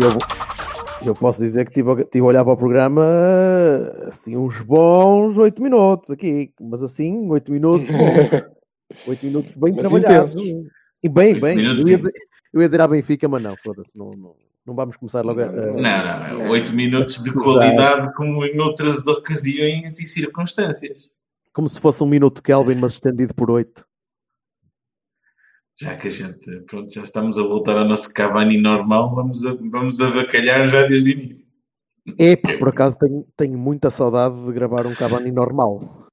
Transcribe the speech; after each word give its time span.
Eu, 0.00 0.10
eu 1.08 1.14
posso 1.14 1.40
dizer 1.42 1.64
que 1.64 1.70
estive 1.78 1.90
a, 1.90 2.04
tive 2.04 2.20
a 2.20 2.28
olhar 2.28 2.44
para 2.44 2.52
o 2.52 2.56
programa 2.56 3.02
assim 4.06 4.36
uns 4.36 4.60
bons 4.62 5.36
8 5.36 5.62
minutos 5.62 6.10
aqui, 6.10 6.52
mas 6.60 6.82
assim, 6.82 7.28
8 7.28 7.50
minutos, 7.52 7.88
bom, 7.90 8.48
8 9.08 9.26
minutos 9.26 9.54
bem 9.56 9.74
Mas 9.74 9.88
trabalhados. 9.88 10.34
intensos. 10.34 10.70
E 11.02 11.08
bem, 11.08 11.34
Oito 11.34 11.40
bem. 11.40 11.58
Eu 11.58 11.62
minutos, 11.74 11.90
ia, 11.90 12.00
eu 12.52 12.62
ia 12.62 12.68
dizer 12.68 12.80
à 12.80 12.88
Benfica, 12.88 13.28
mas 13.28 13.42
não, 13.42 13.56
foda-se, 13.56 13.96
não, 13.96 14.10
não, 14.10 14.34
não 14.66 14.74
vamos 14.74 14.96
começar 14.96 15.24
logo 15.24 15.40
a. 15.40 15.46
Não, 15.46 16.38
não, 16.38 16.50
8 16.50 16.72
minutos 16.72 17.22
de 17.22 17.32
qualidade 17.32 18.14
como 18.14 18.44
em 18.44 18.58
outras 18.60 19.06
ocasiões 19.06 19.98
e 19.98 20.06
circunstâncias. 20.06 21.10
como 21.52 21.68
se 21.68 21.80
fosse 21.80 22.02
um 22.02 22.06
minuto 22.06 22.36
de 22.36 22.42
Kelvin, 22.42 22.76
mas 22.76 22.92
estendido 22.94 23.34
por 23.34 23.50
8. 23.50 23.84
Já 25.80 25.96
que 25.96 26.08
a 26.08 26.10
gente, 26.10 26.60
pronto, 26.62 26.92
já 26.92 27.04
estamos 27.04 27.38
a 27.38 27.42
voltar 27.42 27.76
ao 27.78 27.84
nosso 27.86 28.12
Cavani 28.12 28.60
normal, 28.60 29.14
vamos, 29.14 29.46
a, 29.46 29.54
vamos 29.54 30.00
avacalhar 30.00 30.66
já 30.68 30.82
desde 30.82 31.10
o 31.10 31.12
início. 31.12 31.48
É, 32.18 32.34
por 32.34 32.68
acaso 32.70 32.98
tenho, 32.98 33.24
tenho 33.36 33.56
muita 33.56 33.88
saudade 33.90 34.34
de 34.44 34.52
gravar 34.52 34.86
um 34.86 34.94
Cavani 34.94 35.30
normal. 35.30 36.08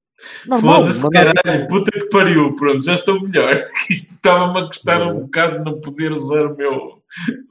Foda-se, 0.61 1.03
mandar- 1.03 1.33
caralho, 1.33 1.67
puta 1.67 1.91
que 1.91 2.05
pariu, 2.09 2.55
pronto, 2.55 2.85
já 2.85 2.93
estou 2.93 3.19
melhor. 3.21 3.65
Isto 3.89 4.11
estava-me 4.11 4.59
a 4.59 4.67
custar 4.67 5.01
um 5.01 5.21
bocado 5.21 5.63
não 5.63 5.81
poder 5.81 6.11
usar 6.11 6.45
o 6.45 6.55
meu, 6.55 7.01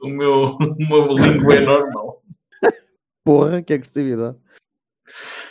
o 0.01 0.07
meu, 0.07 0.43
o 0.55 0.75
meu 0.79 1.07
língua 1.17 1.59
normal. 1.61 2.23
Porra, 3.25 3.61
que 3.61 3.73
agressividade. 3.73 4.37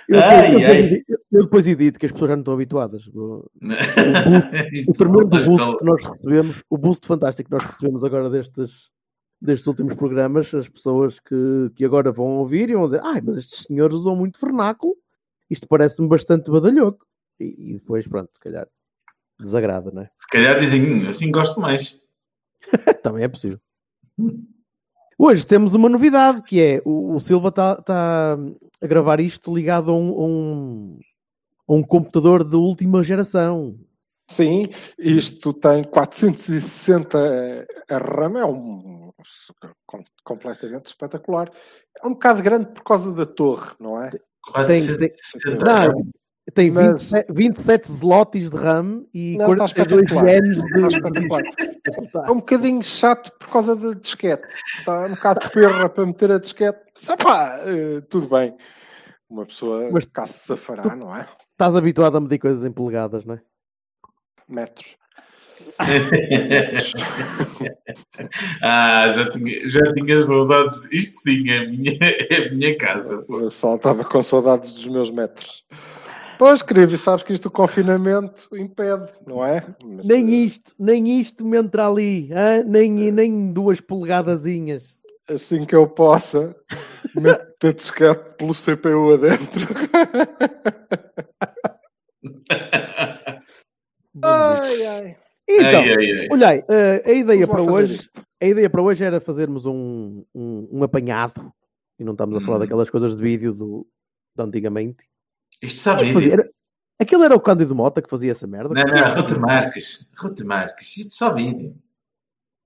Eu, 0.08 0.20
Ai, 0.20 0.54
eu- 0.54 0.58
eu- 0.60 0.66
ai. 0.68 1.02
eu 1.32 1.42
depois 1.44 1.66
edito 1.66 1.98
que 1.98 2.06
as 2.06 2.12
pessoas 2.12 2.28
já 2.30 2.36
não 2.36 2.42
estão 2.42 2.54
habituadas. 2.54 3.06
O, 3.08 3.50
Isto 4.72 4.90
o 4.90 4.94
tremendo 4.94 5.26
boost 5.28 5.78
que 5.78 5.84
nós 5.84 6.04
recebemos, 6.04 6.62
o 6.68 6.76
boost 6.78 7.06
fantástico 7.06 7.48
que 7.48 7.56
nós 7.56 7.64
recebemos 7.64 8.04
agora 8.04 8.28
destes, 8.28 8.90
destes 9.40 9.66
últimos 9.66 9.94
programas, 9.94 10.52
as 10.54 10.68
pessoas 10.68 11.18
que, 11.20 11.70
que 11.74 11.84
agora 11.84 12.12
vão 12.12 12.36
ouvir 12.38 12.68
e 12.70 12.74
vão 12.74 12.84
dizer: 12.84 13.00
Ai, 13.02 13.20
mas 13.24 13.38
estes 13.38 13.64
senhores 13.66 13.94
usam 13.96 14.14
muito 14.16 14.38
vernáculo, 14.40 14.94
isto 15.50 15.66
parece-me 15.66 16.08
bastante 16.08 16.50
badalhoco. 16.50 17.06
E, 17.40 17.70
e 17.70 17.74
depois, 17.74 18.06
pronto, 18.06 18.30
se 18.32 18.40
calhar 18.40 18.68
desagrada, 19.40 19.90
não 19.90 20.02
é? 20.02 20.10
Se 20.16 20.26
calhar 20.28 20.58
dizem, 20.60 20.82
"Hum, 21.04 21.08
assim 21.08 21.30
gosto 21.30 21.58
mais. 21.60 21.98
Também 23.02 23.24
é 23.24 23.28
possível. 23.28 23.58
Hoje 25.18 25.46
temos 25.46 25.74
uma 25.74 25.88
novidade 25.88 26.42
que 26.42 26.60
é 26.60 26.82
o, 26.84 27.14
o 27.14 27.20
Silva 27.20 27.48
está 27.48 27.76
tá 27.76 28.36
a 28.80 28.86
gravar 28.86 29.20
isto 29.20 29.54
ligado 29.54 29.90
a 29.90 29.94
um, 29.94 30.08
a 30.08 30.26
um, 30.26 30.98
a 31.68 31.72
um 31.74 31.82
computador 31.82 32.44
de 32.44 32.56
última 32.56 33.02
geração. 33.02 33.78
Sim, 34.30 34.66
isto 34.98 35.52
tem 35.52 35.84
460 35.84 37.66
RAM, 37.90 38.38
é 38.38 38.44
um 38.44 39.12
com- 39.86 40.04
completamente 40.24 40.86
espetacular. 40.86 41.50
É 42.02 42.06
um 42.06 42.12
bocado 42.12 42.42
grande 42.42 42.66
por 42.72 42.82
causa 42.82 43.12
da 43.12 43.26
torre, 43.26 43.72
não 43.78 44.02
é? 44.02 44.10
Tem, 44.10 44.96
tem, 44.96 45.10
460 45.10 45.64
não, 45.64 46.06
tem 46.54 46.70
Mas- 46.70 47.10
27, 47.12 47.32
27 47.32 47.90
slots 47.90 48.50
de 48.50 48.56
RAM 48.56 49.04
e 49.12 49.36
Não, 49.38 49.52
está 49.52 49.66
42 49.74 50.02
espetacular. 50.02 50.28
genes 50.34 50.56
Está 50.58 50.78
de. 50.78 50.94
espetacular. 50.96 51.42
É 52.26 52.30
um 52.30 52.36
bocadinho 52.36 52.82
chato 52.82 53.32
por 53.38 53.48
causa 53.48 53.74
da 53.76 53.92
disquete. 53.94 54.46
Está 54.78 55.06
um 55.06 55.10
bocado 55.10 55.40
de 55.40 55.50
perra 55.50 55.88
para 55.88 56.06
meter 56.06 56.30
a 56.32 56.38
disquete. 56.38 56.78
Só 56.96 57.16
pá, 57.16 57.58
eh, 57.66 58.00
tudo 58.08 58.28
bem. 58.28 58.54
Uma 59.28 59.44
pessoa 59.44 59.88
Mas 59.90 60.06
cá 60.06 60.24
se 60.26 60.46
safará, 60.46 60.82
tu- 60.82 60.94
não 60.96 61.16
é? 61.16 61.26
Estás 61.52 61.74
habituado 61.74 62.16
a 62.16 62.20
medir 62.20 62.38
coisas 62.38 62.64
em 62.64 62.70
polegadas, 62.72 63.24
não 63.24 63.34
é? 63.34 63.40
Metros. 64.48 64.96
ah, 68.62 69.08
já 69.12 69.30
tinha, 69.30 69.68
já 69.70 69.92
tinha 69.94 70.20
saudades. 70.20 70.86
Isto 70.90 71.16
sim 71.18 71.48
é 71.50 71.58
a 71.58 71.68
minha, 71.68 71.98
é 72.00 72.48
a 72.48 72.50
minha 72.52 72.76
casa. 72.76 73.18
pô. 73.26 73.40
Eu 73.40 73.50
só 73.50 73.76
estava 73.76 74.04
com 74.04 74.22
saudades 74.22 74.74
dos 74.74 74.86
meus 74.88 75.10
metros. 75.10 75.64
Pois, 76.38 76.62
querido, 76.62 76.94
e 76.94 76.98
sabes 76.98 77.22
que 77.22 77.32
isto 77.32 77.46
o 77.46 77.50
confinamento 77.50 78.48
impede, 78.56 79.10
não 79.26 79.44
é? 79.44 79.64
Mas, 79.84 80.06
Nem 80.06 80.26
eh, 80.26 80.44
isto, 80.46 80.74
nem 80.78 81.20
isto 81.20 81.44
me 81.44 81.56
entra 81.58 81.86
ali, 81.86 82.30
nem, 82.66 83.12
nem 83.12 83.52
duas 83.52 83.80
polegadazinhas. 83.80 84.98
assim 85.28 85.64
que 85.64 85.74
eu 85.74 85.86
possa, 85.88 86.54
meto 87.14 87.66
a 87.66 87.72
disquete 87.72 88.36
pelo 88.36 88.54
CPU 88.54 89.14
adentro. 89.14 89.66
ai, 94.22 94.86
ai. 94.86 95.16
Então, 95.48 95.82
Ai, 95.82 95.94
ai, 95.94 96.10
ai. 96.20 96.28
olha 96.30 96.48
aí, 96.48 96.64
eh, 96.68 97.02
a 97.04 97.12
ideia 97.12 97.46
Vamos 97.46 97.66
para 97.66 97.74
hoje 97.74 97.94
isto. 97.96 98.10
a 98.40 98.46
ideia 98.46 98.70
para 98.70 98.82
hoje 98.82 99.04
era 99.04 99.20
fazermos 99.20 99.66
um, 99.66 100.24
um, 100.34 100.68
um 100.72 100.82
apanhado 100.82 101.52
e 101.98 102.04
não 102.04 102.12
estamos 102.12 102.36
a 102.36 102.40
falar 102.40 102.56
Hum. 102.56 102.60
daquelas 102.60 102.88
coisas 102.90 103.14
de 103.14 103.22
vídeo 103.22 103.52
do, 103.52 103.86
de 104.34 104.42
antigamente. 104.42 105.04
Isto 105.66 105.80
sabe. 105.80 106.12
Fazia- 106.12 106.32
era- 106.34 106.50
aquilo 107.00 107.24
era 107.24 107.34
o 107.34 107.40
Cândido 107.40 107.74
Mota 107.74 108.00
que 108.02 108.08
fazia 108.10 108.32
essa 108.32 108.46
merda? 108.46 108.74
Não, 108.74 108.82
não, 108.84 109.14
Ruta 109.22 109.38
Marques. 109.38 110.10
Ruta 110.18 110.44
Marques. 110.44 110.96
Isto 110.96 111.14
só 111.14 111.32
vídeo. 111.34 111.74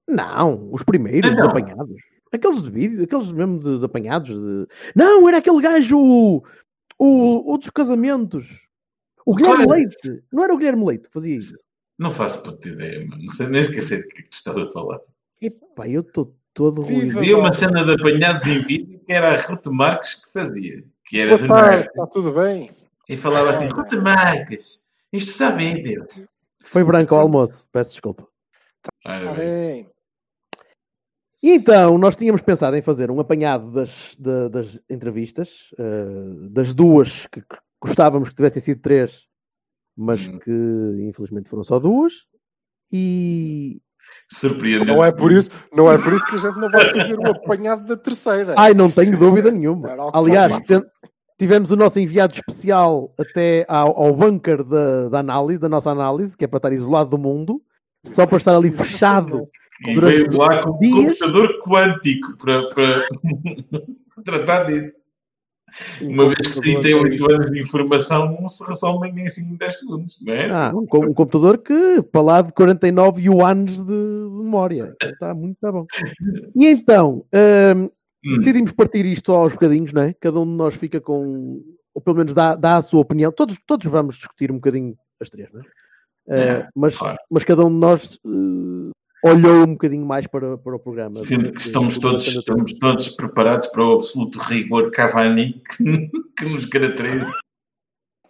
Não, 0.08 0.72
os 0.72 0.82
primeiros, 0.82 1.30
os 1.30 1.36
Então. 1.36 1.48
apanhados. 1.50 1.96
Aqueles 2.32 2.62
de 2.62 2.70
vídeo, 2.70 3.04
aqueles 3.04 3.30
mesmo 3.32 3.58
de, 3.58 3.78
de 3.78 3.84
apanhados. 3.84 4.30
de- 4.30 4.66
Não, 4.94 5.28
era 5.28 5.38
aquele 5.38 5.60
gajo, 5.62 5.98
o, 5.98 6.42
o, 6.98 7.54
o 7.54 7.58
dos 7.58 7.70
casamentos. 7.70 8.66
O 9.24 9.34
Guilherme 9.34 9.64
Qual 9.64 9.74
é? 9.76 9.78
Leite. 9.80 10.24
Não 10.32 10.44
era 10.44 10.54
o 10.54 10.56
Guilherme 10.56 10.84
Leite 10.86 11.08
que 11.08 11.12
fazia 11.12 11.36
isso. 11.36 11.58
Não 11.98 12.12
faço 12.12 12.42
puta 12.42 12.68
ideia, 12.68 13.06
mano. 13.06 13.22
Não 13.24 13.32
sei 13.32 13.46
nem 13.48 13.60
esquecer 13.60 14.02
do 14.02 14.08
que 14.08 14.18
é 14.20 14.22
que 14.22 14.28
tu 14.30 14.34
estás 14.34 14.56
a 14.56 14.70
falar. 14.70 15.00
Epá, 15.42 15.88
eu 15.88 16.00
estou 16.00 16.34
todo 16.54 16.82
ruído. 16.82 17.18
Havia 17.18 17.36
uma 17.36 17.52
cena 17.52 17.84
de 17.84 17.92
apanhados 17.92 18.46
em 18.46 18.62
vídeo 18.62 19.00
que 19.04 19.12
era 19.12 19.32
a 19.32 19.36
Ruta 19.40 19.70
Marques 19.70 20.14
que 20.24 20.32
fazia. 20.32 20.84
Que 21.04 21.18
era 21.20 21.36
Boa 21.36 21.42
de 21.42 21.48
tarde, 21.48 21.70
Marques. 21.70 21.90
está 21.90 22.06
tudo 22.06 22.32
bem? 22.32 22.70
E 23.08 23.16
falava 23.16 23.50
assim, 23.50 23.66
Ruta 23.68 24.00
Marques. 24.00 24.82
Isto 25.12 25.30
só 25.30 25.54
vídeo. 25.56 26.06
Foi 26.62 26.84
branco 26.84 27.14
ao 27.14 27.22
almoço, 27.22 27.66
peço 27.72 27.92
desculpa. 27.92 28.26
Ora 29.06 29.20
Está 29.24 29.32
bem. 29.34 29.90
E 31.42 31.52
então, 31.52 31.96
nós 31.96 32.16
tínhamos 32.16 32.42
pensado 32.42 32.76
em 32.76 32.82
fazer 32.82 33.10
um 33.10 33.20
apanhado 33.20 33.70
das, 33.70 34.16
da- 34.18 34.48
das 34.48 34.80
entrevistas, 34.90 35.70
eh, 35.78 36.48
das 36.50 36.74
duas 36.74 37.26
que, 37.28 37.40
que 37.40 37.56
gostávamos 37.80 38.28
que 38.28 38.34
tivessem 38.34 38.60
sido 38.60 38.80
três, 38.82 39.24
mas 39.96 40.26
Hum. 40.26 40.38
que 40.40 40.50
infelizmente 41.08 41.48
foram 41.48 41.62
só 41.62 41.78
duas. 41.78 42.12
E. 42.92 43.80
Surpreendente. 44.30 44.90
Não 44.90 45.04
é, 45.04 45.12
por 45.12 45.30
isso, 45.30 45.50
não 45.72 45.90
é 45.90 45.96
por 45.96 46.12
isso 46.12 46.26
que 46.26 46.34
a 46.34 46.38
gente 46.38 46.58
não 46.58 46.70
vai 46.70 46.90
fazer 46.92 47.18
o 47.18 47.26
apanhado 47.30 47.84
da 47.86 47.96
terceira. 47.96 48.54
Ai, 48.58 48.74
não 48.74 48.90
tenho 48.90 49.16
dúvida 49.18 49.50
nenhuma. 49.50 49.88
Aliás, 50.14 50.58
te- 50.62 50.84
tivemos 51.38 51.70
o 51.70 51.76
nosso 51.76 52.00
enviado 52.00 52.34
especial 52.34 53.14
até 53.16 53.64
ao, 53.68 53.96
ao 53.96 54.14
bunker 54.14 54.64
da, 54.64 55.08
da 55.08 55.18
análise, 55.20 55.60
da 55.60 55.68
nossa 55.68 55.90
análise, 55.90 56.36
que 56.36 56.44
é 56.44 56.48
para 56.48 56.58
estar 56.58 56.72
isolado 56.72 57.10
do 57.10 57.18
mundo, 57.18 57.62
só 58.04 58.26
para 58.26 58.38
estar 58.38 58.56
ali 58.56 58.70
fechado. 58.70 59.44
E 59.86 59.94
durante 59.94 60.28
veio 60.28 60.36
lá 60.36 60.62
com 60.62 60.70
um 60.70 61.06
computador 61.06 61.62
quântico 61.62 62.36
para, 62.36 62.68
para 62.68 63.08
tratar 64.24 64.64
disso. 64.64 65.08
Uma 66.00 66.26
vez 66.26 66.48
que 66.48 66.60
38 66.60 67.30
anos 67.30 67.50
de 67.50 67.60
informação 67.60 68.36
não 68.40 68.48
se 68.48 68.64
resolvem 68.66 69.14
em 69.18 69.28
5, 69.28 69.58
10 69.58 69.78
segundos, 69.78 70.18
não 70.22 70.32
é? 70.32 70.50
Ah, 70.50 70.72
um, 70.74 70.80
um 70.80 71.14
computador 71.14 71.58
que, 71.58 72.02
para 72.10 72.22
lá 72.22 72.42
de 72.42 72.52
49 72.52 73.22
yuans 73.22 73.82
de, 73.82 73.92
memória. 74.48 74.96
Está 75.02 75.34
muito 75.34 75.58
tá 75.60 75.70
bom. 75.70 75.86
E 76.56 76.66
então, 76.66 77.24
hum, 77.76 77.90
Hum. 78.24 78.38
decidimos 78.38 78.72
partir 78.72 79.04
isto 79.06 79.32
aos 79.32 79.52
bocadinhos, 79.52 79.92
não 79.92 80.02
é? 80.02 80.12
Cada 80.14 80.40
um 80.40 80.44
de 80.46 80.52
nós 80.52 80.74
fica 80.74 81.00
com, 81.00 81.62
ou 81.94 82.02
pelo 82.02 82.16
menos 82.16 82.34
dá, 82.34 82.54
dá 82.56 82.76
a 82.76 82.82
sua 82.82 83.00
opinião. 83.00 83.30
Todos, 83.30 83.56
todos 83.66 83.86
vamos 83.86 84.16
discutir 84.16 84.50
um 84.50 84.56
bocadinho 84.56 84.96
as 85.20 85.30
três, 85.30 85.50
não 85.52 85.60
é? 85.60 85.64
Eh, 86.30 86.48
É, 86.60 86.68
mas, 86.74 86.96
claro. 86.96 87.18
mas 87.30 87.44
cada 87.44 87.64
um 87.64 87.70
de 87.70 87.76
nós 87.76 88.18
eh, 88.24 89.28
olhou 89.30 89.64
um 89.64 89.72
bocadinho 89.72 90.04
mais 90.04 90.26
para, 90.26 90.58
para 90.58 90.76
o 90.76 90.78
programa. 90.78 91.14
Sendo 91.14 91.50
que 91.52 91.60
estamos 91.60 91.94
de- 91.94 92.00
todos, 92.00 92.26
estamos 92.26 92.72
todos 92.74 93.08
preparados 93.10 93.68
para 93.68 93.84
o 93.84 93.92
absoluto 93.94 94.38
rigor 94.40 94.90
Cavani 94.90 95.62
que, 95.76 96.10
que 96.36 96.44
nos 96.44 96.66
caracteriza. 96.66 97.30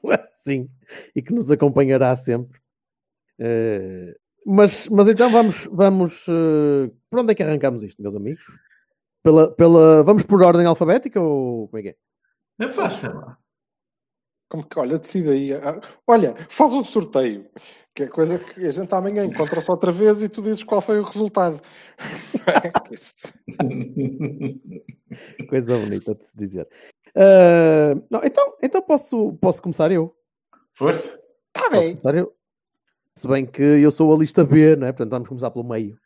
Sim, 0.37 0.69
e 1.15 1.21
que 1.21 1.33
nos 1.33 1.51
acompanhará 1.51 2.15
sempre. 2.17 2.59
Eh, 3.39 4.17
mas, 4.47 4.89
mas 4.89 5.09
então 5.09 5.31
vamos, 5.31 5.69
vamos 5.71 6.25
eh, 6.29 6.91
por 7.11 7.21
onde 7.21 7.33
é 7.33 7.35
que 7.35 7.43
arrancamos 7.43 7.83
isto, 7.83 8.01
meus 8.01 8.17
amigos? 8.17 8.43
Pela, 9.23 9.55
pela, 9.55 10.03
vamos 10.05 10.23
por 10.23 10.43
ordem 10.43 10.67
alfabética 10.67 11.21
ou 11.21 11.69
como 11.69 11.79
é 11.79 11.83
que 11.83 11.89
é? 11.89 11.97
É 12.65 12.91
sei 12.91 13.11
lá. 13.11 13.39
Como 14.49 14.67
que, 14.67 14.79
olha, 14.79 14.99
decide 14.99 15.31
aí. 15.31 15.53
Ah, 15.53 15.81
Olha, 16.07 16.35
faz 16.49 16.73
um 16.73 16.83
sorteio. 16.83 17.47
Que 17.95 18.05
é 18.05 18.07
coisa 18.07 18.39
que 18.39 18.65
a 18.65 18.71
gente 18.71 18.95
amanhã 18.95 19.25
encontra-se 19.25 19.71
outra 19.71 19.93
vez 19.93 20.23
e 20.23 20.29
tu 20.29 20.41
dizes 20.41 20.65
qual 20.65 20.81
foi 20.81 21.01
o 21.01 21.03
resultado. 21.03 21.61
Isso. 22.91 23.15
Coisa 25.49 25.79
bonita 25.79 26.15
de 26.15 26.25
se 26.25 26.37
dizer. 26.37 26.69
Eh, 27.15 27.95
não, 28.11 28.21
então, 28.23 28.55
então 28.63 28.81
posso, 28.81 29.33
posso 29.41 29.61
começar 29.61 29.91
eu. 29.91 30.15
Força. 30.73 31.09
Está 31.09 31.69
Posso 31.69 31.71
bem. 31.73 31.97
começar 31.97 32.17
eu. 32.17 32.33
Se 33.17 33.27
bem 33.27 33.45
que 33.45 33.63
eu 33.63 33.91
sou 33.91 34.15
a 34.15 34.19
lista 34.19 34.45
B, 34.45 34.77
não 34.77 34.87
é? 34.87 34.93
Portanto, 34.93 35.11
vamos 35.11 35.29
começar 35.29 35.51
pelo 35.51 35.69
meio. 35.69 35.99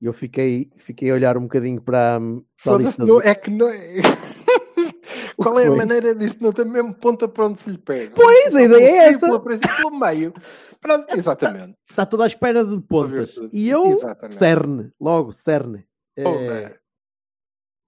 E 0.00 0.06
eu 0.06 0.12
fiquei, 0.12 0.70
fiquei 0.76 1.10
a 1.10 1.14
olhar 1.14 1.36
um 1.36 1.42
bocadinho 1.42 1.80
para, 1.80 2.20
para 2.62 2.74
a 2.74 2.78
lista 2.78 3.04
não, 3.04 3.20
é 3.20 3.34
que 3.34 3.50
não 3.50 3.68
é. 3.68 4.00
Qual 5.36 5.58
é 5.58 5.66
a 5.66 5.70
maneira 5.74 6.14
disto? 6.14 6.42
Não 6.42 6.52
tem 6.52 6.64
mesmo 6.64 6.94
ponta 6.94 7.28
para 7.28 7.46
onde 7.46 7.60
se 7.60 7.70
lhe 7.70 7.78
pega. 7.78 8.12
Pois, 8.14 8.54
a 8.54 8.62
ideia 8.62 8.84
é 8.84 8.96
essa. 9.08 9.40
Princípio, 9.40 9.76
pelo 9.76 9.98
meio. 9.98 10.32
Pronto, 10.80 11.06
exatamente. 11.14 11.76
Está 11.88 12.06
toda 12.06 12.24
à 12.24 12.26
espera 12.26 12.64
de 12.64 12.80
pontas. 12.82 13.34
E 13.52 13.68
eu, 13.68 13.86
Exatamente. 13.86 14.34
cerne, 14.36 14.92
logo, 15.00 15.32
cerne. 15.32 15.84
Eh, 16.16 16.22
Porra. 16.22 16.80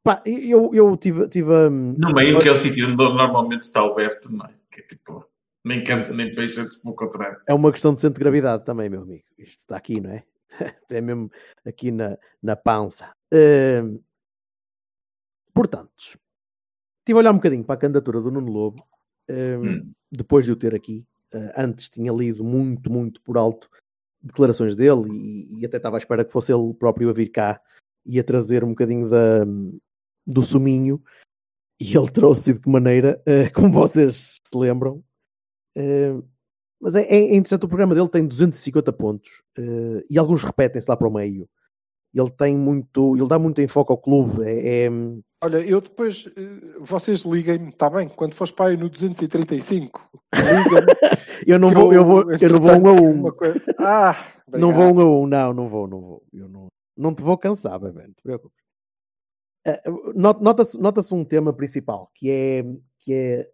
pá, 0.03 0.23
eu, 0.25 0.71
eu 0.75 0.97
tive, 0.97 1.29
tive 1.29 1.53
hum, 1.53 1.95
No 1.99 2.13
meio, 2.13 2.39
que 2.39 2.49
é 2.49 2.53
o 2.53 2.57
sítio 2.57 2.89
onde 2.89 2.97
normalmente 2.97 3.63
está 3.63 3.81
Alberto, 3.81 4.31
não 4.33 4.47
é? 4.47 4.55
Que 4.71 4.81
é 4.81 4.85
tipo, 4.85 5.25
nem 5.65 5.85
canta 5.85 6.13
nem 6.13 6.35
peixe, 6.35 6.61
antes 6.61 6.79
pelo 6.79 6.95
contrário. 6.95 7.41
é 7.47 7.55
uma 7.55 7.71
questão 7.73 7.95
de 7.95 8.01
centro 8.01 8.19
de 8.19 8.21
gravidade 8.25 8.65
também, 8.65 8.89
meu 8.89 9.03
amigo. 9.03 9.25
Isto 9.39 9.61
está 9.61 9.77
aqui, 9.77 10.01
não 10.01 10.11
é? 10.11 10.25
É 10.91 11.01
mesmo 11.01 11.31
aqui 11.65 11.91
na, 11.91 12.19
na 12.43 12.57
pança. 12.57 13.13
Hum, 13.33 14.01
portanto, 15.55 15.93
estive 15.99 17.17
a 17.17 17.17
olhar 17.17 17.33
um 17.33 17.37
bocadinho 17.37 17.65
para 17.65 17.75
a 17.75 17.79
candidatura 17.79 18.21
do 18.21 18.31
Nuno 18.31 18.51
Lobo, 18.51 18.87
hum, 19.29 19.63
Hum. 19.67 19.93
depois 20.11 20.45
de 20.45 20.53
o 20.53 20.57
ter 20.57 20.75
aqui. 20.75 21.05
Uh, 21.33 21.53
antes 21.57 21.89
tinha 21.89 22.13
lido 22.13 22.43
muito, 22.43 22.91
muito 22.91 23.23
por 23.23 23.39
alto 23.39 23.71
declarações 24.21 24.75
dele 24.75 25.09
e, 25.13 25.61
e 25.61 25.65
até 25.67 25.77
estava 25.77 25.97
à 25.97 25.99
espera 25.99 26.25
que 26.25 26.33
fosse 26.33 26.53
ele 26.53 26.75
próprio 26.75 27.09
a 27.09 27.13
vir 27.13 27.31
cá 27.31 27.61
e 28.05 28.19
a 28.19 28.25
trazer 28.25 28.65
um 28.65 28.71
bocadinho 28.71 29.09
da, 29.09 29.45
do 30.27 30.43
suminho. 30.43 31.03
E 31.81 31.97
ele 31.97 32.11
trouxe 32.11 32.53
de 32.53 32.61
que 32.61 32.69
maneira, 32.69 33.23
uh, 33.27 33.51
como 33.55 33.73
vocês 33.73 34.41
se 34.45 34.57
lembram. 34.57 35.03
Uh, 36.81 36.85
mas 36.85 36.95
é, 36.95 37.03
é 37.03 37.35
interessante, 37.35 37.65
o 37.65 37.69
programa 37.69 37.95
dele 37.95 38.09
tem 38.09 38.27
250 38.27 38.93
pontos 38.93 39.31
uh, 39.59 40.03
e 40.09 40.19
alguns 40.19 40.43
repetem-se 40.43 40.89
lá 40.89 40.97
para 40.97 41.09
o 41.09 41.13
meio. 41.13 41.49
Ele 42.13 42.31
tem 42.31 42.57
muito, 42.57 43.17
ele 43.17 43.29
dá 43.29 43.39
muito 43.39 43.61
enfoque 43.63 43.93
ao 43.93 43.99
clube. 43.99 44.43
É, 44.45 44.87
é- 44.87 44.91
Olha, 45.43 45.59
eu 45.59 45.81
depois, 45.81 46.29
eh, 46.37 46.77
vocês 46.81 47.21
liguem-me, 47.21 47.71
está 47.71 47.89
bem? 47.89 48.09
Quando 48.09 48.35
fores 48.35 48.51
para 48.53 48.67
aí 48.73 48.77
no 48.77 48.91
235, 48.91 50.11
liga-me. 50.35 50.87
eu 51.47 51.59
não 51.59 51.71
vou, 51.73 51.95
eu 51.95 52.05
vou, 52.05 52.31
eu 52.33 52.49
não 52.51 52.59
vou 52.61 52.73
um 52.73 52.89
a 52.89 52.93
um. 52.93 53.31
coisa- 53.33 53.59
Ah, 53.79 54.15
Não 54.49 54.71
vou 54.73 54.93
um 54.95 55.01
a 55.01 55.05
um, 55.23 55.27
não, 55.27 55.55
não 55.55 55.69
vou, 55.69 55.87
não 55.89 56.01
vou. 56.01 56.23
Eu 56.33 56.49
não, 56.49 56.67
não 56.97 57.15
te 57.15 57.23
vou 57.23 57.39
cansar, 57.39 57.79
bebê, 57.79 58.03
não 58.09 58.13
te 58.13 58.23
preocupes. 58.23 58.59
Not- 60.15 60.43
Nota-se 60.43 60.79
nota-se 60.79 61.15
um 61.15 61.25
tema 61.25 61.53
principal, 61.53 62.11
que 62.15 62.31
é, 62.31 62.65
que 62.99 63.15
é 63.15 63.51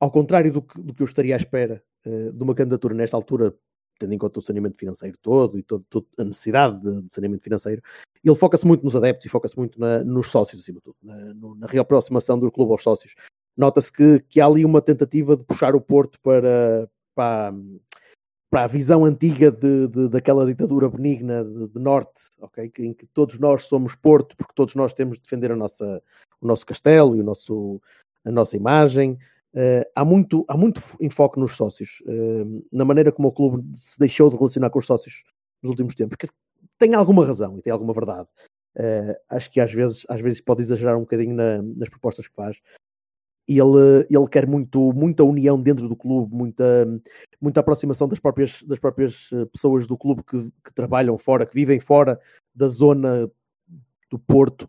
ao 0.00 0.10
contrário 0.10 0.52
do 0.52 0.60
que, 0.60 0.80
do 0.82 0.92
que 0.92 1.02
eu 1.02 1.06
estaria 1.06 1.34
à 1.34 1.38
espera 1.38 1.82
de 2.06 2.42
uma 2.42 2.54
candidatura 2.54 2.94
nesta 2.94 3.16
altura, 3.16 3.54
tendo 3.98 4.12
em 4.12 4.18
conta 4.18 4.38
o 4.38 4.42
saneamento 4.42 4.76
financeiro 4.78 5.16
todo 5.20 5.58
e 5.58 5.62
todo, 5.62 5.84
a 6.18 6.24
necessidade 6.24 6.80
de, 6.80 7.02
de 7.02 7.12
saneamento 7.12 7.42
financeiro, 7.42 7.82
ele 8.24 8.34
foca-se 8.34 8.66
muito 8.66 8.84
nos 8.84 8.96
adeptos 8.96 9.26
e 9.26 9.28
foca-se 9.28 9.56
muito 9.56 9.78
na- 9.80 10.02
nos 10.02 10.30
sócios, 10.30 10.62
acima 10.62 10.78
de 10.78 10.84
tudo, 10.84 10.96
na, 11.02 11.56
na 11.56 11.66
reaproximação 11.66 12.38
do 12.38 12.50
clube 12.50 12.72
aos 12.72 12.82
sócios. 12.82 13.14
Nota-se 13.56 13.90
que, 13.92 14.20
que 14.20 14.40
há 14.40 14.46
ali 14.46 14.64
uma 14.64 14.82
tentativa 14.82 15.36
de 15.36 15.44
puxar 15.44 15.74
o 15.74 15.80
Porto 15.80 16.18
para, 16.20 16.90
para, 17.14 17.54
para 18.50 18.64
a 18.64 18.66
visão 18.66 19.04
antiga 19.04 19.50
de, 19.50 19.88
de- 19.88 20.08
daquela 20.08 20.44
ditadura 20.44 20.88
benigna 20.88 21.44
de, 21.44 21.68
de 21.68 21.78
norte, 21.78 22.22
ok? 22.40 22.68
Que- 22.68 22.84
em 22.84 22.92
que 22.92 23.06
todos 23.06 23.38
nós 23.38 23.64
somos 23.64 23.94
Porto, 23.94 24.36
porque 24.36 24.52
todos 24.54 24.74
nós 24.74 24.92
temos 24.92 25.16
de 25.16 25.22
defender 25.22 25.50
a 25.52 25.56
nossa, 25.56 26.02
o 26.40 26.46
nosso 26.46 26.66
castelo 26.66 27.16
e 27.16 27.20
o 27.20 27.24
nosso, 27.24 27.80
a 28.24 28.30
nossa 28.30 28.56
imagem. 28.56 29.18
Eh, 29.54 29.88
há, 29.94 30.04
muito, 30.04 30.44
há 30.48 30.56
muito 30.56 30.80
fo- 30.80 30.98
enfoque 31.00 31.40
nos 31.40 31.56
sócios, 31.56 32.02
eh, 32.06 32.44
na 32.70 32.84
maneira 32.84 33.10
como 33.10 33.28
o 33.28 33.32
clube 33.32 33.64
se 33.74 33.98
deixou 33.98 34.28
de 34.28 34.36
relacionar 34.36 34.68
com 34.70 34.78
os 34.78 34.86
sócios 34.86 35.24
nos 35.62 35.70
últimos 35.70 35.94
tempos, 35.94 36.16
que 36.16 36.28
tem 36.78 36.94
alguma 36.94 37.24
razão 37.24 37.56
e 37.58 37.62
tem 37.62 37.72
alguma 37.72 37.94
verdade. 37.94 38.28
Eh, 38.76 39.18
acho 39.30 39.50
que 39.50 39.58
às 39.60 39.72
vezes, 39.72 40.04
às 40.08 40.20
vezes 40.20 40.40
pode 40.40 40.60
exagerar 40.60 40.96
um 40.96 41.00
bocadinho 41.00 41.34
na- 41.34 41.62
nas 41.62 41.88
propostas 41.88 42.28
que 42.28 42.34
faz. 42.34 42.58
Ele, 43.48 44.06
ele 44.10 44.28
quer 44.30 44.46
muito, 44.46 44.92
muita 44.92 45.22
união 45.24 45.58
dentro 45.62 45.88
do 45.88 45.96
clube, 45.96 46.34
muita, 46.34 46.86
muita 47.40 47.60
aproximação 47.60 48.08
das 48.08 48.18
próprias, 48.18 48.62
das 48.64 48.78
próprias 48.78 49.30
pessoas 49.52 49.86
do 49.86 49.96
clube 49.96 50.22
que, 50.24 50.50
que 50.64 50.74
trabalham 50.74 51.16
fora, 51.16 51.46
que 51.46 51.54
vivem 51.54 51.78
fora 51.80 52.20
da 52.54 52.66
zona 52.68 53.30
do 54.10 54.18
Porto. 54.18 54.68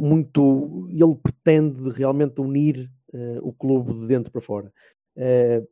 Muito, 0.00 0.88
ele 0.90 1.14
pretende 1.22 1.90
realmente 1.90 2.40
unir 2.40 2.90
eh, 3.12 3.38
o 3.42 3.52
clube 3.52 3.92
de 3.92 4.06
dentro 4.06 4.30
para 4.30 4.40
fora. 4.40 4.72
Eh, 5.16 5.62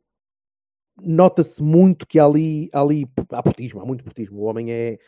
Nota-se 1.01 1.63
muito 1.63 2.05
que 2.05 2.19
ali, 2.19 2.69
há 2.73 2.81
ali 2.81 3.09
há 3.31 3.41
portismo, 3.41 3.79
há 3.79 3.85
muito 3.85 4.03
portismo. 4.03 4.39
O 4.41 4.43
homem 4.43 4.71
é, 4.71 4.99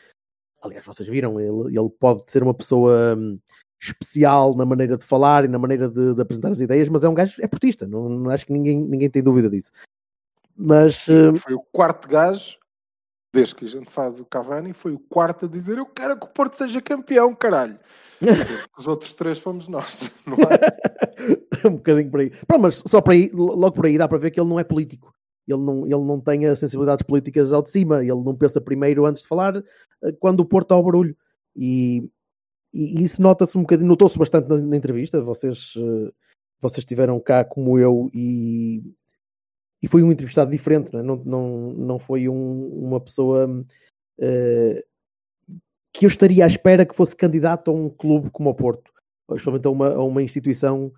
aliás, 0.62 0.86
vocês 0.86 1.07
viram, 1.07 1.39
ele, 1.39 1.78
ele 1.78 1.89
pode 2.00 2.24
ser 2.31 2.42
uma 2.44 2.54
pessoa 2.54 3.16
hum, 3.18 3.38
especial 3.81 4.56
na 4.56 4.66
maneira 4.66 4.98
de 4.98 5.06
falar 5.06 5.44
e 5.44 5.48
na 5.48 5.60
maneira 5.60 5.89
de, 5.89 6.13
de 6.13 6.22
apresentar 6.22 6.51
as 6.51 6.62
ideias, 6.62 6.88
mas 6.88 7.04
é 7.04 7.10
um 7.10 7.13
gajo, 7.13 7.42
é 7.42 7.48
portista, 7.48 7.88
não, 7.88 8.07
não 8.07 8.31
acho 8.31 8.45
que 8.45 8.54
ninguém, 8.54 8.80
ninguém 8.80 9.10
tem 9.10 9.24
dúvida 9.24 9.50
disso. 9.50 9.72
Mas 10.56 11.07
hum, 11.07 11.36
Foi 11.36 11.54
o 11.54 11.63
quarto 11.72 12.07
gajo, 12.07 12.57
desde 13.33 13.56
que 13.56 13.66
a 13.66 13.68
gente 13.68 13.89
faz 13.89 14.19
o 14.19 14.25
Cavani, 14.25 14.74
foi 14.74 14.94
o 14.94 15.00
quarto 15.00 15.45
a 15.45 15.48
dizer 15.48 15.78
eu 15.78 15.86
quero 15.86 16.19
que 16.19 16.25
o 16.25 16.30
Porto 16.30 16.56
seja 16.56 16.81
campeão, 16.81 17.33
caralho. 17.33 17.80
Os 18.78 18.88
outros 18.88 19.13
três 19.13 19.39
fomos 19.39 19.68
nós, 19.68 20.12
não 20.28 20.38
é? 20.38 21.68
um 21.68 21.75
bocadinho 21.78 22.12
por 22.12 22.19
aí. 22.19 22.30
Pronto, 22.45 22.62
mas 22.62 22.83
só 22.86 23.01
por 23.01 23.12
aí, 23.12 23.30
logo 23.33 23.72
por 23.72 23.86
aí 23.86 23.98
dá 23.98 24.07
para 24.07 24.18
ver 24.18 24.31
que 24.31 24.39
ele 24.39 24.50
não 24.50 24.60
é 24.60 24.63
político. 24.63 25.13
Ele 25.48 25.62
não, 25.62 25.86
ele 25.86 26.06
não 26.06 26.19
tem 26.19 26.45
as 26.45 26.60
sensibilidades 26.60 27.04
políticas 27.04 27.51
ao 27.51 27.63
de 27.63 27.69
cima. 27.69 28.01
Ele 28.01 28.24
não 28.24 28.36
pensa 28.36 28.62
primeiro 28.62 29.06
antes 29.06 29.24
de 29.24 29.28
falar 29.28 29.57
eh, 29.57 30.11
quando 30.19 30.42
o 30.42 30.45
Porto 30.45 30.66
está 30.66 30.76
ao 30.76 30.83
barulho. 30.83 31.16
E, 31.56 32.09
e 32.73 33.04
isso 33.04 33.21
nota-se 33.21 33.57
um 33.57 33.61
bocadinho, 33.61 33.88
notou-se 33.88 34.18
bastante 34.18 34.47
na, 34.47 34.57
na 34.57 34.78
entrevista. 34.78 35.21
Vocês, 35.21 35.73
eh, 35.78 36.11
vocês 36.61 36.80
estiveram 36.80 37.19
cá 37.19 37.44
como 37.44 37.80
eu 37.80 38.09
e, 38.14 38.83
e 39.81 39.88
foi 39.88 40.04
um 40.04 40.11
entrevistado 40.11 40.52
diferente, 40.52 40.94
não, 40.94 41.00
é? 41.00 41.04
não, 41.04 41.73
não, 41.73 42.00
foi 42.00 42.30
um- 42.30 42.69
uma 42.85 43.00
pessoa 43.00 43.66
eh, 44.19 44.83
que 45.94 46.06
eu 46.06 46.07
estaria 46.07 46.44
à 46.44 46.47
espera 46.47 46.85
que 46.85 46.95
fosse 46.95 47.16
candidato 47.16 47.71
a 47.71 47.73
um 47.73 47.90
clube 47.90 48.30
como 48.30 48.50
o 48.50 48.54
Porto, 48.56 48.92
especialmente 49.31 49.68
a 49.68 49.69
uma, 49.69 49.90
a 49.94 50.04
uma 50.04 50.21
instituição 50.21 50.92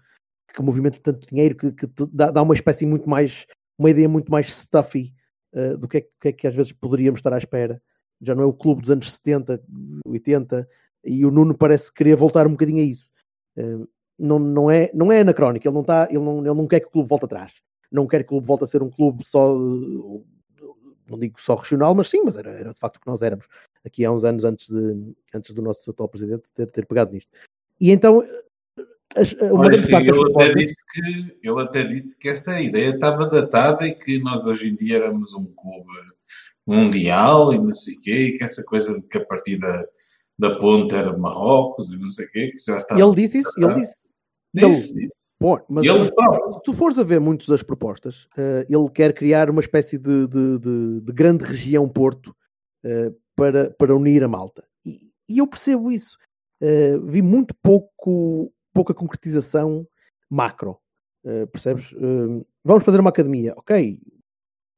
que 0.54 0.62
movimenta 0.62 1.00
tanto 1.02 1.28
dinheiro 1.28 1.56
que, 1.56 1.72
que 1.72 1.88
dá, 2.12 2.30
dá 2.30 2.42
uma 2.44 2.54
espécie 2.54 2.86
muito 2.86 3.10
mais, 3.10 3.46
uma 3.78 3.90
ideia 3.90 4.08
muito 4.08 4.32
mais 4.32 4.54
stuffy 4.54 5.14
eh, 5.54 5.76
do 5.78 5.88
que 5.88 5.98
é, 5.98 6.02
que- 6.02 6.28
é 6.28 6.32
que 6.32 6.48
às 6.48 6.54
vezes 6.56 6.72
poderíamos 6.72 7.20
estar 7.20 7.34
à 7.34 7.38
espera. 7.38 7.82
Já 8.22 8.36
não 8.36 8.44
é 8.44 8.46
o 8.46 8.54
clube 8.54 8.82
dos 8.82 8.92
anos 8.92 9.12
70, 9.14 9.62
80, 10.06 10.68
e 11.04 11.26
o 11.26 11.32
Nuno 11.32 11.58
parece 11.58 11.92
querer 11.92 12.16
voltar 12.16 12.46
um 12.48 12.52
bocadinho 12.52 12.80
a 12.82 12.86
isso. 12.86 13.08
Eh, 13.58 13.78
não, 14.20 14.38
não, 14.40 14.70
é, 14.70 14.92
não 14.94 15.12
é 15.12 15.22
anacrónico, 15.22 15.68
ele 15.68 15.74
não, 15.74 15.82
está, 15.82 16.08
ele, 16.10 16.20
não, 16.20 16.38
ele 16.40 16.54
não 16.54 16.68
quer 16.68 16.80
que 16.82 16.88
o 16.88 16.92
clube 16.92 17.10
volte 17.10 17.26
atrás. 17.26 17.52
Não 17.94 18.08
quer 18.08 18.24
que 18.24 18.26
o 18.26 18.30
clube 18.30 18.48
volte 18.48 18.64
a 18.64 18.68
ser 18.68 18.82
um 18.82 18.90
clube 18.90 19.24
só, 19.24 19.56
não 19.56 21.20
digo 21.20 21.40
só 21.40 21.56
regional, 21.56 21.94
mas 21.94 22.10
sim, 22.10 22.24
mas 22.26 22.38
era, 22.38 22.52
era 22.52 22.74
de 22.74 22.80
facto 22.80 22.98
o 22.98 23.00
que 23.00 23.08
nós 23.08 23.22
éramos 23.22 23.48
aqui 23.86 24.04
há 24.04 24.12
uns 24.12 24.26
anos 24.26 24.44
antes, 24.44 24.68
de, 24.68 25.14
antes 25.34 25.54
do 25.54 25.62
nosso 25.62 25.90
atual 25.92 26.10
presidente 26.10 26.52
ter, 26.54 26.66
ter 26.68 26.88
pegado 26.88 27.14
nisto. 27.14 27.30
E 27.80 27.92
então, 27.92 28.24
as, 29.16 29.36
Olha, 29.40 29.76
ele, 29.76 29.96
até 29.96 30.56
disse 30.56 30.76
que, 30.92 31.38
ele 31.44 31.62
até 31.62 31.84
disse 31.84 32.18
que 32.18 32.30
essa 32.30 32.60
ideia 32.60 32.90
estava 32.90 33.28
datada 33.28 33.86
e 33.86 33.94
que 33.94 34.18
nós 34.20 34.48
hoje 34.48 34.70
em 34.70 34.76
dia 34.76 34.98
éramos 34.98 35.36
um 35.36 35.46
clube 35.46 35.88
mundial 36.66 37.54
e 37.54 37.60
não 37.60 37.74
sei 37.74 37.96
o 37.96 38.02
quê, 38.02 38.18
e 38.18 38.38
que 38.38 38.44
essa 38.44 38.64
coisa 38.64 38.94
de 38.94 39.04
que 39.04 39.18
a 39.18 39.26
partir 39.26 39.60
da, 39.60 40.56
ponta 40.60 40.98
era 40.98 41.16
Marrocos 41.18 41.92
e 41.92 41.98
não 41.98 42.10
sei 42.10 42.26
o 42.26 42.32
quê, 42.32 42.52
que 42.52 42.58
já 42.58 42.78
estava. 42.78 43.00
ele 43.00 43.16
disse 43.16 43.40
isso, 43.40 43.52
ele 43.58 43.74
disse. 43.76 44.03
Disse, 44.54 44.94
disse. 44.94 45.36
Pô, 45.40 45.60
mas 45.68 45.84
ele 45.96 46.06
se 46.54 46.62
tu 46.64 46.74
fores 46.74 47.00
a 47.00 47.04
ver 47.04 47.20
muitas 47.20 47.48
das 47.48 47.64
propostas, 47.64 48.28
eh, 48.38 48.66
ele 48.70 48.90
quer 48.90 49.14
criar 49.14 49.50
uma 49.50 49.60
espécie 49.62 49.98
de, 49.98 50.28
de- 50.28 50.60
de- 50.60 51.02
de 51.02 51.12
grande 51.12 51.44
região 51.44 51.90
Porto 51.90 52.36
eh, 52.84 53.12
para, 53.36 53.72
para 53.72 53.96
unir 53.96 54.24
a 54.24 54.28
malta. 54.28 54.64
E, 54.86 55.10
e 55.28 55.40
eu 55.40 55.48
percebo 55.48 55.92
isso. 55.92 56.18
Eh, 56.62 56.98
vi 57.00 57.22
muito 57.22 57.56
pouco, 57.62 58.54
pouca 58.74 58.94
concretização 58.94 59.88
macro. 60.30 60.78
Percebes? 61.52 61.96
Vamos 62.66 62.84
fazer 62.84 63.00
uma 63.00 63.10
academia, 63.10 63.54
ok, 63.56 63.98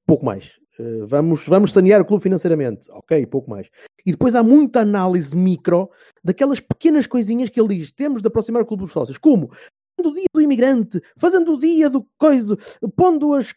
pouco 0.06 0.24
mais. 0.24 0.60
Uh, 0.80 1.06
vamos, 1.08 1.46
vamos 1.48 1.72
sanear 1.72 2.02
o 2.02 2.06
clube 2.06 2.24
financeiramente. 2.24 2.90
Ok, 2.92 3.26
pouco 3.28 3.50
mais. 3.50 3.68
E 4.06 4.12
depois 4.12 4.36
há 4.36 4.44
muita 4.44 4.82
análise 4.82 5.36
micro 5.36 5.90
daquelas 6.24 6.60
pequenas 6.60 7.08
coisinhas 7.08 7.50
que 7.50 7.60
ele 7.60 7.78
diz: 7.78 7.92
temos 7.92 8.22
de 8.22 8.28
aproximar 8.28 8.62
o 8.62 8.66
clube 8.66 8.84
dos 8.84 8.92
sócios. 8.92 9.18
Como? 9.18 9.50
Fazendo 9.98 10.12
o 10.12 10.16
dia 10.16 10.26
do 10.34 10.42
imigrante, 10.42 11.02
fazendo 11.16 11.54
o 11.54 11.60
dia 11.60 11.90
do 11.90 12.06
coisa, 12.18 12.58
pondo 12.98 13.34
as, 13.34 13.54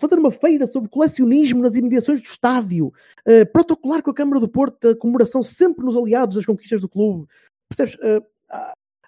fazer 0.00 0.18
uma 0.18 0.30
feira 0.30 0.64
sobre 0.64 0.88
colecionismo 0.88 1.60
nas 1.60 1.74
imediações 1.74 2.20
do 2.20 2.26
estádio, 2.26 2.86
uh, 2.86 3.52
protocolar 3.52 4.00
com 4.00 4.10
a 4.10 4.14
Câmara 4.14 4.38
do 4.38 4.48
Porto 4.48 4.88
a 4.88 4.96
comemoração 4.96 5.42
sempre 5.42 5.84
nos 5.84 5.96
aliados 5.96 6.36
das 6.36 6.46
conquistas 6.46 6.80
do 6.80 6.88
clube. 6.88 7.26
Percebes? 7.68 7.96
Uh, 7.96 8.22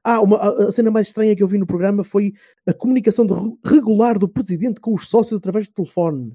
ah, 0.06 0.20
uma, 0.20 0.36
a 0.38 0.70
cena 0.70 0.90
mais 0.90 1.06
estranha 1.06 1.34
que 1.34 1.42
eu 1.42 1.48
vi 1.48 1.56
no 1.56 1.66
programa 1.66 2.04
foi 2.04 2.34
a 2.66 2.74
comunicação 2.74 3.26
regular 3.64 4.18
do 4.18 4.28
presidente 4.28 4.78
com 4.78 4.92
os 4.92 5.08
sócios 5.08 5.38
através 5.38 5.66
do 5.66 5.72
telefone. 5.72 6.32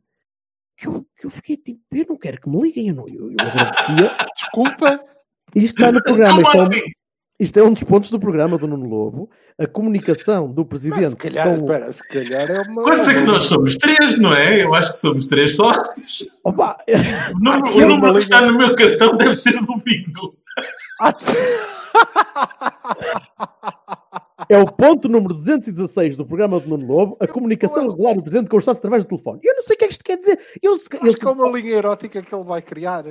Que 0.80 0.88
eu, 0.88 1.06
que 1.18 1.26
eu 1.26 1.30
fiquei 1.30 1.58
tipo, 1.58 1.82
eu 1.92 2.06
não 2.08 2.18
quero 2.18 2.40
que 2.40 2.50
me 2.50 2.62
liguem, 2.62 2.88
eu 2.88 2.96
não. 2.96 3.06
Eu, 3.08 3.32
eu 3.32 3.36
Desculpa. 4.36 5.04
Isto 5.54 5.76
está 5.76 5.92
no 5.92 6.02
programa. 6.02 6.42
Isto 6.42 6.58
é, 6.58 6.62
um, 6.62 6.70
isto 7.40 7.60
é, 7.60 7.64
um, 7.64 7.74
dos 7.74 7.84
pontos 7.84 8.10
do 8.10 8.20
programa 8.20 8.58
do 8.58 8.66
Nuno 8.66 8.88
Lobo. 8.88 9.30
A 9.58 9.68
comunicação 9.68 10.50
do 10.50 10.66
presidente. 10.66 11.02
Mas 11.02 11.10
se 11.10 11.16
calhar, 11.18 11.48
com... 11.48 11.56
espera, 11.56 11.92
se 11.92 12.08
calhar 12.08 12.50
é 12.50 12.62
uma. 12.62 12.84
Quantos 12.84 13.10
é 13.10 13.14
que 13.14 13.22
nós 13.22 13.44
somos? 13.44 13.76
Três, 13.76 14.18
não 14.18 14.34
é? 14.34 14.64
Eu 14.64 14.74
acho 14.74 14.94
que 14.94 15.00
somos 15.00 15.26
três 15.26 15.58
sócios. 15.58 16.30
Opa. 16.46 16.78
O 17.34 17.40
número, 17.44 17.76
o 17.76 17.88
número 17.88 18.14
que 18.14 18.20
está 18.20 18.42
no 18.42 18.58
meu 18.58 18.74
cartão 18.74 19.18
deve 19.18 19.36
ser 19.36 19.60
do 19.60 19.78
bingo. 19.80 20.39
É 24.48 24.58
o 24.58 24.66
ponto 24.66 25.08
número 25.08 25.34
216 25.34 26.18
do 26.18 26.26
programa 26.26 26.60
do 26.60 26.70
Nuno 26.70 26.88
Lobo, 26.88 27.18
a 27.20 27.28
comunicação 27.28 27.88
regular 27.88 28.16
do 28.16 28.24
Presidente 28.24 28.50
com 28.50 28.58
os 28.58 28.66
sócios 28.66 28.80
através 28.80 29.06
do 29.06 29.10
telefone. 29.10 29.40
Eu 29.44 29.54
não 29.54 29.62
sei 29.62 29.76
o 29.76 29.78
que 29.78 29.86
é 29.86 29.88
que 29.88 29.94
isto 29.94 30.04
quer 30.04 30.18
dizer. 30.18 30.40
Eu, 30.62 30.74
Acho 30.74 31.06
eu, 31.06 31.14
que 31.14 31.26
é 31.26 31.30
uma 31.30 31.52
linha 31.52 31.76
erótica 31.76 32.22
que 32.22 32.34
ele 32.34 32.44
vai 32.44 32.60
criar. 32.60 33.06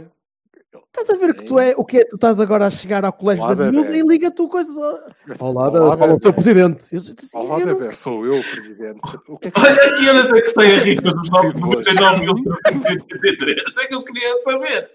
Estás 0.75 1.09
a 1.09 1.15
ver 1.15 1.35
que 1.35 1.45
tu 1.45 1.59
é 1.59 1.73
o 1.77 1.85
que 1.85 1.99
é? 1.99 2.05
Tu 2.05 2.17
estás 2.17 2.41
agora 2.41 2.67
a 2.67 2.71
chegar 2.71 3.05
ao 3.05 3.13
colégio 3.13 3.45
Olá, 3.45 3.55
da 3.55 3.71
miúda 3.71 3.97
e 3.97 4.03
liga 4.03 4.29
tu 4.31 4.49
coisas. 4.49 4.75
Olá, 5.41 5.71
Olá 5.71 5.97
fala 5.97 6.17
o 6.17 6.21
seu 6.21 6.33
presidente. 6.33 6.85
Eu, 6.93 7.01
Olá, 7.33 7.61
eu 7.61 7.67
bebê, 7.67 7.87
não... 7.87 7.95
sou 7.95 8.27
eu, 8.27 8.43
presidente. 8.43 9.01
O 9.29 9.39
que 9.39 9.49
é 9.49 9.51
que... 9.51 9.61
Olha 9.61 9.95
aqui, 9.95 10.07
eu 10.07 10.15
não 10.15 10.29
sei 10.29 10.43
que 10.43 10.49
sai 10.49 10.75
a 10.75 10.79
rifa 10.79 11.09
dos 11.09 11.31
99.383. 11.31 13.79
É 13.81 13.87
que 13.87 13.95
eu 13.95 14.05
queria 14.05 14.37
saber. 14.43 14.91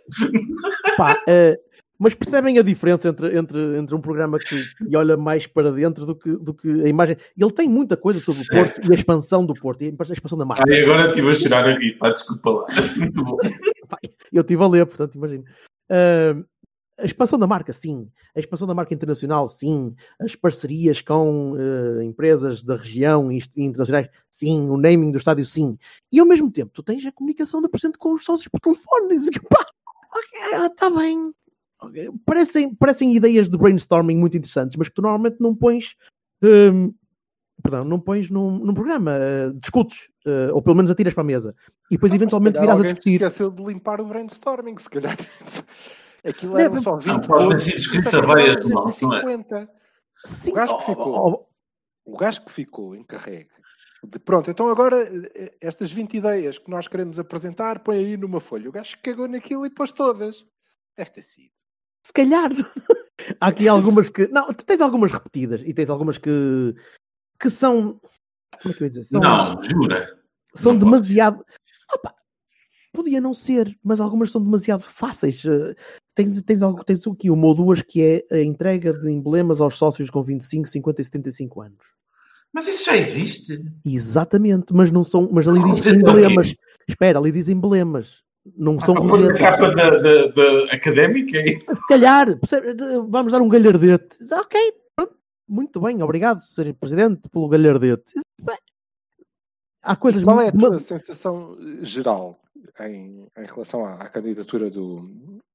Pá, 0.97 1.13
uh, 1.13 1.57
mas 1.99 2.13
percebem 2.13 2.57
a 2.57 2.63
diferença 2.63 3.09
entre, 3.09 3.37
entre, 3.37 3.77
entre 3.77 3.95
um 3.95 4.01
programa 4.01 4.39
que, 4.39 4.63
que 4.75 4.97
olha 4.97 5.15
mais 5.15 5.45
para 5.45 5.71
dentro 5.71 6.05
do 6.05 6.15
que, 6.15 6.31
do 6.31 6.53
que 6.53 6.67
a 6.67 6.87
imagem. 6.87 7.17
Ele 7.37 7.51
tem 7.51 7.67
muita 7.67 7.95
coisa 7.95 8.19
sobre 8.19 8.41
o 8.41 8.47
Porto 8.47 8.89
e 8.89 8.91
a 8.91 8.95
expansão 8.95 9.45
do 9.45 9.53
Porto 9.53 9.83
e 9.83 9.95
a 9.97 10.13
expansão 10.13 10.37
da 10.37 10.45
marca. 10.45 10.63
Ah, 10.67 10.83
agora 10.83 11.09
estive 11.09 11.31
a 11.31 11.37
tirar 11.37 11.67
a 11.67 11.77
rir, 11.77 11.97
pá, 11.97 12.09
desculpa 12.09 12.49
lá. 12.49 12.65
Eu 14.31 14.41
estive 14.41 14.63
a 14.63 14.67
ler, 14.67 14.85
portanto, 14.85 15.15
imagino. 15.15 15.43
Uh, 15.89 16.43
a 16.97 17.05
expansão 17.05 17.37
da 17.37 17.45
marca, 17.45 17.71
sim. 17.71 18.09
A 18.35 18.39
expansão 18.39 18.67
da 18.67 18.73
marca 18.73 18.93
internacional, 18.93 19.47
sim. 19.47 19.95
As 20.19 20.35
parcerias 20.35 21.01
com 21.01 21.53
uh, 21.53 22.01
empresas 22.01 22.63
da 22.63 22.75
região 22.75 23.31
e 23.31 23.39
internacionais, 23.57 24.09
sim. 24.29 24.67
O 24.69 24.77
naming 24.77 25.11
do 25.11 25.17
estádio, 25.17 25.45
sim. 25.45 25.77
E 26.11 26.19
ao 26.19 26.25
mesmo 26.25 26.51
tempo, 26.51 26.71
tu 26.73 26.81
tens 26.81 27.05
a 27.05 27.11
comunicação 27.11 27.61
da 27.61 27.69
presente 27.69 27.97
com 27.99 28.13
os 28.13 28.25
sócios 28.25 28.47
por 28.47 28.59
telefone. 28.59 29.15
E, 29.15 29.39
pá, 29.39 29.65
ok, 30.11 30.65
está 30.65 30.89
bem 30.89 31.33
parecem, 32.25 32.73
parecem 32.75 33.15
ideias 33.15 33.49
de 33.49 33.57
brainstorming 33.57 34.17
muito 34.17 34.37
interessantes, 34.37 34.75
mas 34.77 34.89
que 34.89 34.95
tu 34.95 35.01
normalmente 35.01 35.37
não 35.39 35.55
pões. 35.55 35.95
Um, 36.41 36.93
perdão, 37.61 37.83
não 37.83 37.99
pões 37.99 38.29
num, 38.29 38.59
num 38.59 38.73
programa, 38.73 39.11
uh, 39.13 39.53
discutes, 39.59 40.09
uh, 40.25 40.53
ou 40.53 40.61
pelo 40.61 40.75
menos 40.75 40.91
atiras 40.91 41.13
para 41.13 41.21
a 41.21 41.25
mesa, 41.25 41.55
e 41.89 41.95
depois 41.95 42.11
não, 42.11 42.17
eventualmente 42.17 42.59
virás 42.59 42.79
a 42.79 42.83
discutir. 42.83 43.13
esqueceu 43.13 43.49
de 43.49 43.63
limpar 43.63 44.01
o 44.01 44.05
brainstorming, 44.05 44.77
se 44.77 44.89
calhar. 44.89 45.17
Aquilo 46.25 46.57
eram 46.57 46.81
só 46.81 46.95
20 46.95 47.07
não, 47.07 47.19
pode 47.19 47.49
ter 47.49 47.59
sido 47.59 47.77
escrito 47.79 48.15
a 48.15 48.21
várias 48.21 48.65
mãos, 48.65 49.01
não 49.01 49.13
é? 49.13 49.67
Sim, 50.25 50.51
o 50.51 50.53
gajo 50.53 50.77
que 50.77 50.85
ficou, 50.85 51.13
oh, 51.13 51.31
oh, 52.05 52.13
o 52.13 52.17
gajo 52.17 52.45
que 52.45 52.51
ficou 52.51 52.95
encarregue 52.95 53.49
de 54.05 54.19
pronto, 54.19 54.51
então 54.51 54.67
agora 54.67 54.97
eh, 55.33 55.55
estas 55.61 55.91
20 55.91 56.17
ideias 56.17 56.57
que 56.57 56.69
nós 56.69 56.87
queremos 56.87 57.19
apresentar, 57.19 57.79
põe 57.79 57.97
aí 57.97 58.17
numa 58.17 58.39
folha. 58.39 58.67
O 58.67 58.71
gajo 58.71 58.97
cagou 59.01 59.27
naquilo 59.27 59.65
e 59.65 59.69
pôs 59.69 59.91
todas. 59.91 60.45
Deve 60.97 61.11
ter 61.11 61.21
sido. 61.21 61.51
Se 62.03 62.13
calhar. 62.13 62.51
Há 63.39 63.47
aqui 63.47 63.67
algumas 63.67 64.09
que. 64.09 64.27
Não, 64.27 64.47
tens 64.53 64.81
algumas 64.81 65.11
repetidas 65.11 65.61
e 65.65 65.73
tens 65.73 65.89
algumas 65.89 66.17
que. 66.17 66.75
que 67.39 67.49
são. 67.49 67.99
Como 68.61 68.73
é 68.73 68.77
que 68.77 68.83
eu 68.83 68.85
ia 68.85 68.89
dizer? 68.89 69.03
São, 69.03 69.21
não, 69.21 69.61
jura. 69.61 70.19
São 70.53 70.73
não 70.73 70.79
demasiado. 70.79 71.43
Opa, 71.93 72.13
podia 72.91 73.21
não 73.21 73.33
ser, 73.33 73.77
mas 73.83 73.99
algumas 73.99 74.31
são 74.31 74.41
demasiado 74.41 74.81
fáceis. 74.81 75.43
Eh, 75.45 75.75
tens, 76.13 76.41
tens, 76.41 76.61
algo, 76.61 76.83
tens 76.83 77.05
aqui 77.07 77.29
uma 77.29 77.47
ou 77.47 77.55
duas 77.55 77.81
que 77.81 78.01
é 78.29 78.35
a 78.35 78.41
entrega 78.41 78.93
de 78.93 79.09
emblemas 79.09 79.61
aos 79.61 79.75
sócios 79.75 80.09
com 80.09 80.21
25, 80.21 80.67
50 80.67 81.01
e 81.01 81.05
75 81.05 81.61
anos. 81.61 81.85
Mas 82.51 82.67
isso 82.67 82.85
já 82.85 82.95
existe. 82.95 83.63
Exatamente, 83.85 84.73
mas 84.73 84.91
não 84.91 85.03
são. 85.03 85.29
Mas 85.31 85.47
ali 85.47 85.63
diz 85.73 85.87
emblemas. 85.87 86.55
Espera, 86.87 87.17
ali 87.17 87.31
diz 87.31 87.49
emblemas 87.49 88.23
não 88.45 88.79
são 88.79 88.95
rosetas. 88.95 89.35
A 89.35 89.39
capa 89.39 89.71
da, 89.71 89.89
da, 89.89 90.27
da, 90.27 90.73
académica 90.73 91.37
é 91.37 91.53
isso? 91.53 91.75
Se 91.75 91.87
calhar, 91.87 92.27
vamos 93.07 93.31
dar 93.31 93.41
um 93.41 93.49
galhardete. 93.49 94.17
Ok, 94.31 94.73
muito 95.47 95.79
bem, 95.81 96.01
obrigado, 96.01 96.41
Sr. 96.41 96.73
Presidente, 96.73 97.29
pelo 97.29 97.47
galhardete. 97.47 98.13
Há 99.81 99.95
coisas 99.95 100.23
Qual 100.23 100.39
é 100.39 100.47
a 100.47 100.51
tua 100.51 100.79
sensação 100.79 101.57
geral 101.81 102.39
em, 102.79 103.27
em 103.37 103.45
relação 103.45 103.85
à, 103.85 103.95
à, 103.95 104.09
candidatura 104.09 104.69
do, 104.69 105.01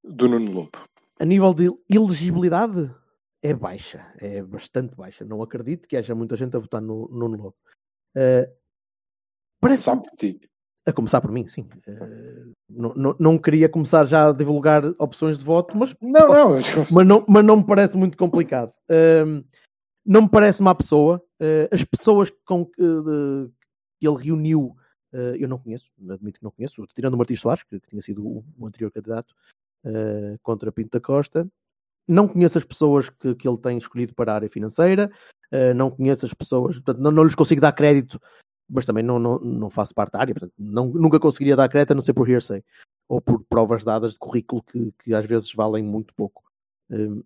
do 0.05 0.29
Nuno 0.29 0.53
Lobo? 0.53 0.79
A 1.19 1.25
nível 1.25 1.55
de 1.55 1.71
elegibilidade, 1.91 2.95
é 3.43 3.55
baixa, 3.55 4.13
é 4.19 4.43
bastante 4.43 4.95
baixa. 4.95 5.25
Não 5.25 5.43
acredito 5.43 5.89
que 5.89 5.97
haja 5.97 6.15
muita 6.15 6.37
gente 6.37 6.55
a 6.57 6.61
votar 6.61 6.83
no, 6.83 7.09
no 7.09 7.29
Nuno 7.29 7.37
Lobo. 7.45 7.57
Uh, 8.15 8.53
parece, 9.61 9.91
a 10.89 10.93
começar 10.93 11.21
por 11.21 11.31
mim, 11.31 11.47
sim. 11.47 11.69
Uh, 11.87 12.53
não, 12.69 12.95
não, 12.95 13.17
não, 13.19 13.39
queria 13.39 13.69
começar 13.69 14.07
já 14.07 14.31
a 14.31 14.33
divulgar 14.33 14.83
opções 14.99 15.39
de 15.39 15.45
voto, 15.45 15.77
mas 15.77 15.95
não, 16.01 16.29
não. 16.29 16.51
Mas, 16.91 17.07
não, 17.07 17.25
mas 17.29 17.45
não 17.45 17.57
me 17.59 17.65
parece 17.65 17.97
muito 17.97 18.17
complicado. 18.17 18.73
Uh, 18.91 19.45
não 20.05 20.23
me 20.23 20.29
parece 20.31 20.63
má 20.63 20.75
pessoa. 20.75 21.23
Uh, 21.39 21.69
as 21.71 21.85
pessoas 21.85 22.33
com 22.47 22.65
que, 22.65 22.83
que 24.01 24.09
ele 24.09 24.25
reuniu, 24.25 24.75
eh, 25.13 25.37
eu 25.41 25.49
não 25.49 25.59
conheço, 25.59 25.91
admito 26.09 26.39
que 26.39 26.45
não 26.45 26.53
conheço, 26.53 26.87
tirando 26.95 27.15
o 27.15 27.17
Martins 27.19 27.41
Soares, 27.41 27.65
que, 27.65 27.79
que 27.81 27.89
tinha 27.89 28.01
sido 28.01 28.25
o, 28.25 28.45
o 28.57 28.67
anterior 28.67 28.91
candidato 28.91 29.35
contra 30.43 30.73
Pinto 30.73 30.91
da 30.91 31.01
Costa. 31.01 31.49
Não 32.07 32.29
conheço 32.29 32.59
as 32.59 32.65
pessoas 32.65 33.11
que, 33.11 33.35
que 33.35 33.49
ele 33.49 33.59
tem 33.59 33.77
escolhido 33.77 34.15
para 34.15 34.33
a 34.33 34.35
área 34.37 34.49
financeira, 34.49 35.11
não 35.75 35.91
conheço 35.91 36.27
as 36.27 36.35
pessoas, 36.35 36.77
portanto, 36.77 37.01
não, 37.03 37.11
não 37.11 37.25
lhes 37.25 37.35
consigo 37.35 37.61
dar 37.61 37.73
crédito 37.73 38.21
mas 38.69 38.85
também 38.85 39.03
não, 39.03 39.19
não, 39.19 39.39
não 39.39 39.71
faço 39.71 39.95
parte 39.95 40.13
da 40.13 40.21
área, 40.21 40.35
portanto, 40.35 40.53
não, 40.59 40.87
nunca 40.89 41.19
conseguiria 41.19 41.57
dar 41.57 41.69
crédito 41.69 41.93
a 41.93 41.95
não 41.95 42.03
ser 42.03 42.13
por 42.13 42.29
hearsay 42.29 42.63
ou 43.09 43.21
por 43.21 43.43
provas 43.45 43.83
dadas 43.83 44.13
de 44.13 44.19
currículo 44.19 44.63
que, 44.63 44.93
que 45.03 45.15
às 45.15 45.25
vezes 45.25 45.53
valem 45.53 45.83
muito 45.83 46.13
pouco. 46.15 46.45
Um, 46.91 47.23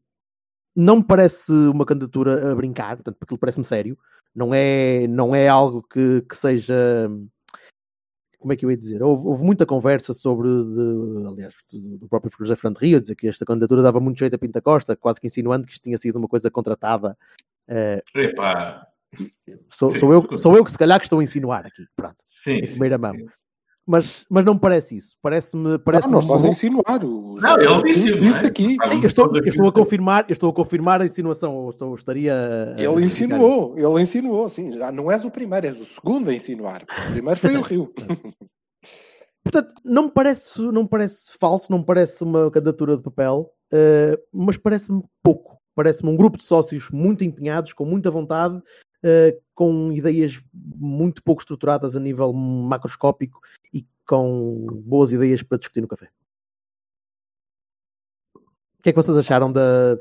não 0.74 0.96
me 0.96 1.04
parece 1.04 1.52
uma 1.52 1.84
candidatura 1.84 2.50
a 2.50 2.54
brincar, 2.54 2.96
portanto, 2.96 3.16
porque 3.18 3.34
ele 3.34 3.40
parece-me 3.40 3.64
sério. 3.64 3.98
Não 4.34 4.54
é, 4.54 5.06
não 5.08 5.34
é 5.34 5.48
algo 5.48 5.82
que, 5.82 6.22
que 6.22 6.36
seja. 6.36 7.10
Como 8.38 8.52
é 8.52 8.56
que 8.56 8.64
eu 8.64 8.70
ia 8.70 8.76
dizer? 8.76 9.02
Houve, 9.02 9.28
houve 9.28 9.44
muita 9.44 9.66
conversa 9.66 10.14
sobre, 10.14 10.48
de, 10.48 11.26
aliás, 11.26 11.54
do 11.70 12.08
próprio 12.08 12.32
José 12.40 12.56
Fernando 12.56 12.78
Rio, 12.78 13.00
dizer 13.00 13.14
que 13.14 13.28
esta 13.28 13.44
candidatura 13.44 13.82
dava 13.82 14.00
muito 14.00 14.18
jeito 14.18 14.34
a 14.34 14.38
Pinta 14.38 14.60
Costa, 14.60 14.96
quase 14.96 15.20
que 15.20 15.26
insinuando 15.26 15.66
que 15.66 15.74
isto 15.74 15.82
tinha 15.82 15.98
sido 15.98 16.16
uma 16.16 16.26
coisa 16.26 16.50
contratada. 16.50 17.16
Uh, 17.68 18.18
Epá, 18.18 18.88
Sou, 19.70 19.90
sou, 19.90 20.12
eu, 20.12 20.36
sou 20.36 20.56
eu 20.56 20.64
que 20.64 20.70
se 20.70 20.78
calhar 20.78 20.98
que 20.98 21.06
estou 21.06 21.20
a 21.20 21.24
insinuar 21.24 21.66
aqui, 21.66 21.84
pronto, 21.96 22.16
sim, 22.24 22.56
em 22.56 22.66
primeira 22.66 22.96
mão. 22.96 23.14
Mas, 23.84 24.24
mas 24.30 24.44
não 24.44 24.54
me 24.54 24.60
parece 24.60 24.96
isso. 24.96 25.16
Parece-me. 25.20 25.76
Parece 25.78 26.06
não, 26.06 26.12
não 26.12 26.18
estás 26.20 26.44
a 26.44 26.48
insinuar. 26.48 27.02
Não, 27.02 27.60
ele 27.60 27.82
disse 27.82 28.10
isso 28.10 28.46
aqui. 28.46 28.76
Eu 29.02 29.08
estou, 29.08 29.36
eu 29.36 29.44
estou 29.44 29.68
a 29.68 29.72
confirmar, 29.72 30.24
eu 30.28 30.32
estou 30.32 30.50
a 30.50 30.52
confirmar 30.52 31.02
a 31.02 31.04
insinuação. 31.04 31.68
estou, 31.68 31.94
estaria. 31.96 32.76
Ele 32.78 33.04
insinuou, 33.04 33.76
ele 33.76 34.00
insinuou, 34.00 34.48
sim. 34.48 34.72
Já 34.72 34.92
não 34.92 35.10
és 35.10 35.24
o 35.24 35.30
primeiro, 35.30 35.66
és 35.66 35.80
o 35.80 35.84
segundo 35.84 36.30
a 36.30 36.34
insinuar. 36.34 36.84
O 37.08 37.10
primeiro 37.10 37.40
foi 37.40 37.56
o 37.56 37.60
Rio. 37.60 37.92
Portanto, 39.42 39.74
não 39.84 40.04
me 40.04 40.10
parece, 40.10 40.62
não 40.62 40.82
me 40.84 40.88
parece 40.88 41.32
falso, 41.38 41.66
não 41.68 41.78
me 41.78 41.84
parece 41.84 42.22
uma 42.22 42.48
candidatura 42.52 42.96
de 42.96 43.02
papel, 43.02 43.50
uh, 43.72 44.16
mas 44.32 44.56
parece-me 44.56 45.02
pouco. 45.20 45.58
Parece-me 45.74 46.10
um 46.10 46.16
grupo 46.16 46.38
de 46.38 46.44
sócios 46.44 46.88
muito 46.90 47.24
empenhados, 47.24 47.72
com 47.72 47.84
muita 47.84 48.10
vontade 48.10 48.62
com 49.54 49.92
ideias 49.92 50.40
muito 50.52 51.22
pouco 51.22 51.42
estruturadas 51.42 51.96
a 51.96 52.00
nível 52.00 52.32
macroscópico 52.32 53.40
e 53.72 53.86
com 54.06 54.66
boas 54.84 55.12
ideias 55.12 55.42
para 55.42 55.58
discutir 55.58 55.80
no 55.80 55.88
café. 55.88 56.08
O 58.34 58.82
que 58.82 58.88
é 58.88 58.92
que 58.92 58.96
vocês 58.96 59.16
acharam 59.16 59.52
da. 59.52 59.96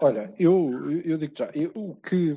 Olha, 0.00 0.32
eu, 0.38 0.90
eu 1.04 1.18
digo 1.18 1.34
já, 1.36 1.50
eu, 1.54 1.70
o 1.74 1.94
que. 1.96 2.34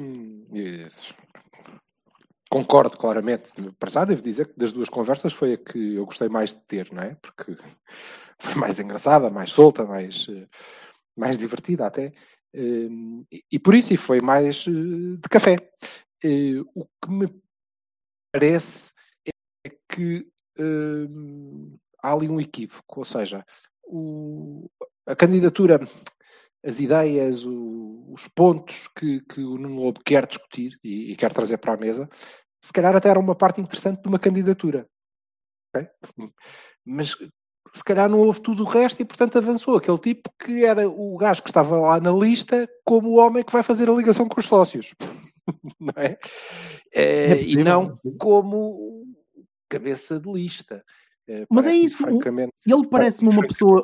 concordo 2.49 2.97
claramente. 2.97 3.51
Para 3.79 3.89
já, 3.89 4.03
devo 4.03 4.21
dizer 4.21 4.47
que 4.47 4.59
das 4.59 4.73
duas 4.73 4.89
conversas 4.89 5.31
foi 5.31 5.53
a 5.53 5.57
que 5.57 5.95
eu 5.95 6.05
gostei 6.05 6.27
mais 6.27 6.53
de 6.53 6.61
ter, 6.61 6.91
não 6.91 7.03
é? 7.03 7.15
Porque 7.15 7.55
foi 8.37 8.55
mais 8.55 8.79
engraçada, 8.79 9.29
mais 9.29 9.51
solta, 9.51 9.85
mais, 9.85 10.27
eh, 10.29 10.47
mais 11.15 11.37
divertida 11.37 11.85
até. 11.87 12.13
Eh, 12.57 12.89
E, 13.51 13.59
por 13.59 13.75
isso 13.75 13.93
e 13.93 13.97
foi 13.97 14.19
mais 14.21 14.65
eh, 14.67 14.71
de 15.23 15.29
café. 15.29 15.55
Eh, 16.23 16.59
O 16.75 16.85
que 17.01 17.11
me 17.11 17.27
parece 18.31 18.93
é 19.65 19.71
que 19.93 20.27
hum, 20.59 21.77
há 22.03 22.13
ali 22.13 22.29
um 22.29 22.39
equívoco, 22.39 22.99
ou 22.99 23.05
seja, 23.05 23.45
o- 23.85 24.69
a 25.05 25.15
candidatura, 25.15 25.79
as 26.65 26.79
ideias, 26.79 27.45
o- 27.45 28.05
os 28.13 28.27
pontos 28.29 28.87
que, 28.89 29.21
que 29.21 29.41
o 29.41 29.57
Nuno 29.57 29.81
Lobo 29.83 30.01
quer 30.05 30.27
discutir 30.27 30.79
e, 30.83 31.11
e 31.11 31.15
quer 31.15 31.33
trazer 31.33 31.57
para 31.59 31.73
a 31.73 31.77
mesa, 31.77 32.09
se 32.63 32.73
calhar 32.73 32.95
até 32.95 33.09
era 33.09 33.19
uma 33.19 33.35
parte 33.35 33.61
interessante 33.61 34.01
de 34.01 34.07
uma 34.09 34.19
candidatura. 34.19 34.87
ok? 35.75 35.89
Mas 36.85 37.15
se 37.73 37.83
calhar 37.83 38.09
não 38.09 38.19
houve 38.19 38.41
tudo 38.41 38.63
o 38.63 38.65
resto 38.67 39.01
e, 39.01 39.05
portanto, 39.05 39.37
avançou 39.37 39.75
aquele 39.75 39.97
tipo 39.97 40.29
que 40.43 40.63
era 40.65 40.87
o 40.89 41.17
gajo 41.17 41.43
que 41.43 41.49
estava 41.49 41.77
lá 41.77 41.99
na 41.99 42.11
lista 42.11 42.67
como 42.85 43.09
o 43.09 43.17
homem 43.17 43.43
que 43.43 43.51
vai 43.51 43.63
fazer 43.63 43.89
a 43.89 43.93
ligação 43.93 44.27
com 44.27 44.39
os 44.39 44.45
sócios. 44.45 44.93
não 45.79 45.93
é? 45.95 46.17
Eh, 46.93 47.31
É 47.31 47.41
e 47.43 47.63
não 47.63 47.97
sim. 48.03 48.17
como 48.17 49.05
cabeça 49.69 50.19
de 50.19 50.31
lista. 50.31 50.83
Eh, 51.27 51.45
Mas 51.49 51.65
é 51.65 51.73
isso, 51.73 51.97
Francamente, 51.97 52.53
Ele 52.65 52.87
parece-me 52.87 53.29
uma 53.29 53.45
pessoa. 53.47 53.81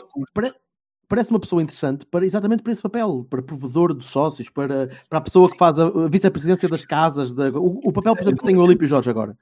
Parece 1.08 1.30
uma 1.30 1.40
pessoa 1.40 1.62
interessante 1.62 2.06
para 2.08 2.26
exatamente 2.26 2.64
para 2.64 2.72
esse 2.72 2.82
papel, 2.82 3.28
para 3.30 3.44
provedor 3.44 3.94
de 3.96 4.04
sócios, 4.04 4.50
para, 4.50 4.90
para 5.10 5.20
a 5.20 5.22
pessoa 5.22 5.48
que 5.52 5.58
faz 5.58 5.78
a, 5.78 5.86
a 5.88 6.08
vice-presidência 6.08 6.68
das 6.68 6.86
casas, 6.86 7.34
da- 7.34 7.50
o, 7.50 7.82
o 7.88 7.92
papel, 7.94 8.16
por 8.16 8.22
exemplo, 8.24 8.40
que 8.40 8.46
tem 8.46 8.58
o 8.58 8.62
Olímpio 8.64 8.88
Jorge 8.88 9.10
agora. 9.12 9.38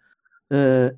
Eh, 0.52 0.96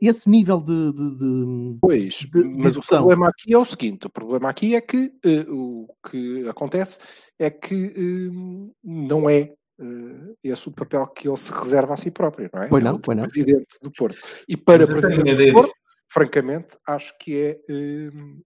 esse 0.00 0.28
nível 0.28 0.60
de, 0.60 0.92
de- 0.92 1.16
de- 1.18 1.78
Pois, 1.80 2.14
de 2.14 2.44
mas 2.44 2.76
o 2.76 2.80
problema 2.82 3.28
aqui 3.28 3.52
é 3.54 3.58
o 3.58 3.64
seguinte: 3.64 4.06
o 4.06 4.10
problema 4.10 4.48
aqui 4.50 4.74
é 4.74 4.80
que 4.80 5.12
eh, 5.24 5.46
o 5.48 5.86
que 6.10 6.48
acontece 6.48 6.98
é 7.38 7.50
que 7.50 7.74
eh, 7.96 8.70
não 8.82 9.28
é 9.28 9.52
eh, 9.80 10.34
esse 10.44 10.68
o 10.68 10.72
papel 10.72 11.06
que 11.08 11.28
ele 11.28 11.36
se 11.36 11.52
reserva 11.52 11.94
a 11.94 11.96
si 11.96 12.10
próprio, 12.10 12.48
não 12.52 12.62
é? 12.62 12.68
Pois 12.68 12.84
É 12.84 12.86
não, 12.86 12.94
o 12.94 12.98
de 12.98 13.02
pois 13.02 13.16
não. 13.16 13.24
presidente 13.24 13.66
do 13.82 13.90
Porto. 13.92 14.18
E 14.48 14.56
para 14.56 14.86
presidente 14.86 15.46
do 15.46 15.52
Porto, 15.52 15.72
francamente, 16.08 16.76
acho 16.86 17.16
que 17.18 17.36
é, 17.36 17.60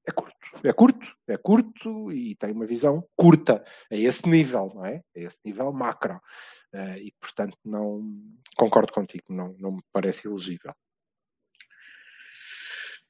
é 0.06 0.12
curto. 0.12 0.36
É 0.64 0.72
curto, 0.72 1.06
é 1.28 1.36
curto 1.36 2.12
e 2.12 2.34
tem 2.36 2.52
uma 2.52 2.64
visão 2.66 3.04
curta 3.14 3.62
a 3.92 3.94
esse 3.96 4.26
nível, 4.28 4.72
não 4.74 4.84
é? 4.86 5.02
A 5.14 5.20
esse 5.20 5.38
nível 5.44 5.70
macro. 5.72 6.18
E, 7.00 7.12
portanto, 7.20 7.56
não 7.64 8.02
concordo 8.56 8.92
contigo, 8.92 9.24
não, 9.28 9.54
não 9.58 9.72
me 9.72 9.82
parece 9.92 10.26
elegível. 10.28 10.72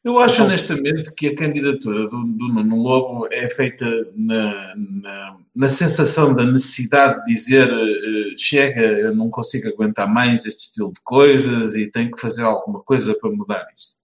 Eu 0.09 0.19
acho 0.21 0.37
Então- 0.37 0.47
honestamente 0.47 1.15
que 1.15 1.27
a 1.29 1.37
candidatura 1.37 2.09
do, 2.09 2.25
do 2.25 2.49
Nuno 2.49 2.77
Lobo 2.83 3.29
é 3.31 3.47
feita 3.47 3.85
na, 4.17 4.75
na, 4.75 5.39
na 5.55 5.69
sensação 5.69 6.35
da 6.35 6.45
necessidade 6.47 7.23
de 7.27 7.35
dizer 7.35 7.69
eh, 7.71 8.35
chega, 8.39 8.81
eu 8.81 9.15
não 9.15 9.29
consigo 9.29 9.69
aguentar 9.69 10.09
mais 10.11 10.47
este 10.47 10.61
estilo 10.65 10.95
de 10.95 11.01
coisas 11.03 11.75
e 11.75 11.91
tenho 11.91 12.11
que 12.11 12.21
fazer 12.21 12.43
alguma 12.43 12.83
coisa 12.83 13.15
para 13.21 13.31
mudar 13.31 13.67
isto. 13.77 13.99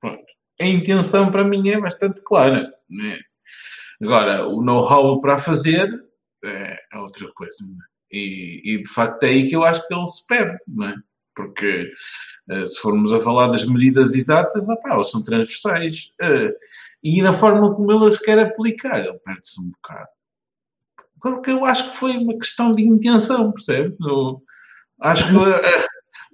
Pronto. 0.00 0.22
A 0.60 0.64
intenção 0.64 1.28
para 1.28 1.42
mim 1.42 1.68
é 1.70 1.80
bastante 1.80 2.22
clara. 2.22 2.72
Né? 2.88 3.18
Agora, 4.00 4.46
o 4.46 4.62
know-how 4.62 5.20
para 5.20 5.38
fazer 5.40 5.90
é, 6.44 6.78
é 6.92 6.98
outra 6.98 7.26
coisa. 7.32 7.64
não 7.66 7.74
é? 7.82 7.86
E, 8.12 8.62
e 8.64 8.78
de 8.82 8.88
facto 8.88 9.24
é 9.24 9.30
aí 9.30 9.48
que 9.48 9.56
eu 9.56 9.64
acho 9.64 9.84
que 9.88 9.92
ele 9.92 10.06
se 10.06 10.24
perde, 10.24 10.56
não 10.68 10.86
é? 10.86 10.94
Porque 11.34 11.66
eh, 11.66 11.90
se 12.66 12.80
formos 12.80 13.12
a 13.12 13.20
falar 13.20 13.48
das 13.48 13.64
medidas 13.66 14.14
exatas, 14.14 14.68
opá, 14.68 14.92
elas 14.94 15.10
são 15.10 15.22
transversais. 15.22 16.10
Eh, 16.20 16.54
e 17.02 17.22
na 17.22 17.32
forma 17.32 17.74
como 17.74 17.90
ele 17.92 18.06
as 18.06 18.16
quer 18.16 18.38
aplicar, 18.38 19.00
ele 19.00 19.18
perde-se 19.24 19.60
um 19.60 19.70
bocado. 19.70 20.08
Claro 21.20 21.42
que 21.42 21.50
eu 21.50 21.64
acho 21.64 21.90
que 21.90 21.96
foi 21.96 22.12
uma 22.16 22.34
questão 22.38 22.72
de 22.72 22.84
intenção, 22.84 23.50
percebe? 23.52 23.96
Eu 24.00 24.42
acho 25.00 25.26
que 25.28 25.36
a, 25.36 25.56
a- 25.56 25.86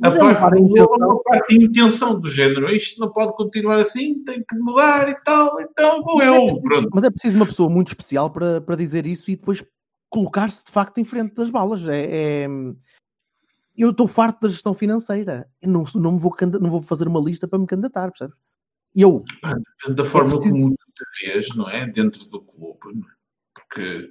a 0.02 0.10
Mas 0.10 0.16
é 0.18 0.34
parte 0.34 0.58
é 0.78 0.82
uma 0.82 1.22
parte 1.22 1.58
de 1.58 1.64
intenção 1.66 2.18
do 2.18 2.28
género. 2.28 2.68
Isto 2.70 3.00
não 3.00 3.12
pode 3.12 3.32
continuar 3.34 3.78
assim, 3.78 4.22
tem 4.24 4.42
que 4.42 4.56
mudar 4.56 5.08
e 5.08 5.14
tal, 5.22 5.60
então 5.60 6.02
vou 6.02 6.16
Mas 6.18 6.26
é 6.26 6.28
eu. 6.30 6.40
preciso- 6.42 6.62
Pronto. 6.62 6.88
Mas 6.92 7.04
é 7.04 7.10
preciso 7.10 7.36
uma 7.36 7.46
pessoa 7.46 7.70
muito 7.70 7.88
especial 7.88 8.30
para, 8.30 8.60
para 8.60 8.74
dizer 8.76 9.06
isso 9.06 9.30
e 9.30 9.36
depois 9.36 9.64
colocar-se 10.10 10.64
de 10.64 10.72
facto 10.72 10.98
em 10.98 11.04
frente 11.04 11.34
das 11.34 11.48
balas. 11.50 11.86
É, 11.86 12.44
é- 12.44 12.48
Eu 13.76 13.90
estou 13.90 14.06
farto 14.06 14.40
da 14.42 14.48
gestão 14.48 14.74
financeira. 14.74 15.48
Eu 15.60 15.70
não, 15.70 15.84
não, 15.94 16.12
me 16.12 16.18
vou, 16.18 16.34
não 16.60 16.70
vou 16.70 16.80
fazer 16.82 17.08
uma 17.08 17.20
lista 17.20 17.48
para 17.48 17.58
me 17.58 17.66
candidatar, 17.66 18.10
percebes? 18.10 18.36
E 18.94 19.00
eu, 19.00 19.24
da 19.94 20.04
forma 20.04 20.30
preciso- 20.32 20.54
como 20.54 20.74
tu 20.76 21.04
te 21.14 21.26
vês, 21.26 21.48
não 21.56 21.68
é? 21.68 21.86
Dentro 21.86 22.28
do 22.28 22.40
clube, 22.42 22.78
não 22.94 23.08
é? 23.08 23.12
Porque 23.54 24.10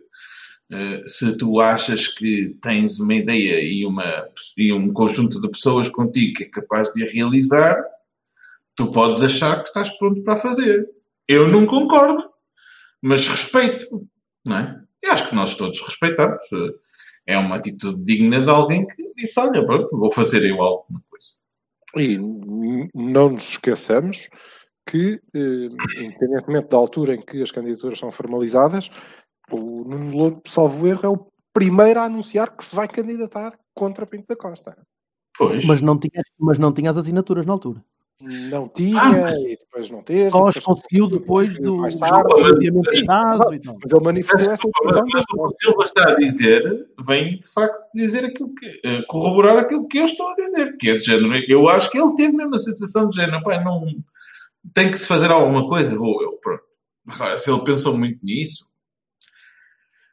eh, 0.71 1.03
se 1.05 1.37
tu 1.37 1.59
achas 1.59 2.07
que 2.07 2.57
tens 2.61 2.99
uma 2.99 3.13
ideia 3.13 3.61
e, 3.61 3.85
uma, 3.85 4.27
e 4.57 4.73
um 4.73 4.91
conjunto 4.91 5.39
de 5.39 5.49
pessoas 5.49 5.87
contigo 5.89 6.33
que 6.37 6.43
é 6.45 6.49
capaz 6.49 6.91
de 6.93 7.03
a 7.03 7.11
realizar, 7.11 7.83
tu 8.75 8.91
podes 8.91 9.21
achar 9.21 9.57
que 9.61 9.67
estás 9.67 9.91
pronto 9.99 10.23
para 10.23 10.37
fazer. 10.37 10.89
Eu 11.27 11.47
não 11.47 11.67
concordo, 11.67 12.23
mas 13.01 13.27
respeito, 13.27 14.07
não 14.43 14.57
é? 14.57 14.81
Eu 15.03 15.11
acho 15.11 15.29
que 15.29 15.35
nós 15.35 15.53
todos 15.55 15.79
respeitamos. 15.81 16.41
É 17.31 17.37
uma 17.37 17.55
atitude 17.55 18.03
digna 18.03 18.41
de 18.41 18.49
alguém 18.49 18.85
que 18.85 19.13
disse: 19.15 19.39
Olha, 19.39 19.65
pronto, 19.65 19.97
vou 19.97 20.11
fazer 20.11 20.43
eu 20.43 20.61
alguma 20.61 21.01
coisa. 21.09 21.27
E 21.97 22.17
não 22.93 23.29
nos 23.29 23.49
esqueçamos 23.49 24.29
que, 24.85 25.21
eh, 25.33 26.01
independentemente 26.03 26.67
da 26.69 26.77
altura 26.77 27.15
em 27.15 27.21
que 27.21 27.41
as 27.41 27.51
candidaturas 27.51 27.97
são 27.99 28.11
formalizadas, 28.11 28.89
o 29.49 29.83
Nuno 29.85 30.17
Lobo, 30.17 30.41
salvo 30.45 30.85
erro, 30.87 31.05
é 31.05 31.09
o 31.09 31.27
primeiro 31.53 31.99
a 32.01 32.05
anunciar 32.05 32.55
que 32.55 32.65
se 32.65 32.75
vai 32.75 32.87
candidatar 32.87 33.57
contra 33.73 34.05
Pinto 34.05 34.27
da 34.27 34.35
Costa. 34.35 34.75
Pois. 35.37 35.63
mas 35.65 35.81
não 35.81 35.97
tinha, 35.97 36.21
mas 36.37 36.57
não 36.57 36.73
tinha 36.73 36.91
as 36.91 36.97
assinaturas 36.97 37.45
na 37.45 37.53
altura. 37.53 37.83
Não 38.23 38.69
tinha 38.69 39.01
Ah, 39.01 39.09
mas- 39.11 39.37
e 39.39 39.57
depois 39.57 39.89
não 39.89 40.03
teve. 40.03 40.29
Só 40.29 40.47
as 40.47 40.53
depois 40.55 40.65
conseguiu 40.65 41.07
depois 41.07 41.57
do 41.59 41.77
mais 41.77 41.95
tarde. 41.95 42.31
adiamento 42.55 42.91
de 42.91 43.05
prazo 43.05 43.53
e 43.53 43.59
tal. 43.59 43.77
Mas 43.81 43.91
ele 43.91 44.03
manifestou 44.03 44.53
essa 44.53 44.67
mas 44.85 44.95
o 44.95 45.03
que 45.49 45.55
Silva 45.65 45.85
está 45.85 46.09
a 46.11 46.15
dizer 46.15 46.87
vem 47.03 47.39
de 47.39 47.47
facto 47.51 47.79
dizer 47.95 48.25
aquilo 48.25 48.53
que 48.53 48.79
eh, 48.85 49.01
corroborar 49.07 49.57
aquilo 49.57 49.87
que 49.87 49.97
eu 49.97 50.05
estou 50.05 50.27
a 50.29 50.35
dizer, 50.35 50.77
que 50.77 50.89
é 50.89 50.97
de 50.97 51.05
género. 51.05 51.33
Eu 51.47 51.67
acho 51.67 51.89
que 51.89 51.97
ele 51.97 52.13
teve 52.15 52.31
mesmo 52.33 52.53
a 52.53 52.59
sensação 52.59 53.09
de 53.09 53.15
género, 53.17 53.43
pai, 53.43 53.63
não 53.63 53.85
tem 54.73 54.91
que 54.91 54.97
se 54.99 55.07
fazer 55.07 55.31
alguma 55.31 55.67
coisa, 55.67 55.95
vou 55.95 56.21
eu, 56.21 56.33
pronto. 56.33 56.61
Agora, 57.07 57.37
se 57.39 57.49
ele 57.51 57.63
pensou 57.63 57.97
muito 57.97 58.19
nisso, 58.23 58.69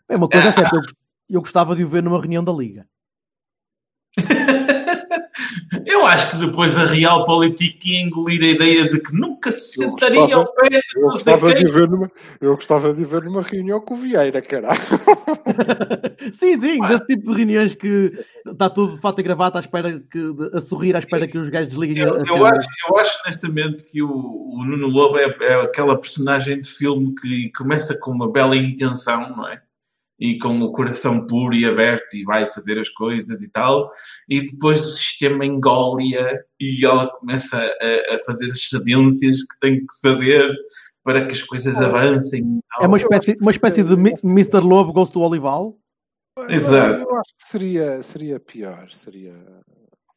É 0.08 0.16
uma 0.16 0.28
coisa 0.28 0.48
é 0.48 0.52
certa, 0.52 0.76
eu, 0.76 0.82
eu 1.28 1.40
gostava 1.42 1.76
de 1.76 1.84
o 1.84 1.88
ver 1.88 2.02
numa 2.02 2.18
reunião 2.18 2.42
da 2.42 2.52
Liga. 2.52 2.88
eu 5.86 6.06
acho 6.06 6.30
que 6.30 6.36
depois 6.46 6.76
a 6.78 6.84
Real 6.86 7.24
Política 7.24 7.88
ia 7.88 8.00
engolir 8.00 8.42
a 8.42 8.46
ideia 8.46 8.88
de 8.90 9.00
que 9.00 9.12
nunca 9.14 9.50
se 9.52 9.82
Eu 9.82 9.90
sentaria 9.90 10.20
gostava- 10.20 10.42
ao 10.42 10.54
pé 10.54 10.68
de 10.70 10.80
Eu 10.96 11.02
gostava, 11.02 11.54
de 11.54 11.70
ver 11.70 11.88
numa, 11.88 12.10
eu 12.40 12.54
gostava 12.54 12.94
de 12.94 13.04
ver 13.04 13.22
numa 13.24 13.42
reunião 13.42 13.80
com 13.80 13.94
o 13.94 13.96
Vieira, 13.96 14.40
caralho. 14.42 14.80
sim, 16.32 16.60
sim, 16.60 16.80
desse 16.86 17.06
tipo 17.06 17.30
de 17.30 17.36
reuniões 17.36 17.74
que 17.74 18.12
está 18.46 18.70
tudo 18.70 18.94
de 18.94 19.00
fato 19.00 19.20
e 19.20 19.22
gravata 19.22 19.58
à 19.58 19.60
espera 19.60 20.00
que, 20.10 20.18
a 20.54 20.60
sorrir 20.60 20.96
à 20.96 20.98
espera 21.00 21.26
que 21.28 21.38
os 21.38 21.48
gajos 21.48 21.68
desliguem 21.70 21.98
Eu, 21.98 22.14
a 22.14 22.18
eu 22.18 22.24
câmera. 22.24 22.58
acho, 22.58 22.68
eu 22.88 22.98
acho 22.98 23.18
honestamente 23.24 23.84
que 23.90 24.02
o, 24.02 24.08
o 24.10 24.64
Nuno 24.64 24.86
Lobo 24.88 25.18
é, 25.18 25.36
é 25.40 25.54
aquela 25.62 25.98
personagem 25.98 26.60
de 26.60 26.68
filme 26.68 27.14
que 27.20 27.50
começa 27.52 27.98
com 27.98 28.10
uma 28.10 28.30
bela 28.30 28.56
intenção, 28.56 29.36
não 29.36 29.48
é? 29.48 29.60
E 30.18 30.38
com 30.38 30.60
o 30.60 30.72
coração 30.72 31.26
puro 31.26 31.54
e 31.54 31.64
aberto 31.64 32.14
e 32.14 32.24
vai 32.24 32.46
fazer 32.48 32.78
as 32.78 32.88
coisas 32.88 33.40
e 33.40 33.50
tal, 33.50 33.88
e 34.28 34.40
depois 34.40 34.82
o 34.82 34.90
sistema 34.90 35.44
engole-a 35.44 36.40
e 36.60 36.84
ela 36.84 37.08
começa 37.18 37.56
a, 37.56 38.14
a 38.14 38.18
fazer 38.26 38.50
as 38.50 38.68
cedências 38.68 39.42
que 39.42 39.58
tem 39.60 39.78
que 39.78 40.00
fazer 40.02 40.48
para 41.04 41.26
que 41.26 41.32
as 41.32 41.42
coisas 41.42 41.76
avancem. 41.80 42.40
e 42.40 42.60
tal. 42.68 42.84
É 42.84 42.86
uma 42.86 42.96
espécie, 42.96 43.36
uma 43.40 43.50
espécie 43.50 43.82
de 43.82 43.94
Mr. 43.94 44.60
Lobo 44.60 44.92
Goes 44.92 45.10
to 45.10 45.20
Olival. 45.20 45.78
Exato. 46.48 47.00
Eu 47.00 47.16
acho 47.16 47.34
que 47.36 47.48
seria, 47.48 48.02
seria 48.02 48.38
pior. 48.38 48.90
Seria, 48.92 49.34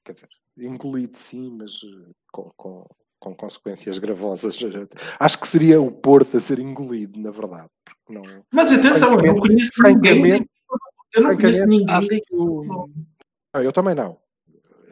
quer 0.04 0.14
dizer, 0.14 0.28
engolido 0.58 1.18
sim, 1.18 1.50
mas 1.58 1.80
eh, 1.84 2.12
com, 2.32 2.52
com, 2.58 2.86
com 3.22 3.34
consequências 3.36 3.98
gravosas. 4.00 4.58
Acho 5.20 5.40
que 5.40 5.48
seria 5.48 5.80
o 5.80 5.92
Porto 5.92 6.36
a 6.36 6.40
ser 6.40 6.60
engolido, 6.60 7.20
na 7.22 7.32
verdade. 7.32 7.70
Não, 8.10 8.44
Mas 8.52 8.72
atenção, 8.74 9.14
eu 9.24 9.34
não 9.34 9.40
conheço 9.40 9.72
ninguém. 9.84 10.02
francamente, 10.02 10.50
Eu 11.14 11.22
não 11.22 11.38
conheço 11.38 11.68
ninguém. 11.68 12.08
que 12.10 12.36
o- 12.36 12.90
Não, 13.54 13.62
eu 13.62 13.72
também 13.72 13.96
não. 13.96 14.20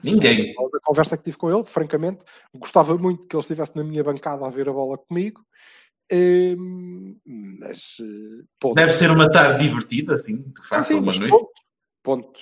Ninguém. 0.02 0.54
Da 0.72 0.80
conversa 0.86 1.18
que 1.18 1.24
tive 1.24 1.38
com 1.38 1.52
ele, 1.52 1.66
francamente, 1.66 2.22
gostava 2.56 2.98
muito 2.98 3.28
que 3.28 3.36
ele 3.36 3.42
estivesse 3.42 3.76
na 3.76 3.84
minha 3.84 4.04
bancada 4.04 4.46
a 4.46 4.50
ver 4.50 4.70
a 4.70 4.74
bola 4.74 4.98
comigo. 4.98 5.42
Hum, 6.12 7.18
mas 7.60 7.98
eh, 8.02 8.44
ponto. 8.60 8.76
Deve 8.76 8.94
ser 8.94 9.12
uma 9.12 9.30
tarde 9.30 9.64
divertida, 9.68 10.14
assim, 10.14 10.38
de 10.38 10.52
Ah, 10.62 10.64
facto, 10.64 10.88
sim, 10.88 11.00
uma 11.00 11.12
noite. 11.14 11.30
ponto. 11.30 11.52
Ponto. 12.02 12.40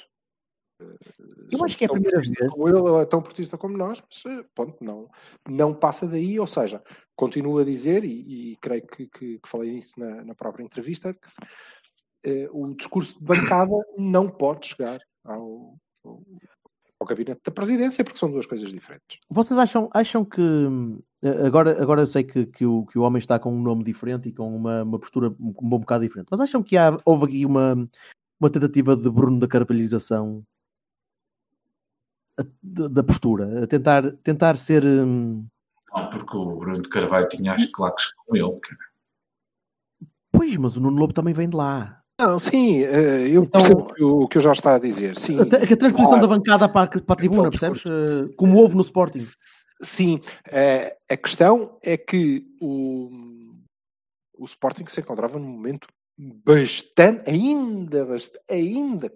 Eu 1.52 1.64
acho 1.64 1.78
que 1.78 1.86
é 1.86 1.88
a 1.88 1.92
primeira 1.92 2.18
vez. 2.22 2.30
Como 2.50 2.68
ele, 2.70 2.78
ele 2.78 3.02
é 3.02 3.06
tão 3.06 3.22
portista 3.22 3.58
como 3.58 3.78
nós, 3.78 4.02
mas 4.02 4.24
eh, 4.40 4.46
ponto, 4.54 4.84
não, 4.84 5.10
não 5.50 5.74
passa 5.74 6.06
daí, 6.08 6.40
ou 6.40 6.46
seja, 6.48 6.84
continuo 7.16 7.58
a 7.60 7.64
dizer, 7.64 8.04
e, 8.04 8.52
e 8.52 8.56
creio 8.58 8.86
que, 8.86 9.08
que- 9.08 9.40
que 9.40 9.50
falei 9.50 9.72
nisso 9.72 10.00
na, 10.00 10.24
na 10.24 10.36
própria 10.36 10.64
entrevista, 10.64 11.14
que 11.14 11.32
se- 11.32 11.38
eh, 12.26 12.50
o 12.52 12.74
discurso 12.76 13.18
de 13.20 13.26
bancada 13.26 13.74
não 13.98 14.30
pode 14.30 14.68
chegar 14.68 15.00
ao, 15.24 15.76
ao, 16.04 16.22
ao 17.00 17.08
gabinete 17.08 17.42
da 17.46 17.52
presidência, 17.52 18.04
porque 18.04 18.20
são 18.20 18.30
duas 18.30 18.46
coisas 18.46 18.70
diferentes. 18.70 19.18
Vocês 19.30 19.58
acham, 19.58 19.90
acham 19.94 20.24
que 20.26 20.42
eh, 21.24 21.46
agora, 21.48 21.82
agora 21.82 22.02
eu 22.02 22.08
sei 22.08 22.24
que, 22.24 22.46
que, 22.46 22.66
o, 22.66 22.86
que 22.86 23.00
o 23.00 23.04
homem 23.04 23.20
está 23.20 23.40
com 23.40 23.52
um 23.54 23.62
nome 23.62 23.84
diferente 23.84 24.30
e 24.30 24.34
com 24.34 24.54
uma, 24.56 24.84
uma 24.84 25.00
postura 25.00 25.30
um, 25.40 25.54
um 25.62 25.70
bom 25.70 25.80
bocado 25.80 26.04
diferente, 26.04 26.28
mas 26.30 26.42
acham 26.42 26.62
que 26.62 26.76
há, 26.78 26.96
houve 27.06 27.26
aqui 27.26 27.46
uma, 27.46 27.90
uma 28.40 28.50
tentativa 28.50 28.96
de 28.96 29.10
Bruno 29.10 29.40
da 29.40 29.48
carvalhalização 29.48 30.44
a- 30.44 30.57
da 32.62 33.04
postura, 33.04 33.64
a 33.64 33.68
tentar, 33.68 34.12
tentar 34.24 34.58
ser 34.58 34.84
hum, 34.86 35.46
Não, 35.94 36.10
porque 36.10 36.38
o 36.38 36.56
Bruno 36.58 36.82
de 36.82 36.90
Carvalho 36.90 37.28
tinha 37.28 37.54
as 37.54 37.66
claques 37.66 38.12
com 38.26 38.36
ele, 38.36 38.60
cara. 38.60 38.80
pois, 40.32 40.56
mas 40.58 40.78
o 40.78 40.82
Nuno 40.82 41.00
Lobo 41.00 41.14
também 41.14 41.34
vem 41.34 41.50
de 41.50 41.56
lá. 41.56 42.02
Não, 42.20 42.40
sim, 42.40 42.84
eh, 42.84 43.30
eu 43.30 43.44
Então- 43.44 43.62
percebo 43.62 43.82
o 43.82 43.94
que 43.94 44.04
o 44.04 44.28
que 44.28 44.38
o 44.38 44.42
Jorge 44.42 44.60
está 44.60 44.76
a 44.76 44.80
dizer. 44.80 45.16
Sim, 45.18 45.38
A, 45.40 45.44
a 45.44 45.46
transposição 45.78 46.20
claro. 46.20 46.22
da 46.22 46.28
bancada 46.28 46.70
para 46.70 46.84
a, 46.98 47.02
para 47.02 47.14
a 47.14 47.16
tribuna, 47.16 47.48
Então, 47.48 47.52
percebes? 47.52 47.84
Eh, 47.86 48.34
Como 48.36 48.58
houve 48.60 48.76
no 48.76 48.82
Sporting. 48.82 49.20
Sim, 49.82 50.22
eh, 50.48 50.98
a 51.10 51.16
questão 51.18 51.78
é 51.84 51.96
que 51.98 52.44
o, 52.60 53.12
o 54.38 54.46
Sporting 54.46 54.86
se 54.88 55.00
encontrava 55.02 55.38
num 55.38 55.48
momento 55.48 55.88
bastante, 56.44 57.30
ainda, 57.30 58.04
bastante, 58.06 58.44
ainda, 58.50 59.14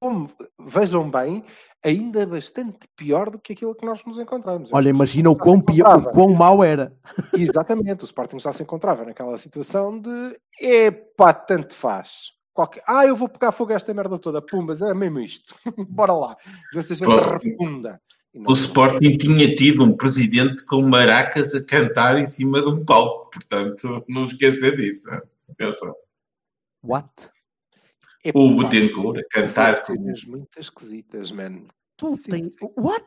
como, 0.00 0.30
vejam 0.58 1.10
bem, 1.10 1.44
ainda 1.84 2.26
bastante 2.26 2.78
pior 2.96 3.30
do 3.30 3.38
que 3.38 3.52
aquilo 3.52 3.74
que 3.74 3.86
nós 3.86 4.04
nos 4.04 4.18
encontramos. 4.18 4.70
Olha, 4.72 4.88
imagina 4.88 5.30
o 5.30 5.36
quão, 5.36 5.60
pior, 5.60 5.98
o 5.98 6.10
quão 6.10 6.34
mau 6.34 6.62
era. 6.62 6.92
Exatamente, 7.34 8.02
o 8.02 8.04
Sporting 8.04 8.38
já 8.38 8.52
se 8.52 8.62
encontrava 8.62 9.04
naquela 9.04 9.38
situação 9.38 9.98
de 9.98 10.38
epá, 10.60 11.32
tanto 11.32 11.74
faz. 11.74 12.32
Qualquer... 12.52 12.82
Ah, 12.86 13.06
eu 13.06 13.14
vou 13.14 13.28
pegar 13.28 13.52
fogo 13.52 13.72
a 13.72 13.76
esta 13.76 13.92
merda 13.92 14.18
toda, 14.18 14.40
pumbas, 14.40 14.82
é 14.82 14.92
mesmo 14.94 15.20
isto. 15.20 15.54
Bora 15.88 16.12
lá, 16.12 16.36
ver 16.72 16.82
se 16.82 16.92
a 16.94 16.96
gente 16.96 17.10
refunda. 17.10 18.00
O 18.46 18.52
Sporting 18.52 19.16
tinha 19.16 19.54
tido 19.54 19.82
um 19.82 19.96
presidente 19.96 20.64
com 20.66 20.82
maracas 20.82 21.54
a 21.54 21.64
cantar 21.64 22.18
em 22.18 22.26
cima 22.26 22.60
de 22.60 22.68
um 22.68 22.84
palco, 22.84 23.30
portanto, 23.30 24.04
não 24.06 24.24
esquecer 24.24 24.76
disso. 24.76 25.08
Atenção. 25.48 25.94
What? 26.82 27.30
Epá, 28.28 28.38
O 28.38 28.56
Betancourt 28.56 29.18
a 29.18 29.22
cantar. 29.30 29.84
Cenas 29.84 30.24
muito 30.24 30.58
esquisitas, 30.58 31.30
man. 31.30 31.62
Tu 31.96 32.08
Sim, 32.16 32.30
tens... 32.30 32.46
sim. 32.54 32.70
What? 32.76 33.04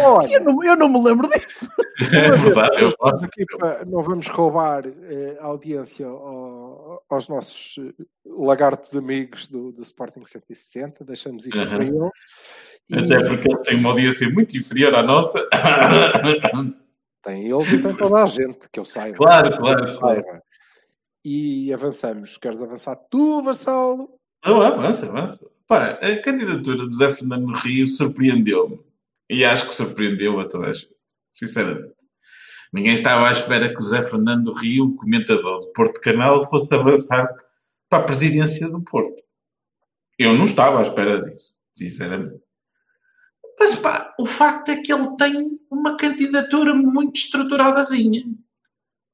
Olha, 0.00 0.28
Eu 0.32 0.44
não, 0.44 0.64
eu 0.64 0.76
não 0.76 0.88
me 0.88 1.02
lembro 1.02 1.28
disso. 1.28 1.68
É 2.00 2.30
verdade, 2.30 2.76
eu 2.76 2.84
Nós 2.84 2.94
posso. 2.94 3.26
aqui 3.26 3.44
não 3.86 4.02
vamos 4.02 4.26
roubar 4.28 4.86
eh, 4.86 5.36
a 5.38 5.44
audiência 5.44 6.06
ao- 6.06 7.04
aos 7.10 7.28
nossos 7.28 7.76
eh, 7.78 7.92
lagartos 8.24 8.96
amigos 8.96 9.48
do, 9.48 9.70
do 9.70 9.82
Sporting 9.82 10.24
160, 10.24 11.04
deixamos 11.04 11.44
isto 11.46 11.58
Aham. 11.60 11.68
para 11.74 11.84
eles. 11.84 12.10
E 12.88 12.94
Até 12.94 13.28
porque 13.28 13.52
eles 13.52 13.62
têm 13.64 13.76
uma 13.78 13.90
audiência 13.90 14.30
muito 14.30 14.56
inferior 14.56 14.94
à 14.94 15.02
nossa. 15.02 15.46
tem 17.22 17.48
eles 17.50 17.70
e 17.72 17.82
tem 17.82 17.94
toda 17.94 18.22
a 18.22 18.26
gente, 18.26 18.58
que 18.72 18.80
eu 18.80 18.84
saiba. 18.86 19.16
Claro, 19.18 19.58
claro, 19.58 19.86
eu 19.88 19.92
saiba. 19.92 20.42
E 21.24 21.72
avançamos. 21.72 22.36
Queres 22.36 22.62
avançar 22.62 22.96
tu, 23.10 23.42
Vassalo? 23.42 24.18
Não, 24.44 24.62
avança, 24.62 25.06
avança. 25.06 25.50
Pá, 25.66 25.90
a 25.92 26.22
candidatura 26.22 26.88
de 26.88 26.92
José 26.94 27.12
Fernando 27.12 27.52
Rio 27.52 27.86
surpreendeu-me. 27.86 28.80
E 29.28 29.44
acho 29.44 29.68
que 29.68 29.74
surpreendeu 29.74 30.40
a 30.40 30.48
toda 30.48 30.68
a 30.68 30.72
gente. 30.72 30.94
Sinceramente. 31.32 31.94
Ninguém 32.72 32.94
estava 32.94 33.28
à 33.28 33.32
espera 33.32 33.68
que 33.68 33.82
José 33.82 34.02
Fernando 34.02 34.44
do 34.44 34.52
Rio, 34.52 34.94
comentador 34.96 35.60
do 35.60 35.72
Porto 35.72 36.00
Canal, 36.00 36.44
fosse 36.48 36.74
avançar 36.74 37.28
para 37.88 38.02
a 38.02 38.06
presidência 38.06 38.68
do 38.68 38.80
Porto. 38.82 39.20
Eu 40.18 40.36
não 40.36 40.44
estava 40.44 40.78
à 40.78 40.82
espera 40.82 41.22
disso, 41.22 41.54
sinceramente. 41.74 42.40
Mas 43.58 43.74
pá, 43.74 44.14
o 44.18 44.24
facto 44.24 44.70
é 44.70 44.76
que 44.76 44.92
ele 44.92 45.16
tem 45.16 45.58
uma 45.70 45.96
candidatura 45.96 46.74
muito 46.74 47.16
estruturadazinha. 47.16 48.24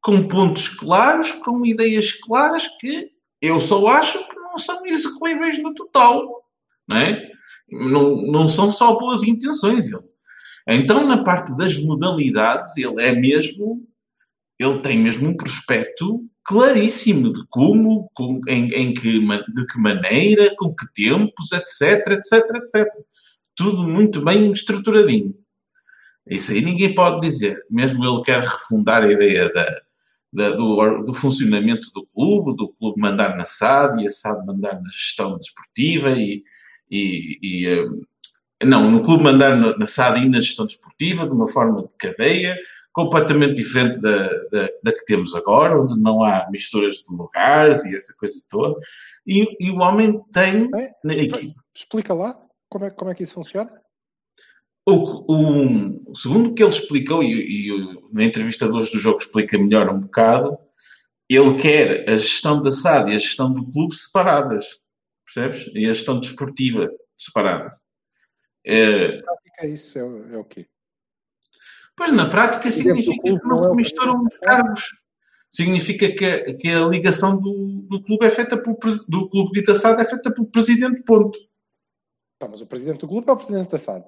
Com 0.06 0.28
pontos 0.28 0.68
claros, 0.68 1.32
com 1.32 1.66
ideias 1.66 2.12
claras 2.12 2.68
que 2.78 3.10
eu 3.42 3.58
só 3.58 3.84
acho 3.88 4.16
que 4.28 4.36
não 4.36 4.56
são 4.56 4.86
execuíveis 4.86 5.60
no 5.60 5.74
total. 5.74 6.44
Não, 6.86 6.96
é? 6.96 7.28
não, 7.68 8.22
não 8.22 8.46
são 8.46 8.70
só 8.70 8.96
boas 8.96 9.24
intenções. 9.24 9.88
Ele. 9.88 9.98
Então, 10.68 11.04
na 11.08 11.24
parte 11.24 11.56
das 11.56 11.76
modalidades, 11.76 12.76
ele 12.76 13.02
é 13.02 13.12
mesmo. 13.12 13.84
Ele 14.60 14.78
tem 14.78 14.96
mesmo 14.96 15.28
um 15.28 15.36
prospecto 15.36 16.24
claríssimo 16.44 17.32
de 17.32 17.44
como, 17.48 18.08
com, 18.14 18.40
em, 18.46 18.72
em 18.74 18.94
que, 18.94 19.18
de 19.18 19.66
que 19.66 19.80
maneira, 19.80 20.54
com 20.56 20.72
que 20.72 20.86
tempos, 20.94 21.50
etc, 21.50 22.12
etc, 22.12 22.44
etc. 22.54 22.86
Tudo 23.56 23.82
muito 23.82 24.24
bem 24.24 24.52
estruturadinho. 24.52 25.34
Isso 26.28 26.52
aí 26.52 26.60
ninguém 26.60 26.94
pode 26.94 27.18
dizer. 27.26 27.60
Mesmo 27.68 28.04
ele 28.04 28.22
quer 28.22 28.40
refundar 28.44 29.02
a 29.02 29.10
ideia 29.12 29.52
da, 29.52 29.82
da- 30.32 30.50
do, 30.50 31.02
do 31.04 31.14
funcionamento 31.14 31.90
do 31.94 32.06
clube, 32.06 32.56
do 32.56 32.68
clube 32.74 33.00
mandar 33.00 33.36
na 33.36 33.44
SAD 33.44 34.02
e 34.02 34.06
a 34.06 34.10
SAD 34.10 34.44
mandar 34.46 34.80
na 34.80 34.90
gestão 34.90 35.36
desportiva 35.38 36.10
e, 36.10 36.42
e, 36.90 37.38
e, 37.42 37.66
eh, 37.68 38.64
não, 38.66 38.90
no 38.90 39.02
clube 39.02 39.22
mandar 39.24 39.56
na, 39.56 39.76
na 39.76 39.86
SAD 39.86 40.22
e 40.24 40.28
na 40.28 40.40
gestão 40.40 40.66
desportiva 40.66 41.26
de 41.26 41.32
uma 41.32 41.48
forma 41.48 41.86
de 41.86 41.94
cadeia 41.96 42.56
completamente 42.92 43.54
diferente 43.54 44.00
da, 44.00 44.26
da, 44.50 44.68
da 44.82 44.92
que 44.92 45.04
temos 45.04 45.34
agora, 45.34 45.78
onde 45.80 45.98
não 46.00 46.24
há 46.24 46.48
misturas 46.50 46.96
de 46.96 47.14
lugares 47.14 47.84
e 47.84 47.94
essa 47.94 48.14
coisa 48.16 48.34
toda. 48.48 48.74
E, 49.26 49.44
e 49.60 49.70
o 49.70 49.78
homem 49.80 50.18
tem 50.32 50.70
É? 50.74 50.90
na 51.04 51.12
equipe 51.14 51.54
Explica 51.74 52.14
lá 52.14 52.38
como 52.70 52.86
é, 52.86 52.90
como 52.90 53.10
é 53.10 53.14
que 53.14 53.22
isso 53.22 53.34
funciona. 53.34 53.70
O, 54.88 55.24
o- 56.10 56.14
segundo 56.14 56.50
o 56.50 56.54
que 56.54 56.62
ele 56.62 56.70
explicou, 56.70 57.22
e, 57.22 57.68
e 57.68 57.98
na 58.12 58.22
entrevista 58.24 58.66
de 58.66 58.72
hoje 58.72 58.92
do 58.92 58.98
jogo 59.00 59.18
explica 59.18 59.58
melhor 59.58 59.88
um 59.90 60.00
bocado, 60.00 60.56
ele 61.28 61.56
quer 61.60 62.08
a 62.08 62.16
gestão 62.16 62.62
da 62.62 62.70
SAD 62.70 63.10
e 63.10 63.14
a 63.16 63.18
gestão 63.18 63.52
do 63.52 63.70
clube 63.72 63.94
separadas. 63.96 64.64
Percebes? 65.24 65.66
E 65.74 65.86
a 65.88 65.92
gestão 65.92 66.20
desportiva 66.20 66.88
separada. 67.18 67.76
É, 68.64 69.16
Na 69.16 69.22
prática, 69.22 69.66
é 69.66 69.68
isso 69.68 69.98
é, 69.98 70.04
o- 70.04 70.34
é 70.34 70.38
o 70.38 70.44
quê? 70.44 70.66
pois 71.96 72.12
na 72.12 72.28
prática 72.28 72.70
significa 72.70 73.22
clube 73.22 73.40
que 73.40 73.46
não 73.48 73.58
é 73.58 73.70
se 73.70 73.76
misturam 73.76 74.22
os 74.22 74.34
SAD? 74.34 74.40
cargos. 74.44 74.82
Significa 75.50 76.12
que, 76.14 76.24
a- 76.24 76.56
que 76.56 76.68
a 76.68 76.86
ligação 76.86 77.40
do, 77.40 77.82
do 77.88 78.02
clube 78.04 78.24
é 78.26 78.30
feita 78.30 78.56
pelo 78.56 78.76
do 79.08 79.28
clube 79.30 79.64
da 79.64 79.74
SAD 79.74 80.02
é 80.02 80.04
feita 80.04 80.30
pelo 80.32 80.46
presidente, 80.46 81.02
ponto. 81.02 81.36
Tá, 82.38 82.46
mas 82.48 82.60
o 82.60 82.66
presidente 82.66 83.00
do 83.00 83.08
clube 83.08 83.28
é 83.28 83.32
o 83.32 83.36
presidente 83.36 83.70
da 83.70 83.78
SAD. 83.78 84.04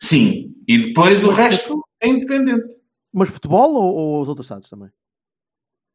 Sim. 0.00 0.54
E 0.66 0.78
depois 0.88 1.24
o 1.24 1.30
resto 1.30 1.82
é 2.00 2.08
independente. 2.08 2.80
Mas 3.12 3.28
futebol 3.28 3.74
ou, 3.74 3.94
ou 3.94 4.22
os 4.22 4.28
outros 4.28 4.46
SADs 4.46 4.70
também? 4.70 4.90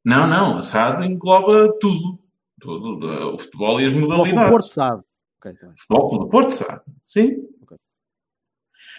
Não, 0.06 0.28
não, 0.28 0.58
a 0.58 0.62
SAD 0.62 1.06
engloba 1.06 1.74
tudo. 1.80 2.20
Tudo, 2.60 3.34
o 3.34 3.38
futebol 3.38 3.80
e 3.82 3.86
as 3.86 3.94
com 3.94 4.00
modalidades. 4.00 4.48
o 4.48 4.50
Porto 4.50 4.74
SAD. 4.74 5.02
Ok, 5.40 5.54
tá 5.54 5.68
bem. 5.68 5.76
Futebol 5.78 6.10
Clube 6.10 6.26
do 6.26 6.30
Porto, 6.30 6.52
SAD. 6.52 6.82
Sim. 7.04 7.48
Ok. 7.62 7.78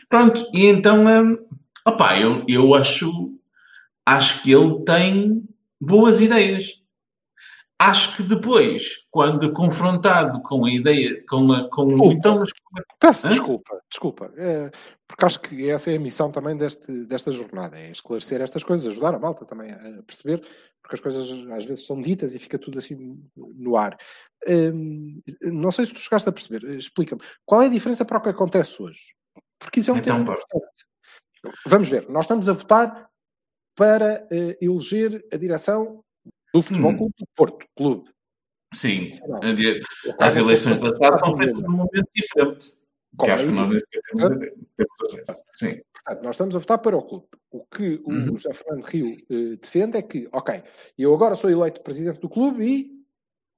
Pronto, 0.08 0.50
e 0.54 0.66
então, 0.66 1.04
hum, 1.06 1.38
opá, 1.86 2.18
eu, 2.18 2.44
eu 2.48 2.74
acho, 2.74 3.34
acho 4.04 4.42
que 4.42 4.52
ele 4.52 4.84
tem 4.84 5.48
boas 5.80 6.20
ideias. 6.20 6.82
Acho 7.80 8.16
que 8.16 8.24
depois, 8.24 9.04
quando 9.08 9.52
confrontado 9.52 10.42
com 10.42 10.64
a 10.66 10.70
ideia, 10.70 11.24
com 11.28 11.52
a, 11.52 11.70
com 11.70 11.86
Desculpa. 11.86 12.12
então, 12.12 12.38
mas 12.40 12.50
Peço 12.98 13.26
Hã? 13.26 13.30
desculpa, 13.30 13.80
desculpa. 13.88 14.32
É, 14.36 14.70
porque 15.06 15.24
acho 15.24 15.40
que 15.40 15.70
essa 15.70 15.90
é 15.92 15.96
a 15.96 16.00
missão 16.00 16.30
também 16.32 16.56
deste, 16.56 17.06
desta 17.06 17.30
jornada, 17.30 17.78
é 17.78 17.92
esclarecer 17.92 18.40
estas 18.40 18.64
coisas, 18.64 18.86
ajudar 18.88 19.14
a 19.14 19.18
malta 19.18 19.44
também 19.44 19.70
a 19.72 20.02
perceber, 20.02 20.40
porque 20.82 20.96
as 20.96 21.00
coisas 21.00 21.30
às 21.52 21.64
vezes 21.64 21.86
são 21.86 22.00
ditas 22.00 22.34
e 22.34 22.38
fica 22.40 22.58
tudo 22.58 22.78
assim 22.80 23.22
no 23.36 23.76
ar. 23.76 23.96
Hum, 24.48 25.22
não 25.42 25.70
sei 25.70 25.86
se 25.86 25.94
tu 25.94 26.00
chegaste 26.00 26.28
a 26.28 26.32
perceber, 26.32 26.68
explica-me, 26.76 27.22
qual 27.46 27.62
é 27.62 27.66
a 27.66 27.70
diferença 27.70 28.04
para 28.04 28.18
o 28.18 28.22
que 28.22 28.28
acontece 28.28 28.82
hoje? 28.82 29.14
Porque 29.58 29.78
isso 29.80 29.90
é 29.90 29.94
um 29.94 29.98
Então, 29.98 30.16
tema 30.16 30.34
importante. 30.34 30.84
Vamos 31.66 31.88
ver, 31.88 32.08
nós 32.08 32.24
estamos 32.24 32.48
a 32.48 32.52
votar 32.52 33.08
para 33.76 34.26
eh, 34.32 34.58
eleger 34.60 35.24
a 35.32 35.36
direção 35.36 36.04
do 36.54 36.62
Futebol 36.62 36.90
Hum. 36.92 36.96
Clube 36.96 37.14
do 37.18 37.26
Porto, 37.34 37.66
clube. 37.76 38.10
sim, 38.74 39.12
as 40.18 40.36
eleições 40.36 40.78
da 40.78 40.94
SAD 40.96 41.18
são 41.20 41.36
feitas 41.36 41.60
num 41.60 41.70
momento 41.70 42.08
diferente. 42.14 42.70
Que 43.10 43.16
Como 43.16 43.32
acho 43.32 43.44
é 43.44 43.46
que 43.46 43.52
nós 43.54 43.82
temos, 44.76 45.14
acesso. 45.14 45.42
Sim. 45.54 45.80
Portanto, 46.04 46.22
nós 46.24 46.34
estamos 46.34 46.56
a 46.56 46.58
votar 46.58 46.78
para 46.78 46.96
o 46.96 47.02
clube. 47.02 47.26
O 47.50 47.64
que 47.64 48.00
o 48.04 48.10
Uhum. 48.12 48.36
José 48.36 48.52
Fernando 48.52 48.84
Rio 48.84 49.16
eh, 49.30 49.56
defende 49.60 49.96
é 49.96 50.02
que, 50.02 50.28
ok, 50.32 50.62
eu 50.98 51.14
agora 51.14 51.34
sou 51.34 51.50
eleito 51.50 51.80
presidente 51.80 52.20
do 52.20 52.28
clube 52.28 52.64
e, 52.64 52.80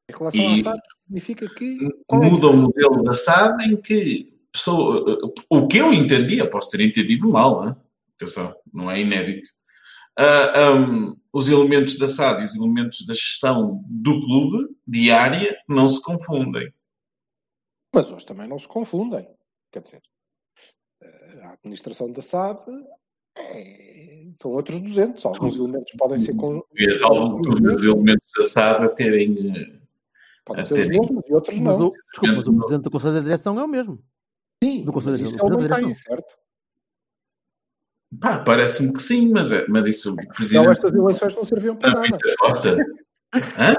em 0.09 0.17
relação 0.17 0.41
E- 0.41 0.55
à 0.61 0.63
SAD, 0.63 0.81
significa 1.05 1.49
que. 1.55 1.79
é 2.13 2.17
muda 2.17 2.47
o 2.49 2.57
modelo 2.57 3.03
da 3.03 3.13
SAD 3.13 3.65
em 3.65 3.77
que 3.77 4.33
pessoa, 4.53 5.19
o 5.51 5.67
que 5.69 5.79
eu 5.79 5.93
entendia, 5.93 6.49
posso 6.49 6.71
ter 6.71 6.81
entendido 6.81 7.29
mal, 7.29 7.65
né? 7.67 7.77
não 8.73 8.91
é 8.91 9.01
inédito. 9.01 9.51
Ah, 10.23 10.71
um, 10.73 11.17
os 11.33 11.49
elementos 11.49 11.97
da 11.97 12.07
SAD 12.07 12.43
e 12.43 12.45
os 12.45 12.55
elementos 12.57 13.07
da 13.07 13.15
gestão 13.15 13.83
do 13.87 14.21
clube 14.21 14.69
diária 14.87 15.57
não 15.67 15.89
se 15.89 16.03
confundem. 16.03 16.71
Mas 17.95 18.11
hoje 18.13 18.27
também 18.27 18.47
não 18.47 18.59
se 18.59 18.69
confundem. 18.69 19.27
Quer 19.73 19.81
dizer, 19.83 20.03
eh, 21.03 21.41
a 21.45 21.53
administração 21.53 22.13
da 22.13 22.21
SAD 22.21 22.61
é- 23.39 24.29
são 24.35 24.51
outros 24.51 24.79
200. 24.81 25.25
Alguns 25.25 25.57
elementos 25.57 25.93
podem 25.97 26.19
ser. 26.19 26.35
con- 26.37 26.63
E 26.77 26.89
as 26.91 26.97
os 27.01 27.85
elementos 27.85 28.31
da 28.37 28.43
SAD 28.45 28.85
a 28.85 28.89
terem. 28.91 29.57
eh, 29.57 29.81
Podem 30.45 30.63
a 30.63 30.65
ser 30.67 30.75
os 30.75 30.81
terem- 30.87 31.01
mesmos 31.01 31.23
e 31.29 31.33
outros 31.33 31.59
Mas 31.61 31.79
não. 31.79 31.93
desculpa, 32.13 32.35
mas 32.37 32.47
o 32.49 32.53
presidente 32.59 32.83
do 32.83 32.91
Conselho 32.91 33.15
de 33.17 33.23
Direção 33.25 33.59
é 33.59 33.65
o 33.65 33.69
mesmo. 33.69 34.03
Sim, 34.63 34.85
do 34.85 34.93
Conselho 34.93 35.19
mas 35.23 35.33
da 35.33 35.49
mantém, 35.49 35.67
Direção. 35.67 35.95
certo? 35.95 36.35
Pá, 38.19 38.39
parece-me 38.41 38.93
que 38.93 39.03
sim, 39.03 39.31
mas, 39.31 39.53
é- 39.53 39.67
mas 39.69 39.87
isso 39.87 40.11
Então 40.11 40.27
presidente 40.35 40.69
estas 40.69 40.93
eleições 40.95 41.35
não 41.35 41.45
serviam 41.45 41.77
para 41.77 41.93
da 41.93 42.01
nada. 42.01 42.19
Costa. 42.39 42.77
Hã? 43.57 43.75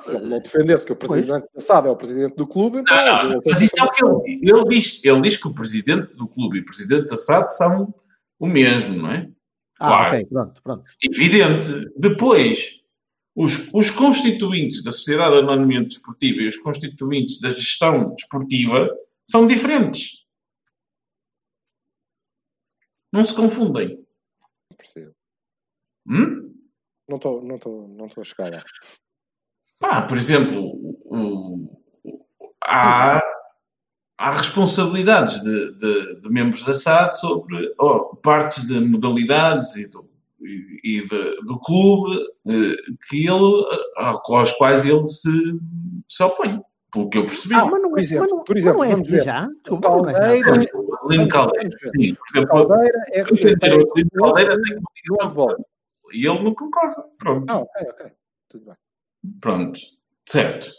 Se 0.00 0.14
ele 0.16 0.26
não 0.26 0.38
defendesse 0.38 0.84
que 0.86 0.92
o 0.92 0.96
presidente 0.96 1.46
da 1.54 1.60
SAD 1.60 1.88
é 1.88 1.90
o 1.90 1.96
presidente 1.96 2.36
do 2.36 2.46
clube, 2.46 2.78
então. 2.78 2.96
Não, 2.96 3.30
não, 3.30 3.40
mas 3.44 3.60
isso 3.60 3.74
é 3.76 3.82
o 3.82 3.86
não 3.86 3.92
que 4.22 4.28
ele, 4.28 4.40
ele 4.50 4.64
diz. 4.68 5.00
Ele 5.02 5.20
diz 5.22 5.36
que 5.36 5.48
o 5.48 5.54
presidente 5.54 6.14
do 6.14 6.28
clube 6.28 6.58
e 6.58 6.60
o 6.60 6.64
presidente 6.64 7.06
da 7.06 7.16
SAD 7.16 7.48
são 7.56 7.92
o 8.38 8.46
mesmo, 8.46 8.94
não 8.94 9.10
é? 9.10 9.28
Ah, 9.80 9.86
Claro. 9.88 10.14
ok, 10.16 10.26
pronto, 10.26 10.62
pronto. 10.62 10.84
Evidente. 11.02 11.68
Depois, 11.96 12.76
os, 13.34 13.72
os 13.74 13.90
constituintes 13.90 14.84
da 14.84 14.92
Sociedade 14.92 15.36
Anónima 15.38 15.82
Desportiva 15.84 16.42
e 16.42 16.46
os 16.48 16.58
constituintes 16.58 17.40
da 17.40 17.50
gestão 17.50 18.14
desportiva 18.14 18.88
são 19.26 19.46
diferentes. 19.48 20.21
Não 23.12 23.24
se 23.24 23.34
confundem. 23.34 24.02
percebo. 24.76 25.12
Hum? 26.08 26.54
Não 27.08 27.16
estou 27.16 27.42
não 27.42 27.56
estou- 27.56 27.88
não 27.88 28.06
estou 28.06 28.22
a 28.22 28.24
chegar. 28.24 28.64
Pá, 29.78 30.02
por 30.02 30.16
exemplo, 30.16 30.58
o- 30.60 30.98
o- 32.04 32.20
há, 32.64 33.20
há 34.18 34.30
responsabilidades 34.30 35.40
de, 35.42 35.72
de- 35.72 36.20
de 36.20 36.28
membros 36.30 36.64
da 36.64 36.74
SAD 36.74 37.12
sobre 37.18 37.74
oh, 37.78 38.16
partes 38.16 38.66
de 38.66 38.80
modalidades 38.80 39.76
e 39.76 39.88
do, 39.88 40.08
e, 40.40 40.80
e 40.98 41.06
de- 41.08 41.36
do 41.42 41.58
clube 41.58 42.16
eh, 42.48 42.76
que 43.08 43.26
ele, 43.26 43.62
eh, 43.72 44.04
aos 44.28 44.52
quais 44.52 44.84
ele 44.86 45.06
se, 45.06 45.30
se 46.08 46.22
opõe, 46.22 46.60
pelo 46.90 47.08
que 47.10 47.18
eu 47.18 47.26
percebi. 47.26 47.54
Ah, 47.54 47.64
mas 47.66 47.82
não 47.82 47.90
por 47.90 47.98
é, 47.98 48.02
exemplo, 48.02 48.22
mas 48.24 48.30
não, 48.32 48.44
por 48.44 48.56
exemplo, 48.56 48.78
não 48.78 48.84
é 48.84 48.90
vamos 48.90 49.08
ver. 49.08 49.24
já? 49.24 49.46
Desculpa, 49.46 49.88
não 49.88 50.04
já. 50.04 50.12
Caldeira, 50.12 50.70
O 51.02 51.06
Adelino 51.06 51.28
Caldeira, 51.28 51.70
sim. 51.80 52.14
Por 52.14 52.24
exemplo, 52.30 52.48
Caldeira 52.68 53.04
é 53.08 53.20
eu 53.20 53.24
o 53.24 53.28
Adelino 53.34 54.10
Caldeira 54.14 54.62
tem 54.62 54.76
uma 54.78 55.24
handball. 55.24 55.56
e 56.12 56.26
ele 56.26 56.42
não 56.42 56.54
concorda. 56.54 57.04
Pronto. 57.18 57.50
Ah, 57.50 57.58
ok, 57.58 57.86
ok. 57.90 58.12
Tudo 58.48 58.64
bem. 58.66 58.74
Pronto, 59.40 59.80
certo. 60.28 60.70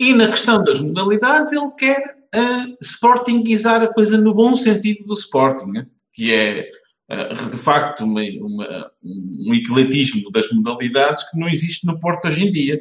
E 0.00 0.14
na 0.14 0.28
questão 0.28 0.62
das 0.62 0.80
modalidades, 0.80 1.50
ele 1.52 1.70
quer 1.72 2.16
uh, 2.34 2.76
sportingizar 2.82 3.82
a 3.82 3.92
coisa 3.92 4.16
no 4.16 4.32
bom 4.34 4.54
sentido 4.54 5.04
do 5.04 5.14
sporting, 5.14 5.72
né? 5.72 5.86
que 6.12 6.32
é, 6.32 6.70
uh, 7.10 7.34
de 7.50 7.56
facto, 7.56 8.04
uma, 8.04 8.20
uma, 8.22 8.92
um 9.02 9.54
ecletismo 9.54 10.30
das 10.30 10.48
modalidades 10.52 11.28
que 11.30 11.38
não 11.38 11.48
existe 11.48 11.86
no 11.86 11.98
Porto 11.98 12.26
hoje 12.28 12.46
em 12.46 12.50
dia. 12.50 12.80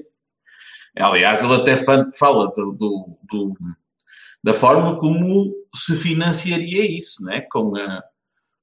Aliás, 0.96 1.44
ele 1.44 1.54
até 1.54 1.78
fa- 1.78 2.10
fala 2.18 2.48
do, 2.56 2.72
do- 2.74 3.18
do- 3.32 3.54
da 4.44 4.54
forma 4.54 4.98
como 5.00 5.54
se 5.76 5.96
financiaria 5.96 6.86
isso, 6.86 7.24
né? 7.24 7.42
com, 7.52 7.76
a, 7.76 8.04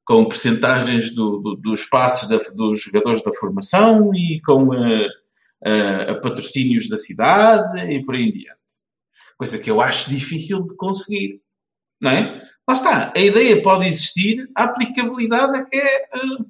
com 0.04 0.24
percentagens 0.26 1.10
do, 1.14 1.38
do- 1.38 1.56
dos 1.56 1.84
passos 1.86 2.28
da- 2.28 2.38
dos 2.54 2.80
jogadores 2.80 3.22
da 3.22 3.32
formação 3.34 4.14
e 4.14 4.40
com 4.42 4.72
a, 4.72 4.78
a- 5.64 6.12
a 6.12 6.14
patrocínios 6.20 6.88
da 6.88 6.96
cidade 6.96 7.80
e 7.92 8.04
por 8.04 8.14
aí 8.14 8.22
em 8.24 8.30
diante. 8.30 8.58
Coisa 9.36 9.58
que 9.58 9.70
eu 9.70 9.80
acho 9.80 10.08
difícil 10.10 10.66
de 10.66 10.76
conseguir. 10.76 11.40
Não 12.00 12.10
é? 12.10 12.42
Lá 12.66 12.74
está. 12.74 13.12
A 13.14 13.18
ideia 13.20 13.60
pode 13.62 13.86
existir, 13.86 14.48
a 14.56 14.64
aplicabilidade 14.64 15.58
é 15.58 15.64
que 15.64 15.76
é 15.76 16.02
eh, 16.04 16.44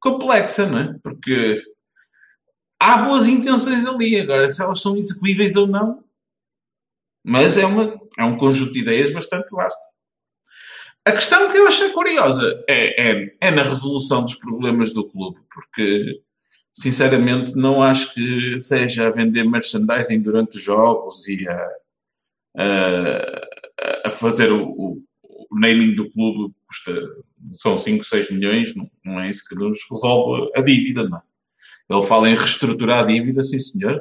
complexa, 0.00 0.66
não 0.66 0.78
é? 0.78 0.96
Porque 1.02 1.62
há 2.78 2.98
boas 3.04 3.26
intenções 3.26 3.86
ali. 3.86 4.20
Agora, 4.20 4.48
se 4.50 4.60
elas 4.62 4.80
são 4.80 4.96
execuíveis 4.96 5.56
ou 5.56 5.66
não. 5.66 6.04
Mas 7.24 7.56
é, 7.56 7.66
uma, 7.66 8.00
é 8.18 8.24
um 8.24 8.36
conjunto 8.36 8.72
de 8.72 8.80
ideias 8.80 9.12
bastante 9.12 9.48
vasto. 9.50 9.80
A 11.04 11.12
questão 11.12 11.50
que 11.50 11.58
eu 11.58 11.66
achei 11.66 11.90
curiosa 11.90 12.62
é, 12.68 13.10
é, 13.10 13.36
é 13.40 13.50
na 13.50 13.62
resolução 13.62 14.22
dos 14.22 14.36
problemas 14.36 14.92
do 14.92 15.08
clube, 15.08 15.40
porque 15.52 16.20
sinceramente 16.72 17.56
não 17.56 17.82
acho 17.82 18.14
que 18.14 18.60
seja 18.60 19.08
a 19.08 19.10
vender 19.10 19.44
merchandising 19.44 20.20
durante 20.20 20.56
os 20.56 20.62
jogos 20.62 21.26
e 21.26 21.48
a, 21.48 21.68
a, 22.56 24.08
a 24.08 24.10
fazer 24.10 24.52
o, 24.52 24.68
o, 24.68 25.02
o 25.22 25.58
naming 25.58 25.94
do 25.94 26.10
clube 26.10 26.54
custa 26.66 26.94
são 27.52 27.76
5, 27.76 28.04
6 28.04 28.30
milhões, 28.30 28.74
não, 28.76 28.90
não 29.04 29.20
é 29.20 29.28
isso 29.28 29.44
que 29.48 29.54
nos 29.54 29.78
resolve 29.90 30.50
a 30.54 30.60
dívida, 30.60 31.08
não 31.08 31.18
é? 31.18 31.22
Ele 31.90 32.02
fala 32.02 32.30
em 32.30 32.36
reestruturar 32.36 33.00
a 33.00 33.06
dívida, 33.06 33.42
sim 33.42 33.58
senhor. 33.58 34.00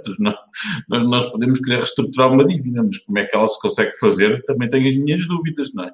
Nós, 0.88 1.04
nós, 1.04 1.26
podemos 1.32 1.60
querer 1.60 1.80
reestruturar 1.80 2.32
uma 2.32 2.46
dívida, 2.46 2.84
mas 2.84 3.00
como 3.00 3.18
é 3.18 3.26
que 3.26 3.36
ela 3.36 3.48
se 3.48 3.60
consegue 3.60 3.98
fazer? 3.98 4.44
Também 4.46 4.70
tenho 4.70 4.88
as 4.88 4.96
minhas 4.96 5.28
dúvidas, 5.28 5.74
não 5.74 5.86
é? 5.86 5.94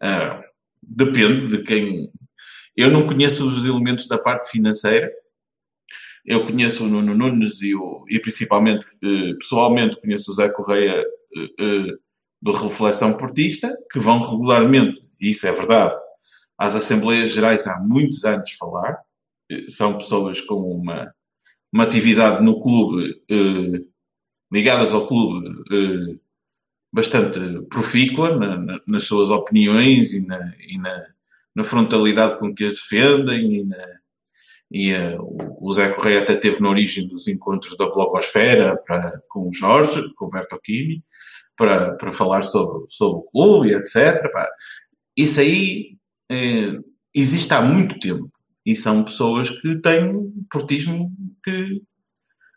Ah, 0.00 0.42
depende 0.82 1.46
de 1.46 1.62
quem. 1.62 2.10
Eu 2.74 2.90
não 2.90 3.06
conheço 3.06 3.46
os 3.46 3.66
elementos 3.66 4.06
da 4.08 4.16
parte 4.16 4.50
financeira. 4.50 5.12
Eu 6.24 6.46
conheço 6.46 6.84
o 6.84 6.88
Nuno 6.88 7.14
Nunes 7.14 7.60
e, 7.60 7.74
o, 7.74 8.04
e 8.08 8.18
principalmente, 8.18 8.86
eh, 9.02 9.34
pessoalmente, 9.34 10.00
conheço 10.00 10.30
o 10.30 10.34
Zé 10.34 10.48
Correia 10.48 11.00
eh, 11.00 11.48
eh, 11.58 11.96
do 12.40 12.52
Reflexão 12.52 13.14
Portista, 13.14 13.74
que 13.90 13.98
vão 13.98 14.20
regularmente, 14.20 15.00
e 15.20 15.30
isso 15.30 15.46
é 15.46 15.52
verdade, 15.52 15.94
às 16.56 16.76
Assembleias 16.76 17.32
Gerais 17.32 17.66
há 17.66 17.78
muitos 17.80 18.24
anos 18.24 18.52
falar. 18.52 18.98
Eh, 19.50 19.66
São 19.70 19.98
pessoas 19.98 20.40
com 20.40 20.56
uma, 20.72 21.12
uma 21.72 21.84
atividade 21.84 22.42
no 22.44 22.60
clube, 22.60 23.22
eh, 23.30 23.82
ligadas 24.52 24.92
ao 24.94 25.06
clube, 25.06 25.48
eh, 25.72 26.18
bastante 26.92 27.38
profícua 27.68 28.36
na- 28.36 28.56
na- 28.58 28.80
nas 28.86 29.04
suas 29.04 29.30
opiniões 29.30 30.12
e, 30.12 30.20
na, 30.26 30.54
e 30.68 30.78
na, 30.78 31.06
frontalidade 31.64 32.38
com 32.38 32.54
que 32.54 32.64
as 32.64 32.74
defendem 32.74 33.68
e, 34.70 34.88
e, 34.88 34.92
eh, 34.92 35.16
o, 35.18 35.68
o 35.68 35.72
Zé 35.72 35.90
Correia 35.90 36.20
até 36.22 36.34
teve 36.36 36.60
na 36.60 36.70
origem 36.70 37.06
dos 37.08 37.26
encontros 37.28 37.76
da 37.76 37.86
blogosfera 37.86 38.76
para, 38.86 39.20
com 39.28 39.48
o 39.48 39.52
Jorge, 39.52 40.02
com 40.14 40.26
o 40.26 40.30
Bertocchini, 40.30 41.02
para, 41.56 41.94
para 41.96 42.12
falar 42.12 42.42
sobre, 42.44 42.86
sobre 42.88 43.18
o 43.18 43.22
clube 43.22 43.72
etc. 43.74 44.30
Pá, 44.32 44.48
Isso 45.16 45.40
aí 45.40 45.96
eh, 46.30 46.78
existe 47.14 47.52
há 47.52 47.60
muito 47.62 47.98
tempo 47.98 48.30
e 48.68 48.76
são 48.76 49.02
pessoas 49.02 49.48
que 49.48 49.76
têm 49.76 50.04
um 50.04 50.44
portismo 50.50 51.10
que, 51.42 51.80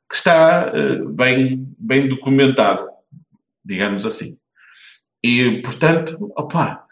que 0.09 0.15
está 0.15 0.69
eh, 0.75 0.97
bem, 1.05 1.73
bem 1.79 2.09
documentado, 2.09 2.85
digamos 3.63 4.05
assim. 4.05 4.37
E, 5.23 5.61
portanto, 5.61 6.17
opa, 6.35 6.85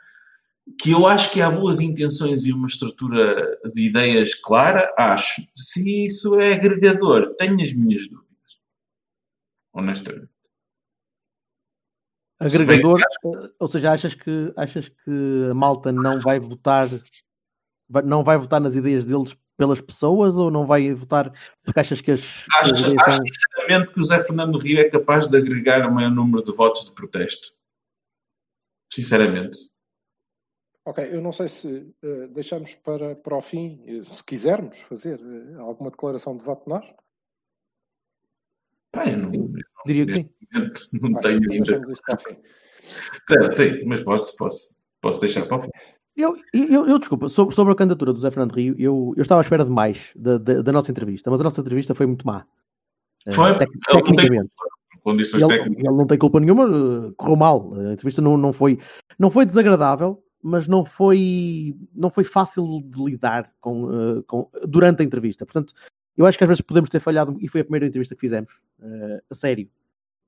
que 0.79 0.91
eu 0.91 1.05
acho 1.05 1.33
que 1.33 1.41
há 1.41 1.51
boas 1.51 1.81
intenções 1.81 2.45
e 2.45 2.53
uma 2.53 2.67
estrutura 2.67 3.59
de 3.73 3.87
ideias 3.87 4.33
clara, 4.35 4.89
acho. 4.97 5.45
Se 5.53 6.05
isso 6.05 6.39
é 6.39 6.53
agregador, 6.53 7.35
tenho 7.35 7.61
as 7.61 7.73
minhas 7.73 8.07
dúvidas. 8.07 8.29
Honestamente. 9.73 10.31
Agregador, 12.39 13.01
eh, 13.01 13.51
ou 13.59 13.67
seja, 13.67 13.91
achas 13.91 14.15
que, 14.15 14.53
achas 14.55 14.87
que 14.87 15.49
a 15.51 15.53
malta 15.53 15.91
não 15.91 16.21
vai 16.21 16.39
votar, 16.39 16.87
não 18.03 18.23
vai 18.23 18.37
votar 18.37 18.61
nas 18.61 18.75
ideias 18.75 19.05
deles 19.05 19.35
pelas 19.57 19.81
pessoas 19.81 20.37
ou 20.37 20.49
não 20.49 20.65
vai 20.65 20.93
votar 20.93 21.33
porque 21.63 21.79
achas 21.79 21.99
que 21.99 22.11
as, 22.11 22.21
que 22.21 22.55
as 22.55 22.71
Acho, 22.71 22.83
ideias 22.83 23.07
acho 23.07 23.17
são... 23.17 23.25
sinceramente 23.25 23.93
que 23.93 23.99
o 23.99 24.03
Zé 24.03 24.23
Fernando 24.23 24.57
Rio 24.57 24.79
é 24.79 24.89
capaz 24.89 25.27
de 25.27 25.37
agregar 25.37 25.87
o 25.87 25.93
maior 25.93 26.11
número 26.11 26.43
de 26.43 26.51
votos 26.51 26.85
de 26.85 26.93
protesto. 26.93 27.53
Sinceramente. 28.91 29.59
Ok, 30.85 31.07
eu 31.11 31.21
não 31.21 31.31
sei 31.31 31.47
se 31.47 31.93
eh, 32.01 32.27
deixamos 32.27 32.73
para, 32.73 33.15
para 33.15 33.35
o 33.35 33.41
fim, 33.41 33.83
eh, 33.85 34.03
se 34.05 34.23
quisermos 34.23 34.81
fazer 34.81 35.19
eh, 35.19 35.59
alguma 35.59 35.91
declaração 35.91 36.35
de 36.35 36.43
voto 36.43 36.67
nós. 36.67 36.91
Pá, 38.91 39.07
eu 39.07 39.17
não, 39.17 39.31
eu 39.33 39.51
Diria 39.85 40.05
que 40.05 40.13
sim. 40.13 40.29
não 40.93 41.19
tenho 41.19 41.37
então 41.53 41.75
ainda. 41.77 41.95
Certo, 43.27 43.55
sim, 43.55 43.85
mas 43.85 44.01
posso, 44.01 44.35
posso, 44.35 44.77
posso 44.99 45.21
deixar 45.21 45.45
para 45.45 45.59
o 45.59 45.63
fim. 45.63 45.69
Eu, 46.19 46.35
eu, 46.53 46.85
eu, 46.85 46.99
desculpa, 46.99 47.29
sobre, 47.29 47.55
sobre 47.55 47.71
a 47.71 47.75
candidatura 47.77 48.11
do 48.11 48.19
Zé 48.19 48.29
Fernando 48.29 48.51
Rio, 48.51 48.75
eu, 48.77 49.13
eu 49.15 49.21
estava 49.21 49.39
à 49.39 49.43
espera 49.43 49.63
de 49.63 49.71
mais 49.71 50.11
da, 50.17 50.37
da, 50.37 50.61
da 50.61 50.71
nossa 50.73 50.91
entrevista, 50.91 51.31
mas 51.31 51.39
a 51.39 51.45
nossa 51.45 51.61
entrevista 51.61 51.95
foi 51.95 52.05
muito 52.05 52.27
má. 52.27 52.45
eh, 53.25 53.31
Foi? 53.31 53.57
tec- 53.57 53.69
Ele 53.69 53.79
não 53.87 54.01
tem 54.03 54.15
tecnicamente. 54.15 54.51
Condições 55.01 55.41
Ele, 55.41 55.53
técnicas. 55.53 55.85
ele 55.85 55.95
não 55.97 56.05
tem 56.05 56.17
culpa 56.17 56.39
nenhuma, 56.41 56.65
eh, 56.65 57.13
correu 57.15 57.35
mal. 57.37 57.73
A 57.73 57.93
entrevista 57.93 58.21
não, 58.21 58.35
não, 58.35 58.51
foi, 58.51 58.77
não 59.17 59.31
foi 59.31 59.45
desagradável, 59.45 60.21
mas 60.43 60.67
não 60.67 60.83
foi, 60.83 61.73
não 61.95 62.09
foi 62.09 62.25
fácil 62.25 62.81
de 62.83 63.01
lidar 63.01 63.49
com, 63.61 63.89
eh, 63.89 64.21
com- 64.27 64.49
durante 64.67 65.01
a 65.01 65.05
entrevista. 65.05 65.45
Portanto, 65.45 65.73
eu 66.17 66.25
acho 66.25 66.37
que 66.37 66.43
às 66.43 66.49
vezes 66.49 66.61
podemos 66.61 66.89
ter 66.89 66.99
falhado, 66.99 67.37
e 67.39 67.47
foi 67.47 67.61
a 67.61 67.63
primeira 67.63 67.87
entrevista 67.87 68.13
que 68.13 68.19
fizemos, 68.19 68.61
a 69.31 69.33
sério, 69.35 69.69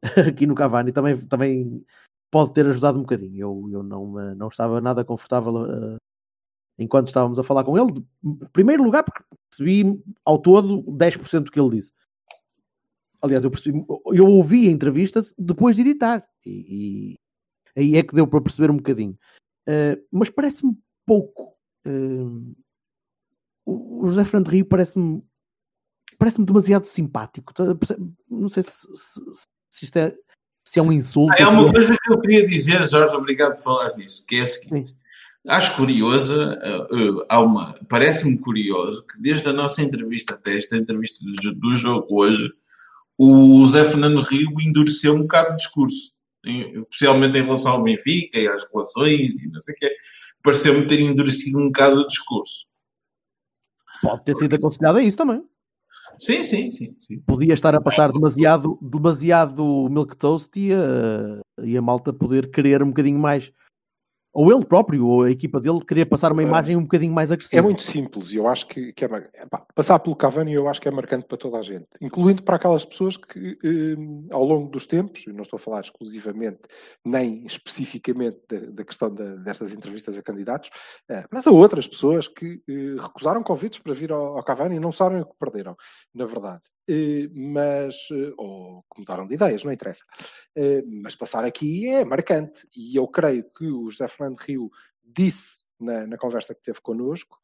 aqui 0.33 0.47
no 0.47 0.55
Cavani, 0.55 0.93
também, 0.93 1.17
também 1.27 1.83
pode 2.31 2.53
ter 2.53 2.65
ajudado 2.65 2.97
um 2.97 3.01
bocadinho. 3.01 3.37
Eu, 3.37 3.69
eu 3.71 3.83
não, 3.83 4.11
me- 4.13 4.35
não 4.35 4.47
estava 4.47 4.79
nada 4.81 5.03
confortável 5.03 5.65
eh, 5.65 5.97
enquanto 6.79 7.09
estávamos 7.09 7.37
a 7.37 7.43
falar 7.43 7.63
com 7.63 7.77
ele. 7.77 8.03
Em 8.23 8.35
primeiro 8.53 8.83
lugar, 8.83 9.03
porque 9.03 9.23
percebi 9.49 10.01
ao 10.25 10.39
todo 10.39 10.81
10% 10.83 11.43
do 11.43 11.51
que 11.51 11.59
ele 11.59 11.77
disse. 11.77 11.91
Aliás, 13.21 13.43
eu, 13.43 13.51
percebi, 13.51 13.85
eu 14.13 14.25
ouvi 14.25 14.67
a 14.67 14.71
entrevista 14.71 15.21
depois 15.37 15.75
de 15.75 15.81
editar. 15.83 16.27
E, 16.45 17.11
e 17.75 17.79
aí 17.79 17.97
é 17.97 18.01
que 18.03 18.15
deu 18.15 18.25
para 18.27 18.41
perceber 18.41 18.71
um 18.71 18.77
bocadinho. 18.77 19.15
Uh, 19.67 20.01
mas 20.11 20.29
parece-me 20.29 20.75
pouco. 21.05 21.55
Uh, 21.85 22.55
o 23.65 24.07
José 24.07 24.25
Fernando 24.25 24.47
Rio 24.47 24.65
parece-me 24.65 25.23
parece-me 26.17 26.45
demasiado 26.45 26.85
simpático. 26.85 27.53
Tá- 27.53 27.63
Não 28.29 28.49
sei 28.49 28.63
se, 28.63 28.87
se, 28.95 29.21
se 29.69 29.85
isto 29.85 29.97
é, 29.97 30.15
se 30.63 30.79
é 30.79 30.81
um 30.81 30.91
insulto. 30.91 31.33
Ah, 31.33 31.41
é 31.41 31.47
uma 31.47 31.69
é- 31.69 31.71
coisa 31.71 31.95
que 32.01 32.13
eu 32.13 32.19
queria 32.19 32.45
dizer, 32.45 32.87
Jorge, 32.87 33.15
obrigado 33.15 33.55
por 33.55 33.63
falares 33.63 33.95
nisso, 33.95 34.25
que 34.25 34.37
é 34.37 34.41
a 34.41 34.47
seguinte. 34.47 34.95
Acho 35.47 35.75
curiosa, 35.75 36.59
eh, 36.61 36.87
eh, 36.91 37.25
há 37.27 37.39
uma, 37.39 37.73
parece-me 37.89 38.37
curioso 38.37 39.03
que 39.07 39.19
desde 39.19 39.49
a 39.49 39.53
nossa 39.53 39.81
entrevista 39.81 40.35
até 40.35 40.55
esta 40.55 40.77
entrevista 40.77 41.17
do, 41.25 41.55
do 41.55 41.73
jogo 41.73 42.07
hoje, 42.11 42.47
o 43.17 43.67
Zé 43.67 43.85
Fernando 43.85 44.21
Rio 44.21 44.49
endureceu 44.61 45.15
um 45.15 45.23
bocado 45.23 45.53
o 45.53 45.57
discurso, 45.57 46.11
especialmente 46.43 47.37
em 47.37 47.43
relação 47.43 47.73
ao 47.73 47.83
Benfica 47.83 48.39
e 48.39 48.47
às 48.47 48.63
relações 48.71 49.39
e 49.39 49.47
não 49.47 49.61
sei 49.61 49.73
o 49.73 49.77
quê. 49.77 49.95
Pareceu-me 50.43 50.87
ter 50.87 50.99
endurecido 50.99 51.59
um 51.59 51.67
bocado 51.67 52.01
o 52.01 52.07
discurso. 52.07 52.65
Pode 54.01 54.23
ter 54.23 54.35
sido 54.35 54.55
aconselhado 54.55 54.97
a 54.97 55.03
isso 55.03 55.17
também. 55.17 55.43
Sim, 56.21 56.43
sim, 56.43 56.69
sim. 56.69 56.95
sim. 56.99 57.19
Podia 57.25 57.51
estar 57.51 57.73
a 57.73 57.81
passar 57.81 58.11
demasiado, 58.11 58.77
demasiado 58.79 59.89
milk 59.89 60.15
toast 60.15 60.51
e 60.55 60.71
a, 60.71 61.41
e 61.63 61.75
a 61.75 61.81
malta 61.81 62.13
poder 62.13 62.51
querer 62.51 62.83
um 62.83 62.89
bocadinho 62.89 63.17
mais. 63.17 63.51
Ou 64.33 64.49
ele 64.51 64.63
próprio, 64.65 65.05
ou 65.05 65.23
a 65.23 65.31
equipa 65.31 65.59
dele, 65.59 65.83
querer 65.85 66.05
passar 66.05 66.31
uma 66.31 66.41
imagem 66.41 66.77
um 66.77 66.83
bocadinho 66.83 67.13
mais 67.13 67.31
agressiva. 67.31 67.59
É 67.59 67.61
muito 67.61 67.83
simples 67.83 68.31
e 68.31 68.37
eu 68.37 68.47
acho 68.47 68.65
que, 68.65 68.93
que 68.93 69.03
é, 69.03 69.09
passar 69.75 69.99
pelo 69.99 70.15
Cavani 70.15 70.53
eu 70.53 70.69
acho 70.69 70.79
que 70.79 70.87
é 70.87 70.91
marcante 70.91 71.25
para 71.27 71.37
toda 71.37 71.59
a 71.59 71.61
gente, 71.61 71.87
incluindo 72.01 72.41
para 72.41 72.55
aquelas 72.55 72.85
pessoas 72.85 73.17
que 73.17 73.57
eh, 73.63 74.33
ao 74.33 74.45
longo 74.45 74.69
dos 74.69 74.85
tempos, 74.85 75.25
e 75.27 75.33
não 75.33 75.41
estou 75.41 75.57
a 75.57 75.59
falar 75.59 75.81
exclusivamente 75.81 76.59
nem 77.03 77.45
especificamente 77.45 78.39
da, 78.49 78.59
da 78.71 78.83
questão 78.85 79.13
da- 79.13 79.35
destas 79.35 79.73
entrevistas 79.73 80.17
a 80.17 80.23
candidatos, 80.23 80.69
eh, 81.09 81.25
mas 81.29 81.45
a 81.45 81.51
outras 81.51 81.85
pessoas 81.85 82.27
que 82.27 82.61
eh, 82.69 82.95
recusaram 83.01 83.43
convites 83.43 83.79
para 83.79 83.93
vir 83.93 84.11
ao, 84.13 84.37
ao 84.37 84.43
Cavani 84.43 84.75
e 84.77 84.79
não 84.79 84.93
sabem 84.93 85.21
o 85.21 85.25
que 85.25 85.35
perderam, 85.37 85.75
na 86.15 86.25
verdade. 86.25 86.61
Eh, 86.89 87.29
mas, 87.33 87.95
eh, 88.11 88.33
ou 88.37 88.83
que 88.83 88.99
mudaram 88.99 89.27
de 89.27 89.35
ideias, 89.35 89.63
não 89.63 89.71
interessa. 89.71 90.03
Eh, 90.55 90.83
mas 90.85 91.15
passar 91.15 91.43
aqui 91.45 91.87
é 91.87 92.03
marcante. 92.03 92.67
E 92.75 92.95
eu 92.95 93.07
creio 93.07 93.43
que 93.51 93.65
o 93.65 93.89
José 93.89 94.07
Fernando 94.07 94.39
Rio 94.39 94.69
disse 95.03 95.63
na, 95.79 96.05
na 96.07 96.17
conversa 96.17 96.53
que 96.53 96.61
teve 96.61 96.79
connosco 96.81 97.39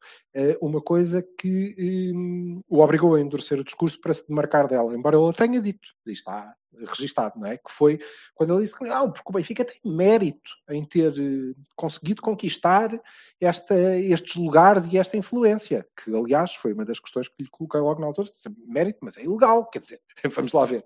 uma 0.60 0.80
coisa 0.80 1.26
que 1.36 2.12
hum, 2.14 2.62
o 2.68 2.78
obrigou 2.80 3.16
a 3.16 3.20
endurecer 3.20 3.58
o 3.58 3.64
discurso 3.64 4.00
para 4.00 4.14
se 4.14 4.28
demarcar 4.28 4.68
dela, 4.68 4.94
embora 4.94 5.16
ele 5.16 5.28
a 5.28 5.32
tenha 5.32 5.60
dito, 5.60 5.88
e 6.06 6.12
está 6.12 6.54
registado, 6.86 7.38
não 7.38 7.46
é? 7.46 7.56
Que 7.56 7.70
foi 7.70 7.98
quando 8.34 8.52
ele 8.54 8.62
disse 8.62 8.76
que 8.76 8.84
não, 8.84 9.10
porque 9.10 9.28
o 9.28 9.32
Benfica 9.32 9.64
tem 9.64 9.78
mérito 9.84 10.50
em 10.70 10.84
ter 10.84 11.12
eh, 11.18 11.54
conseguido 11.76 12.22
conquistar 12.22 12.90
esta, 13.40 13.74
estes 13.98 14.36
lugares 14.36 14.86
e 14.92 14.98
esta 14.98 15.16
influência, 15.16 15.86
que 16.02 16.14
aliás 16.14 16.54
foi 16.54 16.72
uma 16.72 16.84
das 16.84 16.98
questões 17.00 17.28
que 17.28 17.42
lhe 17.42 17.48
coloquei 17.50 17.80
logo 17.80 18.00
na 18.00 18.06
altura, 18.06 18.28
disse, 18.28 18.48
mérito, 18.66 18.98
mas 19.02 19.16
é 19.16 19.24
ilegal, 19.24 19.66
quer 19.70 19.80
dizer, 19.80 20.00
vamos 20.34 20.52
lá 20.52 20.64
ver, 20.64 20.84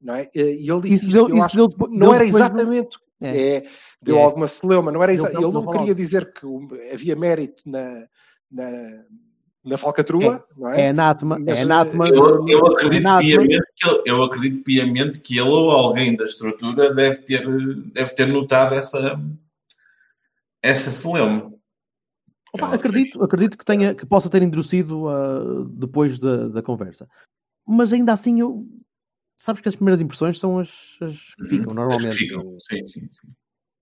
não 0.00 0.14
é? 0.14 0.28
E 0.34 0.70
ele 0.70 0.80
disse 0.82 1.04
Isso 1.04 1.12
deu- 1.12 1.26
que 1.26 1.32
eu 1.32 1.36
isso 1.36 1.44
acho 1.46 1.56
deu 1.56 1.68
que 1.70 1.96
não 1.96 2.14
era 2.14 2.24
exatamente 2.24 2.98
É. 3.20 3.56
é, 3.56 3.66
deu 4.00 4.16
É. 4.18 4.22
alguma 4.22 4.46
celeuma, 4.46 4.92
não 4.92 5.02
era 5.02 5.12
exa- 5.12 5.28
ele 5.30 5.40
não 5.40 5.52
não 5.52 5.72
queria 5.72 5.94
dizer 5.94 6.32
que 6.32 6.46
havia 6.92 7.16
mérito 7.16 7.62
na, 7.66 8.06
na, 8.50 9.04
na 9.64 9.76
falcatrua, 9.76 10.46
não 10.56 10.68
é? 10.70 10.80
É 10.82 10.88
anátema, 10.90 11.38
Mas, 11.38 11.58
é 11.58 11.62
anátema. 11.62 12.08
Eu, 12.08 12.48
eu 12.48 12.66
é 12.66 12.72
acredito 12.72 13.06
anátema. 13.06 13.20
piamente 13.20 13.72
que 13.76 13.88
ele, 13.88 14.02
eu 14.06 14.22
acredito 14.22 14.64
piamente 14.64 15.20
que 15.20 15.38
ele 15.38 15.48
ou 15.48 15.70
alguém 15.70 16.16
da 16.16 16.24
estrutura 16.24 16.94
deve 16.94 17.22
ter, 17.22 17.46
deve 17.92 18.10
ter 18.14 18.26
notado 18.26 18.74
essa, 18.74 19.20
essa 20.62 20.90
celeuma. 20.90 21.52
Opa, 22.52 22.74
acredito, 22.74 23.22
acredito 23.22 23.58
que, 23.58 23.64
tenha, 23.64 23.94
que 23.94 24.06
possa 24.06 24.30
ter 24.30 24.42
endurecido 24.42 25.08
ah, 25.08 25.66
depois 25.70 26.18
da, 26.18 26.48
da 26.48 26.62
conversa. 26.62 27.06
Mas 27.66 27.92
ainda 27.92 28.14
assim, 28.14 28.40
eu, 28.40 28.66
sabes 29.36 29.60
que 29.60 29.68
as 29.68 29.76
primeiras 29.76 30.00
impressões 30.00 30.38
são 30.40 30.58
as, 30.58 30.70
as 31.02 31.34
que 31.34 31.48
ficam, 31.48 31.68
Uhum. 31.68 31.74
normalmente. 31.74 32.08
As 32.08 32.16
que 32.16 32.24
ficam, 32.26 32.56
sim, 32.60 32.86
sim, 32.86 33.10
sim. 33.10 33.28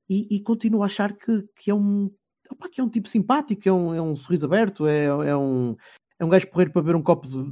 E, 0.09 0.37
e 0.37 0.41
continuo 0.41 0.83
a 0.83 0.87
achar 0.87 1.13
que, 1.13 1.43
que, 1.57 1.71
é 1.71 1.75
um, 1.75 2.11
opa, 2.51 2.69
que 2.69 2.81
é 2.81 2.85
um 2.85 2.89
tipo 2.89 3.09
simpático, 3.09 3.69
é 3.69 3.73
um, 3.73 3.95
é 3.95 4.03
um 4.03 4.17
sorriso 4.17 4.47
aberto, 4.47 4.87
é, 4.87 5.05
é, 5.05 5.37
um, 5.37 5.77
é 6.19 6.25
um 6.25 6.29
gajo 6.29 6.49
porreiro 6.49 6.73
para 6.73 6.83
beber 6.83 6.97
um 6.97 7.03
copo 7.03 7.27
de 7.27 7.45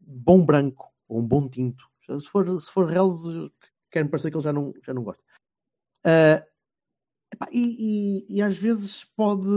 bom 0.00 0.44
branco 0.44 0.90
ou 1.08 1.20
um 1.20 1.26
bom 1.26 1.48
tinto. 1.48 1.88
Se 2.06 2.28
for, 2.28 2.60
se 2.60 2.70
for 2.70 2.86
Reels, 2.86 3.50
quer-me 3.90 4.10
parecer 4.10 4.30
que 4.30 4.36
ele 4.36 4.44
já 4.44 4.52
não, 4.52 4.72
já 4.84 4.92
não 4.92 5.02
gosta. 5.02 5.22
Epá, 7.32 7.48
e, 7.50 8.26
e- 8.28 8.36
e 8.36 8.42
às 8.42 8.56
vezes 8.56 9.04
pode, 9.16 9.48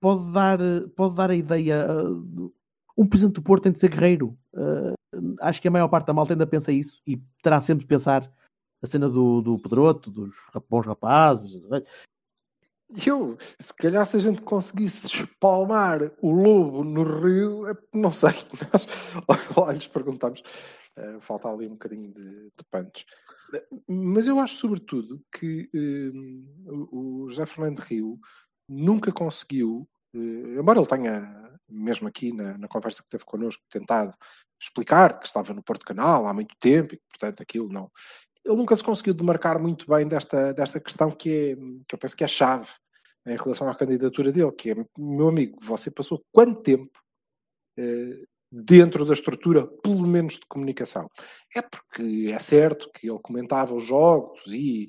pode, 0.00 0.32
dar, 0.32 0.58
pode 0.94 1.14
dar 1.16 1.30
a 1.30 1.34
ideia. 1.34 1.86
de- 2.24 2.50
um 2.96 3.06
presidente 3.06 3.34
do 3.36 3.42
Porto 3.42 3.62
tem 3.64 3.72
de 3.72 3.78
ser 3.78 3.90
guerreiro. 3.90 4.36
Ah, 4.54 4.94
acho 5.42 5.60
que 5.62 5.68
a 5.68 5.70
maior 5.70 5.88
parte 5.88 6.06
da 6.06 6.12
malta 6.12 6.32
ainda 6.32 6.46
pensa 6.46 6.72
isso 6.72 7.00
e 7.06 7.16
terá 7.42 7.60
sempre 7.62 7.84
de 7.84 7.88
pensar 7.88 8.30
a 8.82 8.86
cena 8.86 9.08
do, 9.08 9.40
do 9.40 9.58
Pedroto, 9.58 10.10
dos 10.10 10.34
bons 10.68 10.86
rapazes. 10.86 11.64
Eu, 13.06 13.36
se 13.60 13.72
calhar 13.74 14.04
se 14.06 14.16
a 14.16 14.20
gente 14.20 14.40
conseguisse 14.42 15.06
espalmar 15.06 16.10
o 16.22 16.30
lobo 16.30 16.82
no 16.82 17.02
rio, 17.20 17.66
é- 17.68 17.76
não 17.92 18.12
sei, 18.12 18.30
nós 19.56 19.76
lhes 19.76 19.86
perguntamos, 19.88 20.42
eh, 20.96 21.18
falta 21.20 21.48
ali 21.52 21.66
um 21.66 21.72
bocadinho 21.72 22.12
de, 22.14 22.22
de. 22.22 23.04
Eh, 23.54 23.66
Mas 23.86 24.26
eu 24.26 24.38
acho 24.40 24.56
sobretudo 24.56 25.20
que 25.32 25.68
eh, 25.74 26.10
o 26.90 27.26
José 27.28 27.44
Fernando 27.46 27.80
Rio 27.80 28.18
nunca 28.68 29.12
conseguiu, 29.12 29.86
embora 30.14 30.78
ele 30.78 30.88
tenha, 30.88 31.58
mesmo 31.68 32.08
aqui 32.08 32.32
na, 32.32 32.56
na 32.56 32.68
conversa 32.68 33.02
que 33.02 33.10
teve 33.10 33.24
connosco, 33.24 33.62
tentado 33.70 34.14
explicar 34.60 35.18
que 35.20 35.26
estava 35.26 35.52
no 35.54 35.62
Porto 35.62 35.84
Canal 35.84 36.26
há 36.26 36.34
muito 36.34 36.54
tempo 36.58 36.94
e 36.94 36.98
que, 36.98 37.04
portanto, 37.10 37.42
aquilo 37.42 37.68
não. 37.68 37.90
Ele 38.48 38.56
nunca 38.56 38.74
se 38.74 38.82
conseguiu 38.82 39.12
demarcar 39.12 39.60
muito 39.60 39.86
bem 39.86 40.08
desta, 40.08 40.54
desta 40.54 40.80
questão 40.80 41.10
que, 41.10 41.30
é, 41.30 41.56
que 41.86 41.94
eu 41.94 41.98
penso 41.98 42.16
que 42.16 42.24
é 42.24 42.28
chave 42.28 42.68
em 43.26 43.36
relação 43.36 43.68
à 43.68 43.74
candidatura 43.74 44.32
dele, 44.32 44.50
que 44.52 44.70
é, 44.70 44.74
meu 44.96 45.28
amigo, 45.28 45.58
você 45.62 45.90
passou 45.90 46.22
quanto 46.32 46.62
tempo 46.62 46.98
eh, 47.78 48.22
dentro 48.50 49.04
da 49.04 49.12
estrutura, 49.12 49.66
pelo 49.66 50.06
menos 50.06 50.34
de 50.34 50.46
comunicação? 50.48 51.10
É 51.54 51.60
porque 51.60 52.30
é 52.32 52.38
certo 52.38 52.88
que 52.94 53.10
ele 53.10 53.18
comentava 53.20 53.74
os 53.74 53.84
jogos 53.84 54.42
e 54.46 54.88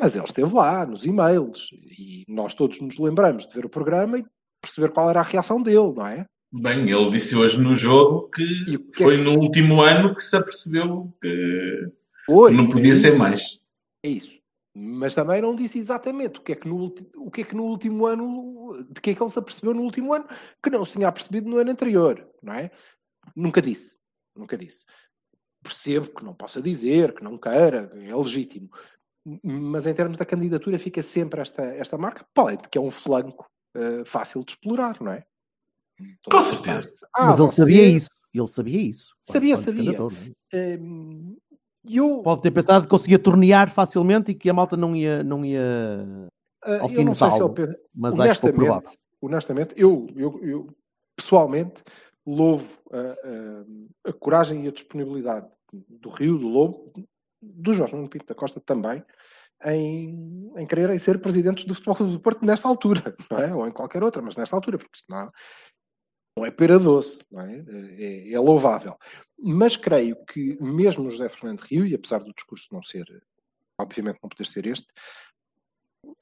mas 0.00 0.16
ele 0.16 0.24
esteve 0.24 0.52
lá 0.54 0.86
nos 0.86 1.04
e-mails 1.04 1.68
e 1.72 2.24
nós 2.26 2.54
todos 2.54 2.80
nos 2.80 2.98
lembramos 2.98 3.46
de 3.46 3.54
ver 3.54 3.66
o 3.66 3.70
programa 3.70 4.18
e 4.18 4.24
perceber 4.60 4.90
qual 4.90 5.10
era 5.10 5.20
a 5.20 5.24
reação 5.24 5.62
dele, 5.62 5.92
não 5.94 6.06
é? 6.06 6.26
Bem, 6.52 6.90
ele 6.90 7.10
disse 7.10 7.36
hoje 7.36 7.60
no 7.60 7.76
jogo 7.76 8.28
que 8.30 8.64
que 8.92 9.02
é 9.02 9.04
foi 9.04 9.16
que- 9.16 9.22
no 9.22 9.38
último 9.38 9.80
ano 9.82 10.14
que 10.14 10.22
se 10.22 10.34
apercebeu 10.36 11.12
que 11.20 11.88
Pois, 12.32 12.56
não 12.56 12.66
podia 12.66 12.92
é 12.92 12.96
ser 12.96 13.18
mais. 13.18 13.60
É 14.02 14.08
isso. 14.08 14.40
Mas 14.74 15.14
também 15.14 15.42
não 15.42 15.54
disse 15.54 15.78
exatamente 15.78 16.38
o 16.40 16.42
que 16.42 16.52
é 16.52 16.56
que 16.56 16.66
no, 16.66 16.76
ulti- 16.76 17.06
o 17.16 17.30
que 17.30 17.42
é 17.42 17.44
que 17.44 17.54
no 17.54 17.64
último 17.64 18.06
ano, 18.06 18.82
de 18.90 19.00
que 19.00 19.10
é 19.10 19.14
que 19.14 19.22
ele 19.22 19.28
se 19.30 19.38
apercebeu 19.38 19.74
no 19.74 19.82
último 19.82 20.14
ano, 20.14 20.26
que 20.62 20.70
não 20.70 20.84
se 20.84 20.92
tinha 20.92 21.08
apercebido 21.08 21.48
no 21.48 21.58
ano 21.58 21.70
anterior, 21.70 22.26
não 22.42 22.54
é? 22.54 22.70
Nunca 23.36 23.60
disse. 23.60 23.98
Nunca 24.34 24.56
disse. 24.56 24.86
Percebo 25.62 26.08
que 26.10 26.24
não 26.24 26.32
possa 26.34 26.62
dizer, 26.62 27.14
que 27.14 27.22
não 27.22 27.36
queira, 27.36 27.92
é 27.96 28.14
legítimo. 28.16 28.70
Mas 29.44 29.86
em 29.86 29.94
termos 29.94 30.16
da 30.18 30.24
candidatura 30.24 30.78
fica 30.78 31.02
sempre 31.02 31.40
esta, 31.40 31.62
esta 31.62 31.98
marca, 31.98 32.26
de 32.60 32.68
que 32.68 32.78
é 32.78 32.80
um 32.80 32.90
flanco 32.90 33.46
eh, 33.76 34.04
fácil 34.06 34.42
de 34.42 34.52
explorar, 34.52 35.00
não 35.00 35.12
é? 35.12 35.24
Com 36.24 36.40
certeza. 36.40 36.90
Ah, 37.14 37.26
Mas 37.26 37.38
ele 37.38 37.46
você- 37.48 37.56
sabia 37.62 37.88
isso. 37.88 38.08
Ele 38.34 38.48
sabia 38.48 38.80
isso. 38.80 39.14
Sabia, 39.20 39.56
sabia. 39.58 39.98
é? 40.52 40.78
Eu, 41.88 42.22
Pode 42.22 42.42
ter 42.42 42.50
pensado 42.50 42.84
que 42.84 42.90
conseguia 42.90 43.18
tornear 43.18 43.70
facilmente 43.72 44.30
e 44.30 44.34
que 44.34 44.48
a 44.48 44.54
malta 44.54 44.76
não 44.76 44.94
ia, 44.94 45.22
não 45.24 45.44
ia 45.44 46.28
ah, 46.64 46.76
ao 46.80 46.82
eu 46.82 46.88
fim 46.88 47.04
não 47.04 47.14
sei 47.14 47.30
se 47.30 47.36
ele 47.38 47.48
notá-lo. 47.48 47.54
pensa- 47.54 47.80
mas 47.94 48.20
acho 48.20 48.40
pouco 48.40 48.56
provável. 48.56 48.90
honestamente, 49.20 49.74
honestamente 49.74 49.74
eu, 49.76 50.06
eu, 50.14 50.40
eu 50.44 50.68
pessoalmente 51.16 51.82
louvo 52.26 52.66
a, 52.92 52.98
a- 52.98 54.10
a 54.10 54.12
coragem 54.12 54.64
e 54.64 54.68
a 54.68 54.72
disponibilidade 54.72 55.48
do 55.72 56.10
Rio, 56.10 56.38
do 56.38 56.46
Lobo, 56.48 56.92
do 57.42 57.74
Jorge 57.74 57.96
Nuno 57.96 58.08
Pinto 58.08 58.26
da 58.26 58.34
Costa 58.34 58.60
também, 58.60 59.02
em, 59.64 60.52
em 60.56 60.66
quererem 60.66 60.98
ser 60.98 61.20
presidentes 61.20 61.64
do 61.64 61.74
Futebol 61.74 62.06
do 62.08 62.20
Porto 62.20 62.44
nesta 62.46 62.68
altura, 62.68 63.02
não 63.30 63.38
é? 63.38 63.54
Ou 63.54 63.66
em 63.66 63.72
qualquer 63.72 64.02
outra, 64.04 64.22
mas 64.22 64.36
nesta 64.36 64.54
altura, 64.54 64.78
porque 64.78 64.96
isto 64.98 65.10
não, 66.36 66.46
é 66.46 66.50
pera 66.50 66.78
doce, 66.78 67.24
não 67.30 67.40
é? 67.42 67.64
É, 67.98 68.32
é 68.32 68.38
louvável. 68.38 68.96
Mas 69.38 69.76
creio 69.76 70.16
que 70.24 70.56
mesmo 70.62 71.06
o 71.06 71.10
José 71.10 71.28
Fernando 71.28 71.60
Rio, 71.60 71.86
e 71.86 71.94
apesar 71.94 72.18
do 72.18 72.32
discurso 72.32 72.68
não 72.72 72.82
ser, 72.82 73.04
obviamente 73.78 74.18
não 74.22 74.28
poder 74.28 74.46
ser 74.46 74.66
este, 74.66 74.86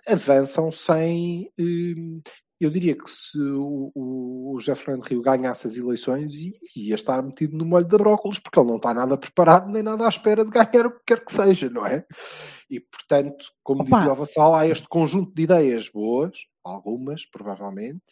avançam 0.06 0.70
sem. 0.72 1.50
eh, 1.58 2.30
Eu 2.60 2.70
diria 2.70 2.94
que 2.94 3.08
se 3.08 3.38
o, 3.40 3.90
o 3.94 4.56
José 4.60 4.74
Fernando 4.74 5.04
Rio 5.04 5.22
ganhasse 5.22 5.66
as 5.66 5.76
eleições, 5.76 6.34
ia 6.76 6.94
estar 6.94 7.22
metido 7.22 7.56
no 7.56 7.64
molho 7.64 7.86
de 7.86 7.96
brócolos, 7.96 8.38
porque 8.38 8.58
ele 8.60 8.68
não 8.68 8.76
está 8.76 8.92
nada 8.92 9.16
preparado 9.16 9.70
nem 9.70 9.82
nada 9.82 10.04
à 10.04 10.08
espera 10.08 10.44
de 10.44 10.50
ganhar 10.50 10.86
o 10.86 10.90
que 10.90 11.04
quer 11.06 11.24
que 11.24 11.32
seja, 11.32 11.70
não 11.70 11.86
é? 11.86 12.04
E 12.68 12.78
portanto, 12.80 13.46
como 13.62 13.82
Opa! 13.82 13.96
dizia 13.96 14.12
o 14.12 14.14
Vassal, 14.14 14.54
há 14.54 14.66
este 14.66 14.86
conjunto 14.88 15.34
de 15.34 15.42
ideias 15.42 15.88
boas, 15.88 16.36
algumas, 16.64 17.24
provavelmente, 17.26 18.02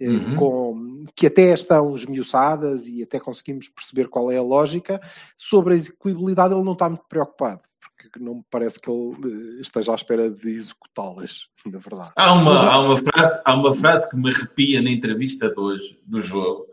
eh, 0.00 0.08
Uhum. 0.08 0.34
com, 0.36 1.04
que 1.14 1.26
até 1.26 1.52
estão 1.52 1.94
esmiuçadas 1.94 2.86
e 2.88 3.02
até 3.02 3.18
conseguimos 3.20 3.68
perceber 3.68 4.08
qual 4.08 4.30
é 4.30 4.36
a 4.38 4.42
lógica. 4.42 5.00
Sobre 5.36 5.74
a 5.74 5.76
execuibilidade, 5.76 6.54
ele 6.54 6.62
não 6.64 6.72
está 6.74 6.88
muito 6.88 7.04
preocupado, 7.08 7.60
porque 7.80 8.18
não 8.18 8.36
me 8.36 8.44
parece 8.50 8.78
que 8.80 8.88
ele 8.90 9.16
eh, 9.24 9.60
esteja 9.60 9.92
à 9.92 9.94
espera 9.94 10.30
de 10.30 10.48
executá-las, 10.50 11.48
na 11.66 11.78
verdade. 11.78 12.12
Há 12.16 12.32
uma, 12.32 12.60
há, 12.70 12.78
uma 12.80 12.96
frase, 12.96 13.42
há 13.44 13.54
uma 13.54 13.72
frase 13.72 14.08
que 14.08 14.16
me 14.16 14.30
arrepia 14.30 14.80
na 14.82 14.90
entrevista 14.90 15.48
de 15.50 15.58
hoje, 15.60 15.98
do 16.04 16.20
jogo, 16.22 16.66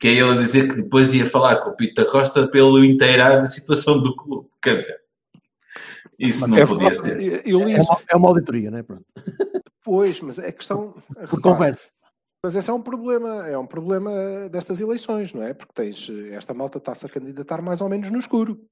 que 0.00 0.08
é 0.08 0.12
ele 0.12 0.30
a 0.30 0.36
dizer 0.36 0.68
que 0.68 0.76
depois 0.76 1.12
ia 1.12 1.26
falar 1.28 1.56
com 1.56 1.70
o 1.70 1.76
Pito 1.76 2.02
da 2.02 2.10
Costa 2.10 2.46
pelo 2.48 2.84
inteirar 2.84 3.36
da 3.36 3.44
situação 3.44 4.00
do 4.00 4.14
clube. 4.14 4.48
Quer 4.62 4.76
dizer, 4.76 5.00
isso 6.18 6.46
não 6.48 6.56
É 6.56 6.64
podia 6.66 6.94
ser. 6.94 7.46
eu 7.46 7.64
li 7.64 7.74
É 7.74 7.78
isso 7.80 7.90
uma, 7.92 8.00
é 8.08 8.16
uma 8.16 8.28
auditoria, 8.28 8.70
não 8.70 8.78
é? 8.78 8.82
Pronto. 8.82 9.04
Depois, 9.88 10.20
mas 10.20 10.38
a 10.38 10.52
questão. 10.52 10.92
Por 11.30 11.40
conversa. 11.40 11.88
Mas 12.44 12.54
esse 12.54 12.70
é 12.70 12.72
um 12.72 12.80
problema, 12.82 13.48
é 13.48 13.58
um 13.58 13.66
problema 13.66 14.12
destas 14.48 14.80
eleições, 14.80 15.32
não 15.32 15.42
é? 15.42 15.52
Porque 15.54 15.72
tens 15.74 16.08
eh, 16.08 16.34
esta 16.34 16.54
malta 16.54 16.78
está-se 16.78 17.04
a 17.04 17.08
candidatar 17.08 17.60
mais 17.60 17.80
ou 17.80 17.88
menos 17.88 18.08
no 18.10 18.18
escuro. 18.18 18.64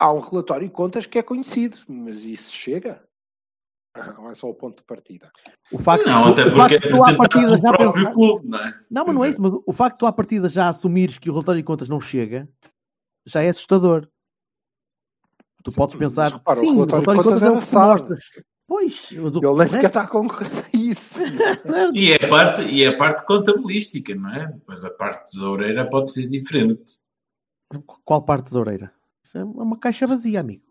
Há 0.00 0.12
um 0.12 0.18
relatório 0.18 0.66
de 0.66 0.72
contas 0.74 1.06
que 1.06 1.18
é 1.18 1.22
conhecido, 1.22 1.76
mas 1.86 2.24
isso 2.24 2.52
chega? 2.52 3.06
Não 4.18 4.28
é 4.30 4.34
só 4.34 4.48
o 4.48 4.54
ponto 4.54 4.78
de 4.78 4.84
partida. 4.84 5.30
O 5.70 5.78
facto, 5.78 6.06
Não, 6.06 6.24
o- 6.24 6.32
até 6.32 6.46
o 6.46 6.50
porque 6.50 6.74
é 6.74 6.76
à 6.76 6.78
apresentado 6.80 7.16
partida 7.16 7.46
pelo 7.46 7.62
já 7.62 7.68
próprio 7.68 7.92
pensar- 7.92 8.12
clube, 8.12 8.48
não 8.48 8.58
é? 8.58 8.80
Não, 8.90 9.04
mas 9.06 9.14
não 9.14 9.24
é 9.24 9.28
isso, 9.28 9.40
mas 9.40 9.52
o 9.64 9.72
facto 9.72 9.94
de 9.96 9.98
tu 10.00 10.06
à 10.06 10.12
partida 10.12 10.48
já 10.48 10.68
assumires 10.68 11.16
que 11.18 11.30
o 11.30 11.32
relatório 11.32 11.60
de 11.60 11.66
contas 11.66 11.88
não 11.88 12.00
chega 12.00 12.48
já 13.24 13.40
é 13.42 13.48
assustador. 13.50 14.08
Tu 15.62 15.70
Sim, 15.70 15.76
podes 15.76 15.94
mas 15.94 16.08
pensar, 16.08 16.32
repara, 16.32 16.58
o 16.60 16.64
sim, 16.64 16.74
relatório 16.74 17.06
de 17.06 17.14
contas 17.22 17.42
é 17.42 17.46
é 17.46 17.50
o 17.50 17.60
que 17.60 17.66
tu 17.66 17.78
mostras. 17.78 18.24
Pois, 18.70 19.10
mas 19.10 19.34
o 19.34 19.40
Ele 19.40 19.58
nem 19.58 19.66
sequer 19.66 19.88
está 19.88 20.02
a 20.02 20.06
concorrer 20.06 20.48
a 20.48 20.76
isso. 20.76 21.24
E 21.92 22.12
é 22.12 22.24
a 22.24 22.28
parte, 22.28 22.62
e 22.62 22.84
é 22.84 22.86
a 22.86 22.96
parte 22.96 23.26
contabilística, 23.26 24.14
não 24.14 24.32
é? 24.32 24.46
Depois 24.46 24.84
a 24.84 24.90
parte 24.90 25.32
tesoureira 25.32 25.90
pode 25.90 26.12
ser 26.12 26.28
diferente. 26.28 26.98
Qual 28.04 28.22
parte 28.22 28.44
tesoureira? 28.44 28.92
Isso 29.24 29.38
é 29.38 29.42
uma 29.42 29.76
caixa 29.76 30.06
vazia, 30.06 30.38
amigo. 30.38 30.62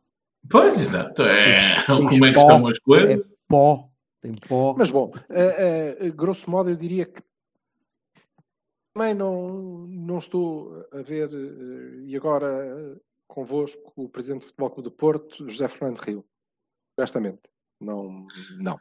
Pois, 0.49 0.79
exato. 0.79 1.23
É, 1.23 1.83
como 1.87 2.25
é 2.25 2.29
que 2.29 2.35
pó, 2.35 2.41
estão 2.41 2.67
as 2.67 2.79
coisas? 2.79 3.19
É 3.19 3.23
pó. 3.49 3.89
Tem 4.21 4.31
pó. 4.47 4.75
Mas 4.77 4.89
bom, 4.89 5.11
eh, 5.29 5.97
eh, 5.99 6.09
grosso 6.11 6.49
modo 6.49 6.69
eu 6.69 6.77
diria 6.77 7.05
que 7.05 7.21
também 8.93 9.13
não, 9.13 9.85
não 9.87 10.19
estou 10.19 10.87
a 10.93 11.01
ver, 11.01 11.29
eh, 11.33 12.03
e 12.05 12.15
agora 12.15 12.97
convosco, 13.27 13.91
o 13.97 14.07
Presidente 14.07 14.43
do 14.43 14.47
Futebol 14.47 14.69
Clube 14.69 14.89
do 14.89 14.95
Porto, 14.95 15.49
José 15.49 15.67
Fernando 15.67 15.99
Rio. 15.99 16.25
Honestamente, 16.97 17.41
não, 17.79 18.25
não. 18.59 18.79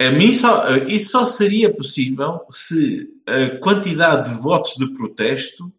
A 0.00 0.10
mim 0.10 0.32
só, 0.32 0.76
isso 0.76 1.12
só 1.12 1.24
seria 1.24 1.72
possível 1.72 2.40
se 2.50 3.08
a 3.26 3.58
quantidade 3.58 4.30
de 4.30 4.40
votos 4.40 4.74
de 4.76 4.92
protesto 4.92 5.72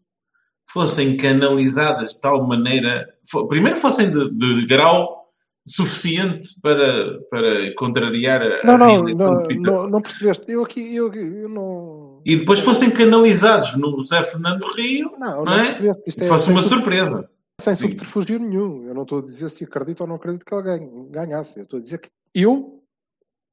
fossem 0.65 1.17
canalizadas 1.17 2.13
de 2.13 2.21
tal 2.21 2.45
maneira, 2.47 3.07
primeiro 3.49 3.77
fossem 3.79 4.09
de, 4.09 4.29
de 4.31 4.65
grau 4.65 5.25
suficiente 5.67 6.49
para, 6.61 7.19
para 7.29 7.73
contrariar 7.75 8.41
a, 8.41 8.63
Não, 8.63 8.77
não, 8.77 9.03
não, 9.03 9.47
não, 9.47 9.83
não 9.83 10.01
percebeste. 10.01 10.51
Eu 10.51 10.63
aqui, 10.63 10.95
eu, 10.95 11.11
eu 11.13 11.49
não. 11.49 12.21
E 12.25 12.35
depois 12.35 12.59
fossem 12.59 12.91
canalizados 12.91 13.75
no 13.75 13.97
José 13.97 14.23
Fernando 14.23 14.65
Rio, 14.75 15.11
Não, 15.17 15.37
não 15.37 15.45
não 15.45 15.53
é? 15.53 15.63
percebeste. 15.65 16.03
Isto 16.07 16.23
é 16.23 16.27
fosse 16.27 16.51
uma 16.51 16.61
surpresa. 16.61 17.29
Sem 17.59 17.75
Sim. 17.75 17.87
subterfúgio 17.87 18.39
nenhum. 18.39 18.83
Eu 18.85 18.93
não 18.93 19.03
estou 19.03 19.19
a 19.19 19.21
dizer 19.21 19.49
se 19.49 19.63
acredito 19.63 20.01
ou 20.01 20.07
não 20.07 20.15
acredito 20.15 20.45
que 20.45 20.53
ele 20.53 20.63
ganhe- 20.63 21.09
ganhasse. 21.09 21.57
Eu 21.59 21.63
estou 21.63 21.79
a 21.79 21.81
dizer 21.81 21.99
que 21.99 22.09
eu 22.33 22.83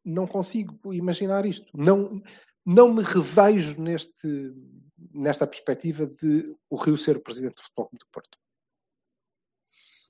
não 0.05 0.26
consigo 0.26 0.92
imaginar 0.92 1.46
isto. 1.46 1.66
Não, 1.72 2.20
não 2.66 2.92
me 2.92 3.03
revejo 3.03 3.80
neste, 3.80 4.53
nesta 5.14 5.46
perspectiva 5.46 6.07
de 6.07 6.55
o 6.68 6.76
Rio 6.76 6.98
ser 6.98 7.16
o 7.16 7.22
presidente 7.22 7.55
do 7.57 7.62
Futebol 7.62 7.88
do 7.92 8.07
Porto. 8.12 8.38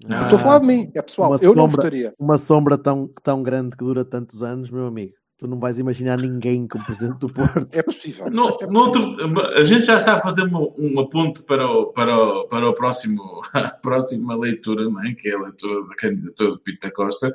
Não. 0.05 0.23
Estou 0.25 0.39
a 0.39 0.43
falar 0.43 0.59
de 0.61 0.67
mim, 0.67 0.91
é 0.95 1.03
pessoal. 1.03 1.31
Uma 1.31 1.37
Eu 1.37 1.55
não 1.55 1.65
sombra. 1.65 1.77
votaria. 1.77 2.15
Uma 2.19 2.39
sombra 2.39 2.79
tão, 2.79 3.07
tão 3.23 3.43
grande 3.43 3.77
que 3.77 3.85
dura 3.85 4.05
tantos 4.05 4.43
anos, 4.43 4.71
meu 4.71 4.87
amigo. 4.87 5.15
Tu 5.43 5.49
não 5.49 5.59
vais 5.59 5.77
imaginar 5.77 6.19
ninguém 6.19 6.69
como 6.69 6.85
presidente 6.85 7.19
do 7.19 7.29
Porto. 7.29 7.67
É 7.77 7.83
possível. 7.83 8.31
No, 8.31 8.47
É 8.51 8.53
possível. 8.53 8.77
outro- 8.77 9.41
a 9.57 9.65
gente 9.65 9.85
já 9.87 9.97
está 9.99 10.15
a 10.15 10.21
fazer 10.21 10.43
uma, 10.45 10.61
um 10.79 11.01
aponto 11.01 11.43
para 11.43 11.69
o, 11.69 11.87
para 11.87 12.17
o, 12.17 12.47
para 12.47 12.69
o 12.71 12.73
próximo, 12.73 13.43
a 13.53 13.69
próxima 13.71 14.37
leitura, 14.37 14.85
não 14.89 15.03
é? 15.05 15.13
que 15.15 15.29
é 15.31 15.35
a 15.35 15.41
leitura 15.41 15.85
da 15.89 15.95
candidatura 15.97 16.51
do 16.53 16.61
Pita 16.61 16.93
Costa. 16.93 17.35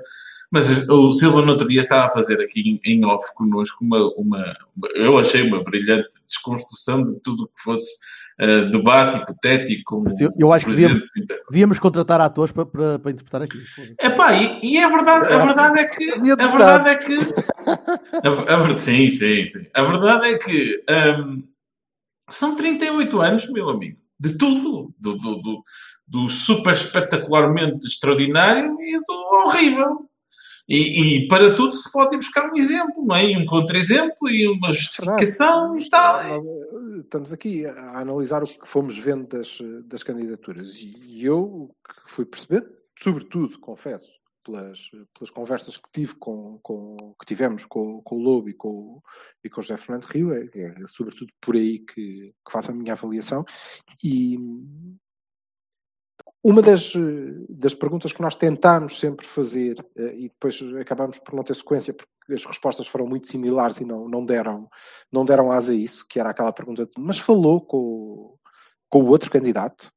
Mas 0.49 0.87
o 0.87 1.11
Silva, 1.11 1.41
no 1.41 1.51
outro 1.51 1.67
dia, 1.67 1.81
estava 1.81 2.05
a 2.07 2.09
fazer 2.09 2.39
aqui 2.39 2.79
em, 2.85 2.93
em 2.93 3.03
off 3.03 3.25
connosco 3.35 3.83
uma, 3.83 3.99
uma. 4.15 4.55
Eu 4.95 5.17
achei 5.17 5.41
uma 5.41 5.61
brilhante 5.61 6.07
desconstrução 6.25 7.03
de 7.03 7.19
tudo 7.19 7.43
o 7.43 7.47
que 7.47 7.61
fosse 7.61 7.99
eh, 8.39 8.65
debate 8.69 9.17
hipotético. 9.17 10.03
Eu- 10.37 10.53
acho 10.53 10.67
que 10.67 10.73
Pinta 11.13 11.35
Devíamos 11.49 11.79
contratar 11.79 12.21
atores 12.21 12.51
para, 12.51 12.65
para, 12.65 12.99
para 12.99 13.11
interpretar 13.11 13.41
aqui. 13.41 13.57
Epá, 14.01 14.33
e, 14.35 14.59
e 14.63 14.77
é 14.77 14.87
verdade, 14.87 15.33
a 15.33 15.45
verdade 15.45 15.79
é 15.79 15.85
que. 15.85 16.11
A 16.11 16.47
verdade 16.47 16.89
é 16.89 16.95
que. 16.95 17.17
A, 18.23 18.53
a 18.53 18.57
ver- 18.57 18.79
sim, 18.79 19.09
sim, 19.09 19.47
sim. 19.47 19.65
A 19.73 19.81
verdade 19.83 20.27
é 20.27 20.37
que 20.37 20.83
hum, 20.89 21.43
são 22.29 22.55
38 22.55 23.19
anos, 23.21 23.49
meu 23.49 23.69
amigo, 23.69 23.97
de 24.19 24.37
tudo. 24.37 24.93
Do, 24.99 25.15
do, 25.17 25.41
do, 25.41 25.63
do 26.07 26.29
super 26.29 26.73
espetacularmente 26.73 27.85
extraordinário 27.87 28.75
e 28.81 28.97
do 28.99 29.45
horrível. 29.45 30.09
E, 30.69 31.15
e 31.23 31.27
para 31.27 31.55
tudo 31.55 31.73
se 31.73 31.89
pode 31.91 32.15
ir 32.15 32.17
buscar 32.17 32.51
um 32.51 32.57
exemplo, 32.57 33.05
não 33.05 33.15
é? 33.15 33.31
E 33.31 33.37
um 33.37 33.45
contra-exemplo 33.45 34.29
e 34.29 34.47
uma 34.47 34.71
justificação 34.73 35.77
e 35.79 35.89
tal. 35.89 36.19
Eh, 36.21 36.99
Estamos 36.99 37.31
aqui 37.31 37.65
a 37.65 37.99
analisar 37.99 38.43
o 38.43 38.47
que 38.47 38.67
fomos 38.67 38.97
vendo 38.97 39.27
das, 39.27 39.59
das 39.85 40.03
candidaturas 40.03 40.77
e 40.81 41.23
eu 41.23 41.39
o 41.39 41.67
que 41.87 42.11
fui 42.11 42.25
percebendo, 42.25 42.67
sobretudo, 43.01 43.59
confesso, 43.59 44.11
pelas, 44.43 44.89
pelas 45.13 45.29
conversas 45.29 45.77
que 45.77 45.89
tive 45.93 46.15
com, 46.15 46.59
com 46.63 46.95
que 47.19 47.25
tivemos 47.25 47.65
com, 47.65 48.01
com 48.01 48.15
o 48.17 48.21
Lobo 48.21 48.49
e 48.49 48.53
com, 48.53 48.69
o- 48.69 49.01
e 49.43 49.49
com 49.49 49.59
o 49.59 49.63
José 49.63 49.77
Fernando 49.77 50.05
Rio, 50.05 50.33
é, 50.33 50.49
é 50.53 50.73
sobretudo 50.87 51.31
por 51.39 51.55
aí 51.55 51.79
que, 51.79 52.33
que 52.45 52.51
faço 52.51 52.71
a 52.71 52.73
minha 52.73 52.93
avaliação. 52.93 53.45
E 54.03 54.37
uma 56.49 56.61
das, 56.61 56.93
das 57.49 57.75
perguntas 57.75 58.13
que 58.13 58.21
nós 58.21 58.33
tentámos 58.33 58.97
sempre 59.01 59.27
fazer 59.27 59.85
eh, 59.97 60.15
e 60.15 60.29
depois 60.29 60.57
acabámos 60.79 61.17
por 61.17 61.33
não 61.33 61.43
ter 61.43 61.53
sequência 61.53 61.93
porque 61.93 62.33
as 62.33 62.45
respostas 62.45 62.87
foram 62.87 63.05
muito 63.05 63.27
similares 63.27 63.81
e 63.81 63.83
não, 63.83 64.07
não, 64.07 64.25
deram, 64.25 64.69
não 65.11 65.25
deram 65.25 65.51
asa 65.51 65.73
a 65.73 65.75
isso, 65.75 66.07
que 66.07 66.21
era 66.21 66.29
aquela 66.29 66.53
pergunta 66.53 66.85
de 66.85 66.93
mas 66.97 67.19
falou 67.19 67.59
com, 67.59 68.37
com 68.87 69.03
o 69.03 69.07
outro 69.07 69.29
candidato? 69.29 69.91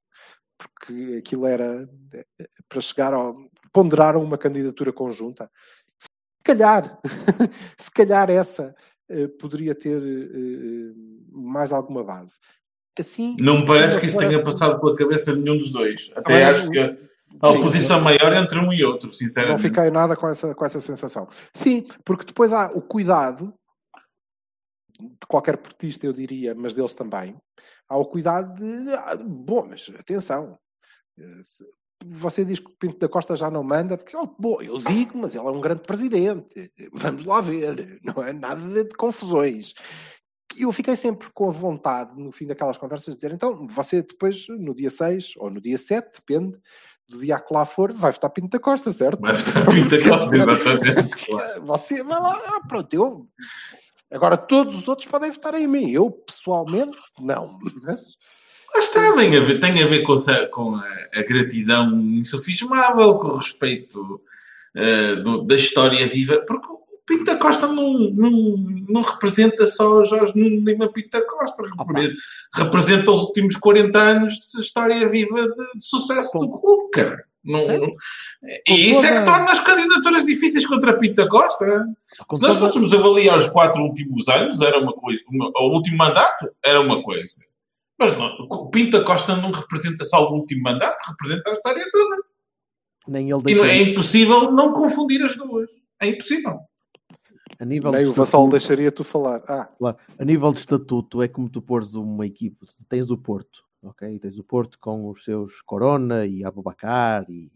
Porque 0.58 1.18
aquilo 1.20 1.46
era 1.46 1.88
eh, 2.14 2.48
para 2.68 2.80
chegar 2.80 3.14
ao. 3.14 3.36
ponderaram 3.72 4.20
uma 4.20 4.36
candidatura 4.36 4.92
conjunta. 4.92 5.48
Se 5.96 6.08
calhar, 6.44 7.00
se 7.78 7.92
calhar 7.92 8.28
essa 8.28 8.74
eh, 9.08 9.28
poderia 9.28 9.74
ter 9.74 10.02
mais 11.30 11.72
alguma 11.72 12.02
base. 12.02 12.40
Assim, 13.00 13.36
Não 13.38 13.60
me 13.60 13.66
parece 13.66 13.98
que 13.98 14.06
isso 14.06 14.18
tenha 14.18 14.42
passado 14.42 14.78
pela 14.80 14.94
cabeça 14.94 15.34
de 15.34 15.40
nenhum 15.42 15.58
dos 15.58 15.70
dois. 15.70 16.10
Até 16.12 16.22
Também 16.22 16.44
acho 16.44 16.64
não- 16.64 16.70
que 16.72 16.78
a 16.78 16.96
a 17.42 17.46
Sim. 17.48 17.58
oposição 17.58 18.00
maior 18.00 18.34
entre 18.36 18.58
um 18.58 18.72
e 18.72 18.84
outro, 18.84 19.06
Não 19.06 19.14
sinceramente. 19.14 19.62
fiquei 19.62 19.88
nada 19.88 20.16
com 20.16 20.26
essa, 20.28 20.52
com 20.52 20.64
essa 20.64 20.80
sensação. 20.80 21.28
Sim, 21.54 21.86
porque 22.04 22.24
depois 22.26 22.52
há 22.52 22.66
o 22.66 22.82
cuidado 22.82 23.54
de 24.98 25.26
qualquer 25.28 25.56
portista, 25.56 26.04
eu 26.04 26.12
diria, 26.12 26.54
mas 26.54 26.74
deles 26.74 26.92
também. 26.92 27.36
Há 27.88 27.96
o 27.96 28.04
cuidado 28.04 28.54
de. 28.58 28.92
ah, 28.94 29.16
Bom, 29.16 29.66
mas 29.70 29.90
atenção. 29.98 30.58
eh, 31.18 31.40
Você 32.04 32.44
diz 32.44 32.58
que 32.58 32.66
o 32.66 32.76
Pinto 32.78 32.98
da 32.98 33.08
Costa 33.08 33.36
já 33.36 33.50
não 33.50 33.62
manda, 33.62 33.96
porque, 33.96 34.16
oh, 34.16 34.26
bom, 34.38 34.60
eu 34.62 34.78
digo, 34.78 35.16
mas 35.18 35.34
ele 35.34 35.46
é 35.46 35.50
um 35.50 35.60
grande 35.60 35.82
presidente. 35.82 36.72
Vamos 36.92 37.24
lá 37.26 37.40
ver, 37.42 38.00
não 38.02 38.22
é 38.24 38.32
nada 38.32 38.84
de 38.84 38.94
confusões. 38.96 39.74
Eu 40.58 40.72
fiquei 40.72 40.96
sempre 40.96 41.28
com 41.32 41.48
a 41.48 41.52
vontade, 41.52 42.20
no 42.20 42.32
fim 42.32 42.46
daquelas 42.46 42.78
conversas, 42.78 43.14
de 43.14 43.20
dizer, 43.20 43.32
então, 43.32 43.66
você 43.66 44.02
depois, 44.02 44.46
no 44.48 44.74
dia 44.74 44.90
6 44.90 45.34
ou 45.36 45.50
no 45.50 45.60
dia 45.60 45.78
7, 45.78 46.20
depende 46.20 46.58
do 47.08 47.18
dia 47.18 47.38
que 47.40 47.52
lá 47.52 47.64
for, 47.64 47.92
vai 47.92 48.12
votar 48.12 48.30
Pinto 48.30 48.50
da 48.50 48.58
Costa, 48.58 48.92
certo? 48.92 49.20
Vai 49.20 49.34
votar 49.34 49.66
Pinto 49.66 49.88
da 49.88 50.08
Costa, 50.08 50.36
exatamente. 50.36 51.60
Você 51.62 52.02
vai 52.04 52.20
lá, 52.20 52.40
ah, 52.46 52.60
pronto, 52.66 52.94
eu... 52.94 53.28
Agora, 54.10 54.36
todos 54.36 54.74
os 54.74 54.88
outros 54.88 55.08
podem 55.08 55.30
votar 55.30 55.54
em 55.54 55.68
mim. 55.68 55.90
Eu, 55.92 56.10
pessoalmente, 56.10 56.98
não. 57.20 57.58
Mas... 57.84 58.16
Está, 58.76 59.12
tem 59.14 59.36
a 59.36 59.40
ver, 59.40 59.58
tem 59.58 59.82
a, 59.82 59.86
ver 59.86 60.02
com, 60.02 60.14
a, 60.14 60.46
com 60.48 60.74
a, 60.76 60.84
a 61.12 61.22
gratidão 61.22 62.00
insufismável, 62.00 63.18
com 63.18 63.28
o 63.28 63.36
respeito 63.36 64.20
uh, 64.76 65.22
do, 65.22 65.42
da 65.42 65.56
história 65.56 66.06
viva, 66.06 66.44
porque 66.46 66.68
Pinto 67.10 67.24
da 67.24 67.36
Costa 67.36 67.66
não, 67.66 67.98
não, 67.98 68.30
não 68.88 69.02
representa 69.02 69.66
só 69.66 70.04
Jorge 70.04 70.32
Nuno 70.36 70.64
Lima 70.64 70.92
Pinto 70.92 71.10
da 71.10 71.26
Costa, 71.26 71.64
representa 72.54 73.10
os 73.10 73.22
últimos 73.22 73.56
40 73.56 73.98
anos 73.98 74.34
de 74.34 74.60
história 74.60 75.08
viva 75.08 75.42
de, 75.42 75.78
de 75.78 75.84
sucesso 75.84 76.38
do 76.38 76.48
clube, 76.48 76.90
cara. 76.92 77.24
Não, 77.42 77.66
não, 77.66 77.94
e 78.68 78.90
isso 78.90 79.04
é 79.04 79.18
que 79.18 79.24
torna 79.24 79.50
as 79.50 79.58
candidaturas 79.58 80.24
difíceis 80.24 80.64
contra 80.64 80.96
Pinto 81.00 81.16
da 81.16 81.28
Costa. 81.28 81.84
Se 82.32 82.40
nós 82.40 82.56
fôssemos 82.58 82.94
avaliar 82.94 83.38
os 83.38 83.46
quatro 83.46 83.82
últimos 83.82 84.28
anos, 84.28 84.60
era 84.60 84.78
uma 84.78 84.92
coisa, 84.92 85.20
uma, 85.28 85.50
o 85.56 85.74
último 85.74 85.96
mandato 85.96 86.48
era 86.64 86.80
uma 86.80 87.02
coisa. 87.02 87.34
Mas 87.98 88.16
não, 88.16 88.36
o 88.48 88.70
Pinto 88.70 88.98
da 88.98 89.04
Costa 89.04 89.34
não 89.34 89.50
representa 89.50 90.04
só 90.04 90.30
o 90.30 90.34
último 90.34 90.62
mandato, 90.62 91.08
representa 91.08 91.50
a 91.50 91.54
história 91.54 91.84
toda. 91.90 92.22
Nem 93.08 93.30
ele 93.32 93.48
e 93.48 93.60
é 93.62 93.82
impossível 93.82 94.52
não 94.52 94.72
confundir 94.72 95.20
as 95.24 95.34
duas. 95.34 95.68
É 96.00 96.06
impossível. 96.06 96.69
A 97.60 97.64
nível 97.66 97.92
Nem 97.92 98.06
o 98.06 98.12
Vassal 98.14 98.48
deixaria 98.48 98.90
tu 98.90 99.04
falar. 99.04 99.42
Ah, 99.46 99.66
Claro. 99.66 99.98
A 100.18 100.24
nível 100.24 100.50
de 100.50 100.60
estatuto, 100.60 101.20
é 101.22 101.28
como 101.28 101.48
tu 101.50 101.60
pôres 101.60 101.94
uma 101.94 102.26
equipe. 102.26 102.66
Tens 102.88 103.10
o 103.10 103.18
Porto, 103.18 103.62
ok? 103.82 104.18
Tens 104.18 104.38
o 104.38 104.42
Porto 104.42 104.78
com 104.78 105.10
os 105.10 105.22
seus 105.22 105.60
Corona 105.60 106.24
e 106.24 106.42
Abubacar 106.42 107.26
e, 107.28 107.52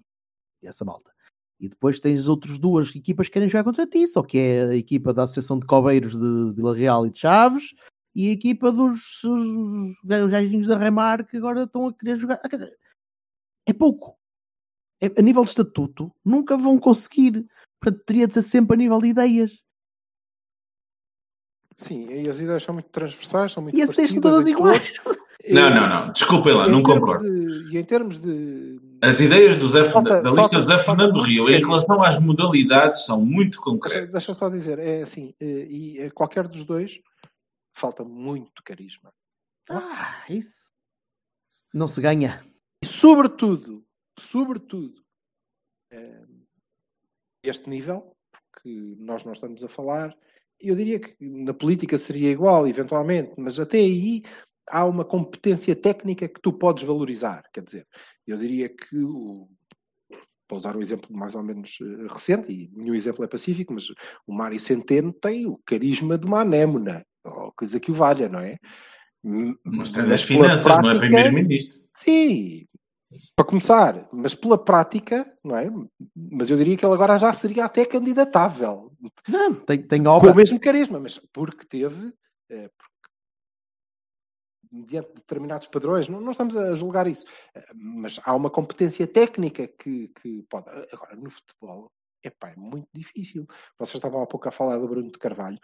e 0.63 0.67
essa 0.67 0.85
malta. 0.85 1.11
E 1.59 1.69
depois 1.71 1.99
tens 1.99 2.29
outras 2.29 2.59
duas 2.59 2.95
equipas 2.95 3.29
que 3.29 3.33
querem 3.33 3.49
jogar 3.49 3.65
contra 3.65 3.87
ti, 3.87 4.07
só 4.07 4.23
que 4.23 4.37
é 4.39 4.65
a 4.65 4.77
equipa 4.77 5.15
da 5.15 5.23
Associação 5.23 5.59
de 5.59 5.65
Cobeiros 5.67 6.13
de 6.13 6.53
Vila 6.55 6.77
Real 6.77 7.07
e 7.07 7.11
de 7.11 7.19
Chaves 7.21 7.75
e 8.15 8.29
a 8.29 8.33
equipa 8.33 8.71
dos 8.71 9.25
os, 9.25 9.97
os 10.05 10.31
gajinhos 10.31 10.69
da 10.69 10.77
Remar 10.77 11.27
que 11.27 11.39
agora 11.39 11.63
estão 11.63 11.89
a 11.89 11.95
querer 11.95 12.17
jogar. 12.17 12.41
Ah, 12.45 12.49
Quer 12.49 12.57
dizer, 12.57 12.79
é 13.67 13.73
pouco. 13.73 14.19
É- 15.01 15.19
a 15.19 15.23
nível 15.23 15.45
de 15.45 15.51
estatuto, 15.51 16.13
nunca 16.23 16.59
vão 16.59 16.79
conseguir. 16.79 17.47
Portanto, 17.81 18.05
teria 18.05 18.27
de 18.27 18.35
ser 18.35 18.43
sempre 18.43 18.75
a 18.75 18.79
nível 18.79 18.99
de 18.99 19.09
ideias. 19.09 19.64
Sim, 21.77 22.09
e 22.11 22.29
as 22.29 22.41
ideias 22.41 22.63
são 22.63 22.75
muito 22.75 22.89
transversais, 22.91 23.53
são 23.53 23.63
muito 23.63 23.77
E 23.77 23.83
as 23.83 23.91
ideias 23.91 24.13
são 24.13 24.21
todas 24.23 24.47
iguais. 24.49 24.93
Não, 25.51 25.69
não, 25.69 25.87
não. 25.87 26.11
Desculpem 26.11 26.55
lá, 26.55 26.67
não 26.67 26.83
concordo. 26.83 27.23
de- 27.23 27.75
e 27.75 27.79
em 27.79 27.85
termos 27.85 28.17
de. 28.17 28.81
As 29.03 29.21
ideias 29.21 29.57
do 29.59 29.69
Zé, 29.69 29.85
Falta- 29.85 30.23
da 30.23 30.31
lista 30.31 30.41
falta- 30.41 30.57
do 30.63 30.67
Zé 30.67 30.79
Fernando 30.79 31.21
Rio 31.21 31.51
em 31.51 31.61
relação 31.61 32.03
às 32.03 32.19
modalidades 32.19 33.05
são 33.05 33.21
muito 33.23 33.61
concretas. 33.61 34.11
deixa 34.11 34.31
eu 34.31 34.35
só 34.35 34.49
dizer, 34.49 34.79
é 34.79 35.03
assim, 35.03 35.35
eh, 35.39 35.67
e 35.69 35.99
eh, 36.01 36.11
qualquer 36.11 36.49
dos 36.49 36.65
dois 36.65 36.99
falta 37.75 38.03
muito 38.03 38.63
carisma. 38.65 39.13
Ah, 39.69 40.25
isso. 40.31 40.73
Não 41.75 41.87
se 41.89 42.01
ganha. 42.01 42.43
E 42.83 42.87
sobretudo, 42.87 43.85
sobretudo, 44.19 44.95
eh, 45.93 46.25
este 47.43 47.69
nível, 47.69 48.17
porque 48.33 48.97
nós 48.99 49.27
não 49.27 49.33
estamos 49.33 49.63
a 49.63 49.69
falar, 49.69 50.17
eu 50.69 50.77
diria 50.77 50.99
que 50.99 51.15
na 51.21 51.55
política 51.55 51.97
seria 51.99 52.31
igual, 52.31 52.67
eventualmente, 52.67 53.33
mas 53.37 53.59
até 53.61 53.79
aí 53.79 54.23
há 54.69 54.85
uma 54.85 55.05
competência 55.05 55.75
técnica 55.77 56.29
que 56.29 56.41
tu 56.41 56.53
podes 56.53 56.85
valorizar. 56.85 57.43
Quer 57.53 57.63
dizer, 57.63 57.87
eu 58.27 58.37
diria 58.39 58.69
que. 58.69 58.97
Para 60.47 60.59
usar 60.59 60.77
um 60.77 60.83
exemplo 60.83 61.17
mais 61.17 61.35
ou 61.35 61.43
menos 61.43 61.79
eh, 61.81 62.07
recente, 62.13 62.53
e 62.53 62.71
nenhum 62.77 62.95
exemplo 62.95 63.25
é 63.25 63.27
pacífico, 63.27 63.73
mas 63.73 63.87
o 64.27 64.33
Mário 64.33 64.61
Centeno 64.61 65.11
tem 65.11 65.47
o 65.47 65.59
carisma 65.65 66.19
de 66.19 66.27
uma 66.27 66.43
anémona, 66.43 67.03
ou 67.25 67.51
coisa 67.53 67.81
que 67.81 67.91
o 67.91 67.95
valha, 67.95 68.29
não 68.29 68.41
é? 68.41 68.59
Mas 69.65 69.93
tem 69.93 70.07
das 70.07 70.23
finanças, 70.23 70.67
não 70.67 70.75
é 70.75 70.83
prática- 70.83 70.99
primeiro-ministro. 70.99 71.81
Sim, 71.95 72.67
para 73.37 73.47
começar, 73.47 74.09
mas 74.13 74.35
pela 74.35 74.63
prática, 74.63 75.37
não 75.43 75.57
é? 75.57 75.71
Mas 76.15 76.51
eu 76.51 76.57
diria 76.57 76.77
que 76.77 76.85
ele 76.85 76.95
agora 76.95 77.19
já 77.19 77.33
seria 77.33 77.65
até 77.65 77.85
candidatável, 77.85 78.93
Não, 79.29 79.55
tem, 79.55 79.83
tem 79.83 80.03
com 80.03 80.11
obra. 80.11 80.33
o 80.33 80.37
mesmo 80.37 80.59
carisma, 80.61 80.99
mas 81.01 81.19
porque 81.33 81.65
teve, 81.67 82.13
eh, 82.51 82.69
porque, 82.77 83.09
mediante 84.73 85.15
determinados 85.15 85.67
padrões, 85.69 86.09
não, 86.09 86.21
não 86.21 86.33
estamos 86.33 86.57
a 86.57 86.75
julgar 86.75 87.07
isso, 87.07 87.25
eh, 87.55 87.67
mas 87.75 88.21
há 88.25 88.35
uma 88.35 88.51
competência 88.51 89.07
técnica 89.07 89.69
que, 89.69 90.09
que 90.09 90.43
pode. 90.49 90.69
Agora, 90.93 91.17
no 91.17 91.31
futebol, 91.31 91.91
epá, 92.23 92.51
é 92.51 92.57
muito 92.57 92.89
difícil. 92.95 93.47
Vocês 93.79 93.97
estavam 93.97 94.23
há 94.23 94.27
pouco 94.27 94.49
a 94.49 94.53
falar 94.53 94.79
do 94.79 94.89
Bruno 94.89 95.11
de 95.11 95.19
Carvalho. 95.19 95.59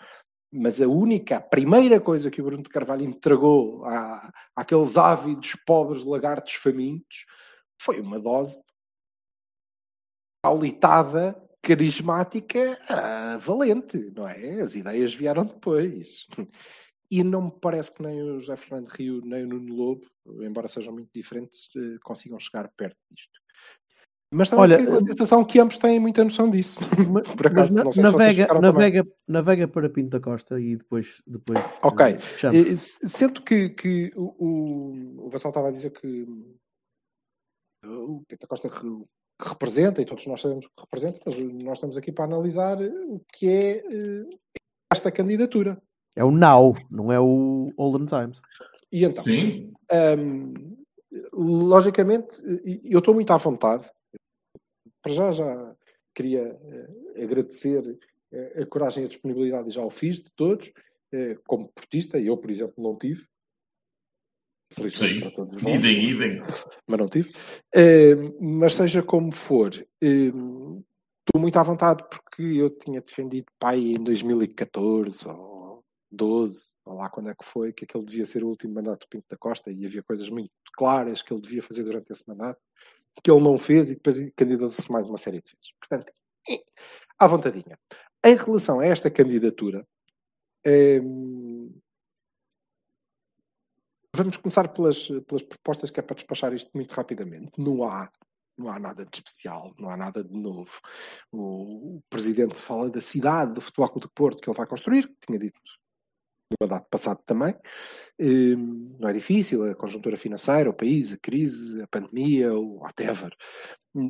Mas 0.52 0.80
a 0.80 0.88
única, 0.88 1.36
a 1.36 1.40
primeira 1.40 2.00
coisa 2.00 2.30
que 2.30 2.40
o 2.40 2.44
Bruno 2.44 2.62
de 2.62 2.70
Carvalho 2.70 3.04
entregou 3.04 3.84
à, 3.84 4.32
àqueles 4.56 4.96
ávidos, 4.96 5.54
pobres 5.64 6.04
lagartos 6.04 6.54
famintos 6.54 7.24
foi 7.80 8.00
uma 8.00 8.18
dose 8.18 8.60
paulitada, 10.42 11.40
carismática, 11.62 12.80
ah, 12.88 13.36
valente, 13.38 14.12
não 14.16 14.26
é? 14.26 14.60
As 14.60 14.74
ideias 14.74 15.14
vieram 15.14 15.44
depois. 15.44 16.26
E 17.10 17.24
não 17.24 17.46
me 17.46 17.52
parece 17.60 17.92
que 17.92 18.02
nem 18.02 18.22
o 18.22 18.38
José 18.38 18.56
Fernando 18.56 18.88
Rio, 18.88 19.20
nem 19.24 19.44
o 19.44 19.48
Nuno 19.48 19.74
Lobo, 19.74 20.06
embora 20.42 20.68
sejam 20.68 20.92
muito 20.92 21.10
diferentes, 21.12 21.68
eh, 21.76 21.98
consigam 22.04 22.38
chegar 22.38 22.70
perto 22.76 22.96
disto. 23.10 23.40
Mas 24.32 24.48
também 24.48 24.62
Olha, 24.62 24.78
fiquei 24.78 24.92
com 24.92 24.96
a 25.04 25.08
sensação 25.08 25.44
que 25.44 25.58
ambos 25.58 25.76
têm 25.78 25.98
muita 25.98 26.22
noção 26.22 26.48
disso. 26.48 26.78
Por 27.36 27.52
Mas 27.52 27.52
acaso, 27.52 27.74
na- 27.74 27.84
não 27.84 27.92
sei 27.92 28.04
se 28.04 28.10
vocês 28.12 28.36
navega, 28.36 28.60
navega, 28.60 29.08
navega 29.26 29.68
para 29.68 29.90
Pinto 29.90 30.10
da 30.10 30.20
Costa 30.20 30.60
e 30.60 30.76
depois. 30.76 31.20
depois 31.26 31.58
Ok. 31.82 32.06
eh, 32.06 32.18
chama. 32.18 32.56
Eh, 32.56 32.60
s- 32.70 32.98
Sendo 33.08 33.42
que, 33.42 33.70
que 33.70 34.12
o, 34.14 34.22
o, 34.38 35.26
o 35.26 35.30
Vassal 35.30 35.50
estava 35.50 35.68
a 35.68 35.72
dizer 35.72 35.90
que 35.90 36.22
o 37.84 38.22
Pinto 38.28 38.42
da 38.42 38.46
Costa 38.46 38.68
re- 38.68 39.04
que 39.42 39.48
representa, 39.48 40.00
e 40.00 40.04
todos 40.04 40.24
nós 40.26 40.40
sabemos 40.40 40.66
o 40.66 40.68
que 40.68 40.80
representa, 40.82 41.18
mas 41.26 41.38
nós 41.64 41.78
estamos 41.78 41.96
aqui 41.96 42.12
para 42.12 42.26
analisar 42.26 42.78
o 42.80 43.20
que 43.32 43.48
é 43.48 43.76
eh, 43.78 44.26
esta 44.92 45.10
candidatura. 45.10 45.82
É 46.14 46.22
o 46.22 46.30
Now, 46.30 46.74
não 46.90 47.10
é 47.10 47.18
o 47.18 47.66
Olden 47.76 48.06
Times. 48.06 48.42
E 48.92 49.04
então, 49.04 49.24
Sim. 49.24 49.72
Hum, 50.18 50.52
logicamente, 51.32 52.40
e- 52.44 52.88
e 52.90 52.92
eu 52.92 53.00
estou 53.00 53.12
muito 53.14 53.32
à 53.32 53.36
vontade. 53.36 53.90
Para 55.02 55.12
já, 55.12 55.32
já 55.32 55.76
queria 56.14 56.58
eh, 56.62 57.22
agradecer 57.22 57.98
eh, 58.32 58.62
a 58.62 58.66
coragem 58.66 59.02
e 59.02 59.06
a 59.06 59.08
disponibilidade, 59.08 59.68
e 59.68 59.72
já 59.72 59.82
o 59.82 59.90
fiz 59.90 60.22
de 60.22 60.30
todos, 60.36 60.72
eh, 61.12 61.36
como 61.46 61.68
portista, 61.68 62.18
e 62.18 62.26
eu, 62.26 62.36
por 62.36 62.50
exemplo, 62.50 62.74
não 62.78 62.96
tive. 62.96 63.24
Felizmente 64.72 65.14
Sim. 65.14 65.20
para 65.20 65.30
todos 65.30 65.62
vós, 65.62 65.74
Idem, 65.74 66.10
idem. 66.10 66.42
mas 66.86 66.98
não 66.98 67.08
tive. 67.08 67.32
Mas 68.40 68.74
seja 68.74 69.02
como 69.02 69.32
for, 69.32 69.74
estou 70.00 71.40
muito 71.40 71.58
à 71.58 71.62
vontade 71.62 72.04
porque 72.08 72.42
eu 72.42 72.70
tinha 72.70 73.00
defendido 73.00 73.46
pai 73.58 73.80
em 73.80 74.04
2014 74.04 75.28
ou 75.28 75.84
12, 76.10 76.76
ou 76.84 76.94
lá 76.94 77.08
quando 77.08 77.30
é 77.30 77.34
que 77.34 77.44
foi, 77.44 77.72
que 77.72 77.84
aquele 77.84 78.04
devia 78.04 78.26
ser 78.26 78.44
o 78.44 78.48
último 78.48 78.74
mandato 78.74 79.06
do 79.06 79.08
Pinto 79.08 79.26
da 79.28 79.36
Costa 79.36 79.70
e 79.70 79.86
havia 79.86 80.02
coisas 80.02 80.28
muito 80.28 80.52
claras 80.74 81.22
que 81.22 81.32
ele 81.32 81.42
devia 81.42 81.62
fazer 81.62 81.84
durante 81.84 82.12
esse 82.12 82.28
mandato, 82.28 82.60
que 83.22 83.30
ele 83.30 83.42
não 83.42 83.58
fez 83.58 83.90
e 83.90 83.94
depois 83.94 84.18
candidatou-se 84.36 84.90
mais 84.90 85.06
uma 85.06 85.18
série 85.18 85.40
de 85.40 85.50
vezes. 85.50 85.74
Portanto, 85.78 86.12
é, 86.48 86.62
à 87.18 87.26
vontadinha. 87.26 87.78
Em 88.24 88.36
relação 88.36 88.80
a 88.80 88.86
esta 88.86 89.10
candidatura, 89.10 89.86
hum, 91.02 91.72
vamos 94.14 94.36
começar 94.36 94.68
pelas, 94.68 95.08
pelas 95.26 95.42
propostas 95.42 95.90
que 95.90 96.00
é 96.00 96.02
para 96.02 96.16
despachar 96.16 96.52
isto 96.52 96.70
muito 96.74 96.92
rapidamente. 96.92 97.52
Não 97.58 97.84
há, 97.84 98.10
não 98.56 98.68
há 98.68 98.78
nada 98.78 99.04
de 99.04 99.16
especial, 99.16 99.72
não 99.78 99.90
há 99.90 99.96
nada 99.96 100.22
de 100.24 100.36
novo. 100.36 100.70
O, 101.32 101.96
o 101.96 102.02
presidente 102.10 102.56
fala 102.56 102.90
da 102.90 103.00
cidade 103.00 103.54
do 103.54 103.60
Futebol 103.60 103.88
Clube 103.88 104.06
do 104.06 104.12
Porto 104.12 104.40
que 104.40 104.50
ele 104.50 104.56
vai 104.56 104.66
construir, 104.66 105.08
que 105.08 105.26
tinha 105.26 105.38
dito 105.38 105.60
no 106.50 106.66
mandato 106.66 106.86
passado 106.90 107.20
também. 107.24 107.54
Hum, 108.18 108.96
não 108.98 109.08
é 109.08 109.12
difícil, 109.12 109.64
a 109.64 109.74
conjuntura 109.74 110.16
financeira, 110.16 110.70
o 110.70 110.74
país, 110.74 111.12
a 111.12 111.18
crise, 111.18 111.82
a 111.82 111.86
pandemia, 111.86 112.52
o 112.52 112.80
whatever. 112.80 113.34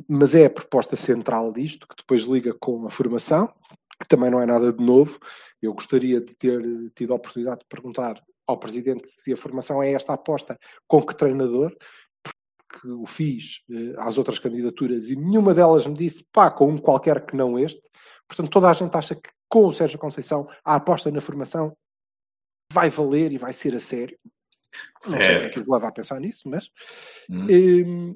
Mas 0.07 0.35
é 0.35 0.45
a 0.45 0.49
proposta 0.49 0.95
central 0.95 1.51
disto, 1.53 1.87
que 1.87 1.95
depois 1.97 2.23
liga 2.23 2.53
com 2.53 2.85
a 2.85 2.89
formação, 2.89 3.53
que 3.99 4.07
também 4.07 4.29
não 4.29 4.41
é 4.41 4.45
nada 4.45 4.73
de 4.73 4.83
novo. 4.83 5.19
Eu 5.61 5.73
gostaria 5.73 6.19
de 6.19 6.35
ter 6.35 6.61
tido 6.95 7.13
a 7.13 7.15
oportunidade 7.15 7.61
de 7.61 7.67
perguntar 7.67 8.21
ao 8.47 8.57
Presidente 8.57 9.07
se 9.07 9.31
a 9.31 9.37
formação 9.37 9.81
é 9.81 9.93
esta 9.93 10.13
aposta, 10.13 10.59
com 10.87 11.01
que 11.01 11.15
treinador, 11.15 11.75
porque 12.23 12.87
o 12.87 13.05
fiz 13.05 13.63
eh, 13.69 13.93
às 13.97 14.17
outras 14.17 14.39
candidaturas 14.39 15.09
e 15.09 15.15
nenhuma 15.15 15.53
delas 15.53 15.85
me 15.85 15.93
disse, 15.93 16.25
pá, 16.31 16.49
com 16.49 16.67
um 16.67 16.77
qualquer 16.77 17.25
que 17.25 17.35
não 17.35 17.57
este. 17.57 17.81
Portanto, 18.27 18.49
toda 18.49 18.69
a 18.69 18.73
gente 18.73 18.95
acha 18.95 19.15
que 19.15 19.29
com 19.47 19.67
o 19.67 19.73
Sérgio 19.73 19.99
Conceição 19.99 20.47
a 20.63 20.75
aposta 20.75 21.11
na 21.11 21.19
formação 21.19 21.75
vai 22.71 22.89
valer 22.89 23.31
e 23.31 23.37
vai 23.37 23.53
ser 23.53 23.75
a 23.75 23.79
sério. 23.79 24.17
Não 25.05 25.21
sei 25.21 25.35
o 25.37 25.41
que 25.41 25.49
que 25.49 25.55
Certo. 25.59 25.69
o 25.69 25.73
leva 25.73 25.87
a 25.87 25.91
pensar 25.91 26.19
nisso, 26.19 26.49
mas. 26.49 26.69
Hum. 27.29 27.47
Hum, 27.49 28.15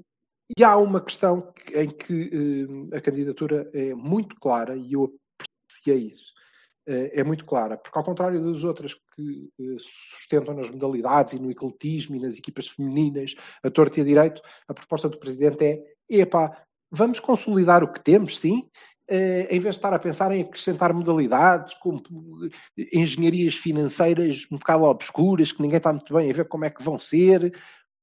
e 0.58 0.64
há 0.64 0.78
uma 0.78 1.02
questão 1.02 1.52
que- 1.54 1.78
em 1.78 1.90
que 1.90 2.68
hum, 2.70 2.90
a 2.94 3.02
candidatura 3.02 3.70
é 3.74 3.94
muito 3.94 4.36
clara 4.40 4.76
e 4.78 4.94
eu 4.94 5.14
apreciei 5.68 6.08
isso. 6.08 6.34
Eh, 6.88 7.20
é 7.22 7.24
muito 7.24 7.46
clara, 7.46 7.78
porque 7.78 7.98
ao 7.98 8.04
contrário 8.06 8.40
das 8.44 8.64
outras 8.64 8.94
que 8.94 9.50
eh, 9.60 9.76
sustentam 9.80 10.54
nas 10.54 10.70
modalidades 10.70 11.34
e 11.34 11.40
no 11.40 11.50
ecletismo 11.50 12.16
e 12.16 12.20
nas 12.20 12.38
equipas 12.38 12.68
femininas, 12.68 13.34
a 13.64 13.72
torto 13.72 13.98
e 13.98 14.02
a 14.02 14.06
direito, 14.06 14.40
a 14.68 14.74
proposta 14.74 15.10
do 15.10 15.18
Presidente 15.18 15.66
é: 15.66 15.84
epá, 16.08 16.64
vamos 16.92 17.20
consolidar 17.20 17.84
o 17.84 17.92
que 17.92 18.00
temos, 18.04 18.38
sim, 18.38 18.70
eh, 19.08 19.48
em 19.50 19.60
vez 19.60 19.76
de 19.76 19.80
estar 19.80 19.94
a 19.94 20.00
pensar 20.00 20.32
em 20.32 20.42
acrescentar 20.42 20.94
modalidades, 20.94 21.74
como 21.76 22.02
eh, 22.78 22.90
engenharias 22.94 23.56
financeiras 23.56 24.48
um 24.52 24.58
bocado 24.58 24.84
obscuras, 24.84 25.52
que 25.52 25.62
ninguém 25.62 25.78
está 25.78 25.92
muito 25.94 26.14
bem 26.14 26.30
a 26.30 26.34
ver 26.34 26.48
como 26.48 26.66
é 26.66 26.70
que 26.70 26.84
vão 26.84 26.98
ser. 27.00 27.58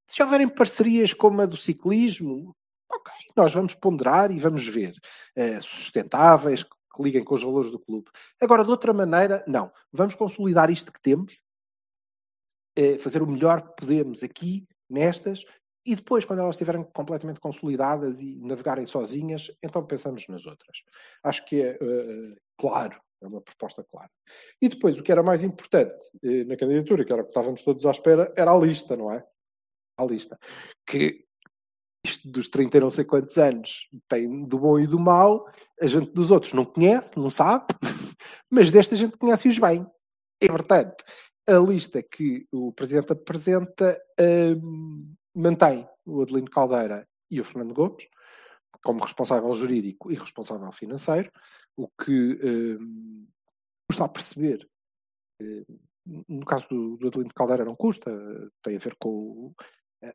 Se 0.07 0.21
houverem 0.23 0.47
parcerias 0.47 1.13
como 1.13 1.41
a 1.41 1.45
do 1.45 1.57
ciclismo, 1.57 2.55
ok, 2.91 3.13
nós 3.35 3.53
vamos 3.53 3.73
ponderar 3.73 4.31
e 4.31 4.39
vamos 4.39 4.67
ver. 4.67 4.95
eh, 5.35 5.59
sustentáveis, 5.59 6.63
que 6.63 7.01
liguem 7.01 7.23
com 7.23 7.35
os 7.35 7.43
valores 7.43 7.71
do 7.71 7.79
clube. 7.79 8.09
Agora, 8.39 8.63
de 8.63 8.69
outra 8.69 8.93
maneira, 8.93 9.43
não. 9.47 9.71
Vamos 9.91 10.15
consolidar 10.15 10.69
isto 10.69 10.91
que 10.91 11.01
temos, 11.01 11.41
eh, 12.75 12.97
fazer 12.99 13.21
o 13.21 13.27
melhor 13.27 13.61
que 13.61 13.75
podemos 13.81 14.23
aqui, 14.23 14.67
nestas, 14.89 15.43
e 15.85 15.95
depois, 15.95 16.23
quando 16.23 16.39
elas 16.39 16.55
estiverem 16.55 16.83
completamente 16.93 17.39
consolidadas 17.39 18.21
e 18.21 18.39
navegarem 18.41 18.85
sozinhas, 18.85 19.51
então 19.61 19.85
pensamos 19.85 20.27
nas 20.29 20.45
outras. 20.45 20.83
Acho 21.23 21.45
que 21.45 21.61
é 21.61 21.77
eh, 21.81 22.35
claro, 22.57 23.01
é 23.21 23.27
uma 23.27 23.41
proposta 23.41 23.83
clara. 23.83 24.09
E 24.61 24.69
depois, 24.69 24.97
o 24.97 25.03
que 25.03 25.11
era 25.11 25.21
mais 25.21 25.43
importante 25.43 26.05
eh, 26.23 26.45
na 26.45 26.55
candidatura, 26.55 27.03
que 27.03 27.11
era 27.11 27.21
o 27.21 27.25
que 27.25 27.31
estávamos 27.31 27.61
todos 27.63 27.85
à 27.85 27.91
espera, 27.91 28.31
era 28.37 28.51
a 28.51 28.57
lista, 28.57 28.95
não 28.95 29.11
é? 29.11 29.25
A 29.97 30.05
lista. 30.05 30.37
Que 30.87 31.25
isto 32.05 32.29
dos 32.29 32.49
30 32.49 32.77
e 32.77 32.79
não 32.81 32.89
sei 32.89 33.05
quantos 33.05 33.37
anos 33.37 33.89
tem 34.09 34.45
do 34.45 34.59
bom 34.59 34.79
e 34.79 34.87
do 34.87 34.99
mau, 34.99 35.47
a 35.81 35.87
gente 35.87 36.11
dos 36.11 36.31
outros 36.31 36.53
não 36.53 36.65
conhece, 36.65 37.17
não 37.17 37.29
sabe, 37.29 37.67
mas 38.49 38.71
desta 38.71 38.95
gente 38.95 39.17
conhece-os 39.17 39.57
bem. 39.59 39.85
E, 40.41 40.47
portanto, 40.47 41.03
a 41.47 41.53
lista 41.53 42.01
que 42.01 42.45
o 42.51 42.71
Presidente 42.71 43.13
apresenta 43.13 43.97
hum, 44.61 45.13
mantém 45.35 45.87
o 46.05 46.21
Adelino 46.21 46.49
Caldeira 46.49 47.07
e 47.31 47.39
o 47.39 47.43
Fernando 47.43 47.73
Gomes 47.73 48.07
como 48.83 49.01
responsável 49.03 49.53
jurídico 49.53 50.11
e 50.11 50.15
responsável 50.15 50.71
financeiro, 50.71 51.31
o 51.77 51.87
que 52.03 52.39
hum, 52.79 53.27
custa 53.89 54.05
a 54.05 54.09
perceber. 54.09 54.67
Hum, 55.41 56.23
No 56.27 56.45
caso 56.45 56.67
do, 56.69 56.97
do 56.97 57.07
Adelino 57.07 57.33
Caldeira 57.33 57.65
não 57.65 57.75
custa, 57.75 58.11
tem 58.61 58.75
a 58.75 58.79
ver 58.79 58.95
com 58.99 59.53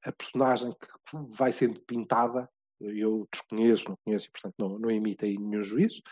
a- 0.04 0.12
personagem 0.12 0.72
que 0.72 0.88
vai 1.30 1.52
sendo 1.52 1.80
pintada. 1.82 2.48
Eu 2.80 3.26
desconheço, 3.32 3.88
não 3.88 3.96
conheço 4.04 4.28
e, 4.28 4.30
portanto, 4.30 4.54
não, 4.58 4.78
não 4.78 4.90
emito 4.90 5.24
aí 5.24 5.38
nenhum 5.38 5.62
juízo, 5.62 6.02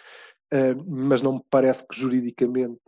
Uh, 0.55 0.77
mas 0.89 1.23
não 1.23 1.35
me 1.35 1.45
parece 1.51 1.89
que 1.89 1.99
juridicamente 2.01 2.81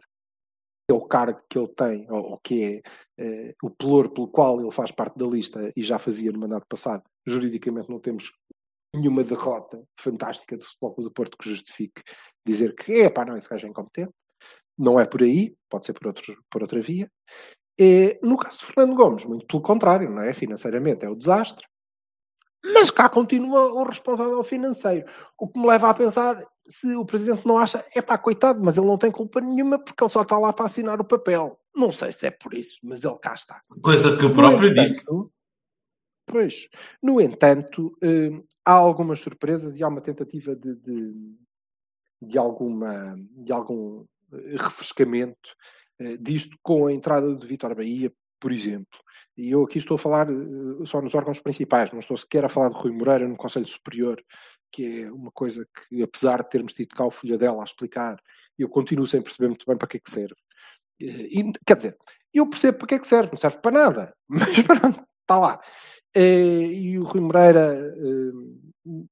é 0.88 0.92
o 0.92 1.02
cargo 1.02 1.40
que 1.48 1.58
ele 1.58 1.68
tem, 1.68 2.10
ou, 2.10 2.30
ou 2.30 2.38
que 2.38 2.82
é 3.18 3.50
uh, 3.50 3.54
o 3.62 3.70
pelour 3.70 4.10
pelo 4.10 4.28
qual 4.28 4.60
ele 4.60 4.70
faz 4.70 4.90
parte 4.90 5.18
da 5.18 5.26
lista 5.26 5.72
e 5.76 5.82
já 5.82 5.98
fazia 5.98 6.32
no 6.32 6.38
mandato 6.38 6.66
passado, 6.66 7.02
juridicamente 7.26 7.90
não 7.90 8.00
temos 8.00 8.32
nenhuma 8.94 9.22
derrota 9.22 9.82
fantástica 10.00 10.56
do 10.56 10.64
Futebol 10.64 10.94
do 10.98 11.10
Porto 11.10 11.36
que 11.36 11.48
justifique 11.48 12.02
dizer 12.44 12.74
que 12.74 13.02
é 13.02 13.10
pá, 13.10 13.24
não, 13.24 13.36
esse 13.36 13.48
gajo 13.48 13.66
é 13.66 13.70
incompetente. 13.70 14.12
Não 14.78 14.98
é 14.98 15.04
por 15.04 15.22
aí, 15.22 15.54
pode 15.68 15.86
ser 15.86 15.92
por, 15.92 16.06
outro, 16.06 16.36
por 16.48 16.62
outra 16.62 16.80
via. 16.80 17.10
E, 17.78 18.18
no 18.22 18.36
caso 18.36 18.58
de 18.58 18.66
Fernando 18.66 18.96
Gomes, 18.96 19.24
muito 19.24 19.46
pelo 19.46 19.62
contrário, 19.62 20.10
não 20.10 20.22
é? 20.22 20.32
Financeiramente 20.32 21.04
é 21.04 21.08
o 21.08 21.16
desastre. 21.16 21.66
Mas 22.64 22.90
cá 22.90 23.08
continua 23.08 23.72
o 23.72 23.84
responsável 23.84 24.42
financeiro. 24.42 25.08
O 25.38 25.48
que 25.48 25.58
me 25.58 25.66
leva 25.66 25.90
a 25.90 25.94
pensar 25.94 26.44
se 26.68 26.94
o 26.94 27.04
presidente 27.04 27.46
não 27.46 27.58
acha, 27.58 27.84
é 27.94 28.02
pá, 28.02 28.18
coitado, 28.18 28.62
mas 28.62 28.76
ele 28.76 28.86
não 28.86 28.98
tem 28.98 29.10
culpa 29.10 29.40
nenhuma 29.40 29.78
porque 29.78 30.02
ele 30.02 30.10
só 30.10 30.22
está 30.22 30.38
lá 30.38 30.52
para 30.52 30.66
assinar 30.66 31.00
o 31.00 31.04
papel. 31.04 31.58
Não 31.74 31.92
sei 31.92 32.12
se 32.12 32.26
é 32.26 32.30
por 32.30 32.54
isso, 32.54 32.78
mas 32.82 33.04
ele 33.04 33.18
cá 33.18 33.34
está. 33.34 33.60
Coisa 33.82 34.16
que 34.16 34.26
o 34.26 34.34
próprio 34.34 34.70
entanto, 34.70 34.86
disse. 34.86 35.04
Pois, 36.26 36.68
no 37.02 37.20
entanto, 37.20 37.96
eh, 38.02 38.42
há 38.64 38.72
algumas 38.72 39.20
surpresas 39.20 39.78
e 39.78 39.82
há 39.82 39.88
uma 39.88 40.02
tentativa 40.02 40.54
de, 40.54 40.74
de, 40.74 41.14
de 42.20 42.36
alguma, 42.36 43.16
de 43.30 43.50
algum 43.50 44.04
eh, 44.32 44.56
refrescamento 44.56 45.56
eh, 45.98 46.16
disto 46.18 46.56
com 46.62 46.86
a 46.86 46.92
entrada 46.92 47.34
de 47.34 47.46
Vitor 47.46 47.74
Bahia, 47.74 48.12
por 48.38 48.52
exemplo. 48.52 48.98
E 49.36 49.50
eu 49.50 49.64
aqui 49.64 49.78
estou 49.78 49.94
a 49.94 49.98
falar 49.98 50.28
eh, 50.30 50.84
só 50.84 51.00
nos 51.00 51.14
órgãos 51.14 51.40
principais, 51.40 51.90
não 51.92 51.98
estou 51.98 52.16
sequer 52.16 52.44
a 52.44 52.48
falar 52.48 52.68
de 52.68 52.74
Rui 52.74 52.92
Moreira 52.92 53.26
no 53.26 53.36
Conselho 53.36 53.66
Superior, 53.66 54.22
que 54.72 55.02
é 55.02 55.12
uma 55.12 55.30
coisa 55.30 55.66
que, 55.88 56.02
apesar 56.02 56.42
de 56.42 56.50
termos 56.50 56.72
tido 56.74 56.94
cá 56.94 57.04
o 57.04 57.10
filho 57.10 57.38
dela 57.38 57.62
a 57.62 57.64
explicar, 57.64 58.20
eu 58.58 58.68
continuo 58.68 59.06
sem 59.06 59.22
perceber 59.22 59.48
muito 59.48 59.66
bem 59.66 59.76
para 59.76 59.88
que 59.88 59.96
é 59.98 60.00
que 60.00 60.10
serve. 60.10 60.34
Eh, 61.00 61.28
E, 61.40 61.52
quer 61.66 61.76
dizer, 61.76 61.96
eu 62.34 62.48
percebo 62.48 62.78
para 62.78 62.86
que 62.88 62.94
é 62.96 62.98
que 62.98 63.06
serve, 63.06 63.30
não 63.32 63.38
serve 63.38 63.58
para 63.58 63.72
nada, 63.78 64.16
mas 64.28 64.60
pronto, 64.62 65.02
está 65.22 65.38
lá. 65.38 65.60
Eh, 66.14 66.66
E 66.72 66.98
o 66.98 67.04
Rui 67.04 67.20
Moreira, 67.20 67.74
eh, 67.96 68.32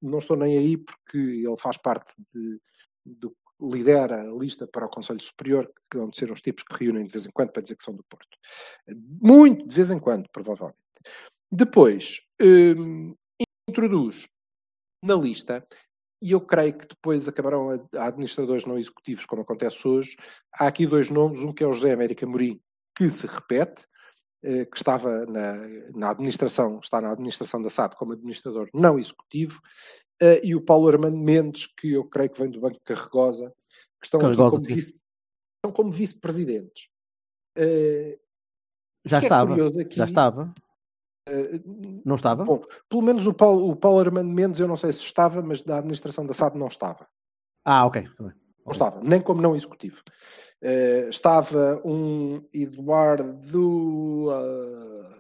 não 0.03 0.19
estou 0.19 0.37
nem 0.37 0.57
aí 0.59 0.77
porque 0.77 1.19
ele 1.19 1.57
faz 1.59 1.77
parte 1.77 2.13
de, 2.35 2.61
do 3.05 3.35
lidera 3.61 4.21
a 4.21 4.35
lista 4.35 4.67
para 4.67 4.87
o 4.87 4.91
Conselho 4.91 5.21
Superior, 5.21 5.71
que 5.91 5.97
vão 5.99 6.13
ser 6.13 6.31
os 6.31 6.43
tipos 6.43 6.63
que 6.65 6.85
reúnem 6.85 7.07
de 7.07 7.13
vez 7.13 7.25
em 7.27 7.31
quando 7.31 7.53
para 7.53 7.63
dizer 7.63 7.77
que 7.77 7.83
são 7.83 7.95
do 7.95 8.05
Porto. 8.05 8.37
Muito 9.23 9.67
de 9.67 9.75
vez 9.75 9.91
em 9.91 9.99
quando, 9.99 10.29
provavelmente. 10.31 10.77
Depois, 11.51 12.21
hum, 12.43 13.15
introduz 13.69 14.29
na 15.03 15.15
lista, 15.15 15.67
e 16.21 16.33
eu 16.33 16.41
creio 16.41 16.77
que 16.77 16.89
depois 16.89 17.29
acabarão 17.29 17.71
a, 17.71 17.99
a 17.99 18.07
administradores 18.07 18.65
não 18.65 18.79
executivos, 18.79 19.27
como 19.27 19.43
acontece 19.43 19.87
hoje. 19.87 20.17
Há 20.53 20.67
aqui 20.67 20.87
dois 20.87 21.11
nomes, 21.11 21.41
um 21.41 21.53
que 21.53 21.63
é 21.63 21.67
o 21.67 21.73
José 21.73 21.93
América 21.93 22.27
Morim, 22.27 22.61
que 22.97 23.11
se 23.11 23.27
repete, 23.27 23.87
eh, 24.43 24.65
que 24.65 24.77
estava 24.77 25.27
na, 25.27 25.57
na 25.95 26.11
administração, 26.11 26.81
está 26.83 27.01
na 27.01 27.13
administração 27.13 27.61
da 27.61 27.69
SAD 27.69 27.97
como 27.97 28.13
administrador 28.13 28.69
não 28.73 28.99
executivo, 28.99 29.61
eh, 30.21 30.41
e 30.43 30.55
o 30.55 30.63
Paulo 30.63 30.89
Armando 30.89 31.19
Mendes, 31.19 31.67
que 31.67 31.93
eu 31.93 32.05
creio 32.05 32.31
que 32.31 32.41
vem 32.41 32.51
do 32.51 32.61
Banco 32.61 32.81
Carregosa, 32.85 33.53
que 34.01 34.07
estão 34.07 34.21
Carregosa, 34.21 34.51
como, 34.51 34.63
vice, 34.63 35.01
estão 35.57 35.73
como 35.73 35.91
vice-presidentes. 35.91 36.89
Eh, 37.57 38.19
Já 39.05 39.21
que 39.21 39.27
é 39.27 39.29
estava. 39.29 39.51
curioso 39.51 39.81
aqui, 39.81 39.97
Já 39.97 40.05
estava. 40.07 40.55
Eh, 41.27 41.61
Não 42.05 42.17
estava? 42.17 42.45
Bom, 42.45 42.63
pelo 42.89 43.03
menos 43.03 43.27
o 43.27 43.35
Paulo, 43.35 43.71
o 43.71 43.77
Paulo 43.77 44.01
Armando 44.01 44.31
Mendes, 44.31 44.61
eu 44.61 44.69
não 44.69 44.77
sei 44.77 44.93
se 44.93 45.01
estava, 45.01 45.43
mas 45.43 45.63
da 45.63 45.79
administração 45.79 46.25
da 46.27 46.33
SAD 46.35 46.57
não 46.57 46.69
estava. 46.69 47.07
Ah, 47.65 47.85
ok. 47.87 48.03
Tá. 48.03 48.25
Não 48.65 48.73
estava, 48.73 49.01
nem 49.03 49.21
como 49.21 49.41
não 49.43 49.55
executivo. 49.55 50.01
Eh, 50.63 51.07
estava 51.09 51.81
um 51.85 52.43
Eduardo. 52.53 54.29
ah, 54.31 55.17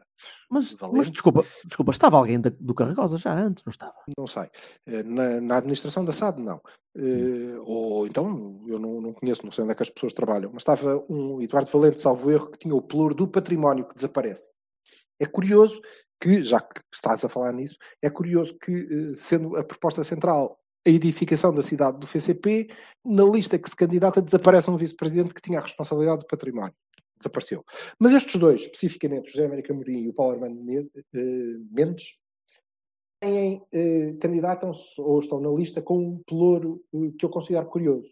Mas, 0.50 0.76
mas 0.92 1.11
desculpa, 1.11 1.44
desculpa, 1.64 1.90
estava 1.92 2.16
alguém 2.16 2.40
da- 2.40 2.52
do 2.59 2.72
Carregosa 2.74 3.18
já 3.18 3.32
antes, 3.36 3.64
não 3.64 3.70
estava? 3.70 3.94
não 4.16 4.26
sei. 4.26 4.48
Eh, 4.86 5.02
na, 5.02 5.40
na 5.40 5.57
administração 5.57 6.04
da 6.04 6.12
SAD, 6.12 6.40
não. 6.40 6.61
Eh, 6.96 7.59
ou 7.64 8.07
então, 8.07 8.62
eu 8.66 8.78
não, 8.78 9.00
não 9.00 9.12
conheço, 9.12 9.44
não 9.44 9.50
sei 9.52 9.64
onde 9.64 9.72
é 9.72 9.76
que 9.76 9.82
as 9.82 9.90
pessoas 9.90 10.12
trabalham, 10.12 10.50
mas 10.52 10.62
estava 10.62 11.04
um 11.09 11.40
Eduardo 11.42 11.70
Valente, 11.70 12.00
salvo 12.00 12.30
erro, 12.30 12.50
que 12.50 12.59
tinha 12.59 12.74
o 12.74 12.80
pluro 12.82 13.14
do 13.14 13.26
património 13.28 13.84
que 13.86 13.94
desaparece. 13.94 14.54
É 15.18 15.26
curioso 15.26 15.80
que, 16.20 16.42
já 16.42 16.60
que 16.60 16.80
estás 16.92 17.24
a 17.24 17.28
falar 17.28 17.52
nisso, 17.52 17.76
é 18.02 18.10
curioso 18.10 18.56
que, 18.58 18.72
eh, 18.72 19.16
sendo 19.16 19.56
a 19.56 19.64
proposta 19.64 20.02
central 20.04 20.58
a 20.86 20.90
edificação 20.90 21.52
da 21.52 21.62
cidade 21.62 21.98
do 21.98 22.06
FCP, 22.06 22.68
na 23.04 23.24
lista 23.24 23.58
que 23.58 23.68
se 23.68 23.74
candidata 23.74 24.22
desaparece 24.22 24.70
um 24.70 24.76
vice-presidente 24.76 25.34
que 25.34 25.42
tinha 25.42 25.58
a 25.58 25.62
responsabilidade 25.62 26.20
do 26.20 26.26
património. 26.26 26.74
Desapareceu. 27.18 27.64
Mas 27.98 28.12
estes 28.12 28.36
dois, 28.38 28.60
especificamente, 28.60 29.32
José 29.32 29.46
América 29.46 29.74
Mourinho 29.74 30.04
e 30.04 30.08
o 30.08 30.14
Paulo 30.14 30.34
Armando 30.34 30.60
eh, 30.70 31.56
Mendes, 31.72 32.20
têm, 33.20 33.62
eh, 33.72 34.14
candidatam-se 34.20 35.00
ou 35.00 35.18
estão 35.18 35.40
na 35.40 35.50
lista 35.50 35.82
com 35.82 35.98
um 35.98 36.22
pelouro 36.24 36.84
eh, 36.94 37.10
que 37.18 37.24
eu 37.24 37.30
considero 37.30 37.66
curioso, 37.66 38.08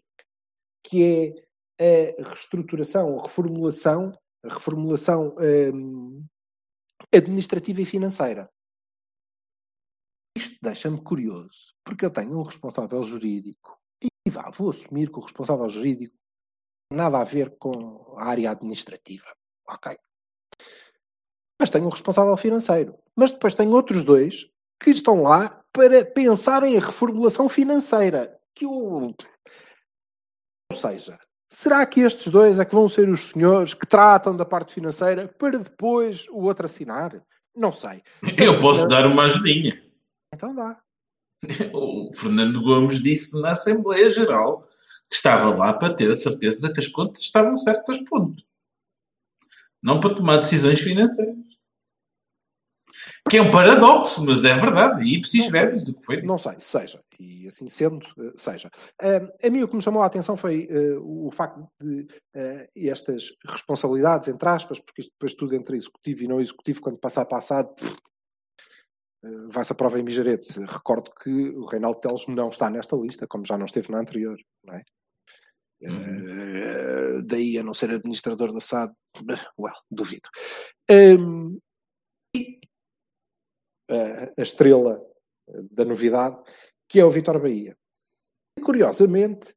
que 0.83 1.37
é 1.79 2.15
a 2.19 2.29
reestruturação, 2.29 3.19
a 3.19 3.23
reformulação, 3.23 4.11
a 4.43 4.53
reformulação 4.53 5.35
ehm, 5.39 6.25
administrativa 7.15 7.81
e 7.81 7.85
financeira. 7.85 8.49
Isto 10.37 10.57
deixa-me 10.61 11.01
curioso, 11.01 11.73
porque 11.83 12.05
eu 12.05 12.11
tenho 12.11 12.37
um 12.37 12.43
responsável 12.43 13.03
jurídico 13.03 13.79
e 14.01 14.29
vá, 14.29 14.49
vou 14.49 14.69
assumir 14.69 15.09
que 15.09 15.17
o 15.17 15.21
responsável 15.21 15.69
jurídico 15.69 16.15
nada 16.91 17.19
a 17.19 17.23
ver 17.23 17.57
com 17.57 18.15
a 18.17 18.25
área 18.25 18.51
administrativa. 18.51 19.27
Ok. 19.67 19.97
Mas 21.59 21.69
tenho 21.69 21.85
um 21.85 21.89
responsável 21.89 22.35
financeiro. 22.37 22.97
Mas 23.15 23.31
depois 23.31 23.55
tenho 23.55 23.71
outros 23.71 24.03
dois 24.03 24.51
que 24.79 24.89
estão 24.89 25.23
lá 25.23 25.63
para 25.71 26.05
pensar 26.05 26.63
em 26.63 26.77
reformulação 26.79 27.49
financeira. 27.49 28.39
Que 28.53 28.65
eu... 28.65 28.71
Ou 30.71 30.77
seja, 30.77 31.19
Será 31.47 31.85
que 31.85 32.01
estes 32.01 32.31
dois 32.31 32.59
é 32.59 32.65
que 32.65 32.73
vão 32.73 32.89
ser 32.89 33.07
os 33.07 33.25
senhores 33.25 33.73
que 33.73 33.85
tratam 33.85 34.35
da 34.35 34.45
parte 34.45 34.73
financeira 34.73 35.27
para 35.27 35.59
depois 35.59 36.27
o 36.29 36.41
outro 36.41 36.65
assinar? 36.65 37.21
Não 37.55 37.71
sei. 37.71 38.01
Eu 38.37 38.59
posso 38.59 38.87
dar 38.87 39.05
uma 39.05 39.23
ajudinha. 39.23 39.81
Então 40.33 40.53
dá. 40.53 40.79
O 41.73 42.11
Fernando 42.13 42.61
Gomes 42.61 43.01
disse 43.01 43.39
na 43.39 43.51
Assembleia 43.51 44.09
Geral 44.09 44.67
que 45.09 45.15
estava 45.15 45.53
lá 45.55 45.73
para 45.73 45.93
ter 45.93 46.09
a 46.09 46.15
certeza 46.15 46.73
que 46.73 46.79
as 46.79 46.87
contas 46.87 47.21
estavam 47.21 47.55
certas, 47.55 47.99
ponto. 48.09 48.43
Não 49.81 49.99
para 49.99 50.15
tomar 50.15 50.37
decisões 50.37 50.79
financeiras. 50.79 51.35
Que 53.29 53.37
é 53.37 53.41
um 53.41 53.49
paradoxo, 53.49 54.23
mas 54.23 54.43
é 54.45 54.55
verdade. 54.55 55.03
E 55.03 55.19
preciso 55.19 55.51
ver 55.51 55.75
o 55.75 55.93
que 55.93 56.05
foi. 56.05 56.21
Não 56.21 56.37
sei, 56.37 56.55
seja. 56.59 56.99
E 57.19 57.47
assim 57.47 57.67
sendo, 57.67 58.05
eh, 58.19 58.33
seja. 58.35 58.69
Uh, 59.01 59.31
a 59.45 59.49
mim 59.49 59.63
o 59.63 59.67
que 59.67 59.75
me 59.75 59.81
chamou 59.81 60.03
a 60.03 60.05
atenção 60.05 60.35
foi 60.35 60.67
uh, 60.67 61.27
o 61.27 61.31
facto 61.31 61.67
de 61.81 62.01
uh, 62.35 62.67
estas 62.75 63.31
responsabilidades, 63.47 64.27
entre 64.27 64.47
aspas, 64.47 64.79
porque 64.79 65.01
isto 65.01 65.11
depois 65.11 65.33
tudo 65.33 65.55
entre 65.55 65.75
executivo 65.75 66.23
e 66.23 66.27
não 66.27 66.41
executivo, 66.41 66.81
quando 66.81 66.97
passar 66.97 67.25
passado, 67.25 67.73
vai-se 69.47 69.71
a 69.71 69.75
prova 69.75 69.99
em 69.99 70.03
Mijarete. 70.03 70.59
Recordo 70.59 71.11
que 71.21 71.29
o 71.29 71.65
Reinaldo 71.65 71.99
Teles 71.99 72.27
não 72.27 72.49
está 72.49 72.69
nesta 72.69 72.95
lista, 72.95 73.25
como 73.27 73.45
já 73.45 73.57
não 73.57 73.65
esteve 73.65 73.91
na 73.91 73.99
anterior, 73.99 74.37
não 74.63 74.75
é? 74.75 74.83
Uhum. 75.81 77.23
daí 77.25 77.59
a 77.59 77.63
não 77.63 77.73
ser 77.73 77.91
administrador 77.91 78.51
da 78.51 78.61
SAD, 78.61 78.93
well, 79.59 79.75
duvido. 79.91 80.29
Um, 80.89 81.59
e 82.35 82.59
a 83.89 84.41
estrela 84.41 85.01
da 85.71 85.85
novidade, 85.85 86.37
que 86.87 86.99
é 86.99 87.05
o 87.05 87.11
Vitor 87.11 87.39
Bahia. 87.39 87.77
E, 88.57 88.61
curiosamente, 88.61 89.53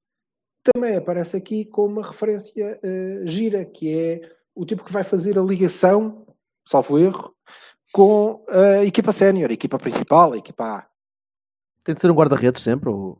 também 0.63 0.97
aparece 0.97 1.37
aqui 1.37 1.65
com 1.65 1.87
uma 1.87 2.07
referência 2.07 2.79
uh, 2.83 3.27
gira, 3.27 3.65
que 3.65 3.97
é 3.97 4.31
o 4.55 4.67
tipo 4.67 4.85
que 4.85 4.93
vai 4.93 5.05
fazer 5.05 5.39
a 5.39 5.43
ligação, 5.43 6.27
salvo 6.67 6.99
erro, 6.99 7.35
com 7.93 8.45
a 8.49 8.85
equipa 8.85 9.13
sénior, 9.13 9.51
a 9.51 9.55
equipa 9.55 9.79
principal, 9.79 10.33
a 10.33 10.39
equipa 10.39 10.65
A. 10.65 10.87
Tem 11.85 11.95
de 11.95 12.01
ser 12.01 12.11
um 12.11 12.15
guarda-redes 12.15 12.63
sempre? 12.63 12.91
Ou... 12.91 13.19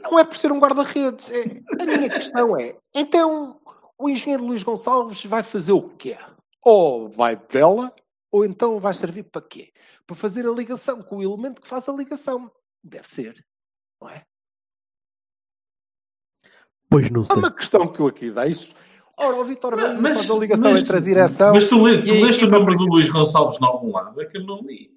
Não 0.00 0.18
é 0.18 0.24
por 0.24 0.36
ser 0.36 0.52
um 0.52 0.60
guarda-redes. 0.60 1.30
É... 1.30 1.42
A 1.80 1.86
minha 1.86 2.10
questão 2.10 2.56
é, 2.58 2.76
então, 2.94 3.60
o 3.98 4.08
engenheiro 4.08 4.44
Luís 4.44 4.62
Gonçalves 4.62 5.24
vai 5.24 5.42
fazer 5.42 5.72
o 5.72 5.88
quê? 5.88 6.16
Ou 6.64 7.08
vai 7.08 7.36
dela, 7.36 7.92
ou 8.34 8.44
então 8.44 8.80
vai 8.80 8.92
servir 8.92 9.22
para 9.22 9.40
quê? 9.40 9.72
Para 10.04 10.16
fazer 10.16 10.44
a 10.44 10.50
ligação 10.50 11.00
com 11.00 11.18
o 11.18 11.22
elemento 11.22 11.62
que 11.62 11.68
faz 11.68 11.88
a 11.88 11.92
ligação. 11.92 12.50
Deve 12.82 13.06
ser, 13.06 13.46
não 14.02 14.10
é? 14.10 14.26
Pois 16.90 17.08
não 17.10 17.24
sei. 17.24 17.36
Há 17.36 17.38
uma 17.38 17.54
questão 17.54 17.86
que 17.86 18.00
eu 18.00 18.08
aqui 18.08 18.32
deixo. 18.32 18.74
Ora, 19.16 19.36
o 19.36 19.44
Vitor 19.44 19.76
Mendes 19.76 20.00
mas, 20.00 20.16
faz 20.16 20.30
a 20.32 20.34
ligação 20.34 20.72
mas, 20.72 20.82
entre 20.82 20.96
a 20.96 21.00
direção. 21.00 21.54
Mas 21.54 21.68
tu, 21.68 21.86
le, 21.86 22.02
tu 22.02 22.12
leste 22.12 22.44
o 22.44 22.50
nome 22.50 22.76
do 22.76 22.84
Luís 22.86 23.08
Gonçalves 23.08 23.56
em 23.60 23.64
algum 23.64 23.92
lado? 23.92 24.20
É 24.20 24.26
que 24.26 24.36
eu 24.36 24.42
não 24.42 24.62
li. 24.62 24.90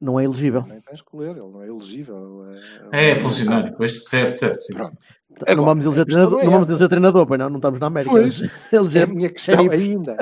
Não 0.00 0.18
é 0.18 0.24
elegível. 0.24 0.62
Nem 0.62 0.80
tens 0.80 1.02
que 1.02 1.16
ler, 1.16 1.30
ele 1.30 1.48
não 1.48 1.62
é 1.62 1.66
elegível. 1.66 2.44
É, 2.92 3.08
é, 3.08 3.10
é 3.10 3.16
funcionário, 3.16 3.74
pois, 3.76 4.04
certo, 4.04 4.38
certo. 4.38 4.60
Sim, 4.60 4.82
sim. 4.84 4.96
Agora, 5.40 5.56
não 5.56 5.64
vamos 5.64 5.84
eleger 5.84 6.06
treinador, 6.06 6.40
é 6.40 6.44
não 6.44 6.52
vamos 6.52 6.70
eleger 6.70 6.88
treinador, 6.88 7.26
pois 7.26 7.38
não, 7.38 7.50
não 7.50 7.56
estamos 7.56 7.80
na 7.80 7.86
América. 7.86 8.10
Pois, 8.10 8.40
eleger... 8.72 9.02
a 9.02 9.06
minha 9.06 9.30
questão 9.30 9.70
ainda, 9.70 9.74
ainda. 9.74 10.16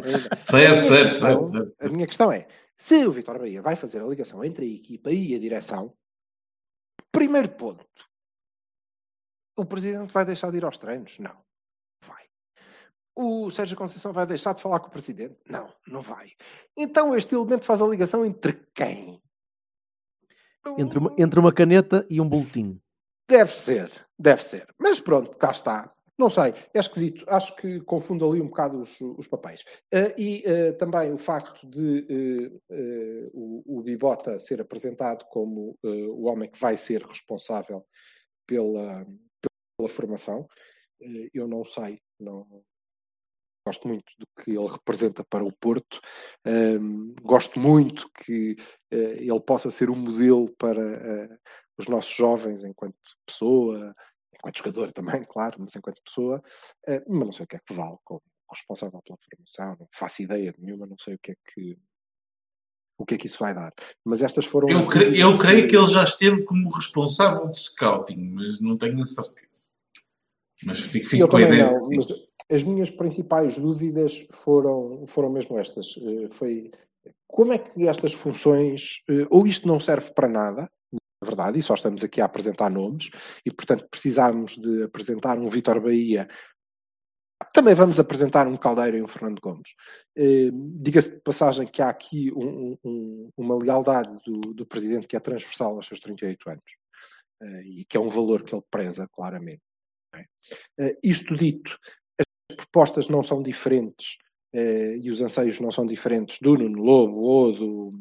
Certo, 0.45 0.87
certo, 0.87 1.18
certo, 1.18 1.49
certo. 1.49 1.85
A 1.85 1.89
minha 1.89 2.07
questão 2.07 2.33
é, 2.33 2.47
se 2.79 3.07
o 3.07 3.12
Vitor 3.12 3.39
Bahia 3.39 3.62
vai 3.62 3.77
fazer 3.77 4.01
a 4.01 4.07
ligação 4.07 4.43
entre 4.43 4.64
a 4.64 4.68
equipa 4.68 5.11
e 5.11 5.35
a 5.35 5.39
direção, 5.39 5.93
primeiro 7.12 7.51
ponto, 7.51 7.87
o 9.57 9.64
presidente 9.64 10.12
vai 10.12 10.24
deixar 10.24 10.51
de 10.51 10.59
ir 10.59 10.64
aos 10.64 10.79
treinos? 10.79 11.18
Não. 11.18 11.37
Vai. 12.07 12.24
O 13.14 13.51
Sérgio 13.51 13.77
Conceição 13.77 14.12
vai 14.12 14.27
deixar 14.27 14.55
de 14.55 14.61
falar 14.61 14.81
com 14.81 14.89
o 14.89 14.91
presidente? 14.91 15.39
Não, 15.49 15.72
não 15.87 16.03
vai. 16.03 16.33
Então 16.77 17.14
este 17.16 17.35
elemento 17.35 17.64
faz 17.64 17.81
a 17.81 17.87
ligação 17.87 18.24
entre 18.24 18.53
quem? 18.74 19.22
Entre 20.79 20.99
uma, 20.99 21.14
entre 21.19 21.41
uma 21.41 21.53
caneta 21.53 22.07
e 22.09 22.21
um 22.21 22.29
boletim. 22.29 22.81
Deve 23.29 23.53
ser, 23.53 23.91
deve 24.19 24.43
ser. 24.43 24.67
Mas 24.79 25.01
pronto, 25.01 25.37
cá 25.37 25.51
está. 25.51 25.93
Não 26.19 26.31
sei, 26.31 26.55
é 26.73 26.79
esquisito. 26.79 27.25
Acho 27.29 27.55
que 27.57 27.81
confundo 27.81 28.29
ali 28.29 28.41
um 28.41 28.47
bocado 28.47 28.81
os, 28.81 29.01
os 29.01 29.29
papéis. 29.29 29.62
Uh, 29.93 30.19
e 30.19 30.45
uh, 30.47 30.77
também 30.79 31.12
o 31.12 31.19
facto 31.19 31.67
de 31.69 32.51
uh, 32.71 33.31
o, 33.35 33.79
o, 33.79 33.83
Bibota 33.83 34.39
ser 34.39 34.61
apresentado 34.61 35.27
como 35.27 35.79
o 35.83 36.25
homem 36.27 36.49
que 36.49 36.59
vai 36.59 36.77
ser 36.77 37.03
responsável 37.03 37.85
pela, 38.47 39.07
pela 39.77 39.89
formação. 39.89 40.49
eu 41.35 41.47
não 41.47 41.64
sei, 41.64 42.01
não, 42.19 42.47
gosto 43.67 43.89
muito 43.89 44.05
do 44.19 44.27
que 44.43 44.53
ele 44.53 44.67
representa 44.69 45.25
para 45.25 45.45
o 45.45 45.53
Porto, 45.59 46.01
um, 46.47 47.14
gosto 47.23 47.59
muito 47.59 48.09
que 48.25 48.53
uh, 48.93 48.97
ele 49.19 49.41
possa 49.41 49.71
ser 49.71 49.91
um 49.91 49.97
modelo 49.97 50.55
para 50.57 50.81
uh, 50.81 51.39
os 51.77 51.89
nossos 51.89 52.14
jovens 52.14 52.62
enquanto 52.62 52.97
pessoa, 53.27 53.93
enquanto 54.33 54.59
jogador 54.59 54.93
também, 54.93 55.25
claro, 55.25 55.57
mas 55.59 55.75
enquanto 55.75 56.01
pessoa, 56.05 56.39
uh, 56.89 57.03
mas 57.09 57.27
não 57.27 57.33
sei 57.33 57.45
o 57.45 57.49
que 57.49 57.57
é 57.57 57.61
que 57.67 57.75
vale 57.75 57.97
como 58.05 58.23
responsável 58.49 59.03
pela 59.03 59.19
formação, 59.29 59.77
não 59.81 59.89
faço 59.93 60.23
ideia 60.23 60.53
de 60.53 60.62
nenhuma, 60.62 60.87
não 60.87 60.99
sei 60.99 61.14
o 61.14 61.19
que 61.19 61.33
é 61.33 61.35
que 61.53 61.77
o 62.99 63.05
que 63.05 63.14
é 63.14 63.19
que 63.19 63.27
isso 63.27 63.39
vai 63.39 63.55
dar. 63.55 63.75
Mas 64.03 64.23
estas 64.23 64.47
foram. 64.47 64.71
Eu, 64.71 64.89
creio, 64.89 65.14
eu 65.14 65.39
creio 65.39 65.69
que 65.69 65.77
ele 65.77 65.89
já 65.89 66.03
esteve 66.03 66.43
como 66.45 66.71
responsável 66.71 67.47
de 67.51 67.59
scouting, 67.59 68.31
mas 68.31 68.59
não 68.59 68.79
tenho 68.79 68.99
a 69.03 69.05
certeza. 69.05 69.71
Mas 70.64 70.81
fico, 70.81 71.07
fico 71.07 71.29
com 71.29 71.37
a 71.37 71.43
ideia. 71.43 71.73
Não, 71.73 71.89
mas 71.95 72.07
as 72.51 72.62
minhas 72.62 72.90
principais 72.90 73.59
dúvidas 73.59 74.26
foram, 74.32 75.07
foram 75.07 75.30
mesmo 75.30 75.59
estas. 75.59 75.97
Uh, 75.97 76.28
foi 76.30 76.70
como 77.26 77.53
é 77.53 77.59
que 77.59 77.86
estas 77.88 78.12
funções, 78.12 79.03
uh, 79.11 79.26
ou 79.30 79.47
isto 79.47 79.66
não 79.66 79.80
serve 79.80 80.12
para 80.12 80.28
nada, 80.28 80.70
na 80.92 81.26
verdade, 81.26 81.59
e 81.59 81.62
só 81.62 81.74
estamos 81.74 82.05
aqui 82.05 82.20
a 82.20 82.24
apresentar 82.24 82.70
nomes, 82.70 83.11
e 83.44 83.51
portanto 83.51 83.86
precisamos 83.90 84.57
de 84.57 84.84
apresentar 84.84 85.38
um 85.38 85.49
Vitor 85.49 85.80
Bahia 85.80 86.28
também 87.53 87.74
vamos 87.74 88.01
apresentar 88.01 88.47
um 88.47 88.57
Caldeiro 88.57 88.97
e 88.97 89.03
um 89.03 89.09
Fernando 89.09 89.40
Gomes. 89.40 89.70
Uh, 90.18 90.51
Diga-se 90.80 91.16
de 91.16 91.22
passagem 91.22 91.66
que 91.66 91.82
há 91.82 91.90
aqui 91.90 92.32
um, 92.32 92.76
um, 92.84 93.30
uma 93.36 93.57
lealdade 93.57 94.18
do, 94.24 94.55
do, 94.55 94.66
Presidente 94.66 95.07
que 95.07 95.16
é 95.16 95.20
transversal 95.20 95.76
aos 95.76 95.86
seus 95.86 96.01
38 96.01 96.51
anos 96.51 96.64
e 97.66 97.84
que 97.84 97.97
é 97.97 98.01
um 98.01 98.09
valor 98.09 98.42
que 98.42 98.55
ele 98.55 98.64
preza 98.70 99.07
claramente. 99.12 99.61
Uh, 100.80 100.97
isto 101.03 101.36
dito, 101.36 101.78
propostas 102.77 103.09
não 103.09 103.22
são 103.22 103.43
diferentes 103.43 104.18
e 104.53 105.11
os 105.11 105.22
anseios 105.22 105.59
não 105.61 105.72
são 105.72 105.87
diferentes 105.87 106.39
do 106.41 106.59
Nuno 106.59 106.83
Lobo 106.83 107.20
ou 107.20 107.53
do, 107.53 107.95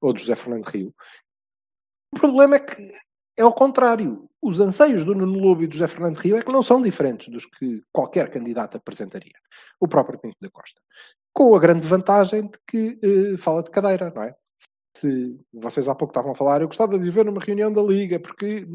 ou 0.00 0.12
do 0.12 0.18
José 0.18 0.34
Fernando 0.34 0.64
Rio. 0.64 0.92
O 2.12 2.18
problema 2.18 2.56
é 2.56 2.60
que 2.60 2.92
é 3.36 3.42
ao 3.42 3.54
contrário. 3.54 4.28
Os 4.40 4.60
anseios 4.60 5.04
do 5.04 5.14
Nuno 5.14 5.38
Lobo 5.38 5.62
e 5.62 5.68
do 5.68 5.74
José 5.74 5.86
Fernando 5.86 6.18
Rio 6.18 6.36
é 6.36 6.42
que 6.42 6.50
não 6.50 6.64
são 6.64 6.82
diferentes 6.82 7.28
dos 7.28 7.46
que 7.46 7.80
qualquer 7.92 8.28
candidato 8.28 8.76
apresentaria. 8.76 9.38
O 9.80 9.86
próprio 9.86 10.18
Pinto 10.18 10.36
da 10.40 10.50
Costa. 10.50 10.80
Com 11.32 11.54
a 11.54 11.60
grande 11.60 11.86
vantagem 11.86 12.42
de 12.42 12.58
que 12.66 12.98
eh, 13.02 13.38
fala 13.38 13.62
de 13.62 13.70
cadeira, 13.70 14.12
não 14.14 14.22
é? 14.24 14.34
Se 14.96 15.38
vocês 15.52 15.88
há 15.88 15.94
pouco 15.94 16.10
estavam 16.10 16.32
a 16.32 16.34
falar, 16.34 16.60
eu 16.60 16.66
gostava 16.66 16.98
de 16.98 17.08
ver 17.08 17.24
numa 17.24 17.40
reunião 17.40 17.72
da 17.72 17.82
Liga, 17.82 18.18
porque 18.18 18.66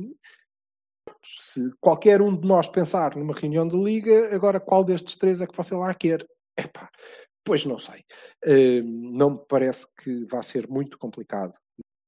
se 1.40 1.72
qualquer 1.80 2.22
um 2.22 2.36
de 2.36 2.48
nós 2.48 2.68
pensar 2.68 3.16
numa 3.16 3.34
reunião 3.34 3.68
da 3.68 3.78
Liga, 3.78 4.34
agora 4.36 4.60
qual 4.60 4.84
destes 4.84 5.16
três 5.16 5.42
é 5.42 5.48
que 5.48 5.56
você 5.56 5.76
lá 5.76 5.94
quer? 5.94 6.26
Epá, 6.58 6.90
pois 7.44 7.66
não 7.66 7.80
sei. 7.80 8.04
Uh, 8.46 8.84
não 8.84 9.32
me 9.32 9.46
parece 9.48 9.88
que 9.96 10.26
vá 10.26 10.42
ser 10.42 10.68
muito 10.68 10.98
complicado 10.98 11.58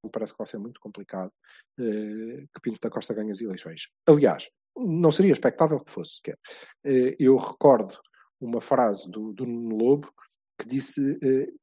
me 0.03 0.09
parece 0.11 0.33
que 0.33 0.37
vai 0.37 0.47
ser 0.47 0.57
muito 0.57 0.79
complicado 0.79 1.31
uh, 1.79 2.47
que 2.53 2.61
Pinto 2.61 2.79
da 2.81 2.89
Costa 2.89 3.13
ganhe 3.13 3.31
as 3.31 3.41
eleições. 3.41 3.89
Aliás, 4.07 4.49
não 4.75 5.11
seria 5.11 5.31
expectável 5.31 5.83
que 5.83 5.91
fosse 5.91 6.15
sequer. 6.15 6.37
Uh, 6.85 7.15
eu 7.19 7.37
recordo 7.37 7.97
uma 8.39 8.61
frase 8.61 9.09
do, 9.09 9.33
do 9.33 9.45
Nuno 9.45 9.75
Lobo 9.75 10.13
que 10.57 10.67
disse 10.67 11.01
uh, 11.01 11.59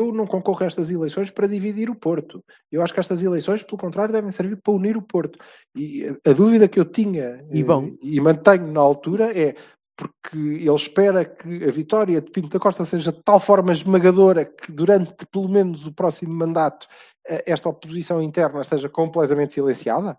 eu 0.00 0.12
não 0.12 0.26
concorro 0.26 0.62
a 0.62 0.66
estas 0.66 0.90
eleições 0.90 1.30
para 1.30 1.46
dividir 1.46 1.90
o 1.90 1.94
Porto. 1.94 2.42
Eu 2.70 2.82
acho 2.82 2.92
que 2.92 3.00
estas 3.00 3.22
eleições, 3.22 3.62
pelo 3.62 3.78
contrário, 3.78 4.12
devem 4.12 4.30
servir 4.30 4.56
para 4.56 4.72
unir 4.72 4.96
o 4.96 5.02
Porto. 5.02 5.38
E 5.74 6.06
a, 6.26 6.32
dúvida 6.32 6.68
que 6.68 6.80
eu 6.80 6.84
tinha 6.84 7.44
e, 7.52 7.62
bom. 7.62 7.96
e 8.02 8.20
mantenho 8.20 8.72
na 8.72 8.80
altura 8.80 9.36
é 9.38 9.54
porque 9.96 10.38
ele 10.38 10.74
espera 10.74 11.24
que 11.24 11.64
a 11.64 11.70
vitória 11.70 12.20
de 12.22 12.30
Pinto 12.30 12.48
da 12.48 12.58
Costa 12.58 12.84
seja 12.84 13.12
de 13.12 13.22
tal 13.22 13.38
forma 13.38 13.72
esmagadora 13.72 14.46
que 14.46 14.72
durante 14.72 15.26
pelo 15.26 15.48
menos 15.48 15.86
o 15.86 15.92
próximo 15.92 16.32
mandato 16.32 16.86
eh, 17.28 17.44
esta 17.46 17.68
oposição 17.68 18.22
interna 18.22 18.64
seja 18.64 18.88
completamente 18.88 19.52
silenciada? 19.52 20.18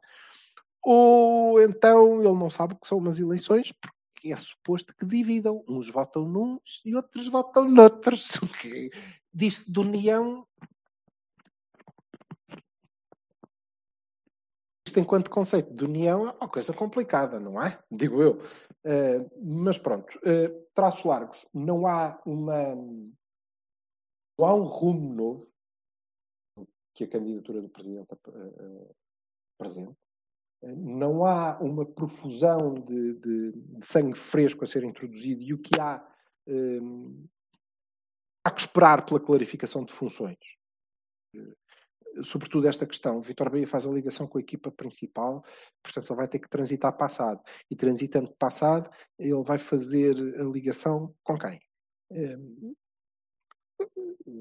Ou 0.83 1.59
então 1.61 2.19
ele 2.21 2.37
não 2.37 2.49
sabe 2.49 2.75
que 2.75 2.87
são 2.87 2.99
umas 2.99 3.19
eleições 3.19 3.71
porque 3.71 4.31
é 4.31 4.37
suposto 4.37 4.93
que 4.95 5.05
dividam. 5.05 5.63
Uns 5.67 5.89
votam 5.89 6.25
nuns 6.25 6.81
e 6.85 6.95
outros 6.95 7.27
votam 7.27 7.67
noutros. 7.67 8.37
O 8.41 8.47
que 8.47 8.91
diz 9.33 9.65
de 9.65 9.79
união 9.79 10.45
isto 14.91 14.99
enquanto 14.99 15.31
conceito 15.31 15.73
de 15.73 15.85
união 15.85 16.27
é 16.27 16.31
uma 16.31 16.49
coisa 16.49 16.73
complicada, 16.73 17.39
não 17.39 17.61
é? 17.61 17.81
Digo 17.89 18.21
eu. 18.21 18.41
Uh, 18.85 19.31
mas 19.41 19.77
pronto, 19.77 20.13
uh, 20.17 20.67
traços 20.75 21.05
largos, 21.05 21.47
não 21.53 21.87
há 21.87 22.21
uma 22.25 22.75
não 24.37 24.45
há 24.45 24.53
um 24.53 24.63
rumo 24.63 25.13
novo 25.13 25.51
que 26.93 27.05
a 27.05 27.07
candidatura 27.07 27.61
do 27.61 27.69
Presidente 27.69 28.13
uh, 28.13 28.95
presente. 29.57 29.95
Não 30.61 31.25
há 31.25 31.57
uma 31.59 31.85
profusão 31.85 32.73
de, 32.73 33.13
de, 33.13 33.51
de, 33.53 33.85
sangue 33.85 34.17
fresco 34.17 34.63
a 34.63 34.67
ser 34.67 34.83
introduzido 34.83 35.41
e 35.41 35.53
o 35.53 35.57
que 35.57 35.79
há 35.79 36.05
há 38.43 38.51
que 38.51 38.61
esperar 38.61 39.05
pela 39.05 39.19
clarificação 39.19 39.85
de 39.85 39.93
funções 39.93 40.37
sobretudo 42.23 42.67
esta 42.67 42.85
questão. 42.85 43.21
Vitor 43.21 43.49
Bahia 43.49 43.67
faz 43.67 43.85
a 43.85 43.89
ligação 43.89 44.27
com 44.27 44.37
a 44.37 44.41
equipa 44.41 44.71
principal, 44.71 45.43
portanto 45.81 46.09
ele 46.09 46.17
vai 46.17 46.27
ter 46.27 46.39
que 46.39 46.49
transitar 46.49 46.95
passado. 46.95 47.41
E 47.69 47.75
transitando 47.75 48.33
passado, 48.37 48.89
ele 49.17 49.41
vai 49.43 49.57
fazer 49.57 50.15
a 50.39 50.43
ligação 50.43 51.13
com 51.23 51.37
quem? 51.37 51.59
Um, 52.11 52.73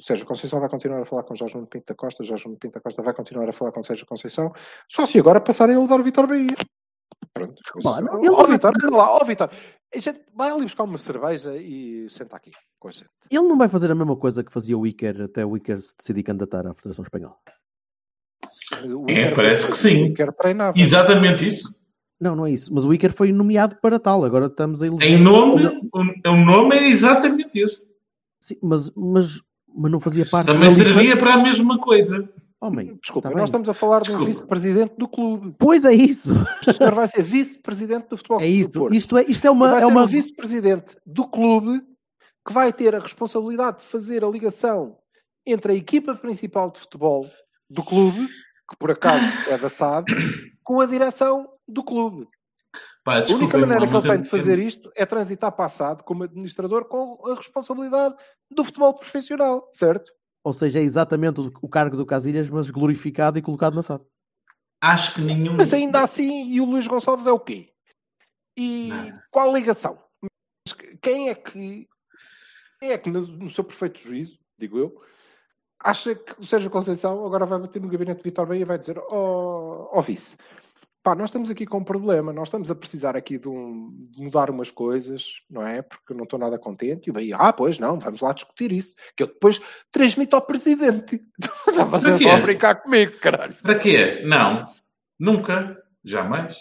Sérgio 0.01 0.27
Conceição 0.27 0.61
vai 0.61 0.69
continuar 0.69 1.01
a 1.01 1.05
falar 1.05 1.25
com 1.25 1.35
Jorge 1.35 1.55
Nuno 1.55 1.67
Pinto 1.67 1.87
da 1.87 1.95
Costa, 1.95 2.23
Jorge 2.23 2.47
Nuno 2.47 2.59
Pinto 2.59 2.75
da 2.75 2.81
Costa 2.81 3.03
vai 3.03 3.15
continuar 3.15 3.49
a 3.49 3.53
falar 3.53 3.73
com 3.73 3.83
Sérgio 3.83 4.07
Conceição, 4.07 4.53
só 4.89 5.07
se 5.07 5.19
agora 5.19 5.41
passarem 5.41 5.77
a 5.77 5.81
levar 5.81 6.01
o 6.01 6.05
Vitor 6.05 6.27
Bahia. 6.27 6.55
Pronto. 7.33 7.61
Mano, 7.85 8.19
ele 8.19 8.31
ó, 8.31 8.47
Vitor, 8.47 8.73
lá, 8.93 9.11
ó 9.15 9.25
Vitor, 9.25 9.51
vai 10.35 10.51
ali 10.51 10.63
buscar 10.63 10.85
uma 10.85 10.99
cerveja 10.99 11.57
e 11.57 12.09
senta 12.09 12.37
aqui 12.37 12.53
com 12.79 12.89
a 12.89 12.93
gente. 12.93 13.11
Ele 13.31 13.43
não 13.43 13.59
vai 13.59 13.69
fazer 13.69 13.91
a 13.91 13.95
mesma 13.95 14.17
coisa 14.17 14.45
que 14.45 14.53
fazia 14.53 14.77
o 14.79 14.87
Iker 14.87 15.23
até 15.23 15.45
o 15.45 15.57
Iker 15.57 15.81
se 15.81 15.97
decidir 15.97 16.23
candidatar 16.23 16.67
à 16.67 16.75
Federação 16.75 17.03
Espanhola. 17.03 17.37
É, 19.09 19.35
parece 19.35 19.67
que 19.67 19.77
sim. 19.77 20.15
Exatamente 20.77 21.47
isso. 21.47 21.81
Não, 22.21 22.37
não 22.37 22.47
é 22.47 22.53
isso. 22.53 22.73
Mas 22.73 22.85
o 22.85 22.93
Iker 22.93 23.13
foi 23.13 23.33
nomeado 23.33 23.77
para 23.77 23.99
tal. 23.99 24.25
Agora 24.25 24.47
estamos 24.47 24.83
a 24.83 24.87
eleger... 24.87 25.11
Em 25.11 25.19
nome, 25.19 25.67
o, 25.67 26.31
o 26.31 26.37
nome 26.37 26.77
é 26.77 26.89
exatamente 26.89 27.59
esse. 27.59 27.87
Sim, 28.39 28.57
mas, 28.63 28.91
mas, 28.95 29.41
mas 29.75 29.91
não 29.91 29.99
fazia 29.99 30.27
parte... 30.27 30.47
Também 30.47 30.71
servia 30.71 31.17
para 31.17 31.35
a 31.35 31.43
mesma 31.43 31.79
coisa. 31.79 32.29
Homem, 32.61 32.99
Desculpa, 33.03 33.31
tá 33.31 33.35
nós 33.35 33.49
estamos 33.49 33.69
a 33.69 33.75
falar 33.75 34.01
Desculpa. 34.01 34.19
de 34.19 34.25
um 34.25 34.27
vice-presidente 34.27 34.95
do 34.99 35.09
clube. 35.09 35.55
Pois 35.59 35.85
é 35.85 35.95
isso. 35.95 36.35
O 36.67 36.75
senhor 36.75 36.95
vai 36.95 37.07
ser 37.07 37.23
vice-presidente 37.23 38.09
do 38.09 38.17
futebol 38.17 38.41
É 38.41 38.47
isso. 38.47 38.89
Isto 38.93 39.17
é, 39.17 39.25
isto 39.27 39.47
é 39.47 39.51
uma... 39.51 39.69
Vai 39.71 39.79
é 39.79 39.81
ser 39.81 39.87
uma... 39.87 40.03
um 40.03 40.07
vice-presidente 40.07 40.97
do 41.07 41.27
clube 41.27 41.83
que 42.47 42.53
vai 42.53 42.73
ter 42.73 42.95
a 42.95 42.99
responsabilidade 42.99 43.79
de 43.79 43.85
fazer 43.85 44.23
a 44.23 44.29
ligação 44.29 44.99
entre 45.47 45.73
a 45.73 45.75
equipa 45.75 46.15
principal 46.15 46.71
de 46.71 46.79
futebol 46.79 47.27
do 47.71 47.83
clube 47.83 48.29
que 48.71 48.77
por 48.79 48.93
acaso 48.93 49.25
é 49.51 49.59
da 49.59 49.69
SAD, 49.69 50.07
com 50.63 50.81
a 50.81 50.87
direção 50.87 51.53
do 51.67 51.83
clube. 51.83 52.29
Pá, 53.03 53.19
a 53.19 53.35
única 53.35 53.59
maneira 53.59 53.89
que 53.89 53.97
ele 53.97 54.09
tem 54.09 54.21
de 54.21 54.29
fazer 54.29 54.59
isto 54.59 54.93
é 54.95 55.05
transitar 55.05 55.51
para 55.51 55.65
a 55.65 55.69
SAD 55.69 56.05
como 56.05 56.23
administrador 56.23 56.85
com 56.85 57.19
a 57.27 57.35
responsabilidade 57.35 58.15
do 58.51 58.65
futebol 58.65 58.95
profissional, 58.95 59.69
certo? 59.73 60.13
Ou 60.43 60.53
seja, 60.53 60.81
é 60.81 60.83
exatamente 60.83 61.41
o 61.41 61.69
cargo 61.69 61.97
do 61.97 62.07
Casilhas, 62.07 62.49
mas 62.49 62.71
glorificado 62.71 63.39
e 63.39 63.43
colocado 63.43 63.75
na 63.75 63.83
SAD. 63.83 64.05
Acho 64.81 65.15
que 65.15 65.21
nenhum. 65.21 65.57
Mas 65.57 65.75
ainda 65.75 66.01
assim, 66.01 66.51
e 66.51 66.61
o 66.61 66.65
Luís 66.65 66.87
Gonçalves 66.87 67.27
é 67.27 67.33
o 67.33 67.39
quê? 67.39 67.71
E 68.57 68.89
Não. 68.89 69.21
qual 69.31 69.51
a 69.51 69.53
ligação? 69.53 70.03
Quem 71.03 71.29
é 71.29 71.35
que, 71.35 71.89
quem 72.79 72.91
é 72.91 72.99
que 72.99 73.11
no 73.11 73.51
seu 73.51 73.65
perfeito 73.65 74.01
juízo, 74.01 74.39
digo 74.59 74.79
eu, 74.79 75.03
acha 75.79 76.15
que 76.15 76.41
o 76.41 76.45
Sérgio 76.45 76.71
Conceição 76.71 77.25
agora 77.25 77.47
vai 77.47 77.59
bater 77.59 77.81
no 77.81 77.89
gabinete 77.89 78.19
de 78.19 78.25
Vitor 78.25 78.47
Bahia 78.47 78.63
e 78.63 78.67
vai 78.67 78.79
dizer: 78.79 78.99
Ó 78.99 79.89
oh, 79.93 79.99
oh, 79.99 80.03
vice, 80.03 80.37
pá, 81.03 81.15
nós 81.15 81.31
estamos 81.31 81.51
aqui 81.51 81.67
com 81.67 81.79
um 81.79 81.85
problema, 81.85 82.33
nós 82.33 82.49
estamos 82.49 82.71
a 82.71 82.75
precisar 82.75 83.17
aqui 83.17 83.39
de, 83.39 83.49
um, 83.49 84.09
de 84.11 84.23
mudar 84.23 84.51
umas 84.51 84.71
coisas, 84.71 85.43
não 85.49 85.67
é? 85.67 85.83
Porque 85.83 86.13
eu 86.13 86.17
não 86.17 86.25
estou 86.25 86.39
nada 86.39 86.59
contente. 86.59 87.07
E 87.07 87.11
o 87.11 87.13
Bahia, 87.13 87.37
ah, 87.37 87.53
pois 87.53 87.79
não, 87.79 87.99
vamos 87.99 88.21
lá 88.21 88.33
discutir 88.33 88.73
isso, 88.73 88.97
que 89.17 89.23
eu 89.23 89.27
depois 89.27 89.61
transmito 89.91 90.37
ao 90.37 90.43
presidente. 90.43 91.23
Está 91.69 91.85
você 91.85 92.11
a 92.29 92.41
brincar 92.41 92.77
comigo, 92.77 93.19
caralho. 93.19 93.55
Para 93.55 93.79
quê? 93.79 94.23
Não, 94.25 94.73
nunca, 95.19 95.83
jamais. 96.05 96.57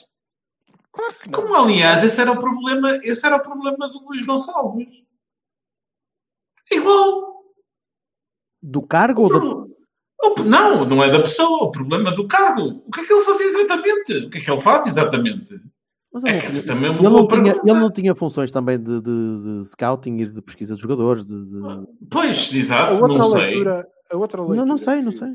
Claro 0.91 1.15
que 1.19 1.29
não. 1.29 1.41
Como 1.41 1.55
aliás, 1.55 2.03
esse 2.03 2.19
era 2.19 2.31
o 2.31 2.39
problema, 2.39 2.99
esse 3.03 3.25
era 3.25 3.35
o 3.35 3.41
problema 3.41 3.87
do 3.87 4.05
Luís 4.05 4.25
Gonçalves. 4.25 4.87
Igual 6.71 7.29
do 8.61 8.81
cargo 8.81 9.23
ou 9.23 9.29
da... 9.29 9.58
Não, 10.45 10.85
não 10.85 11.03
é 11.03 11.09
da 11.09 11.19
pessoa, 11.19 11.65
o 11.65 11.71
problema 11.71 12.09
é 12.09 12.15
do 12.15 12.27
cargo. 12.27 12.83
O 12.85 12.91
que 12.91 13.01
é 13.01 13.05
que 13.05 13.13
ele 13.13 13.23
fazia 13.23 13.45
exatamente? 13.45 14.17
O 14.25 14.29
que 14.29 14.37
é 14.37 14.41
que 14.41 14.51
ele 14.51 14.61
faz 14.61 14.87
exatamente? 14.87 15.59
Mas 16.11 16.25
é 16.25 16.37
que 16.37 16.61
também 16.63 16.91
é 16.91 16.95
ele, 16.95 17.03
não 17.03 17.27
tinha, 17.27 17.51
ele 17.51 17.79
não 17.79 17.91
tinha 17.91 18.15
funções 18.15 18.49
também 18.49 18.79
de, 18.79 18.99
de, 18.99 19.61
de, 19.61 19.69
scouting 19.69 20.17
e 20.17 20.25
de 20.25 20.41
pesquisa 20.41 20.75
de 20.75 20.81
jogadores? 20.81 21.23
De, 21.23 21.35
de... 21.35 21.87
Pois, 22.09 22.51
exato, 22.53 22.99
não 22.99 23.31
leitura, 23.31 23.75
sei. 23.75 23.85
A 24.11 24.17
outra 24.17 24.41
leitura 24.41 24.65
não, 24.65 24.65
não 24.65 24.77
sei, 24.77 25.01
não 25.01 25.11
sei 25.11 25.29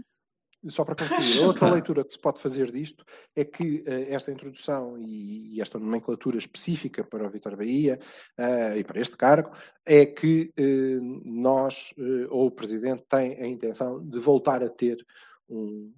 só 0.68 0.84
para 0.84 0.94
concluir, 0.94 1.42
a 1.42 1.46
outra 1.46 1.70
leitura 1.70 2.04
que 2.04 2.12
se 2.12 2.18
pode 2.18 2.40
fazer 2.40 2.70
disto 2.70 3.04
é 3.34 3.44
que 3.44 3.82
uh, 3.86 4.06
esta 4.08 4.30
introdução 4.30 4.98
e, 4.98 5.54
e, 5.54 5.60
esta 5.60 5.78
nomenclatura 5.78 6.38
específica 6.38 7.04
para 7.04 7.26
o 7.26 7.30
Vitor 7.30 7.56
Bahia 7.56 7.98
uh, 8.38 8.76
e 8.76 8.84
para 8.84 9.00
este 9.00 9.16
cargo 9.16 9.50
é 9.84 10.06
que 10.06 10.52
uh, 10.58 11.22
nós, 11.24 11.94
ou 12.30 12.46
o 12.46 12.50
Presidente, 12.50 13.04
tem 13.08 13.34
a 13.34 13.46
intenção 13.46 14.02
de 14.06 14.18
voltar 14.18 14.62
a 14.62 14.68
ter 14.68 15.04
um, 15.48 15.92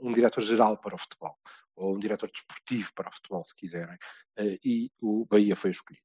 um 0.00 0.12
diretor-geral 0.12 0.78
para 0.78 0.94
o 0.94 0.98
futebol, 0.98 1.36
ou 1.76 1.94
um 1.94 1.98
diretor 1.98 2.30
desportivo 2.30 2.92
para 2.94 3.08
o 3.08 3.12
futebol, 3.12 3.44
se 3.44 3.54
quiserem, 3.54 3.96
e 4.64 4.90
o 5.00 5.26
Bahia 5.26 5.54
foi 5.54 5.70
escolhido. 5.70 6.02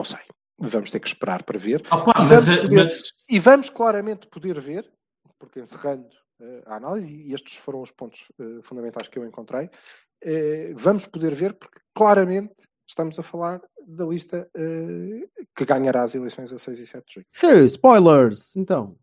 Não 0.00 0.06
sei. 0.06 0.20
Vamos 0.58 0.90
ter 0.90 1.00
que 1.00 1.08
esperar 1.08 1.42
para 1.42 1.58
ver. 1.58 1.82
Opa, 1.90 2.12
e, 2.20 2.26
vamos 2.26 2.46
poder, 2.46 2.84
mas... 2.84 3.12
e 3.28 3.38
vamos 3.38 3.70
claramente 3.70 4.26
poder 4.26 4.60
ver, 4.60 4.90
porque 5.38 5.60
encerrando 5.60 6.08
uh, 6.40 6.62
a 6.66 6.76
análise, 6.76 7.14
e 7.14 7.34
estes 7.34 7.56
foram 7.56 7.82
os 7.82 7.90
pontos 7.90 8.28
uh, 8.38 8.62
fundamentais 8.62 9.08
que 9.08 9.18
eu 9.18 9.26
encontrei, 9.26 9.66
uh, 9.66 10.74
vamos 10.74 11.06
poder 11.06 11.34
ver, 11.34 11.54
porque 11.54 11.80
claramente 11.94 12.54
estamos 12.86 13.18
a 13.18 13.22
falar 13.22 13.60
da 13.86 14.04
lista 14.04 14.50
que 15.56 15.64
ganhará 15.64 16.02
as 16.02 16.14
eleições 16.14 16.52
a 16.52 16.58
6 16.58 16.78
e 16.78 16.86
7 16.86 17.04
de 17.06 17.14
junho. 17.14 17.26
Cheio, 17.32 17.64
spoilers! 17.66 18.54
Então. 18.56 18.98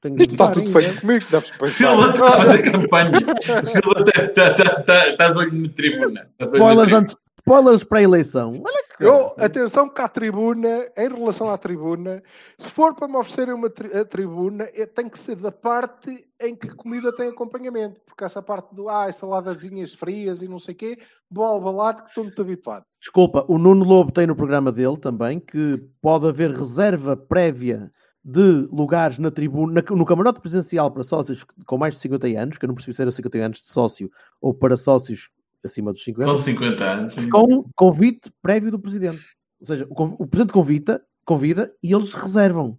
Tenho 0.00 0.16
Isto 0.20 0.32
está 0.32 0.50
tudo 0.50 0.72
feito 0.72 1.00
comigo, 1.00 1.24
deves 1.30 1.50
pensar. 1.50 1.68
Silva 1.68 2.10
está 2.10 2.28
a 2.28 2.32
fazer 2.32 2.70
campanha. 2.70 3.20
Silva 3.64 4.00
está, 4.00 4.24
está, 4.24 4.70
está, 4.78 5.08
está 5.08 5.30
de 5.30 5.38
olho 5.38 5.52
na 5.52 5.68
tribuna. 5.68 6.32
Spoilers, 6.40 6.92
antes, 6.92 7.16
spoilers 7.46 7.84
para 7.84 8.00
a 8.00 8.02
eleição. 8.02 8.60
Olha 8.64 8.86
eu, 8.98 9.34
atenção 9.38 9.88
que 9.88 10.00
a 10.00 10.08
tribuna, 10.08 10.88
em 10.96 11.08
relação 11.08 11.48
à 11.48 11.56
tribuna, 11.56 12.22
se 12.58 12.70
for 12.70 12.94
para 12.94 13.06
me 13.06 13.16
oferecerem 13.16 13.54
uma 13.54 13.70
tri 13.70 13.94
a 13.96 14.04
tribuna, 14.04 14.68
é, 14.74 14.84
tem 14.84 15.08
que 15.08 15.18
ser 15.18 15.36
da 15.36 15.52
parte 15.52 16.26
em 16.40 16.56
que 16.56 16.68
a 16.68 16.74
comida 16.74 17.14
tem 17.14 17.28
acompanhamento, 17.28 18.00
porque 18.04 18.24
essa 18.24 18.42
parte 18.42 18.74
do 18.74 18.88
ah, 18.88 19.10
saladazinhas 19.12 19.94
frias 19.94 20.42
e 20.42 20.48
não 20.48 20.58
sei 20.58 20.74
o 20.74 20.76
quê, 20.76 20.98
boal 21.30 21.60
balado 21.60 22.02
que 22.02 22.08
estou 22.08 22.24
muito 22.24 22.40
habituado. 22.40 22.84
Desculpa, 23.00 23.44
o 23.46 23.58
Nuno 23.58 23.84
Lobo 23.84 24.10
tem 24.10 24.26
no 24.26 24.34
programa 24.34 24.72
dele 24.72 24.96
também 24.96 25.38
que 25.38 25.80
pode 26.02 26.26
haver 26.26 26.50
reserva 26.50 27.16
prévia 27.16 27.92
de 28.24 28.66
lugares 28.72 29.18
na 29.18 29.30
tribuna, 29.30 29.84
no 29.88 30.04
camarote 30.04 30.40
presidencial 30.40 30.90
para 30.90 31.04
sócios 31.04 31.44
com 31.64 31.78
mais 31.78 31.94
de 31.94 32.00
50 32.00 32.26
anos, 32.26 32.58
que 32.58 32.64
eu 32.64 32.68
não 32.68 32.74
percebi 32.74 32.96
se 32.96 33.02
era 33.02 33.10
50 33.12 33.38
anos 33.38 33.58
de 33.58 33.68
sócio 33.68 34.10
ou 34.40 34.52
para 34.52 34.76
sócios 34.76 35.28
acima 35.66 35.92
dos 35.92 36.02
50. 36.04 36.30
Com 36.30 36.38
50 36.38 36.84
anos. 36.84 37.14
Sim. 37.14 37.28
Com 37.28 37.64
convite 37.74 38.30
prévio 38.42 38.70
do 38.70 38.78
presidente. 38.78 39.24
Ou 39.60 39.66
seja, 39.66 39.86
o, 39.88 40.24
o 40.24 40.26
presidente 40.26 40.52
convita, 40.52 41.02
convida 41.24 41.72
e 41.82 41.92
eles 41.92 42.12
reservam. 42.12 42.78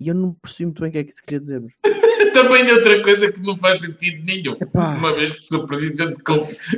E 0.00 0.08
eu 0.08 0.14
não 0.14 0.32
percebi 0.34 0.66
muito 0.66 0.80
bem 0.80 0.90
o 0.90 0.92
que 0.92 0.98
é 0.98 1.04
que 1.04 1.12
isso 1.12 1.22
queria 1.22 1.40
dizer. 1.40 1.62
Também 2.32 2.70
outra 2.70 3.02
coisa 3.02 3.32
que 3.32 3.42
não 3.42 3.58
faz 3.58 3.80
sentido 3.80 4.24
nenhum. 4.24 4.56
Epá. 4.60 4.94
Uma 4.94 5.14
vez 5.14 5.32
que 5.32 5.54
o 5.54 5.66
presidente 5.66 6.20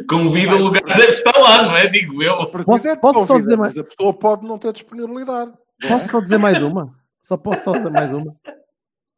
convida, 0.09 0.57
o 0.57 0.63
lugar 0.63 0.83
deve 0.83 1.09
estar 1.09 1.37
lá, 1.37 1.65
não 1.65 1.77
é? 1.77 1.87
Digo 1.87 2.23
eu. 2.23 2.47
Posso, 2.47 3.01
posso 3.01 3.25
só 3.25 3.39
dizer 3.39 3.57
mais? 3.57 3.77
Mas 3.77 3.85
a 3.85 3.89
pessoa 3.89 4.15
pode 4.15 4.47
não 4.47 4.59
ter 4.59 4.73
disponibilidade. 4.73 5.53
Posso 5.87 6.09
só 6.09 6.21
dizer 6.21 6.39
mais 6.39 6.63
uma? 6.63 6.95
Só 7.23 7.37
posso 7.37 7.65
só 7.65 7.73
dizer 7.73 7.91
mais 7.91 8.13
uma? 8.13 8.35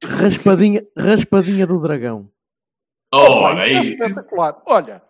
Raspadinha, 0.05 0.85
raspadinha 0.97 1.67
do 1.67 1.81
dragão. 1.81 2.29
Oh, 3.13 3.47
aí. 3.47 3.75
É 3.75 3.81
espetacular. 3.81 4.61
Olha, 4.67 5.03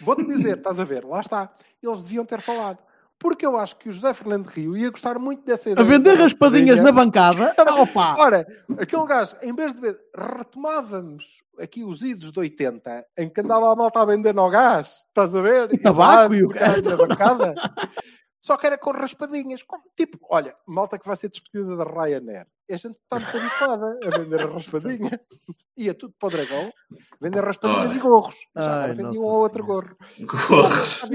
Vou-te 0.00 0.24
dizer, 0.26 0.58
estás 0.58 0.80
a 0.80 0.84
ver, 0.84 1.04
lá 1.04 1.20
está. 1.20 1.50
Eles 1.82 2.02
deviam 2.02 2.24
ter 2.24 2.40
falado. 2.40 2.78
Porque 3.18 3.44
eu 3.44 3.58
acho 3.58 3.76
que 3.76 3.90
o 3.90 3.92
José 3.92 4.14
Fernando 4.14 4.46
Rio 4.46 4.74
ia 4.74 4.88
gostar 4.88 5.18
muito 5.18 5.44
dessa 5.44 5.68
ideia. 5.68 5.86
A 5.86 5.88
vender 5.88 6.14
raspadinhas 6.14 6.82
na 6.82 6.90
bancada? 6.90 7.54
Opa! 7.78 8.16
Ora, 8.18 8.46
aquele 8.78 9.06
gajo, 9.06 9.36
em 9.42 9.54
vez 9.54 9.74
de 9.74 9.80
ver, 9.82 10.00
retomávamos 10.16 11.42
aqui 11.58 11.84
os 11.84 12.02
idos 12.02 12.32
de 12.32 12.40
80, 12.40 13.06
em 13.18 13.28
que 13.28 13.40
andava 13.42 13.70
a 13.70 13.76
malta 13.76 14.00
a 14.00 14.06
vender 14.06 14.34
no 14.34 14.48
gás, 14.48 15.04
estás 15.08 15.36
a 15.36 15.42
ver? 15.42 15.68
E 15.70 15.76
tabaco 15.76 16.34
e 16.34 16.44
o 16.44 16.48
Na 16.48 16.96
bancada. 16.96 17.54
Só 18.40 18.56
que 18.56 18.66
era 18.66 18.78
com 18.78 18.90
raspadinhas. 18.90 19.62
Como, 19.62 19.82
tipo, 19.94 20.18
olha, 20.30 20.56
malta 20.66 20.98
que 20.98 21.06
vai 21.06 21.14
ser 21.14 21.28
despedida 21.28 21.76
da 21.76 21.84
Ryanair. 21.84 22.46
A 22.72 22.76
gente 22.76 22.96
está 22.96 23.18
muito 23.18 23.36
habituada 23.36 23.98
a 24.04 24.18
vender 24.18 24.40
a 24.42 24.46
raspadinha. 24.46 25.20
Ia 25.76 25.94
tudo 25.94 26.14
para 26.18 26.26
o 26.28 26.30
dragão, 26.30 26.72
vender 27.20 27.40
raspadinhas 27.44 27.94
e 27.94 27.98
gorros. 27.98 28.36
Já 28.56 28.82
Ai, 28.84 28.92
um 29.02 29.18
ou 29.22 29.40
outro 29.40 29.64
gorro. 29.64 29.96
Gorros. 30.20 31.00
Já 31.00 31.06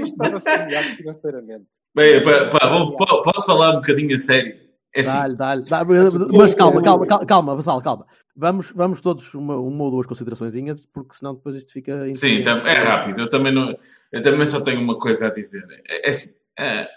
melhor 0.66 0.82
financeiramente. 0.96 1.66
Bem, 1.94 2.22
pá, 2.22 2.58
pá, 2.58 2.68
vou- 2.68 2.96
po- 2.96 3.22
posso 3.22 3.46
falar 3.46 3.70
um 3.70 3.76
bocadinho 3.76 4.14
a 4.16 4.18
sério? 4.18 4.66
É 4.94 5.00
assim, 5.00 5.10
Dá-lhe, 5.10 5.36
dá-lhe. 5.36 5.62
dá- 5.64 5.84
Mas 5.84 6.54
calma, 6.54 6.82
calma, 6.82 7.06
calma, 7.06 7.26
calma, 7.26 7.56
Vassal, 7.56 7.82
calma. 7.82 8.06
Vamos, 8.34 8.70
vamos 8.72 9.00
todos 9.00 9.32
uma, 9.34 9.56
uma 9.56 9.84
ou 9.84 9.90
duas 9.90 10.06
consideraçõezinhas, 10.06 10.82
porque 10.92 11.14
senão 11.16 11.34
depois 11.34 11.54
isto 11.56 11.72
fica. 11.72 12.12
Sim, 12.14 12.42
é 12.42 12.78
rápido. 12.80 13.20
Eu 13.20 13.28
também, 13.30 13.52
não, 13.52 13.76
eu 14.12 14.22
também 14.22 14.46
só 14.46 14.60
tenho 14.60 14.80
uma 14.80 14.98
coisa 14.98 15.26
a 15.28 15.30
dizer. 15.30 15.64
É, 15.88 16.08
é 16.08 16.10
assim, 16.10 16.38
é, 16.58 16.88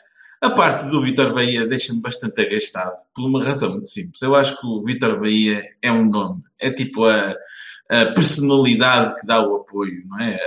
a 0.42 0.50
parte 0.50 0.88
do 0.90 1.02
Vitor 1.02 1.34
Bahia 1.34 1.68
deixa-me 1.68 2.02
bastante 2.02 2.42
agastado, 2.42 2.96
por 3.14 3.26
uma 3.26 3.44
razão 3.44 3.72
muito 3.72 3.90
simples. 3.90 4.22
Eu 4.22 4.36
acho 4.36 4.60
que 4.60 4.66
o 4.66 4.84
Vitor 4.84 5.20
Bahia 5.20 5.64
é 5.82 5.92
um 5.92 6.06
nome, 6.06 6.44
é 6.58 6.72
tipo 6.72 7.04
a, 7.06 7.36
a 7.90 8.06
personalidade 8.14 9.20
que 9.20 9.28
dá 9.28 9.46
o 9.46 9.56
apoio, 9.58 10.06
não 10.08 10.20
é? 10.20 10.40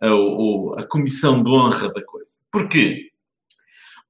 A, 0.00 0.06
a, 0.08 0.80
a 0.80 0.86
comissão 0.86 1.42
de 1.42 1.50
honra 1.50 1.92
da 1.92 2.04
coisa. 2.04 2.40
Porquê? 2.50 3.10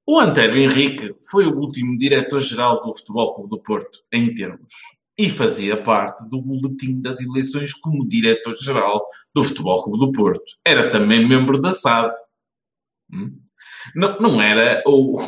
O 0.05 0.19
Antero 0.19 0.57
Henrique 0.57 1.15
foi 1.29 1.45
o 1.45 1.57
último 1.57 1.97
diretor-geral 1.97 2.81
do 2.81 2.95
Futebol 2.95 3.35
Clube 3.35 3.49
do 3.49 3.59
Porto, 3.59 3.99
em 4.11 4.33
termos, 4.33 4.73
e 5.17 5.29
fazia 5.29 5.75
parte 5.75 6.29
do 6.29 6.41
boletim 6.41 7.01
das 7.01 7.19
eleições 7.19 7.73
como 7.73 8.07
diretor-geral 8.07 9.05
do 9.33 9.43
Futebol 9.43 9.83
Clube 9.83 10.05
do 10.05 10.11
Porto. 10.11 10.55
Era 10.63 10.89
também 10.89 11.27
membro 11.27 11.59
da 11.59 11.71
SAD. 11.71 12.13
Hum? 13.11 13.46
Não, 13.95 14.19
não 14.19 14.41
era 14.41 14.83
o, 14.85 15.19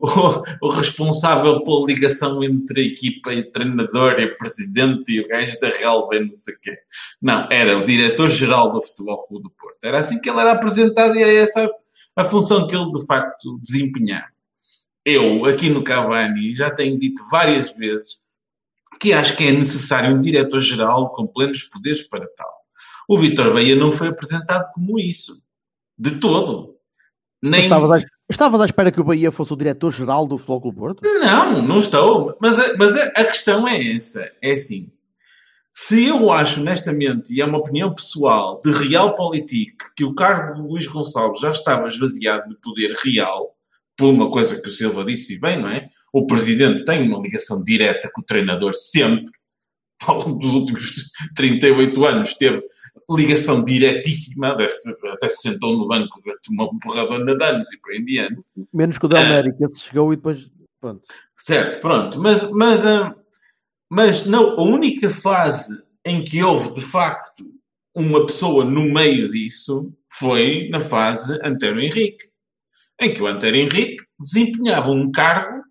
o, 0.00 0.42
o 0.62 0.68
responsável 0.70 1.62
pela 1.62 1.86
ligação 1.86 2.42
entre 2.42 2.80
a 2.80 2.84
equipa 2.84 3.32
e 3.32 3.40
o 3.40 3.50
treinador 3.50 4.18
e 4.18 4.26
o 4.26 4.36
presidente 4.36 5.12
e 5.12 5.20
o 5.20 5.28
gajo 5.28 5.58
da 5.60 5.68
relva 5.68 6.16
e 6.16 6.26
não 6.26 6.34
sei 6.34 6.54
o 6.54 6.60
quê. 6.60 6.78
Não, 7.20 7.48
era 7.50 7.78
o 7.78 7.84
diretor-geral 7.84 8.72
do 8.72 8.82
Futebol 8.82 9.26
Clube 9.26 9.44
do 9.44 9.50
Porto. 9.50 9.84
Era 9.84 9.98
assim 9.98 10.20
que 10.20 10.28
ele 10.28 10.40
era 10.40 10.52
apresentado 10.52 11.16
e 11.16 11.22
é 11.22 11.34
essa 11.36 11.68
a 12.16 12.24
função 12.24 12.66
que 12.66 12.76
ele 12.76 12.90
de 12.90 13.06
facto 13.06 13.58
desempenhava. 13.60 14.32
Eu, 15.04 15.44
aqui 15.44 15.68
no 15.68 15.84
Cavani, 15.84 16.54
já 16.54 16.70
tenho 16.70 16.98
dito 16.98 17.22
várias 17.30 17.72
vezes 17.72 18.22
que 19.00 19.12
acho 19.12 19.36
que 19.36 19.44
é 19.44 19.52
necessário 19.52 20.16
um 20.16 20.20
diretor-geral 20.20 21.10
com 21.12 21.26
plenos 21.26 21.64
poderes 21.64 22.04
para 22.04 22.26
tal. 22.36 22.50
O 23.08 23.18
Vitor 23.18 23.52
Bahia 23.52 23.76
não 23.76 23.92
foi 23.92 24.08
apresentado 24.08 24.72
como 24.72 24.98
isso. 24.98 25.42
De 25.98 26.18
todo. 26.18 26.73
Nem... 27.44 27.64
Estavas 27.64 28.02
à, 28.02 28.06
estavas 28.30 28.60
à 28.62 28.64
espera 28.64 28.90
que 28.90 29.00
o 29.00 29.04
Bahia 29.04 29.30
fosse 29.30 29.52
o 29.52 29.56
diretor-geral 29.56 30.26
do 30.26 30.38
Futebol 30.38 30.62
Clube 30.62 30.78
Porto? 30.78 31.00
Não, 31.02 31.60
não 31.60 31.78
estou. 31.78 32.34
Mas, 32.40 32.58
a, 32.58 32.76
mas 32.78 32.96
a, 32.96 33.04
a 33.08 33.24
questão 33.24 33.68
é 33.68 33.92
essa. 33.92 34.26
É 34.40 34.52
assim. 34.52 34.90
Se 35.70 36.06
eu 36.06 36.32
acho, 36.32 36.60
honestamente, 36.60 37.34
e 37.34 37.42
é 37.42 37.44
uma 37.44 37.58
opinião 37.58 37.94
pessoal, 37.94 38.60
de 38.64 38.72
real 38.72 39.14
político, 39.14 39.92
que 39.94 40.04
o 40.04 40.14
cargo 40.14 40.54
de 40.54 40.62
Luís 40.62 40.86
Gonçalves 40.86 41.40
já 41.40 41.50
estava 41.50 41.88
esvaziado 41.88 42.48
de 42.48 42.56
poder 42.62 42.94
real, 43.04 43.54
por 43.94 44.06
uma 44.06 44.30
coisa 44.30 44.58
que 44.58 44.68
o 44.68 44.72
Silva 44.72 45.04
disse 45.04 45.38
bem, 45.38 45.60
não 45.60 45.68
é? 45.68 45.90
O 46.12 46.26
presidente 46.26 46.84
tem 46.84 47.06
uma 47.06 47.20
ligação 47.20 47.62
direta 47.62 48.10
com 48.10 48.22
o 48.22 48.24
treinador 48.24 48.72
sempre. 48.74 49.32
Ao 50.06 50.16
longo 50.16 50.38
dos 50.38 50.52
últimos 50.54 51.10
38 51.36 52.04
anos 52.06 52.34
teve 52.34 52.62
ligação 53.10 53.64
diretíssima, 53.64 54.52
até 54.52 54.68
se, 54.68 54.96
até 55.12 55.28
se 55.28 55.42
sentou 55.42 55.76
no 55.76 55.86
banco 55.86 56.20
durante 56.22 56.50
uma 56.50 56.68
porradona 56.80 57.36
de 57.36 57.44
anos 57.44 57.72
e 57.72 57.78
por 57.80 57.92
aí 57.92 57.98
em 57.98 58.04
diante. 58.04 58.40
Menos 58.72 58.98
que 58.98 59.06
o 59.06 59.08
Del 59.08 59.18
Ah. 59.18 59.26
América 59.26 59.68
se 59.68 59.82
chegou 59.82 60.12
e 60.12 60.16
depois. 60.16 60.50
Pronto. 60.80 61.02
Certo, 61.36 61.80
pronto. 61.80 62.20
Mas, 62.20 62.48
mas, 62.50 62.84
ah, 62.84 63.14
mas 63.90 64.26
não, 64.26 64.58
a 64.58 64.62
única 64.62 65.10
fase 65.10 65.82
em 66.04 66.22
que 66.24 66.42
houve, 66.42 66.74
de 66.74 66.82
facto, 66.82 67.44
uma 67.94 68.26
pessoa 68.26 68.64
no 68.64 68.82
meio 68.92 69.28
disso 69.28 69.92
foi 70.10 70.68
na 70.68 70.80
fase 70.80 71.38
Antero 71.42 71.80
Henrique, 71.80 72.28
em 73.00 73.12
que 73.12 73.22
o 73.22 73.26
Antero 73.26 73.56
Henrique 73.56 74.04
desempenhava 74.18 74.90
um 74.90 75.10
cargo 75.10 75.62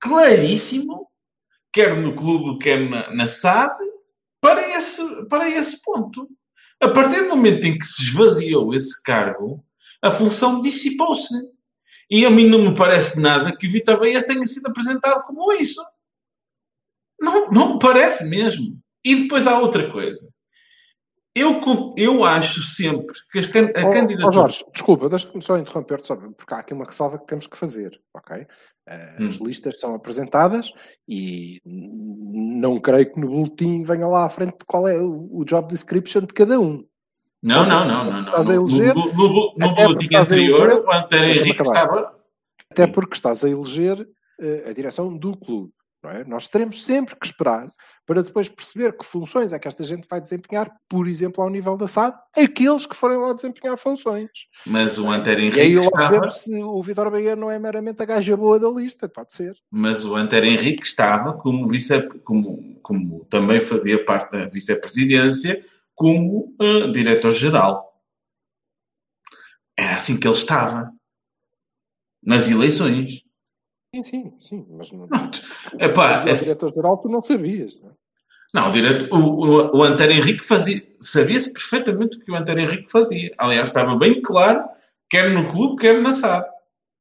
claríssimo, 0.00 1.08
quer 1.72 1.96
no 1.96 2.14
clube, 2.16 2.58
quer 2.58 2.88
na, 2.88 3.14
na 3.14 3.28
SAD, 3.28 3.78
para 4.40 4.76
esse, 4.76 5.26
para 5.26 5.48
esse 5.48 5.80
ponto. 5.82 6.28
A 6.80 6.88
partir 6.88 7.22
do 7.22 7.28
momento 7.28 7.66
em 7.66 7.76
que 7.78 7.84
se 7.84 8.02
esvaziou 8.02 8.74
esse 8.74 9.02
cargo, 9.02 9.64
a 10.02 10.10
função 10.10 10.62
dissipou-se. 10.62 11.34
E 12.10 12.24
a 12.24 12.30
mim 12.30 12.48
não 12.48 12.70
me 12.70 12.74
parece 12.76 13.20
nada 13.20 13.54
que 13.56 13.68
o 13.68 13.70
Vitor 13.70 13.98
Bahia 14.00 14.24
tenha 14.26 14.46
sido 14.46 14.66
apresentado 14.66 15.22
como 15.24 15.52
isso. 15.52 15.80
Não, 17.20 17.50
não 17.50 17.72
me 17.74 17.78
parece 17.78 18.24
mesmo. 18.24 18.80
E 19.04 19.14
depois 19.14 19.46
há 19.46 19.58
outra 19.58 19.90
coisa. 19.92 20.26
Eu, 21.34 21.60
eu 21.96 22.24
acho 22.24 22.62
sempre 22.62 23.14
que 23.30 23.38
as 23.38 23.46
can- 23.46 23.70
a 23.76 23.84
Ó- 23.84 23.88
ó 23.88 23.92
candidatura... 23.92 24.32
Jorge, 24.32 24.64
desculpa, 24.72 25.08
deixa-me 25.08 25.40
só 25.42 25.56
interromper-te, 25.56 26.08
só, 26.08 26.16
porque 26.16 26.52
há 26.52 26.58
aqui 26.58 26.74
uma 26.74 26.84
ressalva 26.84 27.18
que 27.18 27.26
temos 27.26 27.46
que 27.46 27.56
fazer, 27.56 28.00
ok? 28.12 28.46
Eh, 28.90 29.16
Hum. 29.20 29.28
As 29.28 29.36
listas 29.36 29.78
são 29.78 29.94
apresentadas 29.94 30.72
e 31.08 31.60
não 31.64 32.80
creio 32.80 33.12
que 33.12 33.20
no 33.20 33.28
boletim 33.28 33.82
venha 33.84 34.06
lá 34.08 34.24
à 34.26 34.28
frente 34.28 34.58
de 34.58 34.64
qual 34.66 34.88
é 34.88 34.98
o, 35.00 35.44
job 35.44 35.68
description 35.68 36.22
de 36.22 36.34
cada 36.34 36.58
um. 36.58 36.84
Não, 37.42 37.64
não, 37.66 37.84
não, 37.86 38.04
não. 38.04 38.12
não. 38.22 38.28
Estás 38.28 38.50
a 38.50 38.54
No, 38.54 38.68
eleger- 38.68 38.94
no, 38.94 39.06
no, 39.06 39.54
no 39.56 39.74
porque 39.74 39.82
boletim 39.84 40.14
anterior, 40.16 40.58
eleger- 40.70 40.84
o 40.84 40.92
Antero 40.92 41.24
Henrique 41.26 41.62
estava... 41.62 42.14
Até 42.70 42.86
porque 42.86 43.14
estás 43.14 43.44
a 43.44 43.48
eleger 43.48 44.08
eh, 44.40 44.64
a 44.68 44.72
direção 44.72 45.16
do 45.16 45.36
clube. 45.36 45.72
Não 46.02 46.10
é? 46.10 46.24
Nós 46.24 46.48
teremos 46.48 46.82
sempre 46.84 47.14
que 47.16 47.26
esperar 47.26 47.68
para 48.10 48.24
depois 48.24 48.48
perceber 48.48 48.92
que 48.98 49.04
funções 49.04 49.52
é 49.52 49.58
que 49.60 49.68
esta 49.68 49.84
gente 49.84 50.08
vai 50.08 50.20
desempenhar, 50.20 50.76
por 50.88 51.06
exemplo, 51.06 51.44
ao 51.44 51.48
nível 51.48 51.76
da 51.76 51.86
SAD, 51.86 52.18
aqueles 52.36 52.84
que 52.84 52.96
forem 52.96 53.16
lá 53.16 53.32
desempenhar 53.32 53.78
funções. 53.78 54.28
Mas 54.66 54.98
o 54.98 55.08
Antero 55.08 55.38
E 55.40 55.44
Henrique 55.44 55.60
aí 55.60 55.76
logo 55.76 55.86
estava... 55.86 56.10
vemos 56.10 56.34
se 56.38 56.52
o 56.60 56.82
Vitor 56.82 57.08
Bahia 57.08 57.36
não 57.36 57.48
é 57.48 57.56
meramente 57.56 58.02
a 58.02 58.04
gaja 58.04 58.36
boa 58.36 58.58
da 58.58 58.68
lista, 58.68 59.08
pode 59.08 59.32
ser. 59.32 59.54
mas 59.70 60.04
o 60.04 60.16
Antero 60.16 60.44
Henrique 60.44 60.82
estava 60.82 61.34
como 61.34 61.68
vice, 61.68 62.02
como, 62.24 62.80
como 62.82 63.24
também 63.26 63.60
fazia 63.60 64.04
parte 64.04 64.32
da 64.32 64.46
vice-presidência, 64.46 65.64
como 65.94 66.52
eh, 66.60 66.88
diretor-geral. 66.90 67.96
Era 69.78 69.94
assim 69.94 70.18
que 70.18 70.26
ele 70.26 70.34
estava. 70.34 70.92
Nas 72.20 72.48
eleições. 72.48 73.22
Sim, 73.94 74.02
sim, 74.04 74.32
sim. 74.40 74.66
Mas 74.70 74.90
não, 74.92 75.08
Epá, 75.78 76.24
mas 76.24 76.42
é- 76.42 76.44
diretor-geral 76.46 76.98
tu 76.98 77.08
não 77.08 77.22
sabias. 77.22 77.80
Não 77.80 77.90
é? 77.90 77.99
Não, 78.52 78.68
o, 78.68 78.72
direto, 78.72 79.06
o, 79.14 79.18
o, 79.18 79.76
o 79.78 79.82
Antero 79.84 80.12
Henrique 80.12 80.44
fazia, 80.44 80.82
sabia-se 81.00 81.52
perfeitamente 81.52 82.18
o 82.18 82.20
que 82.20 82.32
o 82.32 82.36
Antero 82.36 82.60
Henrique 82.60 82.90
fazia. 82.90 83.32
Aliás, 83.38 83.70
estava 83.70 83.94
bem 83.96 84.20
claro, 84.20 84.64
quer 85.08 85.30
no 85.30 85.46
clube, 85.48 85.80
quer 85.80 86.00
na 86.00 86.12
SAD. 86.12 86.46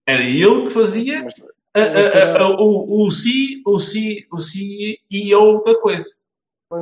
Era 0.07 0.23
ele 0.23 0.63
que 0.63 0.69
fazia 0.69 1.23
Mas, 1.23 1.33
a- 1.75 1.79
a- 1.79 2.23
a- 2.37 2.41
a- 2.43 2.49
o, 2.49 3.05
o, 3.05 3.11
C, 3.11 3.29
o, 3.65 3.79
C, 3.79 4.25
o 4.31 4.37
CEO 4.39 5.63
da 5.63 5.75
coisa. 5.79 6.09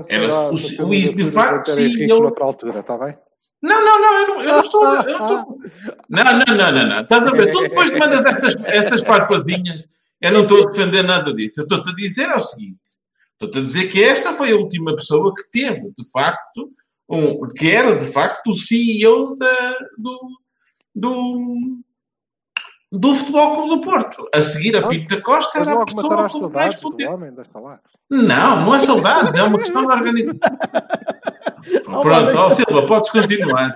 Era 0.10 0.50
o- 0.50 0.54
o- 0.86 0.94
e 0.94 1.14
de 1.14 1.32
facto, 1.32 1.72
eu- 1.72 2.20
noutra 2.20 2.44
altura, 2.44 2.80
está 2.80 2.98
bem? 2.98 3.18
Não, 3.62 3.84
não, 3.84 4.00
não, 4.02 4.14
eu 4.22 4.28
não, 4.28 4.42
eu 4.44 4.52
não 4.52 4.60
estou. 4.60 4.84
a- 4.86 5.04
Eu 5.08 5.18
não, 5.20 5.38
estou... 5.38 5.60
não, 6.10 6.24
não, 6.24 6.56
não, 6.58 6.72
não, 6.74 6.88
não. 6.90 7.02
Estás 7.02 7.26
a 7.26 7.32
ver? 7.32 7.52
Tu 7.52 7.62
depois 7.64 7.92
mandas 7.98 8.24
essas, 8.26 8.56
essas 8.66 9.02
farpazinhas. 9.02 9.88
Eu 10.22 10.32
não 10.32 10.42
estou 10.44 10.68
a 10.68 10.72
defender 10.72 11.04
nada 11.04 11.34
disso. 11.34 11.62
Eu 11.62 11.64
estou-te 11.64 11.90
a 11.90 11.94
dizer 11.96 12.30
é 12.30 12.36
o 12.36 12.40
seguinte: 12.40 12.80
estou-te 13.38 13.60
a 13.60 13.62
dizer 13.62 13.92
que 13.92 14.04
esta 14.04 14.34
foi 14.34 14.52
a 14.52 14.56
última 14.56 14.96
pessoa 14.96 15.34
que 15.34 15.44
teve, 15.52 15.92
de 15.96 16.12
facto, 16.12 16.72
um, 17.08 17.48
que 17.48 17.70
era 17.70 17.96
de 17.96 18.06
facto 18.08 18.50
o 18.50 18.54
CEO 18.54 19.38
da, 19.38 19.76
do, 19.98 20.20
do, 20.96 21.80
do 22.92 23.16
Futebol 23.16 23.56
Clube 23.56 23.70
do 23.70 23.82
Porto. 23.82 24.28
A 24.34 24.42
seguir 24.42 24.76
a 24.76 24.88
Pinto 24.88 25.16
da 25.16 25.22
Costa 25.22 25.60
era 25.60 25.74
a 25.74 25.86
pessoa 25.86 26.30
com 26.30 26.50
mais 26.50 26.76
poder. 26.76 27.08
homem. 27.08 27.32
Não, 28.10 28.66
não 28.66 28.76
é 28.76 28.80
saudades, 28.80 29.36
é 29.36 29.44
uma 29.44 29.60
questão 29.60 29.86
de 29.86 29.94
organização. 29.94 30.40
Pronto, 32.02 32.38
ó 32.38 32.50
Silva, 32.50 32.86
podes 32.86 33.10
continuar. 33.10 33.76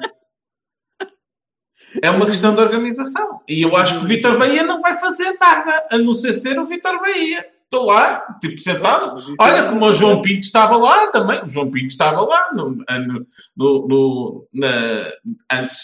É 2.02 2.10
uma 2.10 2.26
questão 2.26 2.56
de 2.56 2.62
organização. 2.62 3.42
E 3.48 3.62
eu 3.62 3.76
acho 3.76 4.00
que 4.00 4.06
o 4.06 4.08
Vitor 4.08 4.40
Bahia 4.40 4.64
não 4.64 4.82
vai 4.82 4.96
fazer 4.96 5.38
nada, 5.40 5.88
a 5.92 5.98
não 5.98 6.14
ser 6.14 6.34
ser 6.34 6.58
o 6.58 6.66
Vitor 6.66 7.00
Bahia. 7.02 7.46
Estou 7.74 7.86
lá, 7.86 8.38
tipo, 8.42 8.58
sentado. 8.58 9.18
Isso 9.18 9.34
Olha, 9.40 9.60
é- 9.60 9.70
como 9.70 9.86
o 9.86 9.94
João 9.94 10.22
Pinto 10.22 10.42
estava 10.42 10.76
lá 10.76 11.08
também. 11.08 11.42
O 11.42 11.48
João 11.48 11.72
Pinto 11.72 11.88
estava 11.88 12.20
lá 12.20 12.52
no, 12.54 12.84
no, 13.56 13.88
no, 13.88 14.48
na, 14.54 15.10
antes, 15.50 15.80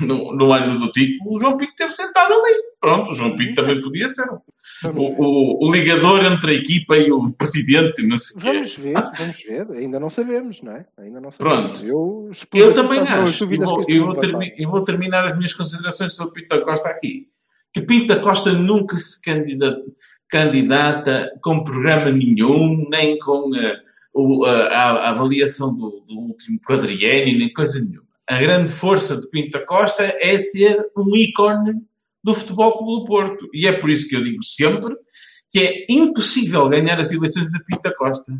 no, 0.00 0.32
no 0.36 0.52
ano 0.52 0.78
do 0.78 0.88
título. 0.92 1.34
O 1.34 1.40
João 1.40 1.56
Pinto 1.56 1.70
esteve 1.72 1.90
sentado 1.92 2.32
ali. 2.32 2.54
Pronto, 2.80 3.10
o 3.10 3.14
João 3.14 3.34
Pinto 3.34 3.56
também 3.56 3.80
podia 3.80 4.08
ser 4.08 4.24
o, 4.30 4.40
o, 4.94 5.66
o 5.66 5.72
ligador 5.72 6.24
entre 6.24 6.52
a 6.52 6.54
equipa 6.54 6.96
e 6.96 7.10
o 7.10 7.26
presidente. 7.32 8.06
Não 8.06 8.18
sei. 8.18 8.40
Vamos 8.40 8.76
ver, 8.76 8.94
vamos 9.18 9.42
ver. 9.42 9.66
Ainda 9.72 9.98
não 9.98 10.08
sabemos, 10.10 10.62
não 10.62 10.72
é? 10.76 10.86
Ainda 10.96 11.20
não 11.20 11.32
sabemos. 11.32 11.80
Pronto. 11.80 11.84
Eu, 11.84 12.30
Eu 12.54 12.72
também 12.72 13.00
acho. 13.00 13.52
E 13.52 13.56
vou, 13.58 13.82
eu 13.88 14.04
vou 14.06 14.14
termi- 14.14 14.54
eu 14.56 14.70
vou 14.70 14.84
terminar 14.84 15.24
as 15.24 15.36
minhas 15.36 15.52
considerações 15.52 16.14
sobre 16.14 16.42
Pinto 16.42 16.56
da 16.56 16.64
Costa 16.64 16.88
aqui. 16.88 17.26
Que 17.72 17.82
Pinto 17.82 18.06
da 18.14 18.20
Costa 18.20 18.52
nunca 18.52 18.96
se 18.96 19.20
candida- 19.20 19.76
candidata 20.28 21.30
com 21.42 21.62
programa 21.64 22.10
nenhum, 22.10 22.88
nem 22.88 23.18
com 23.18 23.50
o- 24.12 24.44
a, 24.44 24.68
a 24.68 25.10
avaliação 25.10 25.74
do, 25.74 26.00
do 26.06 26.18
último 26.18 26.60
quadriênio, 26.60 27.38
nem 27.38 27.52
coisa 27.52 27.80
nenhuma. 27.80 28.06
A 28.28 28.38
grande 28.38 28.72
força 28.72 29.16
de 29.20 29.28
Pinta 29.30 29.64
Costa 29.64 30.02
é 30.20 30.38
ser 30.38 30.84
um 30.96 31.14
ícone 31.16 31.80
do 32.24 32.34
Futebol 32.34 32.76
Clube 32.78 33.00
do 33.02 33.06
Porto. 33.06 33.48
E 33.54 33.68
é 33.68 33.72
por 33.72 33.88
isso 33.88 34.08
que 34.08 34.16
eu 34.16 34.22
digo 34.24 34.42
sempre 34.42 34.96
que 35.48 35.60
é 35.60 35.86
impossível 35.88 36.68
ganhar 36.68 36.98
as 36.98 37.12
eleições 37.12 37.54
a 37.54 37.60
Pinta 37.60 37.94
Costa. 37.94 38.32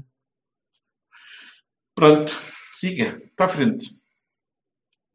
Pronto, 1.94 2.36
siga, 2.74 3.22
para 3.36 3.46
a 3.46 3.48
frente. 3.48 3.90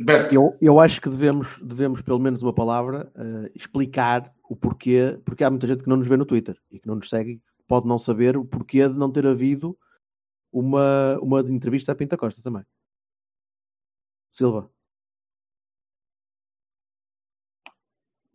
Berto, 0.04 0.34
Eu, 0.34 0.58
eu 0.62 0.80
acho 0.80 1.02
que 1.02 1.10
devemos, 1.10 1.60
devemos, 1.62 2.02
pelo 2.02 2.20
menos 2.20 2.42
uma 2.42 2.54
palavra, 2.54 3.12
eh, 3.16 3.52
explicar 3.56 4.34
o 4.50 4.56
porquê, 4.56 5.20
porque 5.26 5.44
há 5.44 5.50
muita 5.50 5.68
gente 5.68 5.84
que 5.84 5.90
não 5.90 5.98
nos 5.98 6.08
vê 6.08 6.18
no 6.18 6.26
Twitter 6.26 6.58
e 6.72 6.80
que 6.80 6.88
não 6.88 6.96
nos 6.96 7.10
segue, 7.10 7.42
pode 7.68 7.88
não 7.88 7.98
saber 8.00 8.36
o 8.38 8.46
porquê 8.46 8.88
de 8.88 8.96
não 8.96 9.12
ter 9.12 9.26
havido 9.28 9.78
uma, 10.52 11.18
uma 11.22 11.40
entrevista 11.42 11.92
à 11.92 11.96
Pinta 11.96 12.18
Costa 12.18 12.42
também. 12.42 12.64
Silva. 14.34 14.70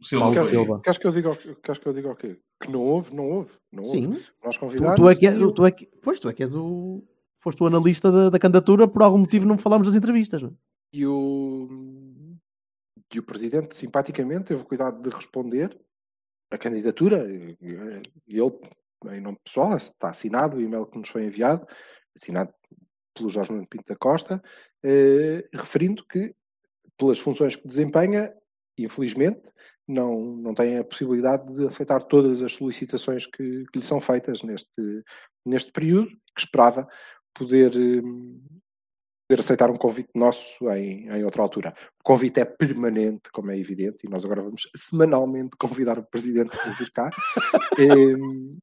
Silva 0.03 0.33
foi. 0.33 0.49
Silva. 0.49 0.81
Queres 0.83 0.99
que 0.99 1.07
eu 1.07 1.13
diga, 1.13 1.31
o- 1.33 1.37
queres 1.57 1.79
que 1.79 1.87
eu 1.89 1.93
diga 1.93 2.11
o 2.11 2.17
quê? 2.17 2.39
Que 2.63 2.71
não 2.71 2.83
houve? 2.83 3.15
Não 3.15 3.25
houve. 3.29 3.51
Não 3.73 3.83
houve. 3.83 3.99
Sim, 3.99 4.07
Nós 4.45 4.57
tu, 4.57 4.61
convidámos. 4.61 4.97
tu 4.97 5.09
é 5.09 5.15
que 5.15 5.27
eu- 5.27 5.53
tu 5.53 5.65
é 5.67 5.71
que, 5.71 5.87
pois, 6.03 6.21
tu 6.21 6.29
é 6.29 6.33
que 6.33 6.43
és 6.43 6.55
o. 6.55 7.03
Foste 7.41 7.63
o 7.63 7.67
analista 7.67 8.11
da, 8.11 8.31
da 8.31 8.39
candidatura, 8.39 8.87
por 8.89 9.03
algum 9.03 9.19
motivo 9.19 9.47
não 9.47 9.57
falámos 9.59 9.87
das 9.87 9.97
entrevistas. 9.97 10.43
Não? 10.43 10.51
é? 10.51 10.53
E 10.97 11.07
o, 11.07 11.69
e 13.15 13.19
o 13.19 13.23
presidente, 13.23 13.77
simpaticamente, 13.77 14.47
teve 14.47 14.63
o 14.63 14.65
cuidado 14.65 15.03
de 15.03 15.15
responder 15.15 15.79
a 16.51 16.57
candidatura. 16.57 17.19
Ele, 17.19 18.59
em 19.11 19.21
nome 19.21 19.39
pessoal, 19.45 19.77
está 19.77 20.09
assinado 20.09 20.57
o 20.57 20.61
e-mail 20.61 20.87
que 20.87 20.97
nos 20.97 21.11
foi 21.11 21.25
enviado, 21.25 21.67
assinado 22.17 22.51
pelo 23.15 23.29
Jorge 23.29 23.53
Nuno 23.53 23.67
Pinto 23.67 23.85
da 23.93 23.97
Costa, 23.97 24.43
eh, 24.83 25.47
referindo 25.53 26.03
que, 26.07 26.35
pelas 26.97 27.19
funções 27.19 27.57
que 27.57 27.69
desempenha, 27.69 28.35
infelizmente, 28.79 29.53
não, 29.87 30.19
não 30.19 30.55
tem 30.55 30.79
a 30.79 30.85
possibilidade 30.85 31.53
de 31.55 31.67
aceitar 31.67 32.05
todas 32.05 32.41
as 32.41 32.55
solicitações 32.55 33.27
que, 33.27 33.67
que 33.71 33.79
lhe 33.81 33.85
são 33.85 34.01
feitas 34.01 34.43
neste, 34.43 35.05
neste 35.45 35.71
período, 35.73 36.09
que 36.35 36.41
esperava 36.41 36.89
poder, 37.35 37.73
eh, 37.75 38.03
poder 39.29 39.41
aceitar 39.41 39.71
um 39.71 39.77
convite 39.77 40.11
nosso 40.15 40.71
em, 40.71 41.09
em 41.09 41.25
outra 41.25 41.43
altura. 41.43 41.75
O 42.01 42.05
convite 42.05 42.41
é 42.41 42.45
permanente, 42.45 43.31
como 43.33 43.51
é 43.51 43.59
evidente, 43.59 44.07
e 44.07 44.09
nós 44.09 44.25
agora 44.25 44.43
vamos 44.43 44.69
semanalmente 44.77 45.57
convidar 45.59 45.99
o 45.99 46.05
Presidente 46.05 46.57
para 46.57 46.73
vir 46.73 46.91
cá. 46.93 47.11
Em, 47.79 48.57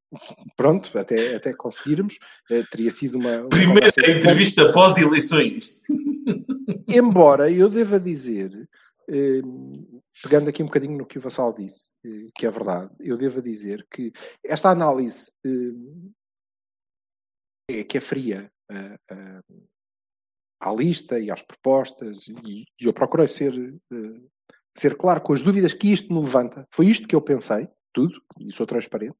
pronto, 0.56 0.98
até, 0.98 1.36
até 1.36 1.54
conseguirmos. 1.54 2.18
Eh, 2.50 2.64
teria 2.72 2.90
sido 2.90 3.20
uma. 3.20 3.42
uma 3.42 3.50
Primeira 3.50 3.90
entrevista 4.08 4.72
pós-eleições. 4.72 5.80
Embora 6.88 7.52
eu 7.52 7.70
deva 7.70 8.00
dizer, 8.00 8.68
eh, 9.10 9.42
pegando 10.22 10.50
aqui 10.50 10.64
um 10.64 10.68
bocadinho 10.68 10.98
no 10.98 11.06
que 11.06 11.18
o 11.18 11.22
Vassal 11.22 11.54
disse, 11.54 11.90
eh, 12.06 12.30
que 12.36 12.46
é 12.48 12.50
verdade, 12.50 12.90
eu 13.00 13.18
devo 13.18 13.42
dizer 13.42 13.86
que 13.92 14.12
esta 14.44 14.70
análise 14.70 15.32
eh, 15.46 16.20
é, 17.70 17.84
que 17.84 17.98
é 17.98 18.02
fria 18.02 18.52
eh, 18.72 18.98
eh, 19.12 19.42
à 20.64 20.74
lista 20.74 21.20
e 21.20 21.30
às 21.30 21.42
propostas, 21.42 22.26
e, 22.28 22.64
e 22.80 22.86
eu 22.86 22.94
procurei 22.94 23.28
ser, 23.28 23.54
eh, 23.54 24.22
ser 24.74 24.96
claro 24.96 25.22
com 25.22 25.34
as 25.34 25.44
dúvidas 25.44 25.74
que 25.74 25.92
isto 25.92 26.14
me 26.14 26.22
levanta. 26.22 26.66
Foi 26.72 26.88
isto 26.88 27.08
que 27.08 27.16
eu 27.16 27.22
pensei, 27.22 27.68
tudo, 27.94 28.22
e 28.40 28.52
sou 28.52 28.66
transparente. 28.66 29.18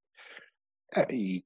Eh, 0.96 1.14
e 1.14 1.44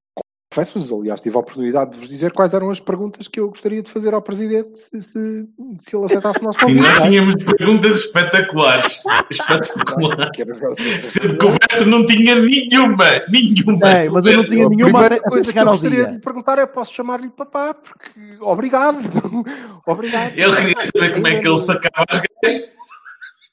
confesso-vos, 0.57 0.91
aliás, 0.91 1.21
tive 1.21 1.35
a 1.35 1.39
oportunidade 1.39 1.91
de 1.91 1.99
vos 1.99 2.09
dizer 2.09 2.31
quais 2.31 2.53
eram 2.53 2.69
as 2.71 2.79
perguntas 2.79 3.27
que 3.27 3.39
eu 3.39 3.49
gostaria 3.49 3.81
de 3.83 3.91
fazer 3.91 4.13
ao 4.15 4.21
Presidente 4.21 4.79
se, 4.79 4.99
se, 5.01 5.47
se 5.77 5.95
ele 5.95 6.05
aceitasse 6.05 6.39
o 6.39 6.43
nosso 6.43 6.57
Sim, 6.65 6.65
convite. 6.65 6.81
nós 6.81 7.01
tínhamos 7.07 7.35
perguntas 7.35 7.97
espetaculares. 7.97 9.03
Espetaculares. 9.29 10.27
Que 10.33 10.41
era 10.41 10.55
para 10.55 10.75
ser- 10.75 11.03
Sendo 11.03 11.37
que 11.37 11.45
o 11.45 11.49
Berto 11.51 11.85
não 11.85 12.05
tinha 12.05 12.35
nenhuma. 12.35 13.05
Nenhuma. 13.29 13.87
É, 13.89 14.09
mas 14.09 14.25
eu 14.25 14.37
não 14.37 14.47
tinha 14.47 14.65
A 14.65 14.69
nenhuma 14.69 15.05
até 15.05 15.19
coisa 15.19 15.53
que 15.53 15.59
eu 15.59 15.65
gostaria 15.65 16.05
de 16.07 16.13
lhe 16.15 16.19
perguntar 16.21 16.57
é: 16.59 16.65
posso 16.65 16.93
chamar-lhe 16.93 17.29
papá? 17.29 17.73
Porque 17.73 18.37
obrigado, 18.41 18.97
obrigado. 19.85 20.33
Ele 20.37 20.55
queria 20.55 20.81
saber 20.81 21.13
como 21.13 21.27
é 21.27 21.39
que 21.39 21.47
ele 21.47 21.57
sacava 21.57 22.05
as 22.09 22.21
gajas. 22.43 22.71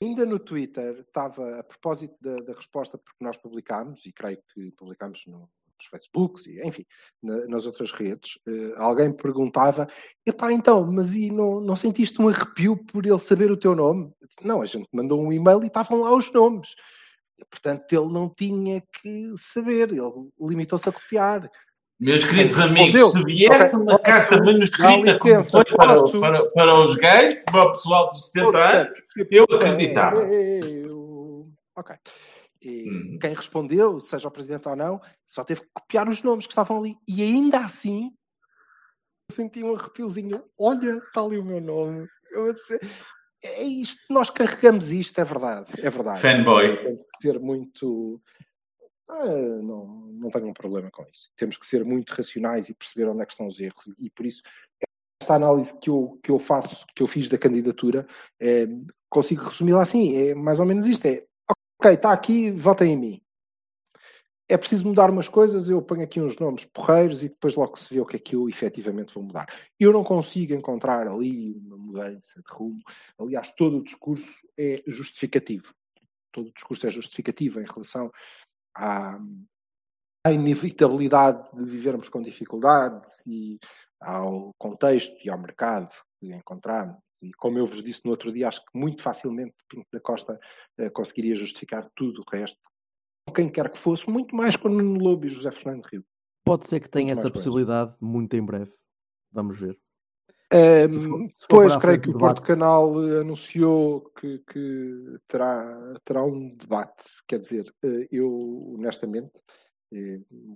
Ainda 0.02 0.26
no 0.26 0.38
Twitter 0.38 0.96
estava, 1.06 1.60
a 1.60 1.62
propósito 1.62 2.14
da, 2.20 2.34
da 2.36 2.52
resposta, 2.54 2.98
porque 2.98 3.24
nós 3.24 3.36
publicámos, 3.36 4.04
e 4.06 4.12
creio 4.12 4.38
que 4.54 4.70
publicámos 4.72 5.24
no- 5.26 5.48
nos 5.78 5.86
Facebooks, 5.90 6.46
e, 6.46 6.60
enfim, 6.66 6.84
na- 7.22 7.46
nas 7.46 7.66
outras 7.66 7.90
redes, 7.92 8.38
eh, 8.48 8.72
alguém 8.76 9.12
perguntava: 9.12 9.88
epá, 10.24 10.52
então, 10.52 10.86
mas 10.90 11.14
e 11.14 11.30
não, 11.30 11.60
não 11.60 11.76
sentiste 11.76 12.20
um 12.20 12.28
arrepio 12.28 12.76
por 12.76 13.04
ele 13.04 13.18
saber 13.18 13.50
o 13.50 13.56
teu 13.56 13.74
nome? 13.74 14.12
Disse, 14.26 14.46
não, 14.46 14.62
a 14.62 14.66
gente 14.66 14.88
mandou 14.92 15.20
um 15.20 15.32
e-mail 15.32 15.62
e 15.62 15.66
estavam 15.66 16.00
lá 16.02 16.14
os 16.14 16.32
nomes. 16.32 16.68
Portanto, 17.50 17.92
ele 17.92 18.12
não 18.12 18.28
tinha 18.28 18.82
que 19.00 19.34
saber, 19.38 19.90
ele 19.90 20.30
limitou-se 20.40 20.88
a 20.88 20.92
copiar. 20.92 21.50
Meus 22.00 22.24
queridos 22.24 22.58
amigos, 22.58 23.12
se 23.12 23.24
viesse 23.24 23.76
Ok, 23.76 23.82
uma 23.82 23.98
carta 23.98 24.36
manuscrita 24.42 25.12
licença, 25.12 25.50
foi 25.50 25.64
para, 25.64 26.02
para, 26.20 26.50
para 26.50 26.74
os 26.80 26.96
gays, 26.96 27.42
para 27.44 27.62
o 27.64 27.72
pessoal 27.72 28.10
dos 28.12 28.26
70 28.30 28.58
anos, 28.58 28.98
eu 29.30 29.44
acreditava. 29.44 30.20
Eu- 30.22 31.48
Ok. 31.76 31.96
E 32.64 32.88
Hum. 32.88 33.18
Quem 33.20 33.34
respondeu, 33.34 34.00
seja 34.00 34.28
o 34.28 34.30
presidente 34.30 34.68
ou 34.68 34.76
não, 34.76 35.00
só 35.26 35.44
teve 35.44 35.60
que 35.62 35.68
copiar 35.72 36.08
os 36.08 36.22
nomes 36.22 36.46
que 36.46 36.52
estavam 36.52 36.78
ali. 36.78 36.96
E 37.06 37.22
ainda 37.22 37.58
assim, 37.60 38.12
eu 39.30 39.34
senti 39.34 39.62
um 39.62 39.74
arrepiozinho. 39.74 40.44
Olha, 40.58 40.96
está 40.98 41.20
ali 41.20 41.38
o 41.38 41.44
meu 41.44 41.60
nome. 41.60 42.08
Eu- 42.30 42.54
é 43.42 43.62
isto, 43.62 44.00
nós 44.10 44.30
carregamos 44.30 44.90
isto, 44.90 45.20
é 45.20 45.24
verdade. 45.24 45.66
É 45.78 45.90
verdade. 45.90 46.20
Fanboy. 46.20 46.82
Tem 46.82 46.96
que 46.96 47.04
ser 47.20 47.38
muito. 47.38 48.20
Ah, 49.08 49.26
não, 49.26 49.86
não 49.86 50.30
tenho 50.30 50.48
um 50.48 50.54
problema 50.54 50.90
com 50.90 51.02
isso. 51.04 51.30
Temos 51.36 51.58
que 51.58 51.66
ser 51.66 51.84
muito 51.84 52.10
racionais 52.10 52.70
e 52.70 52.74
perceber 52.74 53.06
onde 53.08 53.22
é 53.22 53.26
que 53.26 53.32
estão 53.32 53.46
os 53.46 53.60
erros. 53.60 53.92
E 53.98 54.08
por 54.08 54.24
isso, 54.24 54.42
esta 55.20 55.34
análise 55.34 55.78
que 55.78 55.90
eu, 55.90 56.18
que 56.22 56.30
eu 56.30 56.38
faço, 56.38 56.86
que 56.94 57.02
eu 57.02 57.06
fiz 57.06 57.28
da 57.28 57.36
candidatura, 57.36 58.06
é, 58.40 58.66
consigo 59.10 59.44
resumi-la 59.44 59.82
assim: 59.82 60.16
é 60.16 60.34
mais 60.34 60.58
ou 60.58 60.64
menos 60.64 60.86
isto: 60.86 61.04
é 61.04 61.26
ok, 61.78 61.92
está 61.92 62.12
aqui, 62.12 62.50
votem 62.50 62.92
em 62.92 62.96
mim. 62.96 63.20
É 64.46 64.58
preciso 64.58 64.86
mudar 64.86 65.10
umas 65.10 65.26
coisas, 65.26 65.70
eu 65.70 65.80
ponho 65.80 66.02
aqui 66.02 66.20
uns 66.20 66.38
nomes 66.38 66.66
porreiros 66.66 67.24
e 67.24 67.30
depois 67.30 67.54
logo 67.54 67.78
se 67.78 67.94
vê 67.94 68.00
o 68.00 68.06
que 68.06 68.16
é 68.16 68.18
que 68.18 68.36
eu 68.36 68.48
efetivamente 68.48 69.14
vou 69.14 69.24
mudar. 69.24 69.46
Eu 69.80 69.90
não 69.90 70.04
consigo 70.04 70.52
encontrar 70.52 71.08
ali 71.08 71.54
uma 71.54 71.78
mudança 71.78 72.42
de 72.42 72.52
rumo. 72.52 72.82
Aliás, 73.18 73.50
todo 73.50 73.78
o 73.78 73.82
discurso 73.82 74.46
é 74.58 74.82
justificativo. 74.86 75.72
Todo 76.30 76.48
o 76.48 76.52
discurso 76.52 76.86
é 76.86 76.90
justificativo 76.90 77.58
em 77.60 77.64
relação 77.64 78.12
à, 78.76 79.18
à 80.26 80.32
inevitabilidade 80.32 81.48
de 81.54 81.64
vivermos 81.64 82.10
com 82.10 82.20
dificuldades 82.20 83.26
e 83.26 83.58
ao 83.98 84.52
contexto 84.58 85.16
e 85.24 85.30
ao 85.30 85.38
mercado 85.38 85.90
que 86.20 86.34
encontramos. 86.34 86.96
E 87.24 87.32
como 87.34 87.58
eu 87.58 87.66
vos 87.66 87.82
disse 87.82 88.02
no 88.04 88.10
outro 88.10 88.32
dia, 88.32 88.48
acho 88.48 88.60
que 88.64 88.78
muito 88.78 89.02
facilmente 89.02 89.54
Pinto 89.68 89.86
da 89.92 90.00
Costa 90.00 90.38
eh, 90.78 90.90
conseguiria 90.90 91.34
justificar 91.34 91.88
tudo 91.94 92.20
o 92.22 92.30
resto, 92.30 92.60
com 93.26 93.34
quem 93.34 93.48
quer 93.50 93.70
que 93.70 93.78
fosse, 93.78 94.08
muito 94.08 94.34
mais 94.36 94.56
com 94.56 94.68
o 94.68 94.70
Nuno 94.70 94.98
Lobo 95.02 95.26
e 95.26 95.30
José 95.30 95.50
Fernando 95.50 95.84
Rio. 95.86 96.04
Pode 96.44 96.68
ser 96.68 96.80
que 96.80 96.88
tenha 96.88 97.14
Muito 97.14 97.18
essa 97.20 97.30
possibilidade 97.32 97.94
muito 98.00 98.34
em 98.36 98.44
breve. 98.44 98.72
Vamos 99.32 99.58
ver. 99.58 99.78
Um, 100.52 100.88
Se 100.88 101.00
for- 101.00 101.28
se 101.34 101.40
Depois, 101.48 101.72
a 101.72 101.80
creio 101.80 102.00
que 102.00 102.10
o 102.10 102.12
do 102.12 102.18
Porto 102.18 102.34
debate. 102.36 102.46
Canal 102.46 103.02
eh, 103.08 103.20
anunciou 103.20 104.02
que, 104.20 104.38
que 104.52 105.16
terá, 105.26 105.94
terá 106.04 106.22
um 106.22 106.54
debate. 106.54 107.02
Quer 107.26 107.38
dizer, 107.40 107.74
eh, 107.82 108.06
eu, 108.12 108.60
honestamente, 108.76 109.32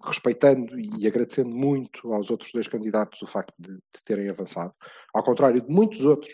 respeitando 0.04 0.78
e 0.78 1.06
agradecendo 1.06 1.50
muito 1.54 2.12
aos 2.12 2.28
outros 2.30 2.50
dois 2.52 2.66
candidatos 2.66 3.22
o 3.22 3.26
facto 3.26 3.54
de, 3.58 3.72
de 3.74 4.02
terem 4.04 4.28
avançado, 4.28 4.74
ao 5.14 5.22
contrário 5.22 5.60
de 5.60 5.68
muitos 5.70 6.04
outros, 6.04 6.32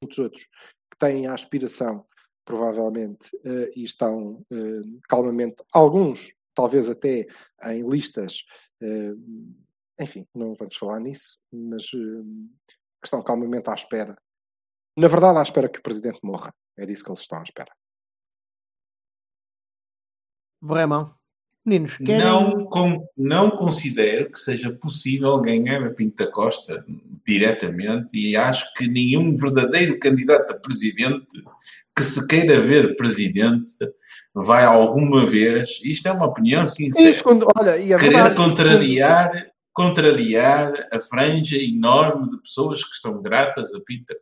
muitos 0.00 0.18
outros 0.18 0.44
que 0.90 0.98
têm 0.98 1.26
a 1.26 1.34
aspiração, 1.34 2.06
provavelmente, 2.44 3.28
eh, 3.44 3.70
e 3.76 3.84
estão 3.84 4.44
eh, 4.50 4.98
calmamente, 5.08 5.62
alguns, 5.72 6.32
talvez 6.54 6.88
até 6.88 7.26
em 7.64 7.88
listas, 7.88 8.44
eh, 8.80 9.12
enfim, 10.00 10.26
não 10.34 10.54
vamos 10.54 10.76
falar 10.76 11.00
nisso, 11.00 11.40
mas 11.52 11.90
que 11.90 13.04
estão 13.04 13.22
calmamente 13.22 13.68
à 13.68 13.74
espera. 13.74 14.16
Na 14.96 15.08
verdade, 15.08 15.38
à 15.38 15.42
espera 15.42 15.68
que 15.68 15.78
o 15.78 15.82
presidente 15.82 16.20
morra. 16.22 16.54
É 16.76 16.86
disso 16.86 17.04
que 17.04 17.10
eles 17.10 17.20
estão 17.20 17.40
à 17.40 17.42
espera. 17.42 17.72
Vraiment. 20.62 21.14
Meninos, 21.64 21.96
querem... 21.98 22.18
Não, 22.18 22.64
con- 22.66 23.06
não 23.16 23.50
considero 23.50 24.30
que 24.30 24.38
seja 24.38 24.72
possível 24.72 25.38
ganhar 25.40 25.84
a 25.84 25.92
Pinta 25.92 26.30
Costa 26.30 26.84
diretamente 27.28 28.18
e 28.18 28.34
acho 28.34 28.72
que 28.72 28.88
nenhum 28.88 29.36
verdadeiro 29.36 29.98
candidato 29.98 30.52
a 30.52 30.58
presidente 30.58 31.42
que 31.94 32.02
se 32.02 32.26
queira 32.26 32.58
ver 32.60 32.96
presidente 32.96 33.72
vai 34.34 34.64
alguma 34.64 35.26
vez, 35.26 35.78
isto 35.84 36.08
é 36.08 36.12
uma 36.12 36.26
opinião 36.26 36.66
sincera, 36.66 37.12
segundo, 37.12 37.46
olha, 37.54 37.76
e 37.76 37.92
é 37.92 37.98
querer 37.98 38.14
verdade, 38.14 38.36
contrariar, 38.36 39.50
contrariar 39.72 40.72
a 40.90 41.00
franja 41.00 41.58
enorme 41.58 42.30
de 42.30 42.40
pessoas 42.40 42.82
que 42.82 42.92
estão 42.92 43.20
gratas 43.20 43.74
a 43.74 43.80
Pinta 43.80 44.16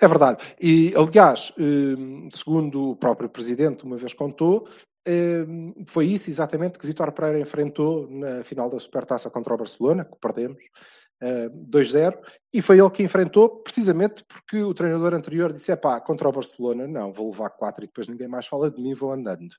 É 0.00 0.08
verdade. 0.08 0.42
E, 0.60 0.92
aliás, 0.96 1.52
eh, 1.58 2.28
segundo 2.30 2.90
o 2.92 2.96
próprio 2.96 3.28
Presidente 3.28 3.84
uma 3.84 3.96
vez 3.96 4.14
contou, 4.14 4.66
eh, 5.06 5.44
foi 5.86 6.06
isso 6.06 6.30
exatamente 6.30 6.78
que 6.78 6.86
Vitor 6.86 7.12
Pereira 7.12 7.40
enfrentou 7.40 8.08
na 8.10 8.42
final 8.44 8.70
da 8.70 8.78
Supertaça 8.78 9.30
contra 9.30 9.54
o 9.54 9.58
Barcelona, 9.58 10.04
que 10.04 10.16
perdemos, 10.20 10.62
2-0, 11.20 12.18
e 12.52 12.62
foi 12.62 12.78
ele 12.78 12.90
que 12.90 13.02
enfrentou 13.02 13.48
precisamente 13.62 14.24
porque 14.24 14.62
o 14.62 14.72
treinador 14.72 15.14
anterior 15.14 15.52
disse, 15.52 15.74
pá, 15.76 16.00
contra 16.00 16.28
o 16.28 16.32
Barcelona, 16.32 16.86
não, 16.86 17.12
vou 17.12 17.30
levar 17.30 17.50
4 17.50 17.84
e 17.84 17.86
depois 17.86 18.08
ninguém 18.08 18.28
mais 18.28 18.46
fala 18.46 18.70
de 18.70 18.80
mim, 18.80 18.94
vou 18.94 19.12
andando. 19.12 19.54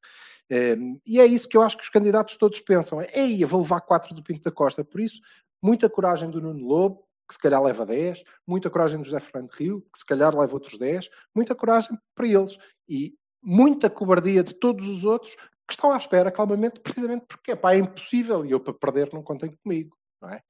Eh, 0.50 0.78
E 1.06 1.20
é 1.20 1.26
isso 1.26 1.48
que 1.48 1.58
eu 1.58 1.62
acho 1.62 1.78
que 1.78 1.84
os 1.84 1.90
candidatos 1.90 2.38
todos 2.38 2.60
pensam, 2.62 3.02
é, 3.02 3.30
eu 3.38 3.48
vou 3.48 3.62
levar 3.62 3.82
4 3.82 4.16
do 4.16 4.24
Pinto 4.24 4.42
da 4.42 4.52
Costa, 4.52 4.84
por 4.84 5.02
isso, 5.02 5.20
muita 5.62 5.90
coragem 5.90 6.30
do 6.30 6.42
Nuno 6.42 6.66
Lobo, 6.66 7.06
que 7.28 7.36
se 7.36 7.40
calhar 7.40 7.62
leva 7.62 7.86
10, 7.86 8.24
muita 8.48 8.70
coragem 8.72 9.00
do 9.00 9.06
José 9.06 9.20
Fernando 9.20 9.52
Rio, 9.52 9.82
que 9.94 10.00
se 10.00 10.06
calhar 10.06 10.36
leva 10.36 10.54
outros 10.54 10.80
10, 10.80 11.10
muita 11.36 11.54
coragem 11.54 11.96
para 12.16 12.28
eles 12.28 12.58
e 12.88 13.14
muita 13.42 13.88
cobardia 13.90 14.44
de 14.44 14.56
todos 14.56 14.88
os 14.88 15.06
outros 15.06 15.36
que 15.36 15.74
estão 15.74 15.92
à 15.92 15.98
espera 15.98 16.32
calmamente, 16.32 16.80
precisamente 16.80 17.26
porque 17.28 17.56
pá, 17.56 17.76
é 17.76 17.78
impossível 17.78 18.44
e 18.44 18.50
eu 18.50 18.60
para 18.60 18.74
perder 18.74 19.14
não 19.14 19.22
contem 19.22 19.56
comigo, 19.64 19.96
não 20.20 20.30
é? 20.30 20.42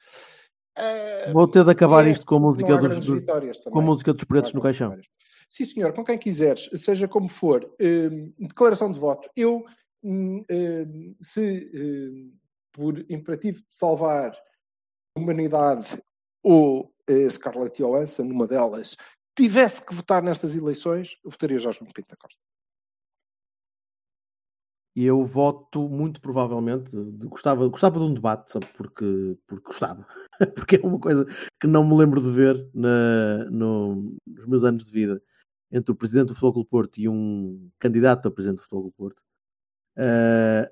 Eh, 0.78 1.32
Vou 1.32 1.48
ter 1.48 1.64
de 1.64 1.72
acabar 1.72 2.08
é 2.08 2.12
isto 2.12 2.26
com 2.26 2.36
a 2.36 2.40
música 2.40 2.78
dos, 2.78 3.00
com 3.64 3.80
a 3.80 3.82
música 3.82 4.14
dos 4.14 4.24
pretos 4.24 4.54
no 4.54 4.62
caixão. 4.62 4.90
vitórias. 4.90 5.08
Sim, 5.50 5.66
senhor, 5.66 5.94
com 5.94 6.06
quem 6.06 6.18
quiseres, 6.18 6.70
seja 6.76 7.08
como 7.08 7.28
for, 7.28 7.66
hum, 7.82 8.32
declaração 8.38 8.92
de 8.92 9.00
voto. 9.00 9.30
Eu, 9.36 9.66
hum, 10.04 10.44
hum, 10.50 11.16
se 11.20 11.72
hum, 11.74 12.34
por 12.72 13.00
imperativo 13.12 13.58
de 13.58 13.74
salvar 13.74 14.32
a 15.16 15.20
humanidade 15.20 16.02
ou 16.44 16.94
eh, 17.08 17.28
Scarlett 17.30 17.82
Johansson, 17.82 18.24
numa 18.24 18.48
delas, 18.48 18.96
tivesse 19.36 19.84
que 19.86 19.94
votar 19.94 20.22
nestas 20.22 20.56
eleições, 20.56 21.18
eu 21.24 21.32
votaria 21.32 21.58
Jorge 21.58 21.80
Pinto 21.80 22.10
da 22.10 22.16
Costa. 22.16 22.40
Eu 24.96 25.24
voto 25.24 25.88
muito 25.88 26.20
provavelmente, 26.20 26.92
de- 26.92 27.28
gostava, 27.28 27.68
gostava 27.70 28.00
de 28.00 28.06
um 28.06 28.14
debate? 28.14 28.54
Porque, 28.76 29.38
porque 29.48 29.66
gostava. 29.66 30.06
porque 30.56 30.76
é 30.78 30.80
uma 30.86 31.00
coisa 31.00 31.26
que 31.62 31.68
não 31.68 31.88
me 31.88 31.96
lembro 31.96 32.22
de 32.22 32.32
ver 32.32 32.70
na, 32.74 33.46
no- 33.52 34.16
nos 34.28 34.46
meus 34.46 34.64
anos 34.64 34.86
de 34.88 34.92
vida 34.92 35.22
entre 35.72 35.92
o 35.92 35.96
presidente 35.96 36.30
do 36.30 36.34
Futebol 36.34 36.54
Clube 36.54 36.70
Porto 36.70 36.98
e 36.98 37.08
um 37.08 37.70
candidato 37.80 38.28
a 38.28 38.32
presidente 38.32 38.58
do 38.58 38.64
Futebol 38.64 38.82
Clube 38.84 38.96
Porto. 38.98 39.24
Ah, 39.98 40.70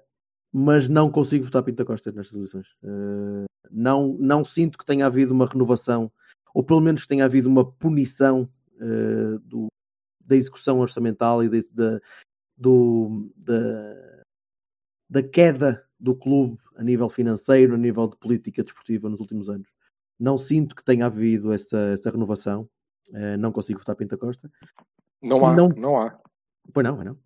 mas 0.52 0.88
não 0.90 1.12
consigo 1.12 1.46
votar 1.46 1.64
Pinto 1.64 1.78
da 1.78 1.86
Costa 1.86 2.12
nestas 2.12 2.36
eleições. 2.36 2.68
Ah, 2.84 3.46
não, 3.70 4.18
não 4.20 4.44
sinto 4.44 4.78
que 4.78 4.86
tenha 4.86 5.06
havido 5.06 5.34
uma 5.34 5.46
renovação, 5.46 6.12
ou 6.54 6.64
pelo 6.64 6.82
menos 6.82 7.04
que 7.04 7.08
tenha 7.08 7.26
havido 7.26 7.48
uma 7.50 7.70
punição 7.70 8.50
ah, 8.82 9.40
do- 9.44 9.68
da 10.26 10.36
execução 10.36 10.80
orçamental 10.80 11.44
e 11.44 11.50
de- 11.50 11.70
da, 11.72 12.02
do, 12.58 13.32
da, 13.36 14.24
da 15.10 15.24
queda 15.24 15.86
do 16.00 16.16
clube 16.16 16.58
a 16.76 16.84
nível 16.84 17.10
financeiro, 17.10 17.76
a 17.76 17.78
nível 17.78 18.08
de 18.08 18.18
política 18.18 18.64
desportiva 18.64 19.10
nos 19.10 19.20
últimos 19.20 19.50
anos. 19.50 19.68
Não 20.20 20.38
sinto 20.38 20.76
que 20.76 20.84
tenha 20.84 21.06
havido 21.06 21.54
essa, 21.54 21.78
essa 21.94 22.10
renovação. 22.10 22.68
Eh, 23.14 23.38
não 23.38 23.52
consigo 23.52 23.80
votar 23.80 23.96
Pinta 23.96 24.18
Costa. 24.18 24.52
Não 25.22 25.46
há, 25.46 25.56
Não- 25.56 25.70
não, 25.70 26.02
há. 26.02 26.20
Pois 26.74 26.84
não, 26.84 27.04
não. 27.04 27.18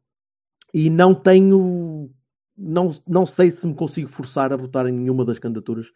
E 0.74 0.90
não 0.90 1.16
tenho. 1.16 2.10
Não, 2.58 2.92
não 3.08 3.26
sei 3.26 3.50
se 3.50 3.66
me 3.66 3.74
consigo 3.74 4.10
forçar 4.10 4.54
a 4.54 4.58
votar 4.58 4.86
em 4.88 4.92
nenhuma 4.92 5.26
das 5.26 5.40
candidaturas 5.40 5.92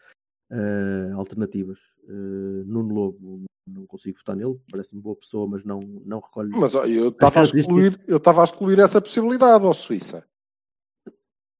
eh, 0.49 1.12
alternativas. 1.14 1.80
Eh, 2.07 2.64
Nuno 2.66 2.94
Lobo, 2.94 3.45
não 3.68 3.86
consigo 3.88 4.18
votar 4.18 4.36
nele, 4.36 4.60
parece-me 4.70 5.02
boa 5.02 5.16
pessoa, 5.16 5.48
mas 5.48 5.64
não, 5.64 5.80
não 5.80 6.20
recolho. 6.20 6.52
Mas 6.52 6.76
ó, 6.76 6.86
eu 6.86 7.10
estava 7.10 7.40
a 7.40 7.44
excluir, 7.44 8.00
eu 8.08 8.22
a 8.24 8.44
excluir 8.44 8.80
essa 8.80 9.02
possibilidade, 9.02 9.66
ó 9.66 9.74
Suíça. 9.74 10.26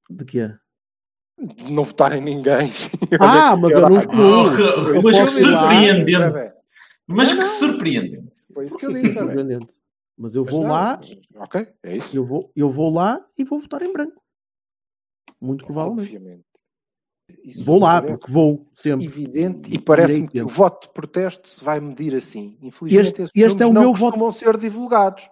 De 0.08 0.24
que 0.24 0.40
é? 0.40 0.58
De 1.38 1.70
não 1.70 1.84
votar 1.84 2.12
em 2.12 2.20
ninguém. 2.20 2.70
Ah, 3.20 3.56
mas 3.56 3.72
eu 3.72 3.88
não 3.88 3.98
excluo. 3.98 5.02
Mas 5.02 5.20
que 5.20 5.28
surpreendente. 5.28 6.56
Mas 7.06 7.32
que 7.32 7.44
surpreendente. 7.44 8.32
Foi 8.52 8.66
isso 8.66 8.76
que 8.76 8.86
eu 8.86 8.92
disse. 8.92 9.12
Surpreendente. 9.12 9.74
Mas 10.16 10.34
eu 10.34 10.44
vou 10.44 10.62
lá, 10.62 10.98
Ok, 11.36 11.68
é 11.82 11.96
isso. 11.96 12.16
eu 12.16 12.24
vou, 12.24 12.50
eu 12.56 12.70
vou 12.70 12.92
lá 12.92 13.24
e 13.36 13.44
vou 13.44 13.60
votar 13.60 13.82
em 13.82 13.92
branco. 13.92 14.22
Muito 15.40 15.66
provavelmente. 15.66 16.16
Obviamente. 16.16 16.55
Isso 17.46 17.62
Vou 17.64 17.78
lá, 17.78 18.02
porque 18.02 18.30
vou 18.30 18.66
sempre. 18.74 19.06
evidente 19.06 19.72
e 19.72 19.78
parece-me 19.78 20.26
que 20.26 20.42
o 20.42 20.48
voto 20.48 20.88
de 20.88 20.92
protesto 20.92 21.48
se 21.48 21.62
vai 21.62 21.78
medir 21.78 22.12
assim. 22.14 22.58
Infelizmente, 22.60 23.22
Este- 23.22 23.40
este 23.40 23.62
é 23.62 23.66
o 23.66 23.72
não 23.72 23.82
meu 23.82 23.90
costumam 23.92 24.32
ser 24.32 24.56
divulgados. 24.58 25.30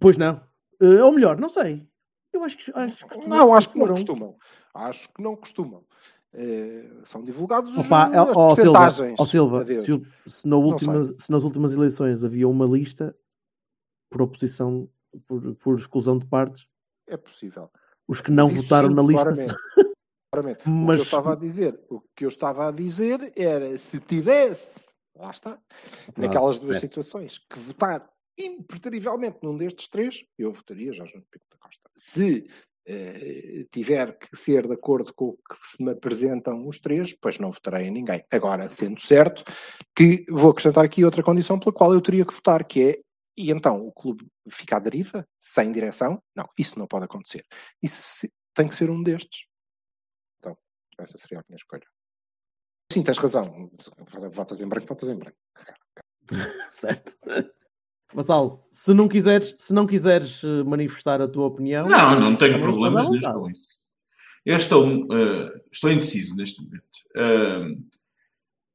Pois 0.00 0.16
não. 0.16 0.40
Eh, 0.80 1.02
ou 1.02 1.12
melhor, 1.12 1.38
não 1.38 1.48
sei. 1.48 1.86
Eu 2.32 2.42
acho 2.42 2.56
que. 2.58 2.72
Acho 2.74 2.96
que 2.96 3.04
costuma- 3.04 3.36
Não, 3.36 3.54
acho 3.54 3.70
que 3.70 3.78
não 3.78 3.86
costumam. 3.88 4.36
Acho 4.74 5.08
que 5.12 5.22
não 5.22 5.36
costumam. 5.36 5.84
Eh, 6.34 6.90
são 7.04 7.22
divulgados 7.24 7.76
Opa, 7.78 8.06
as 8.06 8.26
Silva, 8.54 8.54
percentagens. 8.56 9.30
Silva 9.30 9.64
se, 9.66 10.40
se 10.40 10.48
na 10.48 10.56
última, 10.56 11.04
se 11.04 11.30
nas 11.30 11.42
últimas 11.44 11.72
eleições 11.72 12.24
havia 12.24 12.48
uma 12.48 12.66
lista 12.66 13.16
por 14.10 14.22
oposição, 14.22 14.88
por, 15.26 15.54
por 15.54 15.78
exclusão 15.78 16.18
de 16.18 16.26
partes, 16.26 16.66
É 17.06 17.16
possível. 17.16 17.70
os 18.08 18.20
que 18.20 18.30
não 18.30 18.48
votaram 18.48 18.90
na 18.90 19.02
lista. 19.02 19.56
claramente. 20.30 20.58
Claramente. 20.58 20.60
O 20.60 20.64
que 20.64 20.70
Mas- 20.70 20.98
eu 20.98 21.04
estava 21.04 21.32
a 21.32 21.36
dizer, 21.36 21.80
o 21.88 22.00
que 22.16 22.24
eu 22.24 22.28
estava 22.28 22.68
a 22.68 22.70
dizer 22.70 23.32
era 23.36 23.76
se 23.76 24.00
tivesse, 24.00 24.86
lá 25.16 25.30
está, 25.30 25.58
naquelas 26.16 26.58
duas 26.58 26.78
certo. 26.78 26.92
situações, 27.02 27.38
que 27.38 27.58
votar 27.58 28.08
impertrivelmente 28.38 29.38
num 29.42 29.56
destes 29.56 29.88
três, 29.88 30.24
eu 30.38 30.52
votaria 30.52 30.92
Jorge 30.92 31.14
Pinto 31.14 31.44
da 31.50 31.58
Costa. 31.58 31.90
Se 31.96 32.48
eh, 32.86 33.66
tiver 33.72 34.16
que 34.16 34.34
ser 34.34 34.66
de 34.66 34.74
acordo 34.74 35.12
com 35.12 35.30
o 35.30 35.32
que 35.36 35.56
se 35.62 35.84
me 35.84 35.90
apresentam 35.90 36.66
os 36.66 36.78
três, 36.78 37.12
pois 37.12 37.38
não 37.38 37.50
votarei 37.50 37.86
em 37.86 37.90
ninguém. 37.90 38.24
Agora, 38.30 38.68
sendo 38.68 39.00
certo 39.00 39.44
que 39.94 40.24
vou 40.30 40.52
acrescentar 40.52 40.84
aqui 40.84 41.04
outra 41.04 41.22
condição 41.22 41.58
pela 41.58 41.72
qual 41.72 41.92
eu 41.92 42.00
teria 42.00 42.24
que 42.24 42.32
votar, 42.32 42.64
que 42.64 42.82
é 42.82 43.00
e 43.36 43.52
então 43.52 43.86
o 43.86 43.92
clube 43.92 44.26
fica 44.50 44.76
à 44.76 44.78
deriva, 44.80 45.24
sem 45.38 45.70
direção? 45.70 46.20
Não, 46.34 46.48
isso 46.58 46.76
não 46.76 46.88
pode 46.88 47.04
acontecer. 47.04 47.44
Isso 47.80 48.28
tem 48.52 48.66
que 48.66 48.74
ser 48.74 48.90
um 48.90 49.00
destes. 49.00 49.46
Essa 50.98 51.16
seria 51.16 51.38
a 51.38 51.44
minha 51.48 51.56
escolha. 51.56 51.86
Sim, 52.92 53.02
tens 53.02 53.18
razão. 53.18 53.70
Votas 54.32 54.60
em 54.60 54.68
branco, 54.68 54.86
votas 54.86 55.08
em 55.08 55.18
branco. 55.18 55.36
certo. 56.72 57.16
Vassal, 58.14 58.66
se 58.72 58.94
não 58.94 59.06
quiseres, 59.06 59.54
se 59.58 59.72
não 59.72 59.86
quiseres 59.86 60.42
eh, 60.42 60.62
manifestar 60.64 61.20
a 61.20 61.28
tua 61.28 61.46
opinião. 61.46 61.86
Não, 61.86 62.18
não 62.18 62.36
tenho 62.36 62.52
também 62.52 62.60
problemas 62.62 63.04
nenhum 63.04 63.20
vontade. 63.20 63.38
com 63.38 63.50
isso. 63.50 63.68
Eu 64.46 64.56
estou, 64.56 65.06
eh, 65.12 65.62
estou 65.70 65.92
indeciso 65.92 66.34
neste 66.34 66.62
momento. 66.62 66.82
Eh, 67.14 67.76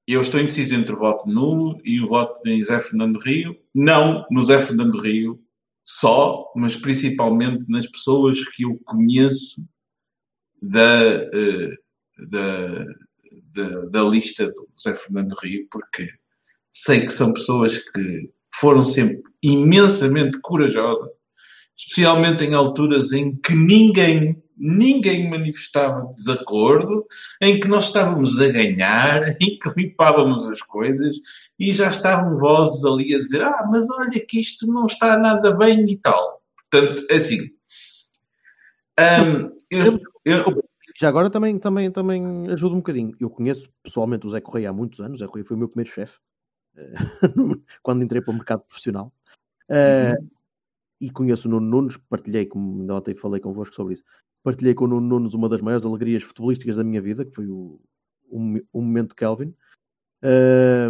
eu 0.07 0.21
estou 0.21 0.39
indeciso 0.39 0.75
entre 0.75 0.93
o 0.93 0.99
voto 0.99 1.27
nulo 1.27 1.81
e 1.83 1.99
o 1.99 2.07
voto 2.07 2.47
em 2.47 2.61
Zé 2.63 2.79
Fernando 2.79 3.17
Rio. 3.19 3.59
Não 3.73 4.25
no 4.29 4.43
Zé 4.43 4.61
Fernando 4.61 4.99
Rio 4.99 5.43
só, 5.83 6.51
mas 6.55 6.77
principalmente 6.77 7.65
nas 7.67 7.87
pessoas 7.87 8.43
que 8.49 8.63
eu 8.63 8.79
conheço 8.85 9.65
da, 10.61 11.23
eh, 11.33 11.77
da, 12.17 12.85
da, 13.53 13.85
da 13.85 14.03
lista 14.03 14.47
do 14.47 14.67
Zé 14.81 14.95
Fernando 14.95 15.35
Rio, 15.41 15.67
porque 15.71 16.09
sei 16.71 17.01
que 17.01 17.11
são 17.13 17.33
pessoas 17.33 17.77
que 17.77 18.31
foram 18.55 18.81
sempre 18.83 19.21
imensamente 19.41 20.39
corajosas, 20.41 21.09
especialmente 21.75 22.43
em 22.43 22.53
alturas 22.53 23.11
em 23.11 23.35
que 23.35 23.53
ninguém, 23.55 24.41
ninguém 24.57 25.29
manifestava 25.29 26.05
desacordo, 26.13 27.05
em 27.41 27.59
que 27.59 27.67
nós 27.67 27.85
estávamos 27.85 28.39
a 28.39 28.47
ganhar, 28.47 29.29
em 29.41 29.57
que 29.57 29.69
limpávamos 29.75 30.47
as 30.47 30.61
coisas 30.61 31.15
e 31.59 31.73
já 31.73 31.89
estavam 31.89 32.37
vozes 32.37 32.85
ali 32.85 33.13
a 33.15 33.19
dizer: 33.19 33.41
Ah, 33.41 33.67
mas 33.71 33.89
olha 33.91 34.23
que 34.25 34.39
isto 34.39 34.67
não 34.67 34.85
está 34.85 35.17
nada 35.17 35.51
bem 35.53 35.85
e 35.89 35.97
tal. 35.97 36.41
Portanto, 36.71 37.05
assim. 37.11 37.49
hum, 38.99 39.51
eu, 39.69 39.99
eu- 40.25 40.63
já 41.03 41.09
agora 41.09 41.29
também, 41.29 41.59
também, 41.59 41.91
também 41.91 42.47
ajuda 42.51 42.73
um 42.75 42.79
bocadinho. 42.79 43.15
Eu 43.19 43.29
conheço 43.29 43.69
pessoalmente 43.83 44.25
o 44.25 44.29
Zé 44.29 44.41
Correia 44.41 44.69
há 44.69 44.73
muitos 44.73 44.99
anos. 44.99 45.17
O 45.17 45.19
Zé 45.19 45.27
Correia 45.27 45.45
foi 45.45 45.55
o 45.55 45.59
meu 45.59 45.67
primeiro 45.69 45.91
chefe 45.91 46.17
eh, 46.75 46.93
quando 47.83 48.03
entrei 48.03 48.21
para 48.21 48.31
o 48.31 48.35
mercado 48.35 48.61
profissional. 48.63 49.13
Eh, 49.69 50.13
E 51.01 51.09
conheço 51.11 51.47
o 51.47 51.51
Nuno 51.51 51.67
Nunes, 51.69 51.97
partilhei, 51.97 52.45
como 52.45 52.81
ainda 52.81 52.95
ontem 52.95 53.15
falei 53.15 53.41
convosco 53.41 53.75
sobre 53.75 53.93
isso, 53.95 54.03
partilhei 54.43 54.73
com 54.73 54.85
o 54.85 54.87
Nuno 54.87 55.07
Nunes 55.19 55.33
uma 55.33 55.49
das 55.49 55.61
maiores 55.61 55.85
alegrias 55.85 56.23
futebolísticas 56.23 56.77
da 56.77 56.83
minha 56.83 57.01
vida, 57.01 57.25
que 57.25 57.35
foi 57.35 57.47
o, 57.47 57.79
o, 58.29 58.39
o 58.73 58.81
momento 58.81 59.09
de 59.09 59.15
Kelvin. 59.15 59.53
Eh, 60.23 60.89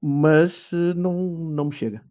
mas 0.00 0.70
eh, 0.72 0.94
não, 0.94 1.14
não 1.28 1.66
me 1.66 1.72
chega. 1.72 2.04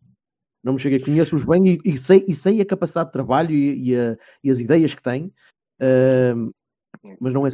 Não 0.64 0.74
me 0.74 0.80
cheguei, 0.80 1.00
conheço-os 1.00 1.44
bem 1.46 1.68
e, 1.68 1.80
e 1.86 1.98
sei, 1.98 2.24
e 2.28 2.36
sei 2.36 2.62
a 2.62 2.66
capacidade 2.66 3.08
de 3.10 3.14
trabalho 3.14 3.52
e, 3.52 3.90
e 3.92 3.98
a- 4.00 4.18
e 4.44 4.52
as 4.52 4.60
ideias 4.60 4.94
que 4.96 5.02
têm, 5.02 5.34
ahm, 5.80 6.52
mas 7.20 7.34
não 7.34 7.46
é. 7.46 7.52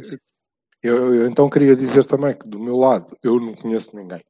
Eu, 0.82 1.14
eu 1.14 1.26
então 1.26 1.50
queria 1.50 1.74
dizer 1.74 2.04
também 2.04 2.34
que 2.34 2.48
do 2.48 2.58
meu 2.60 2.76
lado 2.76 3.16
eu 3.22 3.40
não 3.40 3.54
conheço 3.54 3.96
ninguém. 3.96 4.22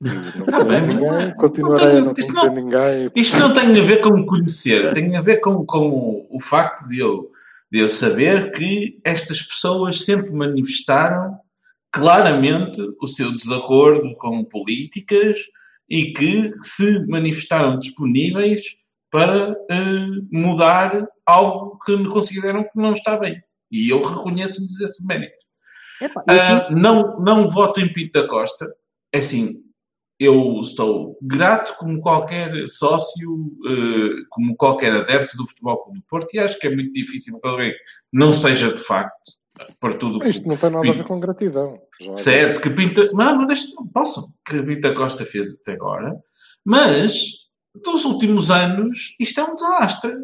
E 0.00 0.08
não 0.38 0.46
Tá 0.46 0.64
conheço 0.64 0.86
ninguém, 0.86 1.34
continuarei 1.36 1.98
a 1.98 2.00
não 2.00 2.14
conhecer 2.14 2.32
não- 2.32 2.54
ninguém. 2.54 3.10
Isto 3.14 3.38
não 3.38 3.52
tem 3.52 3.80
a 3.80 3.84
ver 3.84 4.00
com 4.00 4.10
me 4.10 4.26
conhecer, 4.26 4.92
tem 4.92 5.16
a 5.16 5.20
ver 5.20 5.38
com, 5.40 5.64
com 5.64 6.26
o, 6.30 6.40
facto 6.40 6.86
de 6.88 6.98
eu, 6.98 7.30
de 7.70 7.78
eu 7.80 7.88
saber 7.88 8.52
que 8.52 9.00
estas 9.04 9.42
pessoas 9.42 10.04
sempre 10.04 10.30
manifestaram 10.30 11.38
claramente 11.90 12.80
o 13.00 13.06
seu 13.06 13.34
desacordo 13.34 14.14
com 14.16 14.44
políticas 14.44 15.38
e 15.88 16.12
que 16.12 16.50
se 16.62 17.06
manifestaram 17.06 17.78
disponíveis 17.78 18.60
para 19.10 19.56
eh, 19.70 20.06
mudar 20.30 21.08
algo 21.24 21.78
que 21.84 22.04
consideram 22.08 22.62
que 22.62 22.76
não 22.76 22.92
está 22.92 23.16
bem. 23.16 23.42
E 23.70 23.90
eu 23.90 24.02
reconheço-lhes 24.02 24.80
esse 24.80 25.04
mérito. 25.06 25.36
Eu 26.00 26.10
Ah, 26.28 26.68
não, 26.70 27.18
não 27.20 27.48
voto 27.50 27.80
em 27.80 27.92
Pinto 27.92 28.20
da 28.20 28.26
Costa. 28.28 28.66
É 29.12 29.18
assim, 29.18 29.62
eu 30.18 30.60
estou 30.60 31.18
grato 31.22 31.76
como 31.78 32.00
qualquer 32.00 32.68
sócio, 32.68 33.52
eh, 33.66 34.22
como 34.30 34.56
qualquer 34.56 34.92
adepto 34.92 35.36
do 35.36 35.46
Futebol 35.46 35.82
Clube 35.82 35.98
do 36.00 36.04
Porto 36.06 36.34
e 36.34 36.38
acho 36.38 36.58
que 36.58 36.66
é 36.66 36.74
muito 36.74 36.92
difícil 36.92 37.40
que 37.40 37.48
alguém 37.48 37.74
não 38.12 38.32
seja 38.32 38.72
de 38.72 38.82
facto, 38.82 39.32
para 39.80 39.94
tudo 39.96 40.24
Isto 40.26 40.46
não 40.46 40.56
tem 40.56 40.70
nada 40.70 40.88
a 40.88 40.92
ver 40.92 41.04
com 41.04 41.18
gratidão. 41.18 41.80
Já- 42.00 42.16
Certo, 42.16 42.60
que 42.60 42.70
Pinta. 42.70 43.10
Não, 43.12 43.36
não, 43.38 43.46
deixa, 43.46 43.66
não 43.74 43.86
posso. 43.88 44.32
Que 44.48 44.62
Pinta 44.62 44.94
Costa 44.94 45.24
fez 45.24 45.58
até 45.60 45.72
agora. 45.72 46.16
Mas, 46.64 47.48
dos 47.84 48.04
últimos 48.04 48.50
anos, 48.52 49.16
isto 49.18 49.40
é 49.40 49.44
um 49.44 49.54
desastre. 49.56 50.14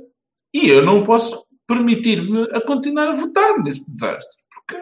E 0.53 0.69
eu 0.69 0.85
não 0.87 1.03
posso 1.03 1.44
permitir-me 1.67 2.45
a 2.53 2.61
continuar 2.61 3.09
a 3.09 3.15
votar 3.15 3.63
nesse 3.63 3.91
desastre. 3.91 4.43
Porque, 4.55 4.81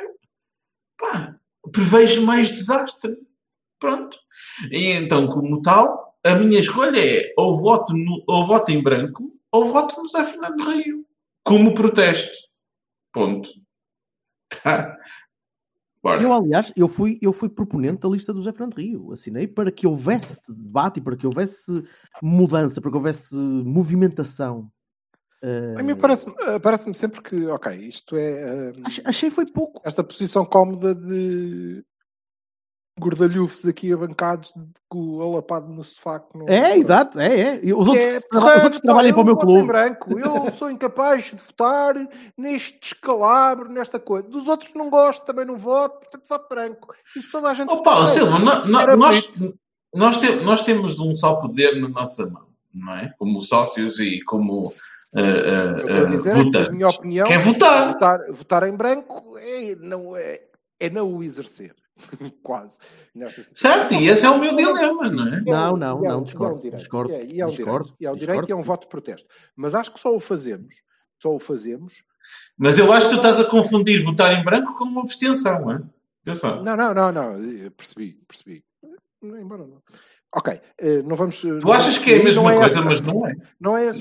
pá, 0.98 1.36
prevejo 1.70 2.22
mais 2.22 2.48
desastre. 2.48 3.16
Pronto. 3.78 4.18
E 4.70 4.92
então, 4.92 5.26
como 5.26 5.60
tal, 5.62 6.16
a 6.24 6.34
minha 6.34 6.60
escolha 6.60 6.98
é 6.98 7.32
ou 7.36 7.54
voto, 7.54 7.96
no, 7.96 8.22
ou 8.26 8.46
voto 8.46 8.70
em 8.70 8.82
branco 8.82 9.32
ou 9.50 9.66
voto 9.66 10.00
no 10.02 10.08
Zé 10.08 10.24
Fernando 10.24 10.62
Rio. 10.62 11.04
Como 11.44 11.74
protesto. 11.74 12.38
Ponto. 13.12 13.50
Tá? 14.62 14.96
Bora. 16.02 16.20
Eu, 16.20 16.32
aliás, 16.32 16.72
eu 16.76 16.88
fui, 16.88 17.18
eu 17.22 17.32
fui 17.32 17.48
proponente 17.48 18.00
da 18.00 18.08
lista 18.08 18.32
do 18.32 18.42
Zé 18.42 18.52
Fernando 18.52 18.76
Rio. 18.76 19.12
Assinei 19.12 19.46
para 19.46 19.70
que 19.70 19.86
houvesse 19.86 20.40
debate 20.48 21.00
para 21.00 21.16
que 21.16 21.26
houvesse 21.26 21.84
mudança, 22.20 22.80
para 22.80 22.90
que 22.90 22.96
houvesse 22.96 23.36
movimentação. 23.36 24.70
Ah, 25.44 25.80
A 25.80 25.82
mim 25.82 25.96
parece-me 25.96 26.34
eh, 26.40 26.58
parece-me 26.60 26.94
sempre 26.94 27.20
que, 27.20 27.46
ok, 27.46 27.72
isto 27.76 28.16
é 28.16 28.72
ach- 28.84 29.02
achei 29.04 29.30
foi 29.30 29.44
pouco. 29.46 29.80
esta 29.84 30.04
posição 30.04 30.44
cómoda 30.44 30.94
de 30.94 31.84
gordalhufos 33.00 33.66
aqui 33.66 33.92
abancados 33.92 34.52
com 34.88 35.16
o 35.16 35.22
alapado 35.22 35.66
no 35.68 35.82
sofá. 35.82 36.22
Não, 36.34 36.46
É, 36.48 36.76
exato, 36.76 37.18
é, 37.18 37.40
é. 37.56 37.60
E 37.64 37.72
os 37.72 37.88
outros, 37.88 37.98
é, 37.98 38.18
os 38.18 38.64
outros 38.64 38.80
trabalham 38.82 39.12
para 39.14 39.22
o 39.22 39.24
meu 39.24 39.34
em 39.34 39.38
clube. 39.38 39.66
branco. 39.66 40.18
Eu 40.18 40.52
sou 40.52 40.70
incapaz 40.70 41.24
de 41.24 41.42
votar 41.42 41.94
neste 42.36 42.78
descalabro, 42.80 43.68
nesta 43.72 43.98
coisa. 43.98 44.28
Dos 44.28 44.46
outros 44.46 44.72
não 44.74 44.90
gosto, 44.90 45.24
também 45.24 45.44
não 45.46 45.56
voto, 45.56 46.00
portanto 46.00 46.28
voto 46.28 46.48
branco. 46.48 46.94
Isso 47.16 47.28
toda 47.32 47.48
a 47.50 47.54
gente. 47.54 47.70
Opa. 47.70 48.06
Silva, 48.06 48.38
no- 48.38 48.66
no- 48.66 48.96
nós, 48.96 49.32
nós, 49.94 50.16
te- 50.18 50.36
nós 50.36 50.62
temos 50.62 51.00
um 51.00 51.14
só 51.16 51.34
poder 51.36 51.80
na 51.80 51.88
nossa 51.88 52.26
mão, 52.28 52.46
não 52.72 52.94
é? 52.94 53.12
Como 53.18 53.40
sócios 53.40 53.98
e 53.98 54.20
como 54.22 54.68
é 55.14 56.28
na 56.28 56.34
votantes. 56.42 56.70
minha 56.72 56.88
opinião, 56.88 57.26
Que 57.26 57.32
é 57.34 57.38
votar. 57.38 57.88
votar, 57.92 58.20
votar 58.30 58.62
em 58.68 58.74
branco 58.76 59.36
é 59.38 59.74
não, 59.76 60.16
é, 60.16 60.40
é 60.80 60.90
não 60.90 61.12
o 61.14 61.22
exercer. 61.22 61.74
Quase. 62.42 62.78
Certo, 63.54 63.94
e 63.94 64.08
esse 64.08 64.24
é 64.24 64.30
o 64.30 64.38
meu 64.40 64.54
dilema, 64.56 65.10
não 65.10 65.28
é? 65.28 65.36
É 65.36 65.40
Não, 65.42 65.76
não, 65.76 66.04
é 66.04 66.08
não, 66.08 66.22
discordo, 66.22 66.56
e 66.56 66.58
é 66.58 66.62
direito, 66.62 66.78
discordo, 66.78 67.12
e 67.12 67.14
é- 67.14 67.40
é 67.42 67.46
um 67.46 67.50
direito, 67.50 67.94
e 68.00 68.06
é 68.06 68.10
um 68.10 68.16
direito 68.16 68.48
e 68.48 68.52
é 68.52 68.56
um 68.56 68.62
voto 68.62 68.82
de 68.82 68.88
protesto. 68.88 69.28
Mas 69.54 69.74
acho 69.74 69.92
que 69.92 70.00
só 70.00 70.14
o 70.14 70.18
fazemos, 70.18 70.76
só 71.20 71.34
o 71.34 71.38
fazemos. 71.38 72.02
Mas 72.56 72.78
eu 72.78 72.90
acho 72.92 73.08
que 73.08 73.14
tu 73.14 73.16
estás 73.18 73.38
a 73.38 73.44
confundir 73.44 74.02
votar 74.02 74.32
em 74.32 74.42
branco 74.42 74.76
com 74.78 74.84
uma 74.84 75.02
abstenção, 75.02 75.60
não 75.60 75.72
é? 75.72 75.82
Atenção. 76.22 76.62
Não, 76.64 76.76
não, 76.76 76.94
não, 76.94 77.12
não. 77.12 77.70
Percebi, 77.76 78.18
percebi. 78.26 78.64
Embora 79.22 79.66
não. 79.66 79.82
Ok, 80.34 80.58
eh, 80.78 81.02
não 81.02 81.14
vamos. 81.14 81.42
Tu 81.42 81.72
achas 81.72 81.98
que 81.98 82.14
é 82.14 82.20
a 82.20 82.24
mesma 82.24 82.54
coisa, 82.56 82.80
mas 82.80 83.02
não 83.02 83.26
é. 83.26 83.34
Não 83.60 83.76
é 83.76 83.86
essa 83.88 84.00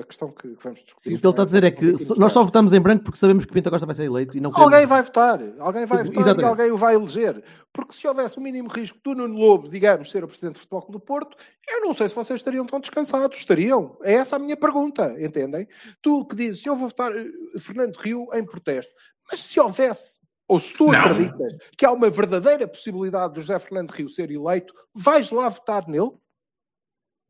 a 0.00 0.02
questão 0.04 0.30
que, 0.30 0.48
que 0.56 0.64
vamos 0.64 0.82
discutir. 0.82 1.10
Sim, 1.10 1.14
o 1.16 1.18
que 1.20 1.26
ele 1.26 1.30
está 1.30 1.42
a 1.42 1.44
dizer 1.44 1.64
é 1.64 1.70
que 1.70 1.98
se- 1.98 2.18
nós 2.18 2.32
só 2.32 2.42
votamos 2.42 2.72
em 2.72 2.80
branco 2.80 3.04
porque 3.04 3.18
sabemos 3.18 3.44
que 3.44 3.52
Pinta 3.52 3.68
Costa 3.70 3.84
vai 3.84 3.94
ser 3.94 4.04
eleito 4.04 4.38
e 4.38 4.40
não 4.40 4.50
queremos- 4.50 4.72
Alguém 4.72 4.86
vai 4.86 5.02
votar, 5.02 5.38
alguém 5.58 5.84
vai 5.84 6.02
votar 6.04 6.16
Exatamente. 6.22 6.40
e 6.40 6.44
alguém 6.48 6.70
o 6.72 6.76
vai 6.78 6.94
eleger. 6.94 7.44
Porque 7.74 7.94
se 7.94 8.08
houvesse 8.08 8.38
o 8.38 8.40
mínimo 8.40 8.70
risco 8.70 8.98
do 9.04 9.14
Nuno 9.14 9.36
Lobo, 9.38 9.68
digamos, 9.68 10.10
ser 10.10 10.24
o 10.24 10.26
presidente 10.26 10.54
do 10.54 10.60
Futebol 10.60 10.80
Clube 10.80 10.98
do 10.98 11.04
Porto, 11.04 11.36
eu 11.68 11.82
não 11.82 11.92
sei 11.92 12.08
se 12.08 12.14
vocês 12.14 12.40
estariam 12.40 12.64
tão 12.64 12.80
descansados. 12.80 13.36
Estariam? 13.36 13.98
É 14.02 14.14
essa 14.14 14.36
a 14.36 14.38
minha 14.38 14.56
pergunta, 14.56 15.14
entendem? 15.18 15.68
Tu 16.00 16.24
que 16.24 16.36
dizes, 16.36 16.64
eu 16.64 16.74
vou 16.74 16.88
votar 16.88 17.14
eh, 17.14 17.26
Fernando 17.58 17.96
Rio 17.96 18.28
em 18.32 18.42
protesto. 18.46 18.94
Mas 19.30 19.42
se 19.42 19.60
houvesse, 19.60 20.20
ou 20.48 20.60
se 20.60 20.72
tu 20.74 20.86
Não. 20.86 20.98
acreditas 20.98 21.56
que 21.76 21.84
há 21.84 21.92
uma 21.92 22.08
verdadeira 22.08 22.68
possibilidade 22.68 23.34
do 23.34 23.40
José 23.40 23.58
Fernando 23.58 23.90
Rio 23.90 24.08
ser 24.08 24.30
eleito, 24.30 24.74
vais 24.94 25.30
lá 25.30 25.48
votar 25.48 25.86
nele? 25.88 26.12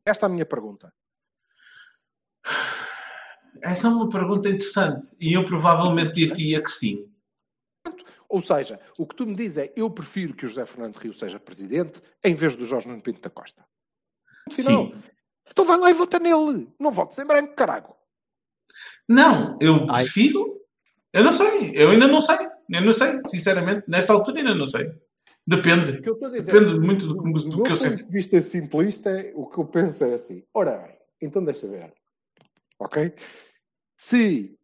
Esta 0.05 0.25
é 0.25 0.27
a 0.27 0.29
minha 0.29 0.45
pergunta. 0.45 0.93
Essa 3.61 3.87
é 3.87 3.89
uma 3.89 4.09
pergunta 4.09 4.49
interessante. 4.49 5.15
E 5.19 5.33
eu 5.33 5.45
provavelmente 5.45 6.13
diria 6.13 6.61
que 6.61 6.69
sim. 6.69 7.11
Ou 8.29 8.41
seja, 8.41 8.79
o 8.97 9.05
que 9.05 9.15
tu 9.15 9.25
me 9.25 9.35
dizes 9.35 9.57
é 9.57 9.73
eu 9.75 9.89
prefiro 9.89 10.33
que 10.33 10.45
o 10.45 10.47
José 10.47 10.65
Fernando 10.65 10.97
Rio 10.97 11.13
seja 11.13 11.39
presidente 11.39 12.01
em 12.23 12.35
vez 12.35 12.55
do 12.55 12.65
Jorge 12.65 12.87
Nuno 12.87 13.01
Pinto 13.01 13.21
da 13.21 13.29
Costa. 13.29 13.65
Final. 14.51 14.87
Sim. 14.87 15.03
Então 15.49 15.65
vai 15.65 15.77
lá 15.77 15.89
e 15.89 15.93
vota 15.93 16.19
nele. 16.19 16.69
Não 16.79 16.91
votes 16.91 17.17
em 17.19 17.25
branco, 17.25 17.55
caralho. 17.55 17.95
Não, 19.07 19.57
eu 19.61 19.85
Ai. 19.89 20.03
prefiro. 20.03 20.61
Eu 21.13 21.23
não 21.23 21.31
sei. 21.31 21.71
Eu 21.73 21.91
ainda 21.91 22.07
não 22.07 22.21
sei. 22.21 22.37
Eu 22.69 22.81
não 22.81 22.91
sei, 22.91 23.21
sinceramente. 23.27 23.83
Nesta 23.89 24.13
altura 24.13 24.39
ainda 24.39 24.55
não 24.55 24.67
sei. 24.67 24.91
Depende. 25.45 26.01
Depende 26.01 26.79
muito 26.79 27.07
do, 27.07 27.13
do, 27.15 27.23
do, 27.23 27.31
do 27.31 27.49
do 27.49 27.63
que 27.63 27.71
eu 27.71 27.77
ponto 27.77 27.81
sei. 27.81 27.95
de 27.95 28.03
vista 28.11 28.41
simplista, 28.41 29.09
o 29.33 29.47
que 29.47 29.57
eu 29.59 29.65
penso 29.65 30.03
é 30.03 30.13
assim. 30.13 30.43
Ora 30.53 30.77
bem, 30.77 30.97
então 31.21 31.43
deixa 31.43 31.67
ver. 31.67 31.93
Ok? 32.79 33.13
Se 33.97 34.57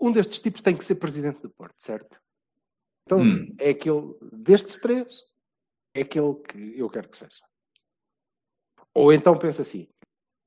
um 0.00 0.12
destes 0.12 0.40
tipos 0.40 0.60
tem 0.60 0.76
que 0.76 0.84
ser 0.84 0.96
presidente 0.96 1.40
do 1.40 1.48
Porto, 1.50 1.74
certo? 1.78 2.20
Então 3.04 3.20
Hum. 3.20 3.54
é 3.58 3.70
aquele 3.70 4.14
destes 4.32 4.78
três, 4.78 5.24
é 5.94 6.02
aquele 6.02 6.34
que 6.34 6.78
eu 6.78 6.90
quero 6.90 7.08
que 7.08 7.16
seja. 7.16 7.42
Ou 8.92 9.12
então 9.12 9.38
pensa 9.38 9.62
assim: 9.62 9.88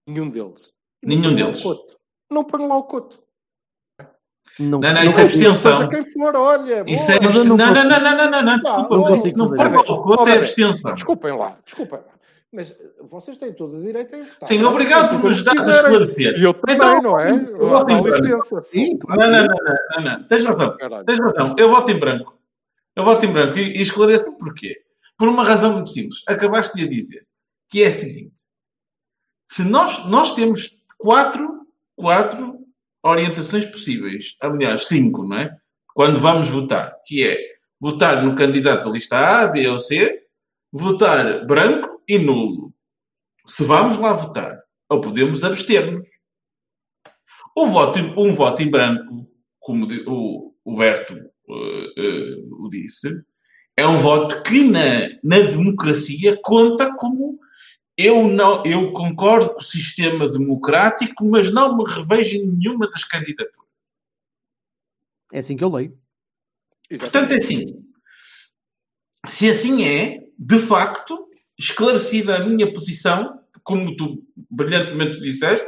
nenhum 0.06 0.30
deles. 0.30 0.74
Nenhum 1.02 1.32
Não 1.32 1.36
deles. 1.36 1.64
Não 2.30 2.44
ponham 2.44 2.68
lá 2.68 2.78
o 2.78 2.84
coto. 2.84 3.24
Não, 4.59 4.80
Não, 4.80 4.93
não, 4.93 5.03
isso 5.03 5.19
é 5.19 5.23
abstenção. 5.23 5.77
Seja 5.77 5.88
quem 5.89 6.05
for, 6.05 6.35
olha. 6.35 6.84
Isso 6.88 7.11
é 7.11 7.15
abstenção. 7.15 7.43
não 7.45 7.57
Não, 7.57 7.73
não, 7.73 7.84
não, 7.84 7.99
não, 8.01 8.15
não, 8.17 8.31
não, 8.31 8.41
não, 8.41 8.59
Pá, 8.61 8.69
desculpa. 8.69 8.95
não 8.97 9.15
Isso 9.15 9.38
não 9.38 9.51
Ora 10.19 10.31
é 10.31 10.38
abstenção. 10.38 10.93
Desculpem 10.93 11.38
lá, 11.38 11.57
desculpem 11.65 11.99
lá. 11.99 12.19
Mas 12.51 12.76
vocês 13.09 13.38
têm 13.38 13.53
todo 13.53 13.77
o 13.77 13.81
direito 13.81 14.15
em 14.15 14.23
votar. 14.23 14.47
Sim, 14.47 14.63
obrigado 14.63 15.09
por 15.11 15.23
me 15.26 15.30
ajudares 15.30 15.67
a 15.67 15.73
esclarecer. 15.73 16.39
E 16.39 16.43
eu 16.43 16.53
também, 16.53 16.76
Então, 16.76 17.01
não 17.01 17.19
é? 17.19 17.31
eu 17.31 17.69
voto 17.69 17.91
em 17.91 18.01
branco. 18.01 18.63
Sim, 18.63 18.99
Não, 19.07 19.15
não, 19.17 19.30
não, 19.30 19.47
não, 19.47 19.76
não, 19.95 20.03
não. 20.03 20.23
Tens 20.27 20.43
razão. 20.43 20.76
Tens 21.05 21.19
razão. 21.19 21.55
Eu 21.57 21.69
voto 21.69 21.91
em 21.91 21.99
branco. 21.99 22.39
Eu 22.95 23.05
voto 23.05 23.26
em 23.26 23.31
branco 23.31 23.57
e, 23.57 23.77
e 23.77 23.81
esclareço 23.81 24.35
porquê. 24.38 24.76
Por 25.15 25.27
uma 25.27 25.43
razão 25.43 25.73
muito 25.73 25.91
simples. 25.91 26.23
Acabaste 26.27 26.76
de 26.76 26.85
a 26.85 26.89
dizer. 26.89 27.27
Que 27.69 27.84
é 27.84 27.88
a 27.88 27.93
seguinte. 27.93 28.43
Se 29.47 29.63
nós, 29.63 30.05
nós 30.07 30.34
temos 30.34 30.81
quatro, 30.97 31.67
quatro 31.95 32.59
orientações 33.03 33.65
possíveis. 33.65 34.35
Aliás, 34.41 34.88
cinco, 34.88 35.23
não 35.23 35.38
é? 35.38 35.57
Quando 35.93 36.19
vamos 36.19 36.49
votar. 36.49 36.95
Que 37.05 37.27
é 37.27 37.38
votar 37.80 38.23
no 38.23 38.35
candidato 38.35 38.85
da 38.85 38.91
lista 38.91 39.17
A, 39.17 39.47
B 39.47 39.67
ou 39.67 39.77
C, 39.77 40.23
votar 40.71 41.45
branco 41.45 42.01
e 42.07 42.17
nulo. 42.17 42.73
Se 43.45 43.63
vamos 43.63 43.97
lá 43.97 44.13
votar. 44.13 44.59
Ou 44.89 45.01
podemos 45.01 45.43
abster-nos. 45.43 46.07
O 47.55 47.67
voto, 47.67 47.99
um 48.17 48.34
voto 48.34 48.61
em 48.63 48.69
branco, 48.69 49.27
como 49.59 49.88
o, 50.07 50.53
o 50.63 50.77
Berto 50.77 51.13
eh, 51.15 51.93
eh, 51.97 52.35
o 52.51 52.69
disse, 52.69 53.09
é 53.76 53.88
um 53.88 53.97
voto 53.97 54.43
que 54.43 54.63
na, 54.63 55.09
na 55.23 55.39
democracia 55.39 56.39
conta 56.43 56.95
como 56.95 57.39
eu, 58.01 58.30
não, 58.30 58.65
eu 58.65 58.93
concordo 58.93 59.49
com 59.49 59.59
o 59.59 59.61
sistema 59.63 60.30
democrático, 60.30 61.26
mas 61.26 61.51
não 61.51 61.76
me 61.76 61.84
revejo 61.84 62.38
em 62.38 62.47
nenhuma 62.47 62.89
das 62.89 63.03
candidaturas. 63.03 63.69
É 65.34 65.39
assim 65.39 65.57
que 65.57 65.63
eu 65.65 65.69
leio. 65.69 65.99
Portanto, 66.97 67.34
é 67.34 67.38
assim. 67.39 67.85
Se 69.27 69.49
assim 69.49 69.84
é, 69.84 70.26
de 70.39 70.59
facto, 70.59 71.30
esclarecida 71.57 72.38
a 72.38 72.45
minha 72.45 72.71
posição, 72.71 73.43
como 73.63 73.93
tu 73.97 74.26
brilhantemente 74.49 75.19
disseste, 75.19 75.67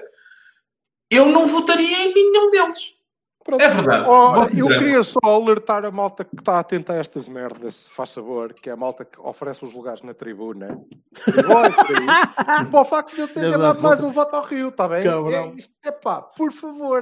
eu 1.10 1.26
não 1.26 1.46
votaria 1.48 2.08
em 2.08 2.14
nenhum 2.14 2.50
deles. 2.50 2.96
Pronto. 3.44 3.62
É 3.62 3.70
verdade. 3.70 4.08
Oh, 4.08 4.36
eu 4.56 4.68
queria 4.68 5.02
só 5.04 5.20
alertar 5.24 5.84
a 5.84 5.90
malta 5.92 6.24
que 6.24 6.36
está 6.36 6.60
atenta 6.60 6.94
a 6.94 6.98
estas 6.98 7.28
merdas, 7.28 7.88
faz 7.90 8.14
favor, 8.14 8.54
que 8.54 8.70
é 8.70 8.74
a 8.74 8.76
malta 8.78 9.04
que 9.04 9.20
oferece 9.20 9.66
os 9.66 9.74
lugares 9.74 10.02
na 10.04 10.14
tribuna. 10.14 10.80
Aí. 11.28 12.66
Para 12.70 12.82
o 12.82 12.86
facto 12.86 13.16
de 13.16 13.22
eu 13.22 13.28
ter 13.28 13.42
levado 13.50 13.82
mais 13.82 14.04
um 14.04 14.12
voto 14.12 14.36
ao 14.36 14.44
Rio, 14.44 14.70
está 14.70 14.88
bem? 14.88 15.04
É, 15.34 15.48
isto, 15.56 15.74
epá, 15.84 16.22
por 16.22 16.52
favor, 16.52 17.02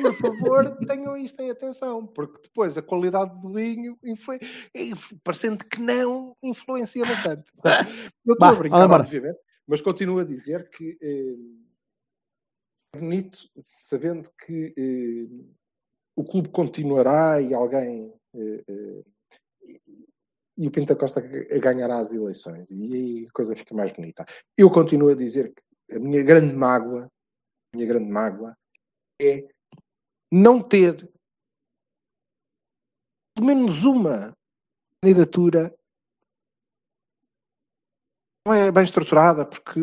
por 0.00 0.14
favor, 0.14 0.76
tenham 0.86 1.16
isto 1.16 1.40
em 1.40 1.50
atenção, 1.50 2.06
porque 2.06 2.40
depois 2.42 2.78
a 2.78 2.82
qualidade 2.82 3.38
do 3.40 3.52
vinho, 3.52 3.98
influ- 4.04 4.38
inf- 4.74 5.12
parecendo 5.24 5.64
que 5.64 5.80
não, 5.80 6.36
influencia 6.42 7.04
bastante. 7.04 7.50
Eu 8.24 8.34
estou 8.34 8.48
a 8.48 8.54
brincar, 8.54 8.76
obviamente, 9.00 9.38
mas 9.66 9.80
continuo 9.80 10.20
a 10.20 10.24
dizer 10.24 10.70
que. 10.70 10.96
eh, 11.02 11.67
bonito 12.94 13.48
sabendo 13.56 14.30
que 14.44 14.74
eh, 14.76 15.54
o 16.16 16.24
clube 16.24 16.48
continuará 16.48 17.40
e 17.40 17.54
alguém 17.54 18.12
eh, 18.34 18.64
eh, 18.68 19.04
e- 20.56 20.66
o 20.66 20.70
Pinta 20.72 20.96
Costa 20.96 21.20
ganhará 21.20 22.00
as 22.00 22.12
eleições 22.12 22.66
e 22.68 22.94
aí 22.94 23.26
a 23.28 23.32
coisa 23.32 23.54
fica 23.54 23.74
mais 23.74 23.92
bonita. 23.92 24.26
Eu 24.56 24.70
continuo 24.70 25.10
a 25.10 25.14
dizer 25.14 25.52
que 25.54 25.96
a 25.96 26.00
minha 26.00 26.22
grande 26.22 26.52
mágoa, 26.52 27.04
a 27.72 27.76
minha 27.76 27.86
grande 27.86 28.10
mágoa 28.10 28.56
é 29.20 29.46
não 30.32 30.60
ter 30.60 31.08
pelo 33.34 33.46
menos 33.46 33.84
uma 33.84 34.36
candidatura 35.00 35.72
é 38.52 38.70
bem 38.70 38.82
estruturada, 38.82 39.44
porque 39.44 39.80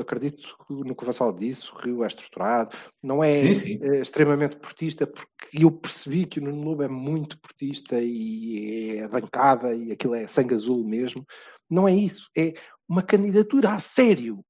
acredito 0.00 0.56
que 0.66 0.72
no 0.72 0.94
que 0.94 1.02
o 1.02 1.06
Vassal 1.06 1.32
disse, 1.32 1.72
o 1.72 1.76
Rio 1.76 2.04
é 2.04 2.06
estruturado, 2.06 2.76
não 3.02 3.22
é 3.22 3.34
Sim, 3.34 3.54
sim. 3.54 3.78
eh, 3.82 4.00
extremamente 4.00 4.56
portista, 4.56 5.06
porque 5.06 5.48
eu 5.52 5.70
percebi 5.70 6.26
que 6.26 6.40
o 6.40 6.42
Nuno 6.42 6.62
Lobo 6.62 6.82
é 6.82 6.88
muito 6.88 7.38
portista 7.40 8.00
e 8.00 8.98
é 8.98 9.08
bancada 9.08 9.74
e 9.74 9.92
aquilo 9.92 10.14
é 10.14 10.26
sangue 10.26 10.54
azul 10.54 10.84
mesmo. 10.86 11.24
Não 11.68 11.86
é 11.86 11.94
isso, 11.94 12.30
é 12.36 12.54
uma 12.88 13.02
candidatura 13.02 13.74
a 13.74 13.78
sério. 13.78 14.44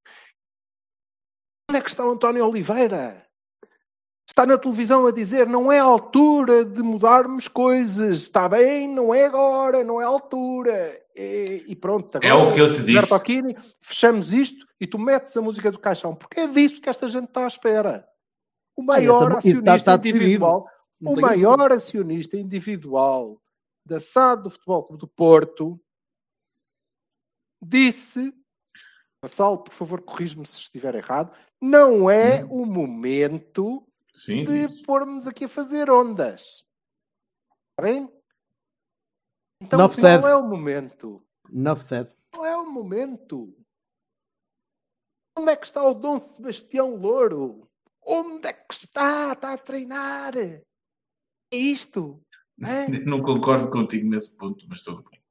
Onde 1.69 1.79
é 1.79 1.81
que 1.81 1.89
está 1.89 2.05
o 2.05 2.11
António 2.11 2.47
Oliveira? 2.47 3.26
Está 4.27 4.45
na 4.45 4.57
televisão 4.57 5.07
a 5.07 5.11
dizer 5.11 5.47
não 5.47 5.71
é 5.71 5.79
a 5.79 5.83
altura 5.83 6.65
de 6.65 6.83
mudarmos 6.83 7.47
coisas, 7.47 8.17
está 8.17 8.49
bem, 8.49 8.87
não 8.87 9.13
é 9.15 9.25
agora, 9.25 9.83
não 9.85 10.01
é 10.01 10.03
a 10.03 10.07
altura. 10.07 11.01
E, 11.15 11.63
e 11.67 11.75
pronto, 11.75 12.17
agora, 12.17 12.27
É 12.27 12.33
o 12.33 12.53
que 12.53 12.59
eu 12.59 12.71
te 12.73 12.83
disse. 12.83 13.13
Occhini, 13.13 13.55
fechamos 13.81 14.33
isto 14.33 14.67
e 14.81 14.85
tu 14.85 14.99
metes 14.99 15.35
a 15.37 15.41
música 15.41 15.71
do 15.71 15.79
caixão, 15.79 16.13
porque 16.13 16.41
é 16.41 16.47
disso 16.47 16.81
que 16.81 16.89
esta 16.89 17.07
gente 17.07 17.29
está 17.29 17.45
à 17.45 17.47
espera. 17.47 18.05
O 18.75 18.83
maior 18.83 19.31
e 19.31 19.37
acionista 19.37 19.75
está- 19.75 19.95
está 19.95 19.95
individual, 20.09 20.67
o 21.01 21.15
maior 21.21 21.71
acionista 21.71 22.37
individual 22.37 23.41
da 23.85 23.99
SAD 23.99 24.43
do 24.43 24.49
Futebol 24.49 24.83
Clube 24.83 24.99
do 24.99 25.07
Porto 25.07 25.79
disse, 27.61 28.33
Vassal, 29.21 29.59
por 29.63 29.73
favor, 29.73 30.01
corrige-me 30.01 30.45
se 30.45 30.57
estiver 30.59 30.95
errado, 30.95 31.31
não 31.61 32.09
é 32.09 32.45
o 32.49 32.65
momento 32.65 33.86
Sim, 34.17 34.43
de 34.45 34.83
pormos 34.83 35.27
aqui 35.27 35.45
a 35.45 35.49
fazer 35.49 35.91
ondas. 35.91 36.65
Está 37.79 37.83
bem? 37.83 38.11
Então, 39.61 39.87
said. 39.89 40.21
não 40.21 40.27
é 40.27 40.35
o 40.35 40.43
momento. 40.43 41.23
Said. 41.81 42.09
Não 42.33 42.43
é 42.43 42.57
o 42.57 42.69
momento. 42.69 43.55
Onde 45.37 45.51
é 45.51 45.55
que 45.55 45.67
está 45.67 45.83
o 45.83 45.93
Dom 45.93 46.17
Sebastião 46.17 46.95
Louro? 46.95 47.69
Onde 48.05 48.47
é 48.47 48.53
que 48.53 48.73
está? 48.73 49.33
Está 49.33 49.53
a 49.53 49.57
treinar. 49.57 50.35
É 50.35 50.63
isto. 51.51 52.19
Hã? 52.59 52.87
Não 53.05 53.21
concordo 53.21 53.69
contigo 53.69 54.09
nesse 54.09 54.35
ponto, 54.35 54.65
mas 54.67 54.81
tudo 54.81 55.03
bem. 55.11 55.21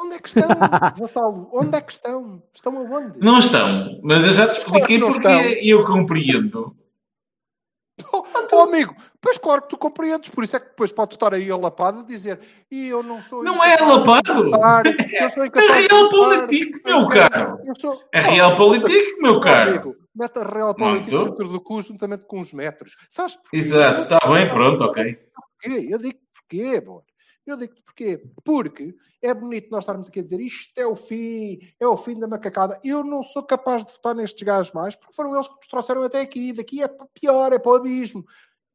Onde 0.00 0.14
é 0.14 0.18
que 0.18 0.28
estão, 0.28 0.48
Vassalo? 0.98 1.50
Onde 1.52 1.76
é 1.76 1.80
que 1.82 1.92
estão? 1.92 2.42
Estão 2.54 2.78
aonde? 2.78 3.18
Não 3.18 3.38
estão, 3.38 4.00
mas 4.02 4.24
eu 4.24 4.32
já 4.32 4.48
te 4.48 4.58
expliquei 4.58 4.98
porque 4.98 4.98
não 4.98 5.08
estão. 5.10 5.40
eu 5.62 5.84
compreendo. 5.84 6.74
Oh, 8.14 8.24
oh, 8.52 8.58
amigo, 8.60 8.94
pois 9.20 9.38
claro 9.38 9.62
que 9.62 9.68
tu 9.68 9.78
compreendes, 9.78 10.30
por 10.30 10.42
isso 10.44 10.56
é 10.56 10.60
que 10.60 10.68
depois 10.70 10.90
podes 10.92 11.14
estar 11.14 11.32
aí 11.34 11.50
alapado 11.50 12.00
a 12.00 12.02
dizer 12.02 12.40
e 12.70 12.88
eu 12.88 13.02
não 13.02 13.20
sou. 13.22 13.42
Não 13.44 13.62
é 13.62 13.78
alapado. 13.78 14.44
votar, 14.50 14.84
eu 15.20 15.28
sou 15.30 15.44
É 15.44 15.46
incapaz 15.46 15.86
real 15.86 16.08
político, 16.08 16.78
eu 16.88 16.98
meu 17.00 17.08
caro. 17.08 17.58
sou- 17.78 18.02
É 18.12 18.20
real 18.20 18.56
político, 18.56 19.20
meu 19.22 19.40
caro. 19.40 19.70
amigo, 19.70 19.96
mete 20.14 20.38
a 20.38 20.42
real 20.42 20.74
dentro 20.74 21.48
do 21.48 21.60
cu 21.60 21.80
juntamente 21.82 22.24
com 22.26 22.40
os 22.40 22.52
metros. 22.52 22.96
Sabes 23.08 23.36
porquê? 23.36 23.56
Exato, 23.58 24.02
está 24.02 24.18
bem, 24.32 24.50
pronto, 24.50 24.84
ok. 24.84 25.18
porquê? 25.34 25.86
Eu 25.90 25.98
digo 25.98 26.18
porquê, 26.34 26.76
amor. 26.82 27.02
Eu 27.46 27.56
digo 27.56 27.74
porquê. 27.84 28.22
Porque 28.44 28.94
é 29.20 29.34
bonito 29.34 29.70
nós 29.70 29.84
estarmos 29.84 30.08
aqui 30.08 30.20
a 30.20 30.22
dizer 30.22 30.40
isto 30.40 30.72
é 30.76 30.86
o 30.86 30.94
fim, 30.94 31.58
é 31.78 31.86
o 31.86 31.96
fim 31.96 32.18
da 32.18 32.28
macacada. 32.28 32.80
Eu 32.84 33.02
não 33.04 33.22
sou 33.22 33.42
capaz 33.42 33.84
de 33.84 33.92
votar 33.92 34.14
nestes 34.14 34.42
gajos 34.42 34.72
mais, 34.72 34.94
porque 34.94 35.14
foram 35.14 35.34
eles 35.34 35.48
que 35.48 35.56
nos 35.56 35.66
trouxeram 35.68 36.02
até 36.02 36.20
aqui. 36.20 36.52
Daqui 36.52 36.82
é 36.82 36.88
pior, 37.14 37.52
é 37.52 37.58
para 37.58 37.72
o 37.72 37.74
abismo. 37.74 38.24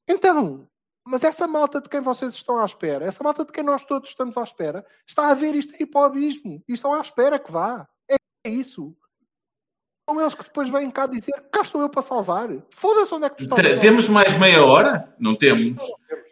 Então, 0.08 0.68
mas 1.06 1.24
essa 1.24 1.48
malta 1.48 1.80
de 1.80 1.88
quem 1.88 2.02
vocês 2.02 2.34
estão 2.34 2.60
à 2.60 2.66
espera, 2.66 3.06
essa 3.06 3.24
malta 3.24 3.46
de 3.46 3.52
quem 3.52 3.64
nós 3.64 3.86
todos 3.86 4.10
estamos 4.10 4.38
à 4.38 4.44
espera, 4.44 4.86
está 5.06 5.30
a 5.30 5.34
ver 5.34 5.56
isto 5.56 5.74
aí 5.76 5.86
para 5.86 6.02
o 6.02 6.04
abismo. 6.06 6.62
E 6.68 6.74
estão 6.74 6.94
à 6.94 7.02
espera 7.02 7.40
que 7.40 7.52
vá. 7.52 7.88
É 8.10 8.50
isso. 8.50 8.96
São 10.10 10.22
eles 10.22 10.34
que 10.34 10.44
depois 10.46 10.70
vêm 10.70 10.90
cá 10.90 11.06
dizer 11.06 11.34
cá 11.52 11.62
estou 11.62 11.82
eu 11.82 11.90
para 11.90 12.02
salvar. 12.02 12.48
Foda-se 12.70 13.14
onde 13.14 13.26
é 13.26 13.30
que 13.30 13.38
tu 13.38 13.44
estás. 13.44 13.80
Temos 13.80 14.08
mais 14.08 14.38
meia 14.38 14.64
hora? 14.64 15.14
Não 15.20 15.36
temos. 15.36 15.78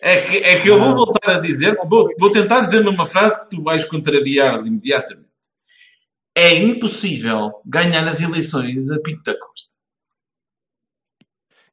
É 0.01 0.21
que, 0.21 0.37
é 0.37 0.61
que 0.61 0.69
eu 0.69 0.79
vou 0.79 0.95
voltar 0.95 1.35
a 1.35 1.39
dizer, 1.39 1.77
vou, 1.85 2.09
vou 2.17 2.31
tentar 2.31 2.61
dizer 2.61 2.81
numa 2.83 3.05
frase 3.05 3.43
que 3.43 3.49
tu 3.49 3.61
vais 3.61 3.83
contrariar 3.83 4.65
imediatamente. 4.65 5.27
É 6.33 6.55
impossível 6.55 7.51
ganhar 7.65 8.05
as 8.05 8.21
eleições 8.21 8.89
a 8.89 8.99
Pinto 8.99 9.23
da 9.23 9.37
Costa. 9.37 9.74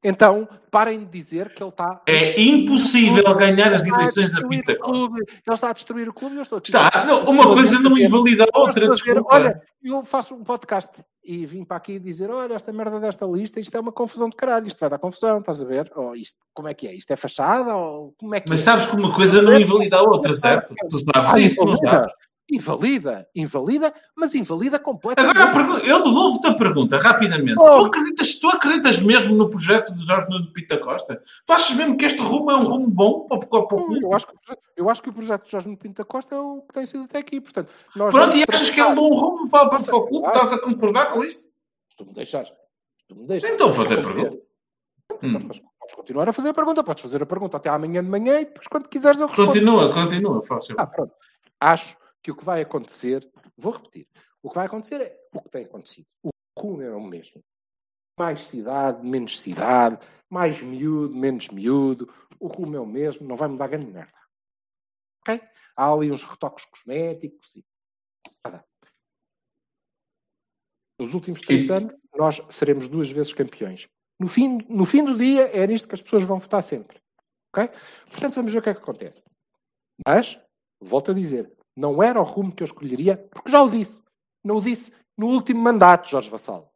Então, 0.05 0.49
parem 0.70 1.01
de 1.01 1.07
dizer 1.07 1.55
que 1.55 1.62
ele 1.62 1.70
está. 1.70 2.03
É 2.07 2.41
impossível 2.41 3.23
ganhar 3.37 3.73
as 3.73 3.87
eleições 3.87 4.35
a 4.35 4.43
Costa. 4.43 4.74
clube. 4.77 5.20
Ele 5.29 5.55
está 5.55 5.70
a 5.70 5.73
destruir 5.73 6.09
o 6.09 6.12
clube 6.12 6.35
e 6.35 6.39
eu 6.39 6.43
estou 6.43 6.59
aqui. 6.59 6.70
Está, 6.74 7.05
não, 7.05 7.24
uma 7.24 7.45
coisa 7.45 7.79
não 7.79 7.97
invalida 7.97 8.45
a 8.53 8.59
outra, 8.59 8.89
dizer. 8.89 9.23
Olha, 9.27 9.62
eu 9.83 10.03
faço 10.03 10.35
um 10.35 10.43
podcast 10.43 11.05
e 11.24 11.47
vim 11.47 11.65
para 11.65 11.77
aqui 11.77 12.01
dizer: 12.01 12.31
olha, 12.31 12.55
esta 12.55 12.73
merda 12.73 12.99
desta 12.99 13.24
lista, 13.27 13.61
isto 13.61 13.77
é 13.77 13.81
uma 13.81 13.93
confusão 13.93 14.29
de 14.29 14.35
caralho, 14.35 14.66
isto 14.66 14.81
vai 14.81 14.91
dar 14.91 14.99
confusão, 14.99 15.39
estás 15.39 15.62
a 15.62 15.65
ver? 15.65 15.93
Ou 15.95 16.16
isto, 16.16 16.39
como 16.53 16.66
é 16.66 16.74
que 16.74 16.89
é? 16.89 16.95
Isto 16.95 17.12
é 17.12 17.16
fachada? 17.16 17.77
Ou 17.77 18.12
como 18.19 18.35
é 18.35 18.41
que 18.41 18.49
Mas 18.51 18.62
é? 18.62 18.65
sabes 18.65 18.87
que 18.87 18.97
uma 18.97 19.15
coisa 19.15 19.41
não 19.41 19.55
invalida 19.55 19.99
a 19.99 20.03
outra, 20.03 20.35
certo? 20.35 20.74
Tu 20.91 20.99
sabes 20.99 21.43
disso, 21.43 21.65
não 21.65 21.77
sabes? 21.77 22.12
Invalida, 22.55 23.27
invalida, 23.35 23.95
mas 24.15 24.35
invalida 24.35 24.79
completamente. 24.79 25.39
Agora 25.39 25.81
eu 25.87 26.03
devolvo-te 26.03 26.47
a 26.49 26.55
pergunta, 26.55 26.99
rapidamente. 26.99 27.57
Oh. 27.59 27.81
Tu, 27.81 27.87
acreditas, 27.87 28.35
tu 28.39 28.49
acreditas 28.51 29.01
mesmo 29.01 29.35
no 29.35 29.49
projeto 29.49 29.95
de 29.95 30.07
Jorge 30.07 30.29
Nuno 30.29 30.53
Pinto 30.53 30.69
da 30.77 30.79
Costa? 30.83 31.23
Tu 31.47 31.53
achas 31.53 31.74
mesmo 31.74 31.97
que 31.97 32.05
este 32.05 32.20
rumo 32.20 32.51
é 32.51 32.57
um 32.57 32.65
rumo 32.65 32.89
bom 32.89 33.27
para, 33.27 33.39
o- 33.39 33.47
para 33.47 33.66
clube? 33.66 34.03
Eu 34.03 34.12
acho, 34.15 34.27
que, 34.27 34.35
o 34.35 34.39
projeto- 34.39 34.62
eu 34.77 34.91
acho 34.91 35.03
que 35.03 35.09
o 35.09 35.12
projeto 35.15 35.45
de 35.45 35.51
Jorge 35.51 35.66
Nuno 35.66 35.79
Pinto 35.79 35.97
da 36.03 36.05
Costa 36.05 36.35
é 36.35 36.39
o 36.39 36.61
que 36.61 36.74
tem 36.74 36.85
sido 36.85 37.05
até 37.05 37.19
aqui. 37.19 37.41
Portanto, 37.41 37.73
Pronto, 37.95 38.37
e 38.37 38.45
achas 38.47 38.69
que 38.69 38.81
é 38.81 38.85
um 38.87 38.95
bom 38.95 39.09
rumo 39.16 39.49
para, 39.49 39.69
para, 39.70 39.83
para 39.83 39.97
o 39.97 40.07
clube? 40.07 40.27
Estás 40.27 40.53
a 40.53 40.59
concordar 40.59 41.12
com 41.12 41.24
isto? 41.24 41.43
Tu 41.97 42.05
me 42.07 42.12
deixares. 42.12 42.49
se 42.49 42.55
tu 43.09 43.16
me 43.16 43.27
deixas 43.27 43.51
Então 43.51 43.73
vou 43.73 43.83
fazer 43.87 43.99
a 43.99 44.03
pergunta. 44.03 44.39
Então, 45.23 45.41
podes, 45.41 45.62
podes 45.79 45.95
continuar 45.95 46.29
a 46.29 46.33
fazer 46.33 46.49
a 46.51 46.55
pergunta, 46.55 46.85
podes 46.85 47.03
fazer 47.03 47.23
a 47.23 47.27
pergunta 47.27 47.57
até 47.57 47.69
amanhã 47.70 48.03
de 48.05 48.11
manhã 48.11 48.41
e 48.41 48.45
depois, 48.45 48.66
quando 48.66 48.89
quiseres, 48.89 49.20
eu 49.20 49.27
respondo. 49.27 49.49
Continua, 49.49 49.91
continua, 49.93 50.43
faz. 50.43 50.66
Ah, 50.77 50.87
pronto. 50.87 51.12
Acho 51.61 51.97
que 52.23 52.31
o 52.31 52.36
que 52.36 52.44
vai 52.44 52.62
acontecer, 52.62 53.28
vou 53.57 53.73
repetir, 53.73 54.07
o 54.43 54.49
que 54.49 54.55
vai 54.55 54.66
acontecer 54.66 55.01
é 55.01 55.28
o 55.35 55.43
que 55.43 55.49
tem 55.49 55.65
acontecido. 55.65 56.07
O 56.23 56.31
rumo 56.59 56.82
é 56.82 56.94
o 56.94 57.01
mesmo. 57.01 57.43
Mais 58.19 58.44
cidade, 58.44 59.05
menos 59.05 59.40
cidade, 59.40 59.99
mais 60.31 60.61
miúdo, 60.62 61.15
menos 61.15 61.49
miúdo. 61.49 62.12
O 62.39 62.47
rumo 62.47 62.77
é 62.77 62.81
o 62.81 62.86
mesmo, 62.86 63.27
não 63.27 63.36
vai 63.36 63.49
mudar 63.49 63.69
grande 63.69 63.86
merda. 63.86 64.12
Ok? 65.20 65.40
Há 65.77 65.93
ali 65.93 66.12
uns 66.12 66.23
retoques 66.23 66.65
cosméticos 66.66 67.57
e 67.57 67.65
nada. 68.44 68.65
Nos 71.01 71.15
últimos 71.15 71.40
três 71.40 71.69
E- 71.69 71.73
anos, 71.73 71.94
nós 72.15 72.40
seremos 72.51 72.89
duas 72.89 73.11
vezes 73.11 73.32
campeões. 73.32 73.89
No 74.20 74.28
fim, 74.28 74.59
no 74.69 74.85
fim 74.85 75.05
do 75.05 75.16
dia, 75.16 75.49
é 75.49 75.66
nisto 75.66 75.89
que 75.89 75.94
as 75.94 76.03
pessoas 76.03 76.23
vão 76.23 76.39
votar 76.39 76.62
sempre. 76.62 77.01
Ok? 77.55 77.69
Portanto, 78.11 78.35
vamos 78.35 78.53
ver 78.53 78.59
o 78.59 78.62
que 78.62 78.69
é 78.69 78.74
que 78.74 78.81
acontece. 78.81 79.24
Mas, 80.07 80.39
volto 80.81 81.11
a 81.11 81.15
dizer, 81.15 81.51
não 81.77 82.03
era 82.03 82.20
o 82.20 82.24
rumo 82.24 82.53
que 82.53 82.62
eu 82.62 82.66
escolheria, 82.66 83.16
porque 83.32 83.51
já 83.51 83.62
o 83.62 83.70
disse. 83.70 84.03
Não 84.44 84.57
o 84.57 84.61
disse 84.62 84.93
no 85.16 85.27
último 85.28 85.61
mandato, 85.61 86.09
Jorge 86.11 86.28
Vassal. 86.31 86.73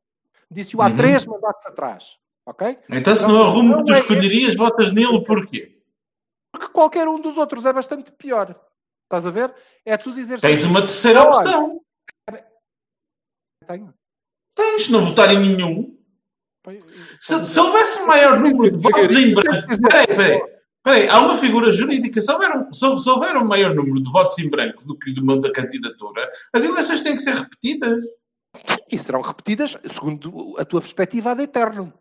Disse-o 0.50 0.80
há 0.82 0.86
Uhum. 0.88 0.96
três 0.96 1.26
mandatos 1.26 1.66
atrás. 1.66 2.18
Ok? 2.46 2.78
Então, 2.88 3.16
se 3.16 3.26
não 3.26 3.36
é 3.36 3.40
o 3.40 3.50
rumo 3.50 3.76
que 3.78 3.84
tu 3.86 3.92
é 3.92 3.98
escolherias, 3.98 4.54
votas 4.54 4.92
nele 4.92 5.22
porquê? 5.24 5.80
Porque 6.52 6.68
qualquer 6.68 7.08
um 7.08 7.20
dos 7.20 7.36
outros 7.36 7.66
é 7.66 7.72
bastante 7.72 8.12
pior. 8.12 8.54
Estás 9.04 9.26
a 9.26 9.30
ver? 9.30 9.52
É 9.84 9.96
tu 9.96 10.12
dizer 10.14 10.40
Tens 10.40 10.62
uma 10.64 10.80
terceira 10.80 11.22
Olha, 11.22 11.30
opção. 11.30 11.80
Tenho. 13.66 13.92
Tens, 14.54 14.88
não 14.88 15.04
votar 15.04 15.32
em 15.32 15.38
nenhum. 15.40 15.96
Se, 17.20 17.44
se 17.44 17.60
houvesse 17.60 17.98
um 18.00 18.06
maior 18.06 18.38
número 18.40 18.76
de 18.76 18.82
votos 18.82 19.14
em 19.14 19.34
branco. 19.34 19.68
Peraí, 19.88 20.06
peraí. 20.06 20.55
Peraí, 20.86 21.08
há 21.08 21.18
uma 21.18 21.36
figura 21.36 21.72
jurídica. 21.72 22.20
Se 22.20 22.30
houver, 22.30 22.56
um, 22.56 22.72
se, 22.72 22.86
houver 22.86 23.36
um 23.36 23.44
maior 23.44 23.74
número 23.74 24.00
de 24.00 24.08
votos 24.08 24.38
em 24.38 24.48
branco 24.48 24.86
do 24.86 24.96
que 24.96 25.10
o 25.10 25.14
número 25.16 25.40
da 25.40 25.50
candidatura, 25.50 26.30
as 26.52 26.62
eleições 26.62 27.00
têm 27.00 27.16
que 27.16 27.22
ser 27.22 27.34
repetidas. 27.34 28.04
E 28.88 28.96
serão 28.96 29.20
repetidas, 29.20 29.76
segundo 29.90 30.54
a 30.56 30.64
tua 30.64 30.80
perspectiva, 30.80 31.32
ad 31.32 31.42
eterno. 31.42 31.92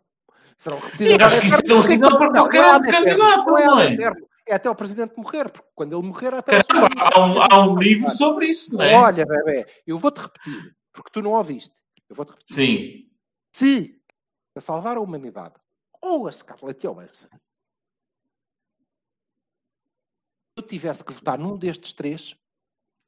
Serão 0.56 0.76
Eu 0.76 0.84
repetidas 0.84 1.20
acho 1.20 1.40
que 1.40 1.46
isso 1.48 1.62
é 1.66 1.74
um 1.74 1.82
sinal 1.82 2.16
para 2.16 2.30
qualquer 2.30 2.80
candidato, 2.82 3.46
não 3.46 3.58
é 3.58 3.96
é? 3.96 4.12
É 4.46 4.54
até 4.54 4.70
o 4.70 4.74
presidente 4.76 5.14
morrer, 5.16 5.50
porque 5.50 5.68
quando 5.74 5.92
ele 5.92 6.06
morrer, 6.06 6.32
até 6.34 6.62
Caramba, 6.62 7.10
há 7.12 7.26
um, 7.26 7.42
há 7.42 7.68
um 7.68 7.76
livro 7.76 8.08
sobre 8.10 8.46
isso, 8.46 8.72
não 8.72 8.84
é? 8.84 8.94
Olha, 8.94 9.26
bebê, 9.26 9.66
eu 9.84 9.98
vou-te 9.98 10.20
repetir, 10.20 10.76
porque 10.92 11.10
tu 11.12 11.22
não 11.22 11.32
ouviste. 11.32 11.74
Eu 12.08 12.14
vou-te 12.14 12.30
repetir. 12.30 12.54
Sim. 12.54 13.10
Se 13.52 14.00
a 14.54 14.60
salvar 14.60 14.96
a 14.96 15.00
humanidade 15.00 15.54
ou 16.00 16.28
a 16.28 16.30
Scarlett 16.30 16.86
Johansson 16.86 17.26
eu 20.56 20.62
tivesse 20.62 21.04
que 21.04 21.12
votar 21.12 21.38
num 21.38 21.56
destes 21.56 21.92
três, 21.92 22.34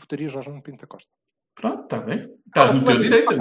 votaria 0.00 0.28
Jorge 0.28 0.50
Nuno 0.50 0.62
Pinto 0.62 0.80
da 0.82 0.86
Costa. 0.86 1.08
Pronto, 1.54 1.84
está 1.84 1.98
bem. 1.98 2.38
Estás 2.46 2.74
no 2.74 2.84
teu 2.84 2.98
direito. 2.98 3.34
No 3.34 3.38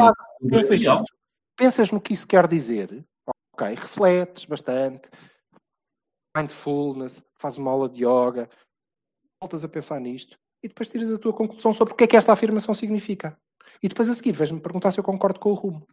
teu 0.50 0.60
Pensas, 0.60 0.80
ideal. 0.80 1.00
nisso, 1.00 1.14
pensas 1.58 1.92
no 1.92 2.02
que 2.02 2.14
isso 2.14 2.26
quer 2.28 2.48
dizer, 2.48 3.06
ok, 3.54 3.68
refletes 3.76 4.46
bastante, 4.46 5.10
mindfulness, 6.36 7.24
fazes 7.38 7.58
uma 7.58 7.72
aula 7.72 7.90
de 7.90 8.04
yoga, 8.06 8.50
voltas 9.42 9.64
a 9.64 9.70
pensar 9.70 10.00
nisto 10.00 10.38
e 10.64 10.68
depois 10.68 10.88
tiras 10.90 11.12
a 11.12 11.20
tua 11.20 11.34
conclusão 11.34 11.74
sobre 11.74 11.94
o 11.94 11.98
que 11.98 12.06
é 12.06 12.08
que 12.08 12.18
esta 12.18 12.32
afirmação 12.34 12.74
significa. 12.74 13.38
E 13.84 13.88
depois 13.90 14.10
a 14.10 14.14
seguir 14.16 14.32
vais-me 14.34 14.60
perguntar 14.62 14.92
se 14.92 15.00
eu 15.00 15.04
concordo 15.04 15.40
com 15.40 15.52
o 15.52 15.56
rumo. 15.56 15.86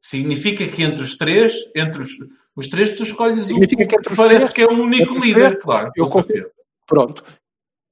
Significa 0.00 0.66
que 0.68 0.82
entre 0.82 1.02
os 1.02 1.16
três, 1.16 1.52
entre 1.76 2.00
os, 2.00 2.10
os 2.56 2.68
três, 2.68 2.96
tu 2.96 3.02
escolhes 3.02 3.44
Significa 3.44 3.84
o 3.84 3.88
que 3.88 3.96
entre 3.96 4.12
os 4.12 4.16
parece 4.16 4.40
três- 4.46 4.52
que 4.54 4.62
é 4.62 4.66
o 4.66 4.80
único 4.82 5.12
líder, 5.18 5.48
três, 5.50 5.62
claro, 5.62 5.90
eu 5.94 6.04
com 6.06 6.10
confio- 6.12 6.50
certeza. 6.88 7.12
Pronto. 7.22 7.24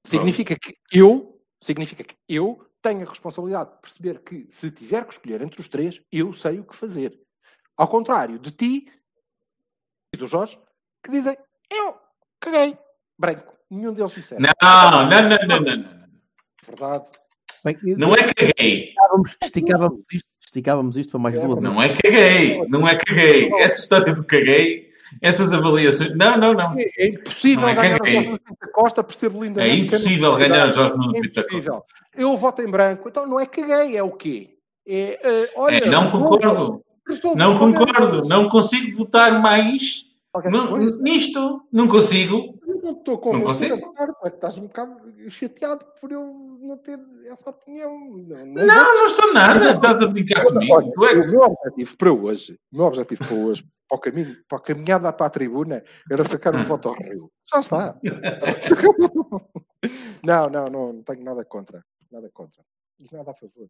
Significa 0.05 0.55
que 0.57 0.75
eu, 0.91 1.41
significa 1.61 2.03
que 2.03 2.15
eu 2.29 2.65
tenho 2.81 3.05
a 3.05 3.09
responsabilidade 3.09 3.71
de 3.71 3.81
perceber 3.81 4.19
que 4.19 4.45
se 4.49 4.71
tiver 4.71 5.05
que 5.05 5.13
escolher 5.13 5.41
entre 5.41 5.59
os 5.59 5.67
três, 5.67 6.01
eu 6.11 6.33
sei 6.33 6.59
o 6.59 6.63
que 6.63 6.75
fazer. 6.75 7.19
Ao 7.75 7.87
contrário 7.87 8.39
de 8.39 8.51
ti 8.51 8.91
e 10.13 10.17
do 10.17 10.25
Jorge, 10.25 10.57
que 11.03 11.11
dizem, 11.11 11.37
eu 11.69 11.97
caguei, 12.39 12.77
branco, 13.17 13.53
nenhum 13.69 13.93
deles 13.93 14.15
me 14.15 14.23
serve. 14.23 14.45
Não, 14.61 14.91
não, 14.91 15.09
não, 15.09 15.29
não, 15.47 15.59
não, 15.61 15.75
não. 15.75 16.07
Verdade. 16.65 17.09
Bem, 17.63 17.77
Não 17.97 18.13
é 18.13 18.33
caguei. 18.33 18.83
esticávamos, 18.89 19.37
esticávamos 19.43 20.03
isto, 20.11 20.29
esticávamos 20.45 20.97
isto 20.97 21.11
para 21.11 21.19
mais 21.19 21.35
É 21.35 21.39
duas. 21.39 21.61
Não 21.61 21.81
é 21.81 21.89
caguei. 21.93 22.67
Não 22.67 22.87
é 22.87 22.95
caguei. 22.95 23.53
Essa 23.55 23.81
história 23.81 24.13
do 24.13 24.23
caguei, 24.23 24.86
essas 25.21 25.53
avaliações. 25.53 26.15
Não, 26.15 26.37
não, 26.37 26.53
não. 26.53 26.75
É, 26.77 26.85
é 26.97 27.07
impossível 27.09 27.61
Não 27.61 27.69
é 27.69 27.75
ganhar 27.75 27.95
o 27.95 27.99
caguei. 27.99 28.23
Jorge 28.23 28.39
Pinto 28.39 28.71
Costa, 28.73 29.03
percebo 29.03 29.43
É 29.43 29.47
lindamente. 29.47 29.75
que 29.75 29.81
impossível 29.87 30.35
ganhar 30.35 30.69
Jorge 30.69 30.93
É 30.93 30.97
Pinto 30.97 31.21
Costa. 31.33 31.39
impossível. 31.41 31.83
Eu 32.15 32.37
voto 32.37 32.61
em 32.61 32.69
branco, 32.69 33.09
então 33.09 33.27
não 33.27 33.39
é 33.39 33.45
caguei, 33.45 33.95
é 33.97 34.03
o 34.03 34.11
quê? 34.11 34.49
É, 34.87 35.19
eh, 35.21 35.51
olha, 35.55 35.77
É, 35.77 35.85
não 35.89 36.09
concordo. 36.09 36.81
Não 37.35 37.57
concordo. 37.57 38.25
Não 38.27 38.49
consigo 38.49 38.97
votar 38.97 39.41
mais 39.41 40.05
não- 40.45 40.77
nisto. 41.01 41.61
Não 41.71 41.87
consigo. 41.87 42.56
Não 42.87 42.93
estou 42.93 43.17
convencido 43.17 43.75
é 43.75 43.81
que 43.81 44.27
estás 44.27 44.57
um 44.57 44.67
bocado 44.67 45.29
chateado 45.29 45.85
por 45.99 46.09
eu 46.09 46.23
não 46.61 46.77
ter 46.77 46.97
essa 47.25 47.49
opinião. 47.49 47.99
Não, 47.99 48.45
Não, 48.45 48.95
não 48.95 49.05
estou 49.05 49.33
nada. 49.33 49.71
Estás 49.73 50.01
a 50.01 50.07
brincar 50.07 50.45
comigo. 50.45 50.73
Olha, 50.73 50.87
é 50.87 51.21
que- 51.21 51.27
o 51.27 51.31
meu 51.31 51.41
objetivo 51.41 51.97
para 51.97 52.13
hoje, 52.13 52.57
o 52.71 52.77
meu 52.77 52.85
objetivo 52.85 53.25
para 53.27 53.35
hoje, 53.35 53.63
para 53.89 53.97
o 53.97 53.99
caminho, 53.99 54.37
para 54.47 54.57
a 54.57 54.61
caminhada 54.61 55.11
para 55.11 55.25
a 55.25 55.29
tribuna, 55.29 55.83
era 56.09 56.23
sacar 56.23 56.55
um 56.55 56.63
voto 56.63 56.87
ao 56.87 56.95
Rio. 56.95 57.29
Já 57.53 57.59
está. 57.59 57.99
não, 60.25 60.49
não, 60.49 60.65
não, 60.67 60.93
não 60.93 61.03
tenho 61.03 61.25
nada 61.25 61.43
contra. 61.43 61.83
Nada 62.09 62.29
contra. 62.33 62.63
E 62.99 63.13
nada 63.13 63.31
a 63.31 63.35
favor. 63.35 63.67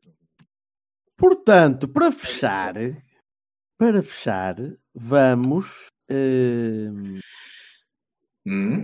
Portanto, 1.18 1.88
para 1.88 2.12
fechar, 2.12 2.76
para 3.80 4.04
fechar, 4.04 4.56
vamos, 4.94 5.88
eh, 6.08 6.88
Hum? 8.50 8.82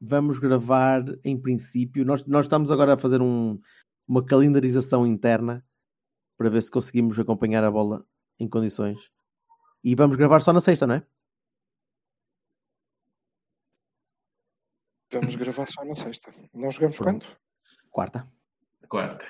Vamos 0.00 0.38
gravar 0.38 1.02
em 1.24 1.40
princípio. 1.40 2.04
Nós, 2.04 2.24
nós 2.26 2.46
estamos 2.46 2.70
agora 2.70 2.94
a 2.94 2.98
fazer 2.98 3.20
um- 3.20 3.60
uma 4.08 4.24
calendarização 4.24 5.06
interna 5.06 5.64
para 6.36 6.48
ver 6.48 6.62
se 6.62 6.70
conseguimos 6.70 7.18
acompanhar 7.18 7.62
a 7.62 7.70
bola 7.70 8.06
em 8.38 8.48
condições. 8.48 9.10
E 9.84 9.94
vamos 9.94 10.16
gravar 10.16 10.40
só 10.40 10.52
na 10.52 10.60
sexta, 10.60 10.86
não 10.86 10.94
é? 10.96 11.06
Vamos 15.12 15.34
gravar 15.34 15.66
só 15.66 15.84
na 15.84 15.94
sexta. 15.94 16.32
Não 16.54 16.70
jogamos 16.70 16.98
quando? 16.98 17.26
Quarta. 17.90 18.30
Quarta. 18.88 19.26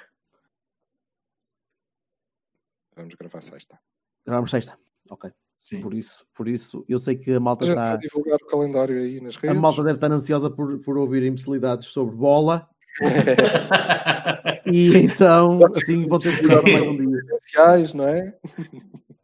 Vamos 2.95 3.15
gravar 3.15 3.41
sexta. 3.43 3.81
Gravamos 4.27 4.51
sexta. 4.51 4.79
Ok. 5.11 5.33
Sim. 5.61 5.83
Por 5.83 5.93
isso, 5.93 6.25
por 6.35 6.49
isso, 6.49 6.83
eu 6.89 6.99
sei 6.99 7.15
que 7.17 7.33
a 7.35 7.39
malta 7.39 7.67
A 7.67 7.69
está. 7.69 7.97
divulgar 7.97 8.37
o 8.43 8.47
calendário 8.47 8.97
aí 8.97 9.21
nas 9.21 9.37
A 9.37 9.41
redes. 9.41 9.61
malta 9.61 9.83
deve 9.85 9.97
estar 9.99 10.11
ansiosa 10.11 10.49
por, 10.49 10.79
por 10.79 10.97
ouvir 10.97 11.23
imbecilidades 11.23 11.89
sobre 11.89 12.17
bola. 12.17 12.67
E 14.67 14.97
então, 14.99 15.59
assim, 15.77 16.07
vão 16.07 16.19
ter 16.19 16.37
que 16.37 16.43
esperar 16.45 16.63
mais 16.63 16.87
um 16.87 16.97
dia. 16.97 17.21
Sociais, 17.43 17.93
não 17.95 18.05
é? 18.07 18.35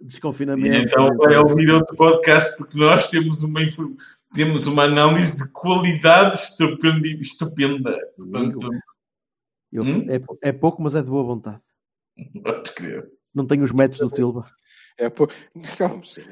E 0.00 0.04
Desconfinamento. 0.04 0.76
então 0.76 1.16
vai 1.16 1.36
ouvir 1.36 1.70
outro 1.70 1.96
podcast 1.96 2.56
porque 2.56 2.76
nós 2.78 3.08
temos 3.08 3.42
uma, 3.42 3.62
info- 3.62 3.96
temos 4.34 4.66
uma 4.66 4.84
análise 4.84 5.38
de 5.42 5.48
qualidade 5.50 6.36
estupenda. 6.36 7.08
estupenda. 7.20 7.96
Portanto, 8.16 8.70
Eu- 9.72 9.82
Hum? 9.84 10.06
é, 10.08 10.48
é 10.48 10.52
pouco, 10.52 10.82
mas 10.82 10.94
é 10.94 11.02
de 11.02 11.10
boa 11.10 11.22
vontade. 11.24 11.60
podes 12.42 12.70
crer. 12.72 13.08
Não 13.34 13.46
tenho 13.46 13.62
os 13.64 13.72
metros 13.72 14.00
do 14.00 14.08
Silva. 14.14 14.44
É, 14.98 15.08
pou... 15.08 15.28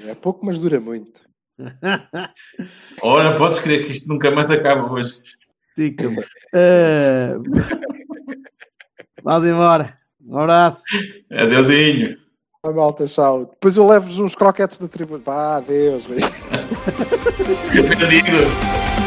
É 0.06 0.14
pouco, 0.14 0.44
mas 0.44 0.58
dura 0.58 0.80
muito. 0.80 1.22
Ora, 3.02 3.36
podes 3.36 3.58
crer 3.58 3.86
que 3.86 3.92
isto 3.92 4.08
nunca 4.08 4.30
mais 4.30 4.50
acaba 4.50 4.90
hoje. 4.90 5.20
Tica-me. 5.74 6.18
Uh... 6.18 7.42
Vamos 9.22 9.48
embora. 9.48 9.98
Um 10.26 10.38
abraço. 10.38 10.82
Adeusinho. 11.30 12.16
A 12.62 12.72
malta, 12.72 13.06
tchau. 13.06 13.46
Depois 13.46 13.76
eu 13.76 13.86
levo-vos 13.86 14.20
uns 14.20 14.34
croquetes 14.34 14.78
da 14.78 14.88
tribuna. 14.88 15.22
Pá, 15.22 15.56
adeus. 15.56 16.06
beijo. 16.06 16.26